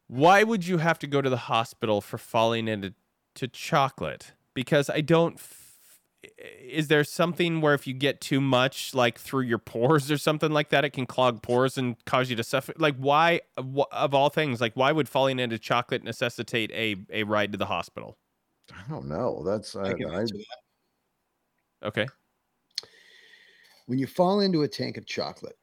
Why 0.07 0.45
would 0.45 0.67
you 0.67 0.79
have 0.79 0.99
to 1.01 1.07
go 1.07 1.23
to 1.23 1.31
the 1.31 1.37
hospital 1.37 2.01
for 2.01 2.19
falling 2.19 2.69
into 2.69 2.95
to 3.37 3.49
chocolate? 3.49 4.33
Because 4.55 4.89
I 4.89 5.01
don't. 5.01 5.35
F- 5.35 5.61
is 6.63 6.89
there 6.89 7.05
something 7.05 7.61
where 7.61 7.75
if 7.75 7.87
you 7.87 7.93
get 7.93 8.21
too 8.21 8.41
much, 8.41 8.95
like 8.95 9.19
through 9.19 9.43
your 9.43 9.59
pores 9.59 10.11
or 10.11 10.17
something 10.17 10.53
like 10.53 10.71
that, 10.71 10.85
it 10.85 10.91
can 10.91 11.07
clog 11.07 11.43
pores 11.43 11.77
and 11.77 12.03
cause 12.07 12.31
you 12.31 12.37
to 12.37 12.45
suffer? 12.45 12.73
Like, 12.79 12.97
why 12.97 13.43
of 13.57 13.79
of 13.93 14.15
all 14.15 14.31
things, 14.31 14.61
like 14.61 14.75
why 14.75 14.93
would 14.93 15.09
falling 15.09 15.39
into 15.39 15.59
chocolate 15.59 16.03
necessitate 16.03 16.71
a 16.73 16.97
a 17.11 17.25
ride 17.25 17.53
to 17.53 17.59
the 17.59 17.67
hospital? 17.67 18.17
I 18.73 18.89
don't 18.89 19.07
know. 19.07 19.43
That's 19.45 19.77
I, 19.77 19.81
uh, 19.81 19.85
I 19.85 19.91
I, 19.91 20.23
that. 20.23 20.47
Okay. 21.85 22.07
When 23.87 23.99
you 23.99 24.07
fall 24.07 24.41
into 24.41 24.63
a 24.63 24.69
tank 24.69 24.97
of 24.97 25.05
chocolate, 25.05 25.59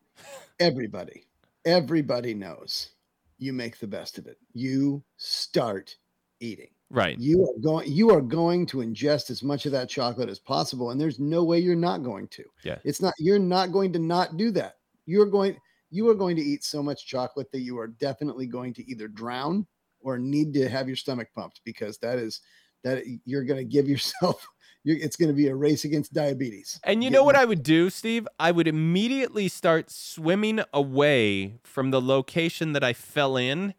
everybody, 0.59 1.25
everybody 1.65 2.33
knows 2.33 2.91
you 3.39 3.53
make 3.53 3.79
the 3.79 3.87
best 3.87 4.19
of 4.19 4.27
it. 4.27 4.37
You 4.53 5.03
start 5.17 5.95
eating. 6.39 6.69
Right. 6.91 7.17
You 7.17 7.43
are 7.49 7.59
going 7.61 7.89
you 7.89 8.11
are 8.11 8.21
going 8.21 8.65
to 8.67 8.77
ingest 8.77 9.29
as 9.29 9.41
much 9.41 9.65
of 9.65 9.71
that 9.71 9.89
chocolate 9.89 10.29
as 10.29 10.39
possible 10.39 10.91
and 10.91 10.99
there's 10.99 11.19
no 11.19 11.43
way 11.43 11.57
you're 11.57 11.75
not 11.75 12.03
going 12.03 12.27
to. 12.29 12.43
Yeah. 12.63 12.79
It's 12.83 13.01
not 13.01 13.13
you're 13.17 13.39
not 13.39 13.71
going 13.71 13.93
to 13.93 13.99
not 13.99 14.35
do 14.35 14.51
that. 14.51 14.75
You're 15.05 15.25
going 15.25 15.57
you 15.89 16.09
are 16.09 16.15
going 16.15 16.35
to 16.35 16.41
eat 16.41 16.63
so 16.63 16.83
much 16.83 17.07
chocolate 17.07 17.51
that 17.53 17.61
you 17.61 17.79
are 17.79 17.87
definitely 17.87 18.45
going 18.45 18.73
to 18.73 18.91
either 18.91 19.07
drown 19.07 19.65
or 20.01 20.17
need 20.19 20.53
to 20.53 20.67
have 20.67 20.87
your 20.87 20.97
stomach 20.97 21.29
pumped 21.33 21.61
because 21.63 21.97
that 21.99 22.19
is 22.19 22.41
that 22.83 23.03
you're 23.25 23.45
going 23.45 23.59
to 23.59 23.63
give 23.63 23.87
yourself 23.89 24.45
you're, 24.83 24.97
it's 24.97 25.15
going 25.15 25.29
to 25.29 25.35
be 25.35 25.47
a 25.47 25.55
race 25.55 25.85
against 25.85 26.13
diabetes. 26.13 26.79
And 26.83 27.03
you 27.03 27.09
Get 27.09 27.17
know 27.17 27.23
what 27.23 27.35
me- 27.35 27.41
I 27.41 27.45
would 27.45 27.63
do, 27.63 27.89
Steve? 27.89 28.27
I 28.39 28.51
would 28.51 28.67
immediately 28.67 29.47
start 29.47 29.91
swimming 29.91 30.61
away 30.73 31.59
from 31.63 31.91
the 31.91 32.01
location 32.01 32.73
that 32.73 32.83
I 32.83 32.93
fell 32.93 33.37
in 33.37 33.75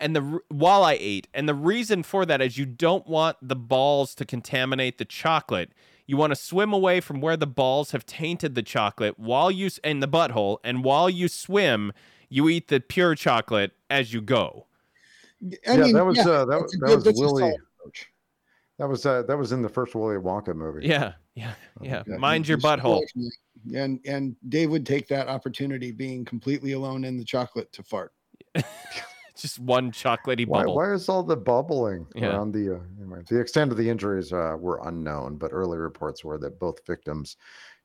and 0.00 0.14
the 0.14 0.40
while 0.48 0.84
I 0.84 0.96
ate. 1.00 1.28
And 1.34 1.48
the 1.48 1.54
reason 1.54 2.02
for 2.02 2.24
that 2.26 2.40
is 2.40 2.58
you 2.58 2.66
don't 2.66 3.06
want 3.06 3.36
the 3.42 3.56
balls 3.56 4.14
to 4.16 4.24
contaminate 4.24 4.98
the 4.98 5.04
chocolate. 5.04 5.70
You 6.06 6.16
want 6.16 6.30
to 6.30 6.36
swim 6.36 6.72
away 6.72 7.00
from 7.00 7.20
where 7.20 7.36
the 7.36 7.46
balls 7.46 7.90
have 7.90 8.06
tainted 8.06 8.54
the 8.54 8.62
chocolate 8.62 9.18
while 9.18 9.50
you 9.50 9.70
in 9.84 10.00
the 10.00 10.08
butthole 10.08 10.58
and 10.64 10.82
while 10.82 11.10
you 11.10 11.28
swim, 11.28 11.92
you 12.28 12.48
eat 12.48 12.68
the 12.68 12.80
pure 12.80 13.14
chocolate 13.14 13.72
as 13.90 14.12
you 14.12 14.20
go. 14.20 14.66
I 15.42 15.74
yeah, 15.74 15.76
mean, 15.76 15.92
that 15.94 16.04
was 16.04 16.16
yeah, 16.16 16.28
uh, 16.28 16.44
that, 16.46 16.60
that 16.60 16.86
good- 16.86 16.94
was 16.96 17.04
that's 17.04 17.20
Willie. 17.20 17.52
That 18.78 18.88
was 18.88 19.04
uh, 19.04 19.22
that 19.24 19.36
was 19.36 19.50
in 19.52 19.60
the 19.62 19.68
first 19.68 19.94
Willy 19.94 20.16
Wonka 20.16 20.54
movie. 20.54 20.86
Yeah. 20.86 21.14
Yeah. 21.34 21.54
Yeah. 21.80 22.04
Yeah, 22.06 22.16
Mind 22.16 22.46
your 22.46 22.58
butthole. 22.58 22.98
away 22.98 23.06
from 23.12 23.22
it. 23.22 23.76
And 23.76 24.00
and 24.06 24.36
Dave 24.48 24.70
would 24.70 24.86
take 24.86 25.08
that 25.08 25.28
opportunity, 25.28 25.90
being 25.90 26.24
completely 26.24 26.72
alone 26.72 27.04
in 27.04 27.16
the 27.16 27.24
chocolate, 27.24 27.72
to 27.72 27.82
fart. 27.82 28.12
Just 29.38 29.58
one 29.60 29.92
chocolatey 29.92 30.46
Why, 30.46 30.62
bubble. 30.62 30.74
why 30.76 30.92
is 30.92 31.08
all 31.08 31.22
the 31.22 31.36
bubbling 31.36 32.06
Yeah. 32.14 32.28
around 32.30 32.52
the 32.52 32.76
uh, 32.76 32.80
anyway, 33.00 33.22
the 33.28 33.40
extent 33.40 33.70
of 33.70 33.78
the 33.78 33.88
injuries 33.88 34.32
uh, 34.32 34.56
were 34.58 34.80
unknown, 34.84 35.36
but 35.36 35.52
early 35.52 35.78
reports 35.78 36.24
were 36.24 36.38
that 36.38 36.58
both 36.58 36.84
victims 36.86 37.36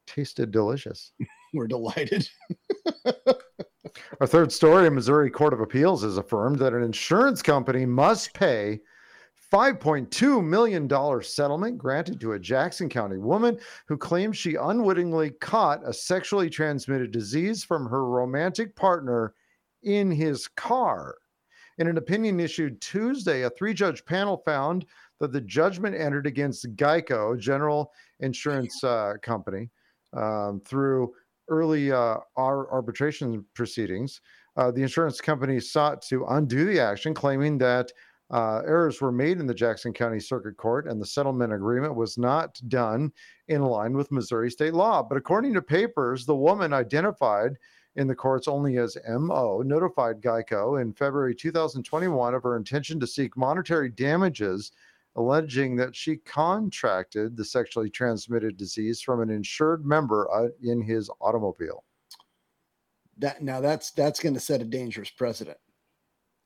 tasted 0.07 0.51
delicious. 0.51 1.11
We're 1.53 1.67
delighted. 1.67 2.27
Our 4.19 4.27
third 4.27 4.51
story: 4.51 4.87
a 4.87 4.91
Missouri 4.91 5.29
Court 5.29 5.53
of 5.53 5.59
Appeals 5.61 6.01
has 6.03 6.17
affirmed 6.17 6.57
that 6.59 6.73
an 6.73 6.81
insurance 6.83 7.41
company 7.43 7.85
must 7.85 8.33
pay 8.33 8.79
$5.2 9.51 10.43
million 10.43 10.89
settlement 11.21 11.77
granted 11.77 12.19
to 12.19 12.31
a 12.31 12.39
Jackson 12.39 12.89
County 12.89 13.17
woman 13.19 13.59
who 13.87 13.95
claims 13.97 14.35
she 14.35 14.55
unwittingly 14.55 15.29
caught 15.41 15.87
a 15.87 15.93
sexually 15.93 16.49
transmitted 16.49 17.11
disease 17.11 17.63
from 17.63 17.85
her 17.85 18.05
romantic 18.09 18.75
partner 18.75 19.35
in 19.83 20.09
his 20.09 20.47
car. 20.47 21.13
In 21.77 21.87
an 21.87 21.97
opinion 21.97 22.39
issued 22.39 22.79
Tuesday, 22.81 23.43
a 23.43 23.49
three 23.49 23.73
judge 23.73 24.05
panel 24.05 24.37
found 24.45 24.85
that 25.19 25.31
the 25.31 25.41
judgment 25.41 25.95
entered 25.95 26.27
against 26.27 26.75
Geico, 26.75 27.39
General 27.39 27.91
Insurance 28.19 28.83
uh, 28.83 29.13
Company, 29.21 29.69
um, 30.13 30.61
through 30.65 31.13
early 31.49 31.91
uh, 31.91 32.17
ar- 32.35 32.71
arbitration 32.71 33.45
proceedings. 33.53 34.21
Uh, 34.55 34.69
the 34.71 34.81
insurance 34.81 35.19
company 35.19 35.59
sought 35.59 36.01
to 36.03 36.25
undo 36.25 36.65
the 36.65 36.79
action, 36.79 37.13
claiming 37.13 37.57
that 37.57 37.91
uh, 38.31 38.61
errors 38.65 39.01
were 39.01 39.11
made 39.11 39.39
in 39.39 39.47
the 39.47 39.53
Jackson 39.53 39.93
County 39.93 40.19
Circuit 40.19 40.57
Court 40.57 40.87
and 40.87 40.99
the 40.99 41.05
settlement 41.05 41.53
agreement 41.53 41.95
was 41.95 42.17
not 42.17 42.59
done 42.67 43.11
in 43.47 43.61
line 43.61 43.93
with 43.93 44.11
Missouri 44.11 44.49
state 44.49 44.73
law. 44.73 45.03
But 45.03 45.17
according 45.17 45.53
to 45.53 45.61
papers, 45.61 46.25
the 46.25 46.35
woman 46.35 46.73
identified 46.73 47.57
in 47.95 48.07
the 48.07 48.15
courts 48.15 48.47
only 48.47 48.77
as 48.77 48.97
MO, 49.07 49.61
notified 49.61 50.21
Geico 50.21 50.81
in 50.81 50.93
February 50.93 51.35
2021 51.35 52.33
of 52.33 52.43
her 52.43 52.57
intention 52.57 52.99
to 52.99 53.07
seek 53.07 53.37
monetary 53.37 53.89
damages, 53.89 54.71
alleging 55.15 55.75
that 55.75 55.95
she 55.95 56.17
contracted 56.17 57.37
the 57.37 57.45
sexually 57.45 57.89
transmitted 57.89 58.57
disease 58.57 58.99
from 59.01 59.21
an 59.21 59.29
insured 59.29 59.85
member 59.85 60.27
uh, 60.33 60.47
in 60.63 60.81
his 60.81 61.09
automobile. 61.21 61.83
That 63.19 63.43
now 63.43 63.61
that's 63.61 63.91
that's 63.91 64.19
going 64.19 64.33
to 64.33 64.39
set 64.39 64.61
a 64.61 64.65
dangerous 64.65 65.11
precedent. 65.11 65.57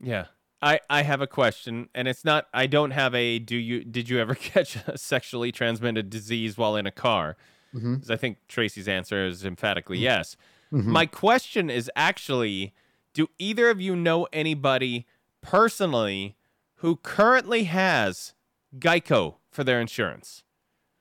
Yeah. 0.02 0.26
I, 0.62 0.80
I 0.89 1.04
have 1.04 1.22
a 1.22 1.28
question, 1.28 1.88
and 1.93 2.08
it's 2.08 2.26
not. 2.26 2.48
I 2.52 2.66
don't 2.66 2.89
have 2.91 3.14
a. 3.14 3.38
Do 3.38 3.56
you 3.56 3.84
did 3.86 4.10
you 4.10 4.20
ever 4.20 4.34
catch 4.36 4.76
a 4.88 4.98
sexually 4.98 5.52
transmitted 5.52 6.10
disease 6.10 6.58
while 6.58 6.76
in 6.76 6.86
a 6.88 6.91
car? 6.91 7.38
Mhm. 7.76 7.95
Because 7.95 8.10
I 8.12 8.18
think 8.18 8.39
Tracy's 8.48 8.88
answer 8.88 9.26
is 9.28 9.39
Mm-hmm. 9.39 9.48
emphatically 9.50 10.00
yes. 10.00 10.36
Mhm. 10.72 10.86
My 10.86 11.05
question 11.05 11.70
is 11.70 11.89
actually: 11.95 12.74
Do 13.13 13.30
either 13.39 13.70
of 13.70 13.80
you 13.82 13.95
know 13.95 14.28
anybody 14.34 15.05
personally 15.41 16.36
who 16.78 16.97
currently 16.97 17.63
has 17.65 18.34
Geico 18.78 19.36
for 19.49 19.63
their 19.63 19.80
insurance? 19.82 20.43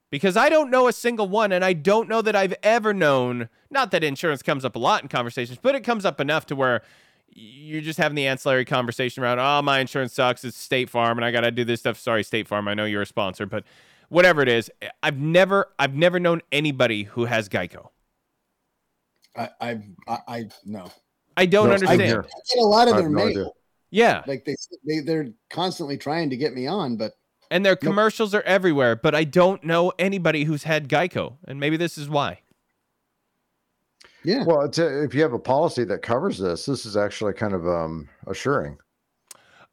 Because 0.08 0.36
I 0.36 0.48
don't 0.48 0.70
know 0.70 0.86
a 0.86 0.92
single 0.92 1.28
one, 1.28 1.50
and 1.52 1.64
I 1.64 1.72
don't 1.72 2.08
know 2.08 2.22
that 2.22 2.36
I've 2.36 2.54
ever 2.62 2.94
known. 2.94 3.48
Not 3.70 3.90
that 3.90 4.04
insurance 4.04 4.40
comes 4.42 4.64
up 4.64 4.76
a 4.76 4.78
lot 4.78 5.02
in 5.02 5.08
conversations, 5.08 5.58
but 5.60 5.74
it 5.74 5.80
comes 5.82 6.04
up 6.04 6.20
enough 6.20 6.46
to 6.46 6.56
where 6.56 6.82
you're 7.28 7.82
just 7.82 7.98
having 7.98 8.14
the 8.14 8.26
ancillary 8.26 8.64
conversation 8.64 9.22
around, 9.22 9.40
oh, 9.40 9.60
my 9.62 9.80
insurance 9.80 10.14
sucks. 10.14 10.44
It's 10.44 10.56
State 10.56 10.88
Farm, 10.88 11.18
and 11.18 11.24
I 11.24 11.32
got 11.32 11.40
to 11.40 11.50
do 11.50 11.64
this 11.64 11.80
stuff. 11.80 11.98
Sorry, 11.98 12.22
State 12.22 12.46
Farm. 12.48 12.68
I 12.68 12.74
know 12.74 12.84
you're 12.84 13.02
a 13.02 13.06
sponsor, 13.06 13.44
but 13.46 13.64
whatever 14.08 14.40
it 14.40 14.48
is, 14.48 14.70
I've 15.02 15.18
never, 15.18 15.66
I've 15.78 15.94
never 15.94 16.18
known 16.20 16.40
anybody 16.52 17.02
who 17.02 17.24
has 17.26 17.48
Geico. 17.48 17.88
I 19.36 19.48
I 19.60 19.80
I, 20.08 20.18
I 20.28 20.44
no. 20.64 20.90
I 21.36 21.46
don't 21.46 21.68
No, 21.68 21.74
understand. 21.74 22.00
hear. 22.02 22.24
I 22.24 22.54
get 22.54 22.62
a 22.62 22.66
lot 22.66 22.88
of 22.88 22.96
their 22.96 23.08
no 23.10 23.16
mail. 23.16 23.28
idea. 23.28 23.46
yeah, 23.90 24.22
Like 24.26 24.44
they 24.44 24.54
they 24.86 25.00
they're 25.00 25.28
constantly 25.50 25.98
trying 25.98 26.30
to 26.30 26.36
get 26.36 26.54
me 26.54 26.66
on, 26.66 26.96
but 26.96 27.12
and 27.50 27.64
their 27.64 27.76
commercials 27.76 28.34
are 28.34 28.42
everywhere, 28.42 28.96
but 28.96 29.14
I 29.14 29.24
don't 29.24 29.62
know 29.62 29.92
anybody 29.98 30.44
who's 30.44 30.64
had 30.64 30.88
Geico, 30.88 31.36
and 31.46 31.60
maybe 31.60 31.76
this 31.76 31.96
is 31.98 32.08
why. 32.08 32.40
yeah. 34.24 34.44
Well, 34.44 34.62
it's 34.62 34.78
a, 34.78 35.04
if 35.04 35.14
you 35.14 35.22
have 35.22 35.32
a 35.32 35.38
policy 35.38 35.84
that 35.84 36.02
covers 36.02 36.38
this, 36.38 36.66
this 36.66 36.84
is 36.86 36.96
actually 36.96 37.34
kind 37.34 37.52
of 37.54 37.66
um, 37.68 38.08
assuring. 38.26 38.78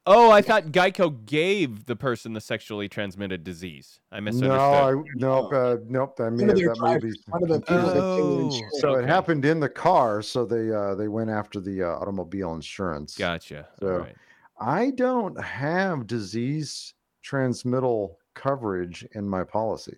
Oh, 0.06 0.32
I 0.32 0.42
thought 0.42 0.66
Geico 0.66 1.26
gave 1.26 1.86
the 1.86 1.96
person 1.96 2.34
the 2.34 2.42
sexually 2.42 2.90
transmitted 2.90 3.44
disease. 3.46 4.00
I 4.12 4.20
misunderstood. 4.20 4.58
No, 4.60 5.00
I, 5.00 5.04
nope, 5.16 5.54
uh, 5.54 5.78
nope. 5.88 6.16
I 6.20 6.24
one 6.24 6.36
mean, 6.38 6.48
that 6.48 6.56
may 6.82 6.98
be. 7.00 7.14
one 7.30 7.44
of 7.44 7.48
the 7.50 7.62
people 7.62 7.80
that 7.80 7.94
they 7.94 8.02
Oh. 8.02 8.52
So 8.80 8.90
Okay. 8.90 9.04
it 9.04 9.08
happened 9.08 9.46
in 9.46 9.62
the 9.62 9.70
car, 9.70 10.22
so 10.22 10.44
they 10.46 10.72
uh, 10.72 10.96
they 10.96 11.08
went 11.08 11.30
after 11.30 11.62
the 11.62 11.84
uh, 11.84 11.88
automobile 12.00 12.54
insurance. 12.54 13.18
Gotcha. 13.18 13.68
So- 13.80 13.88
All 13.94 14.00
right. 14.00 14.16
I 14.60 14.92
don't 14.92 15.42
have 15.42 16.06
disease 16.06 16.94
transmittal 17.24 18.20
coverage 18.36 19.06
in 19.14 19.28
my 19.28 19.44
policy. 19.44 19.98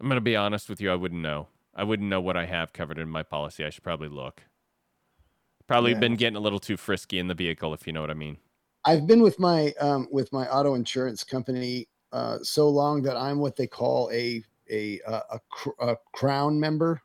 I'm 0.00 0.08
gonna 0.08 0.20
be 0.20 0.36
honest 0.36 0.68
with 0.68 0.80
you. 0.80 0.92
I 0.92 0.94
wouldn't 0.94 1.22
know. 1.22 1.48
I 1.74 1.84
wouldn't 1.84 2.08
know 2.08 2.20
what 2.20 2.36
I 2.36 2.44
have 2.44 2.72
covered 2.74 2.98
in 2.98 3.08
my 3.08 3.22
policy. 3.22 3.64
I 3.64 3.70
should 3.70 3.82
probably 3.82 4.08
look. 4.08 4.42
Probably 5.66 5.92
Yeah. 5.92 5.98
been 6.00 6.16
getting 6.16 6.36
a 6.36 6.40
little 6.40 6.60
too 6.60 6.76
frisky 6.76 7.18
in 7.18 7.28
the 7.28 7.34
vehicle, 7.34 7.72
if 7.74 7.86
you 7.86 7.92
know 7.94 8.00
what 8.02 8.10
I 8.10 8.14
mean. 8.14 8.36
I've 8.88 9.06
been 9.06 9.22
with 9.22 9.38
my 9.38 9.72
um 9.80 10.08
with 10.10 10.32
my 10.32 10.48
auto 10.48 10.74
insurance 10.74 11.22
company 11.24 11.86
uh 12.12 12.38
so 12.42 12.68
long 12.68 13.02
that 13.02 13.16
I'm 13.16 13.38
what 13.38 13.54
they 13.56 13.66
call 13.66 14.10
a 14.12 14.42
a 14.70 15.00
a, 15.06 15.14
a, 15.32 15.40
cr- 15.50 15.78
a 15.80 15.96
crown 16.12 16.58
member. 16.58 17.00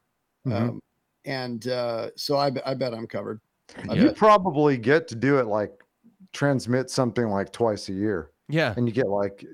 Mhm. 0.48 0.54
Um 0.70 0.80
and 1.26 1.68
uh 1.68 2.10
so 2.16 2.38
I, 2.38 2.52
I 2.66 2.74
bet 2.74 2.94
I'm 2.94 3.08
covered. 3.08 3.40
I 3.90 3.94
You 3.96 4.08
bet. 4.08 4.16
probably 4.16 4.78
get 4.78 5.08
to 5.10 5.16
do 5.16 5.40
it 5.40 5.48
like 5.48 5.72
transmit 6.32 6.90
something 6.90 7.28
like 7.30 7.52
twice 7.52 7.90
a 7.90 7.94
year, 7.94 8.32
Yeah. 8.50 8.74
and 8.76 8.88
you 8.88 8.94
get 8.94 9.08
like 9.08 9.46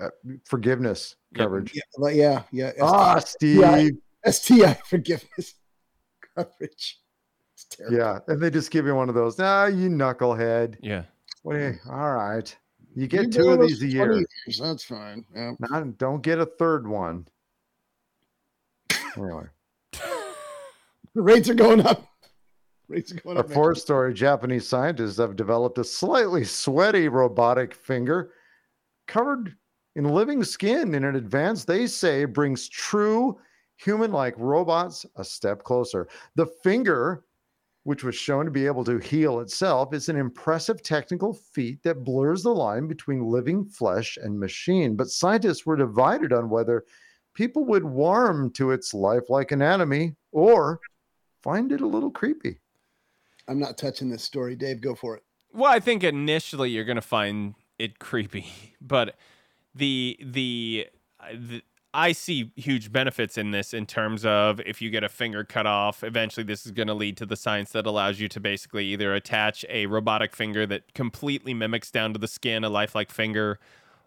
uh, 0.00 0.10
forgiveness 0.44 1.16
Yep. 1.32 1.38
coverage. 1.44 1.72
Yeah, 1.74 1.82
like, 1.98 2.16
yeah, 2.16 2.42
yeah. 2.52 2.72
Ah, 2.80 3.18
Steve. 3.18 3.60
Yeah. 3.60 3.88
STI 4.30 4.74
forgiveness 4.86 5.54
coverage. 6.34 7.00
It's 7.54 7.64
terrible. 7.64 7.96
Yeah, 7.98 8.18
and 8.28 8.40
they 8.40 8.50
just 8.50 8.70
give 8.70 8.86
you 8.86 8.94
one 8.94 9.08
of 9.10 9.14
those. 9.14 9.38
Ah, 9.40 9.66
you 9.66 9.88
knucklehead. 9.90 10.76
Yeah. 10.82 11.02
You- 11.44 11.78
all 11.88 12.12
right, 12.14 12.56
you 12.94 13.02
You 13.02 13.08
get 13.08 13.30
do 13.30 13.42
two 13.42 13.50
of 13.50 13.60
these 13.60 13.82
a 13.82 13.86
year. 13.86 14.12
years, 14.12 14.58
That's 14.60 14.84
fine. 14.84 15.24
Yeah. 15.34 15.52
Not, 15.60 15.96
don't 15.98 16.22
get 16.22 16.38
a 16.38 16.46
third 16.46 16.86
one. 16.86 17.26
Anyway, 19.16 19.46
The 19.92 20.02
rates 21.22 21.48
are 21.48 21.54
going 21.54 21.80
up. 21.86 22.06
Rates 22.88 23.12
are 23.12 23.16
going 23.20 23.36
a 23.36 23.40
up. 23.40 23.50
fourth 23.52 23.78
story: 23.78 24.14
Japanese 24.14 24.68
scientists 24.68 25.18
have 25.18 25.36
developed 25.36 25.78
a 25.78 25.84
slightly 25.84 26.44
sweaty 26.44 27.08
robotic 27.08 27.74
finger 27.74 28.30
covered 29.06 29.54
in 29.96 30.04
living 30.04 30.44
skin 30.44 30.94
in 30.94 31.04
an 31.04 31.16
advance 31.16 31.64
they 31.64 31.86
say 31.86 32.24
brings 32.24 32.68
true 32.68 33.38
human-like 33.76 34.34
robots 34.38 35.04
a 35.16 35.24
step 35.24 35.62
closer. 35.64 36.08
The 36.34 36.46
finger 36.46 37.24
which 37.84 38.04
was 38.04 38.14
shown 38.14 38.44
to 38.44 38.50
be 38.50 38.66
able 38.66 38.84
to 38.84 38.98
heal 38.98 39.40
itself, 39.40 39.94
is 39.94 40.08
an 40.08 40.16
impressive 40.16 40.82
technical 40.82 41.32
feat 41.32 41.82
that 41.82 42.04
blurs 42.04 42.42
the 42.42 42.50
line 42.50 42.86
between 42.86 43.24
living 43.24 43.64
flesh 43.64 44.18
and 44.20 44.38
machine. 44.38 44.96
But 44.96 45.08
scientists 45.08 45.64
were 45.64 45.76
divided 45.76 46.32
on 46.32 46.50
whether 46.50 46.84
people 47.34 47.64
would 47.66 47.84
warm 47.84 48.50
to 48.50 48.72
its 48.72 48.92
lifelike 48.92 49.52
anatomy 49.52 50.14
or 50.32 50.80
find 51.42 51.72
it 51.72 51.80
a 51.80 51.86
little 51.86 52.10
creepy. 52.10 52.60
I'm 53.46 53.58
not 53.58 53.78
touching 53.78 54.10
this 54.10 54.22
story. 54.22 54.56
Dave, 54.56 54.80
go 54.80 54.94
for 54.94 55.16
it. 55.16 55.22
Well, 55.52 55.72
I 55.72 55.80
think 55.80 56.04
initially 56.04 56.70
you're 56.70 56.84
gonna 56.84 57.00
find 57.00 57.54
it 57.78 57.98
creepy, 57.98 58.46
but 58.80 59.16
the 59.74 60.18
the, 60.20 60.88
uh, 61.20 61.32
the 61.32 61.62
I 61.94 62.12
see 62.12 62.52
huge 62.54 62.92
benefits 62.92 63.38
in 63.38 63.50
this 63.50 63.72
in 63.72 63.86
terms 63.86 64.26
of 64.26 64.60
if 64.60 64.82
you 64.82 64.90
get 64.90 65.04
a 65.04 65.08
finger 65.08 65.42
cut 65.42 65.66
off, 65.66 66.04
eventually 66.04 66.44
this 66.44 66.66
is 66.66 66.72
going 66.72 66.88
to 66.88 66.94
lead 66.94 67.16
to 67.16 67.26
the 67.26 67.36
science 67.36 67.72
that 67.72 67.86
allows 67.86 68.20
you 68.20 68.28
to 68.28 68.40
basically 68.40 68.84
either 68.86 69.14
attach 69.14 69.64
a 69.70 69.86
robotic 69.86 70.36
finger 70.36 70.66
that 70.66 70.92
completely 70.92 71.54
mimics 71.54 71.90
down 71.90 72.12
to 72.12 72.18
the 72.18 72.28
skin 72.28 72.62
a 72.62 72.68
lifelike 72.68 73.10
finger, 73.10 73.58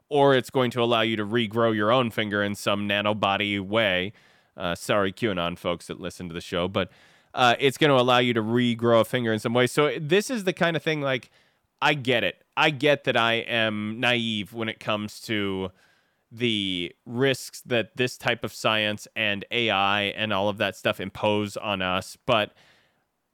or 0.10 0.36
it's 0.36 0.52
going 0.52 0.70
to 0.72 0.82
allow 0.82 1.02
you 1.02 1.16
to 1.16 1.26
regrow 1.26 1.76
your 1.76 1.92
own 1.92 2.12
finger 2.12 2.44
in 2.44 2.54
some 2.54 2.88
nanobody 2.88 3.60
way. 3.60 4.14
Uh, 4.56 4.76
sorry, 4.76 5.12
QAnon 5.12 5.58
folks 5.58 5.88
that 5.88 6.00
listen 6.00 6.28
to 6.28 6.34
the 6.34 6.42
show, 6.42 6.68
but 6.68 6.92
uh, 7.34 7.56
it's 7.60 7.78
going 7.78 7.90
to 7.90 8.00
allow 8.00 8.20
you 8.20 8.34
to 8.34 8.44
regrow 8.44 9.02
a 9.02 9.06
finger 9.06 9.34
in 9.34 9.40
some 9.40 9.54
way. 9.54 9.66
So 9.66 9.98
this 10.00 10.30
is 10.30 10.44
the 10.44 10.54
kind 10.54 10.76
of 10.76 10.84
thing 10.84 11.02
like 11.02 11.32
I 11.82 11.96
get 11.96 12.24
it. 12.24 12.44
I 12.56 12.70
get 12.70 13.06
that 13.06 13.18
I 13.18 13.34
am 13.36 14.00
naive 14.00 14.54
when 14.54 14.70
it 14.70 14.80
comes 14.80 15.20
to 15.22 15.72
the 16.32 16.96
risks 17.06 17.62
that 17.66 17.98
this 17.98 18.18
type 18.18 18.44
of 18.44 18.54
science 18.54 19.08
and 19.16 19.44
AI 19.52 20.04
and 20.04 20.32
all 20.32 20.48
of 20.48 20.58
that 20.58 20.76
stuff 20.76 21.00
impose 21.00 21.58
on 21.58 21.82
us, 21.82 22.18
but 22.26 22.54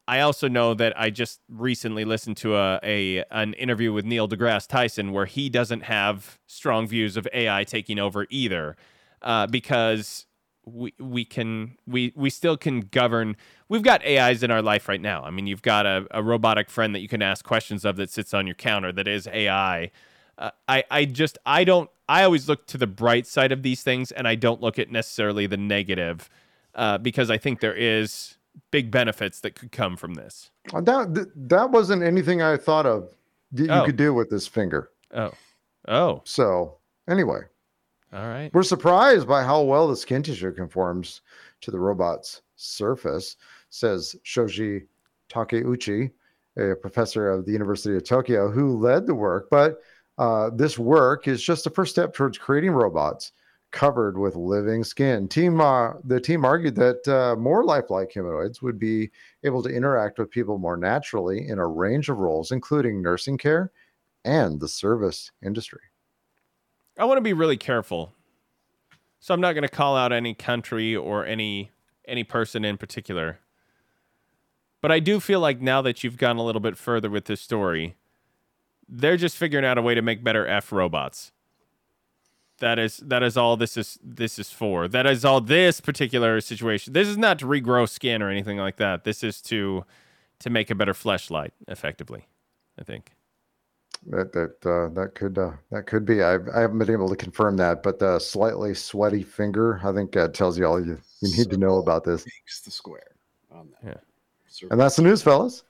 I 0.08 0.22
also 0.22 0.48
know 0.48 0.74
that 0.74 1.00
I 1.00 1.10
just 1.10 1.42
recently 1.50 2.06
listened 2.06 2.38
to 2.38 2.56
a, 2.56 2.80
a 2.82 3.26
an 3.30 3.54
interview 3.56 3.92
with 3.92 4.06
Neil 4.06 4.28
deGrasse 4.28 4.68
Tyson 4.68 5.12
where 5.12 5.26
he 5.26 5.50
doesn't 5.50 5.82
have 5.82 6.40
strong 6.48 6.88
views 6.88 7.18
of 7.18 7.28
AI 7.34 7.66
taking 7.66 8.00
over 8.00 8.26
either, 8.30 8.78
uh, 9.22 9.48
because 9.48 10.26
we 10.66 10.94
we 10.98 11.26
can 11.26 11.78
we 11.86 12.14
we 12.16 12.30
still 12.30 12.56
can 12.56 12.82
govern. 12.82 13.36
We've 13.68 13.84
got 13.84 14.02
AIs 14.06 14.44
in 14.44 14.52
our 14.52 14.62
life 14.62 14.88
right 14.88 15.02
now. 15.02 15.24
I 15.24 15.30
mean, 15.30 15.46
you've 15.46 15.62
got 15.62 15.86
a, 15.86 16.08
a 16.12 16.24
robotic 16.24 16.70
friend 16.70 16.96
that 16.96 17.02
you 17.02 17.10
can 17.10 17.22
ask 17.22 17.44
questions 17.44 17.84
of 17.84 17.98
that 17.98 18.10
sits 18.10 18.34
on 18.34 18.48
your 18.48 18.56
counter 18.56 18.94
that 18.94 19.10
is 19.10 19.28
AI. 19.28 19.92
Uh, 20.38 20.52
I 20.70 20.86
I 20.90 21.04
just 21.04 21.38
I 21.46 21.66
don't 21.66 21.90
I 22.10 22.24
always 22.24 22.48
look 22.48 22.66
to 22.68 22.78
the 22.78 22.88
bright 22.88 23.28
side 23.28 23.52
of 23.52 23.64
these 23.64 23.84
things 23.84 24.12
and 24.12 24.28
I 24.28 24.36
don't 24.36 24.62
look 24.62 24.80
at 24.80 24.90
necessarily 24.92 25.48
the 25.48 25.58
negative 25.58 26.30
uh, 26.76 26.98
because 26.98 27.30
I 27.30 27.38
think 27.38 27.60
there 27.60 27.76
is 27.76 28.38
big 28.72 28.92
benefits 28.92 29.40
that 29.42 29.56
could 29.56 29.72
come 29.72 29.98
from 29.98 30.14
this. 30.16 30.52
Uh, 30.74 30.82
That 30.82 31.32
that 31.36 31.72
wasn't 31.72 32.04
anything 32.04 32.42
I 32.42 32.58
thought 32.58 32.86
of 32.86 33.10
that 33.54 33.64
you 33.66 33.72
Oh. 33.72 33.86
could 33.86 33.98
do 33.98 34.14
with 34.14 34.30
this 34.30 34.48
finger. 34.48 34.90
Oh, 35.14 35.32
oh, 35.88 36.22
So 36.26 36.78
anyway, 37.10 37.42
all 38.14 38.28
right. 38.28 38.52
we're 38.54 38.64
surprised 38.64 39.28
by 39.28 39.44
how 39.44 39.62
well 39.64 39.88
the 39.88 39.96
skin 39.96 40.24
tissue 40.24 40.52
conforms 40.54 41.22
to 41.62 41.72
the 41.72 41.80
robot's 41.80 42.42
surface, 42.56 43.36
says 43.70 44.16
Shoji 44.24 44.84
Takeuchi, 45.30 46.12
a 46.58 46.76
professor 46.76 47.30
of 47.30 47.46
the 47.46 47.52
University 47.52 47.96
of 47.96 48.04
Tokyo 48.04 48.50
who 48.50 48.78
led 48.78 49.06
the 49.08 49.14
work. 49.16 49.48
But 49.52 49.80
uh, 50.18 50.50
this 50.54 50.80
work 50.80 51.28
is 51.28 51.42
just 51.42 51.64
the 51.64 51.70
first 51.70 51.92
step 51.92 52.14
towards 52.14 52.38
creating 52.38 52.72
robots 52.72 53.32
covered 53.72 54.18
with 54.18 54.36
living 54.36 54.84
skin. 54.84 55.28
Team 55.28 55.60
uh, 55.60 55.94
the 56.04 56.20
team 56.20 56.46
argued 56.46 56.76
that 56.76 57.08
uh, 57.08 57.36
more 57.36 57.64
lifelike 57.64 58.12
humanoids 58.12 58.62
would 58.62 58.80
be 58.80 59.12
able 59.44 59.62
to 59.62 59.70
interact 59.70 60.18
with 60.18 60.32
people 60.32 60.58
more 60.58 60.78
naturally 60.78 61.48
in 61.48 61.60
a 61.60 61.68
range 61.68 62.10
of 62.10 62.18
roles, 62.18 62.52
including 62.52 63.02
nursing 63.02 63.38
care 63.38 63.72
and 64.24 64.60
the 64.60 64.68
service 64.68 65.32
industry. 65.44 65.82
I 66.98 67.06
want 67.06 67.18
to 67.18 67.22
be 67.22 67.34
really 67.34 67.58
careful. 67.58 68.14
So 69.20 69.34
I'm 69.34 69.42
not 69.42 69.54
going 69.54 69.64
to 69.64 69.68
call 69.68 69.96
out 69.96 70.12
any 70.12 70.34
country 70.34 70.96
or 70.96 71.26
any 71.26 71.72
any 72.08 72.24
person 72.24 72.64
in 72.64 72.78
particular. 72.78 73.40
But 74.82 74.92
I 74.92 75.00
do 75.00 75.20
feel 75.20 75.40
like 75.42 75.60
now 75.60 75.82
that 75.82 76.04
you've 76.04 76.18
gone 76.18 76.38
a 76.38 76.44
little 76.44 76.62
bit 76.62 76.78
further 76.78 77.10
with 77.10 77.26
this 77.26 77.42
story, 77.42 77.97
they're 78.90 79.18
just 79.18 79.38
figuring 79.38 79.66
out 79.66 79.78
a 79.78 79.82
way 79.82 79.96
to 79.96 80.02
make 80.02 80.24
better 80.24 80.48
F 80.48 80.72
robots. 80.72 81.32
That 82.60 82.80
is 82.80 82.98
that 82.98 83.22
is 83.22 83.38
all 83.38 83.56
this 83.56 83.78
is 83.78 84.00
this 84.04 84.40
is 84.40 84.52
for. 84.52 84.88
That 84.88 85.06
is 85.06 85.24
all 85.24 85.42
this 85.42 85.80
particular 85.80 86.42
situation. 86.42 86.94
This 86.94 87.08
is 87.08 87.18
not 87.18 87.38
to 87.40 87.46
regrow 87.46 87.88
skin 87.88 88.22
or 88.22 88.30
anything 88.30 88.58
like 88.58 88.78
that. 88.78 89.04
This 89.04 89.24
is 89.24 89.42
to 89.44 89.86
to 90.40 90.50
make 90.50 90.72
a 90.72 90.76
better 90.76 90.94
fleshlight 90.94 91.52
effectively. 91.68 92.28
I 92.80 92.84
think. 92.84 93.12
That 94.08 94.32
that 94.34 94.66
uh, 94.66 94.90
that 94.94 95.16
could 95.16 95.38
uh, 95.38 95.52
that 95.72 95.86
could 95.86 96.06
be. 96.06 96.24
I've, 96.24 96.48
I 96.50 96.62
haven't 96.62 96.80
been 96.80 96.92
able 96.92 97.10
to 97.10 97.16
confirm 97.16 97.58
that, 97.58 97.84
but 97.84 98.00
the 98.00 98.20
slightly 98.20 98.74
sweaty 98.74 99.24
finger, 99.24 99.80
I 99.84 99.92
think, 99.92 100.16
uh, 100.16 100.28
tells 100.30 100.58
you 100.58 100.66
all 100.66 100.84
you, 100.84 101.00
you 101.22 101.38
need 101.38 101.50
to 101.50 101.58
know 101.58 101.78
about 101.78 102.04
this. 102.06 102.26
Makes 102.26 102.62
the 102.62 102.72
square 102.72 103.16
on 103.52 103.70
that. 103.84 103.88
Yeah. 103.88 104.02
Circle. 104.48 104.72
And 104.72 104.82
that's 104.82 104.96
the 104.96 105.02
news, 105.02 105.22
fellas. 105.22 105.64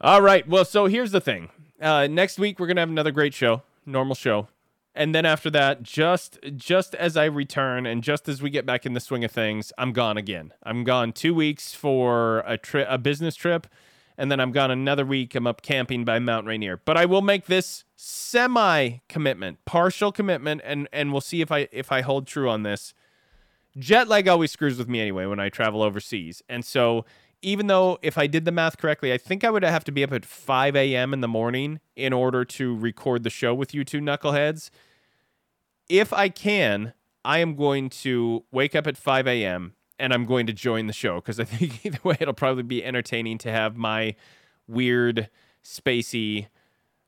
All 0.00 0.22
right. 0.22 0.46
Well, 0.48 0.64
so 0.64 0.86
here's 0.86 1.10
the 1.10 1.20
thing. 1.20 1.50
Uh, 1.80 2.06
next 2.06 2.38
week 2.38 2.58
we're 2.58 2.66
gonna 2.66 2.80
have 2.80 2.88
another 2.88 3.12
great 3.12 3.34
show, 3.34 3.62
normal 3.84 4.14
show, 4.14 4.48
and 4.94 5.14
then 5.14 5.26
after 5.26 5.50
that, 5.50 5.82
just 5.82 6.38
just 6.56 6.94
as 6.94 7.16
I 7.16 7.26
return 7.26 7.84
and 7.84 8.02
just 8.02 8.28
as 8.28 8.40
we 8.40 8.48
get 8.48 8.64
back 8.64 8.86
in 8.86 8.94
the 8.94 9.00
swing 9.00 9.24
of 9.24 9.30
things, 9.30 9.72
I'm 9.76 9.92
gone 9.92 10.16
again. 10.16 10.54
I'm 10.62 10.84
gone 10.84 11.12
two 11.12 11.34
weeks 11.34 11.74
for 11.74 12.38
a 12.46 12.56
trip, 12.56 12.86
a 12.90 12.96
business 12.96 13.36
trip, 13.36 13.66
and 14.16 14.30
then 14.30 14.40
I'm 14.40 14.52
gone 14.52 14.70
another 14.70 15.04
week. 15.04 15.34
I'm 15.34 15.46
up 15.46 15.60
camping 15.60 16.06
by 16.06 16.18
Mount 16.18 16.46
Rainier. 16.46 16.80
But 16.82 16.96
I 16.96 17.04
will 17.04 17.20
make 17.20 17.44
this 17.44 17.84
semi 17.94 18.98
commitment, 19.08 19.62
partial 19.66 20.12
commitment, 20.12 20.62
and 20.64 20.88
and 20.94 21.12
we'll 21.12 21.20
see 21.20 21.42
if 21.42 21.52
I 21.52 21.68
if 21.72 21.92
I 21.92 22.00
hold 22.00 22.26
true 22.26 22.48
on 22.48 22.62
this. 22.62 22.94
Jet 23.78 24.08
lag 24.08 24.26
always 24.26 24.50
screws 24.50 24.78
with 24.78 24.88
me 24.88 25.00
anyway 25.00 25.26
when 25.26 25.38
I 25.38 25.50
travel 25.50 25.82
overseas, 25.82 26.42
and 26.48 26.64
so 26.64 27.04
even 27.42 27.66
though 27.66 27.98
if 28.02 28.18
I 28.18 28.26
did 28.26 28.44
the 28.44 28.52
math 28.52 28.78
correctly, 28.78 29.12
I 29.12 29.18
think 29.18 29.44
I 29.44 29.50
would 29.50 29.62
have 29.62 29.84
to 29.84 29.92
be 29.92 30.02
up 30.02 30.12
at 30.12 30.24
5 30.24 30.76
a.m. 30.76 31.12
in 31.12 31.20
the 31.20 31.28
morning 31.28 31.80
in 31.94 32.12
order 32.12 32.44
to 32.44 32.76
record 32.76 33.22
the 33.22 33.30
show 33.30 33.54
with 33.54 33.74
you 33.74 33.84
two 33.84 34.00
knuckleheads. 34.00 34.70
If 35.88 36.12
I 36.12 36.28
can, 36.28 36.94
I 37.24 37.38
am 37.38 37.54
going 37.54 37.90
to 37.90 38.44
wake 38.50 38.74
up 38.74 38.86
at 38.86 38.96
5 38.96 39.26
a.m. 39.26 39.74
and 39.98 40.12
I'm 40.12 40.24
going 40.24 40.46
to 40.46 40.52
join 40.52 40.86
the 40.86 40.92
show 40.92 41.16
because 41.16 41.38
I 41.38 41.44
think 41.44 41.84
either 41.84 41.98
way 42.02 42.16
it'll 42.20 42.34
probably 42.34 42.62
be 42.62 42.84
entertaining 42.84 43.38
to 43.38 43.52
have 43.52 43.76
my 43.76 44.14
weird, 44.66 45.28
spacey, 45.62 46.46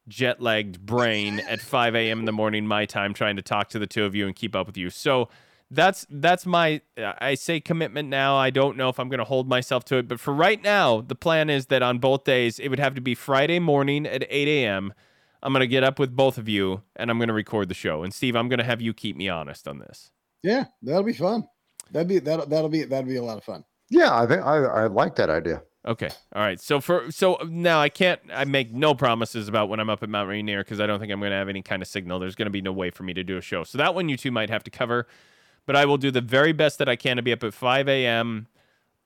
jet 0.09 0.40
lagged 0.40 0.84
brain 0.84 1.40
at 1.40 1.60
5 1.60 1.94
a.m. 1.94 2.20
in 2.20 2.24
the 2.24 2.32
morning, 2.32 2.66
my 2.66 2.86
time, 2.86 3.14
trying 3.14 3.36
to 3.36 3.42
talk 3.42 3.68
to 3.70 3.78
the 3.78 3.86
two 3.86 4.05
of 4.05 4.14
you 4.14 4.26
and 4.26 4.34
keep 4.34 4.56
up 4.56 4.66
with 4.66 4.76
you. 4.76 4.90
So 4.90 5.28
that's 5.70 6.07
that's 6.11 6.47
my 6.47 6.81
I 6.97 7.35
say 7.35 7.61
commitment 7.61 8.09
now. 8.09 8.36
I 8.36 8.51
don't 8.51 8.77
know 8.77 8.89
if 8.89 8.99
I'm 8.99 9.09
going 9.09 9.19
to 9.19 9.24
hold 9.24 9.49
myself 9.49 9.85
to 9.86 9.97
it, 9.97 10.09
but 10.09 10.20
for 10.20 10.32
right 10.32 10.62
now, 10.62 11.01
the 11.01 11.15
plan 11.15 11.51
is 11.51 11.66
that 11.66 11.82
on 11.82 11.99
both 11.99 12.24
days 12.24 12.59
it 12.59 12.69
would 12.69 12.78
have 12.78 12.95
to 12.95 13.01
be 13.01 13.15
Friday 13.15 13.59
morning 13.59 14.07
at 14.07 14.24
8 14.28 14.49
a.m. 14.49 14.95
I'm 15.43 15.53
going 15.53 15.61
to 15.61 15.69
get 15.69 15.85
up 15.85 15.99
with 15.99 16.16
both 16.16 16.39
of 16.39 16.49
you 16.49 16.82
and 16.97 17.11
I'm 17.11 17.19
going 17.19 17.28
to 17.28 17.35
record 17.35 17.69
the 17.69 17.74
show. 17.74 18.03
And 18.03 18.12
Steve, 18.12 18.35
I'm 18.35 18.49
going 18.49 18.59
to 18.59 18.65
have 18.65 18.81
you 18.81 18.93
keep 18.93 19.16
me 19.16 19.28
honest 19.28 19.69
on 19.69 19.78
this. 19.78 20.11
Yeah, 20.43 20.65
that'll 20.82 21.03
be 21.03 21.12
fun. 21.12 21.47
That'd 21.90 22.09
be 22.09 22.19
that 22.20 22.49
that'll 22.51 22.69
be 22.69 22.85
that'd 22.85 23.09
be 23.09 23.16
a 23.16 23.23
lot 23.23 23.39
of 23.39 23.45
fun. 23.45 23.65
Yeah, 23.90 24.15
I 24.15 24.27
think 24.27 24.43
I, 24.43 24.57
I 24.65 24.86
like 24.86 25.16
that 25.16 25.31
idea. 25.31 25.62
Okay. 25.86 26.11
All 26.35 26.43
right. 26.43 26.61
So 26.61 26.81
for 26.81 27.11
so 27.11 27.39
now 27.49 27.81
I 27.81 27.89
can't 27.89 28.20
I 28.32 28.45
make 28.45 28.73
no 28.73 28.95
promises 28.95 29.49
about 29.49 29.69
when 29.69 29.81
I'm 29.81 29.89
up 29.89 30.03
at 30.03 30.09
Mount 30.09 30.28
Rainier 30.28 30.62
because 30.62 30.81
I 30.81 30.86
don't 30.86 31.01
think 31.01 31.11
I'm 31.12 31.20
going 31.20 31.31
to 31.31 31.36
have 31.36 31.49
any 31.49 31.62
kind 31.62 31.81
of 31.81 31.89
signal. 31.89 32.19
There's 32.19 32.35
going 32.35 32.47
to 32.47 32.51
be 32.51 32.61
no 32.61 32.73
way 32.73 32.90
for 32.90 33.05
me 33.05 33.15
to 33.15 33.24
do 33.24 33.39
a 33.39 33.40
show. 33.40 33.65
So 33.65 33.78
that 33.78 33.95
one 33.95 34.09
you 34.09 34.16
two 34.16 34.31
might 34.31 34.51
have 34.51 34.65
to 34.65 34.70
cover, 34.70 35.07
but 35.69 35.77
I 35.77 35.85
will 35.85 35.99
do 35.99 36.11
the 36.11 36.23
very 36.23 36.53
best 36.53 36.78
that 36.78 36.89
I 36.89 36.97
can 36.97 37.19
to 37.19 37.23
be 37.23 37.31
up 37.31 37.45
at 37.45 37.53
5 37.53 37.89
a.m. 37.90 38.47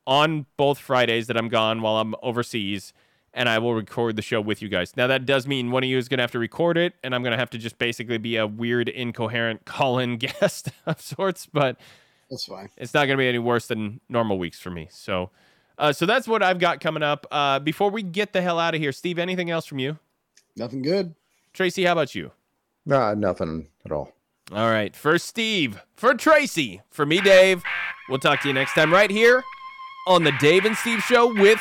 on 0.07 0.47
both 0.57 0.79
Fridays 0.79 1.27
that 1.27 1.37
I'm 1.37 1.49
gone 1.49 1.83
while 1.83 1.97
I'm 1.97 2.15
overseas, 2.23 2.93
and 3.35 3.49
I 3.49 3.59
will 3.59 3.75
record 3.75 4.15
the 4.15 4.23
show 4.23 4.41
with 4.41 4.63
you 4.63 4.69
guys. 4.69 4.97
Now 4.97 5.09
that 5.09 5.27
does 5.27 5.49
mean 5.49 5.73
one 5.73 5.83
of 5.83 5.91
you 5.91 5.99
is 5.99 6.09
going 6.09 6.19
to 6.19 6.23
have 6.23 6.31
to 6.31 6.39
record 6.39 6.79
it, 6.79 6.95
and 7.03 7.17
I'm 7.17 7.25
going 7.25 7.33
to 7.33 7.37
have 7.37 7.51
to 7.51 7.59
just 7.59 7.79
basically 7.79 8.17
be 8.17 8.37
a 8.37 8.47
weird, 8.47 8.89
incoherent 8.89 9.65
call-in 9.65 10.19
guest 10.19 10.69
of 10.87 11.01
sorts, 11.01 11.47
but 11.47 11.79
That's 12.31 12.45
fine. 12.45 12.71
it's 12.77 12.95
not 12.95 13.07
going 13.07 13.19
to 13.19 13.23
be 13.23 13.29
any 13.29 13.41
worse 13.41 13.67
than 13.67 14.01
normal 14.09 14.39
weeks 14.39 14.61
for 14.61 14.71
me. 14.71 14.87
So, 14.93 15.31
uh, 15.79 15.93
so 15.93 16.07
that's 16.07 16.29
what 16.29 16.45
I've 16.45 16.61
got 16.61 16.79
coming 16.79 17.03
up. 17.03 17.27
Uh, 17.33 17.59
before 17.59 17.91
we 17.91 18.05
get 18.05 18.33
the 18.33 18.41
hell 18.41 18.61
out 18.61 18.77
of 18.77 18.81
here, 18.81 18.93
Steve, 18.93 19.19
anything 19.19 19.51
else 19.51 19.67
from 19.67 19.81
you? 19.81 19.99
Nothing 20.55 20.83
good. 20.83 21.17
Tracy, 21.55 21.83
how 21.87 21.93
about 21.93 22.15
you? 22.15 22.31
Nah, 22.87 23.15
nothing 23.15 23.67
at 23.85 23.91
all. 23.91 24.13
All 24.51 24.71
right, 24.71 24.95
for 24.95 25.19
Steve, 25.19 25.81
for 25.97 26.15
Tracy, 26.15 26.83
for 26.91 27.07
me, 27.07 27.21
Dave. 27.21 27.63
We'll 28.09 28.19
talk 28.19 28.41
to 28.43 28.49
you 28.49 28.55
next 28.55 28.75
time 28.75 28.93
right 28.93 29.11
here 29.11 29.43
on 30.09 30.25
the 30.25 30.33
Dave 30.41 30.65
and 30.65 30.77
Steve 30.77 31.01
Show 31.01 31.33
with 31.33 31.61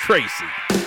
Tracy. 0.00 0.81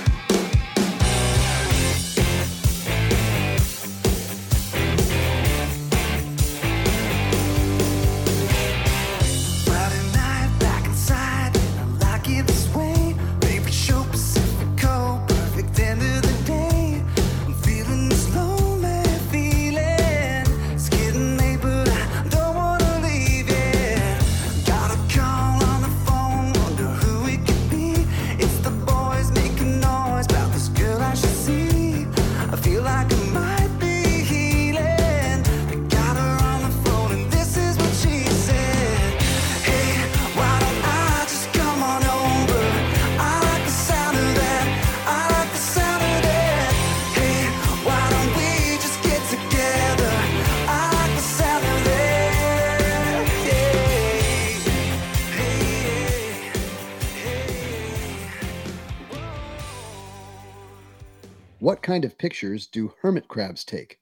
Kind 61.86 62.04
of 62.04 62.18
pictures 62.18 62.66
do 62.66 62.92
hermit 63.04 63.28
crabs 63.28 63.64
take? 63.64 64.00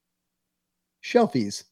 Shelfies. 1.03 1.65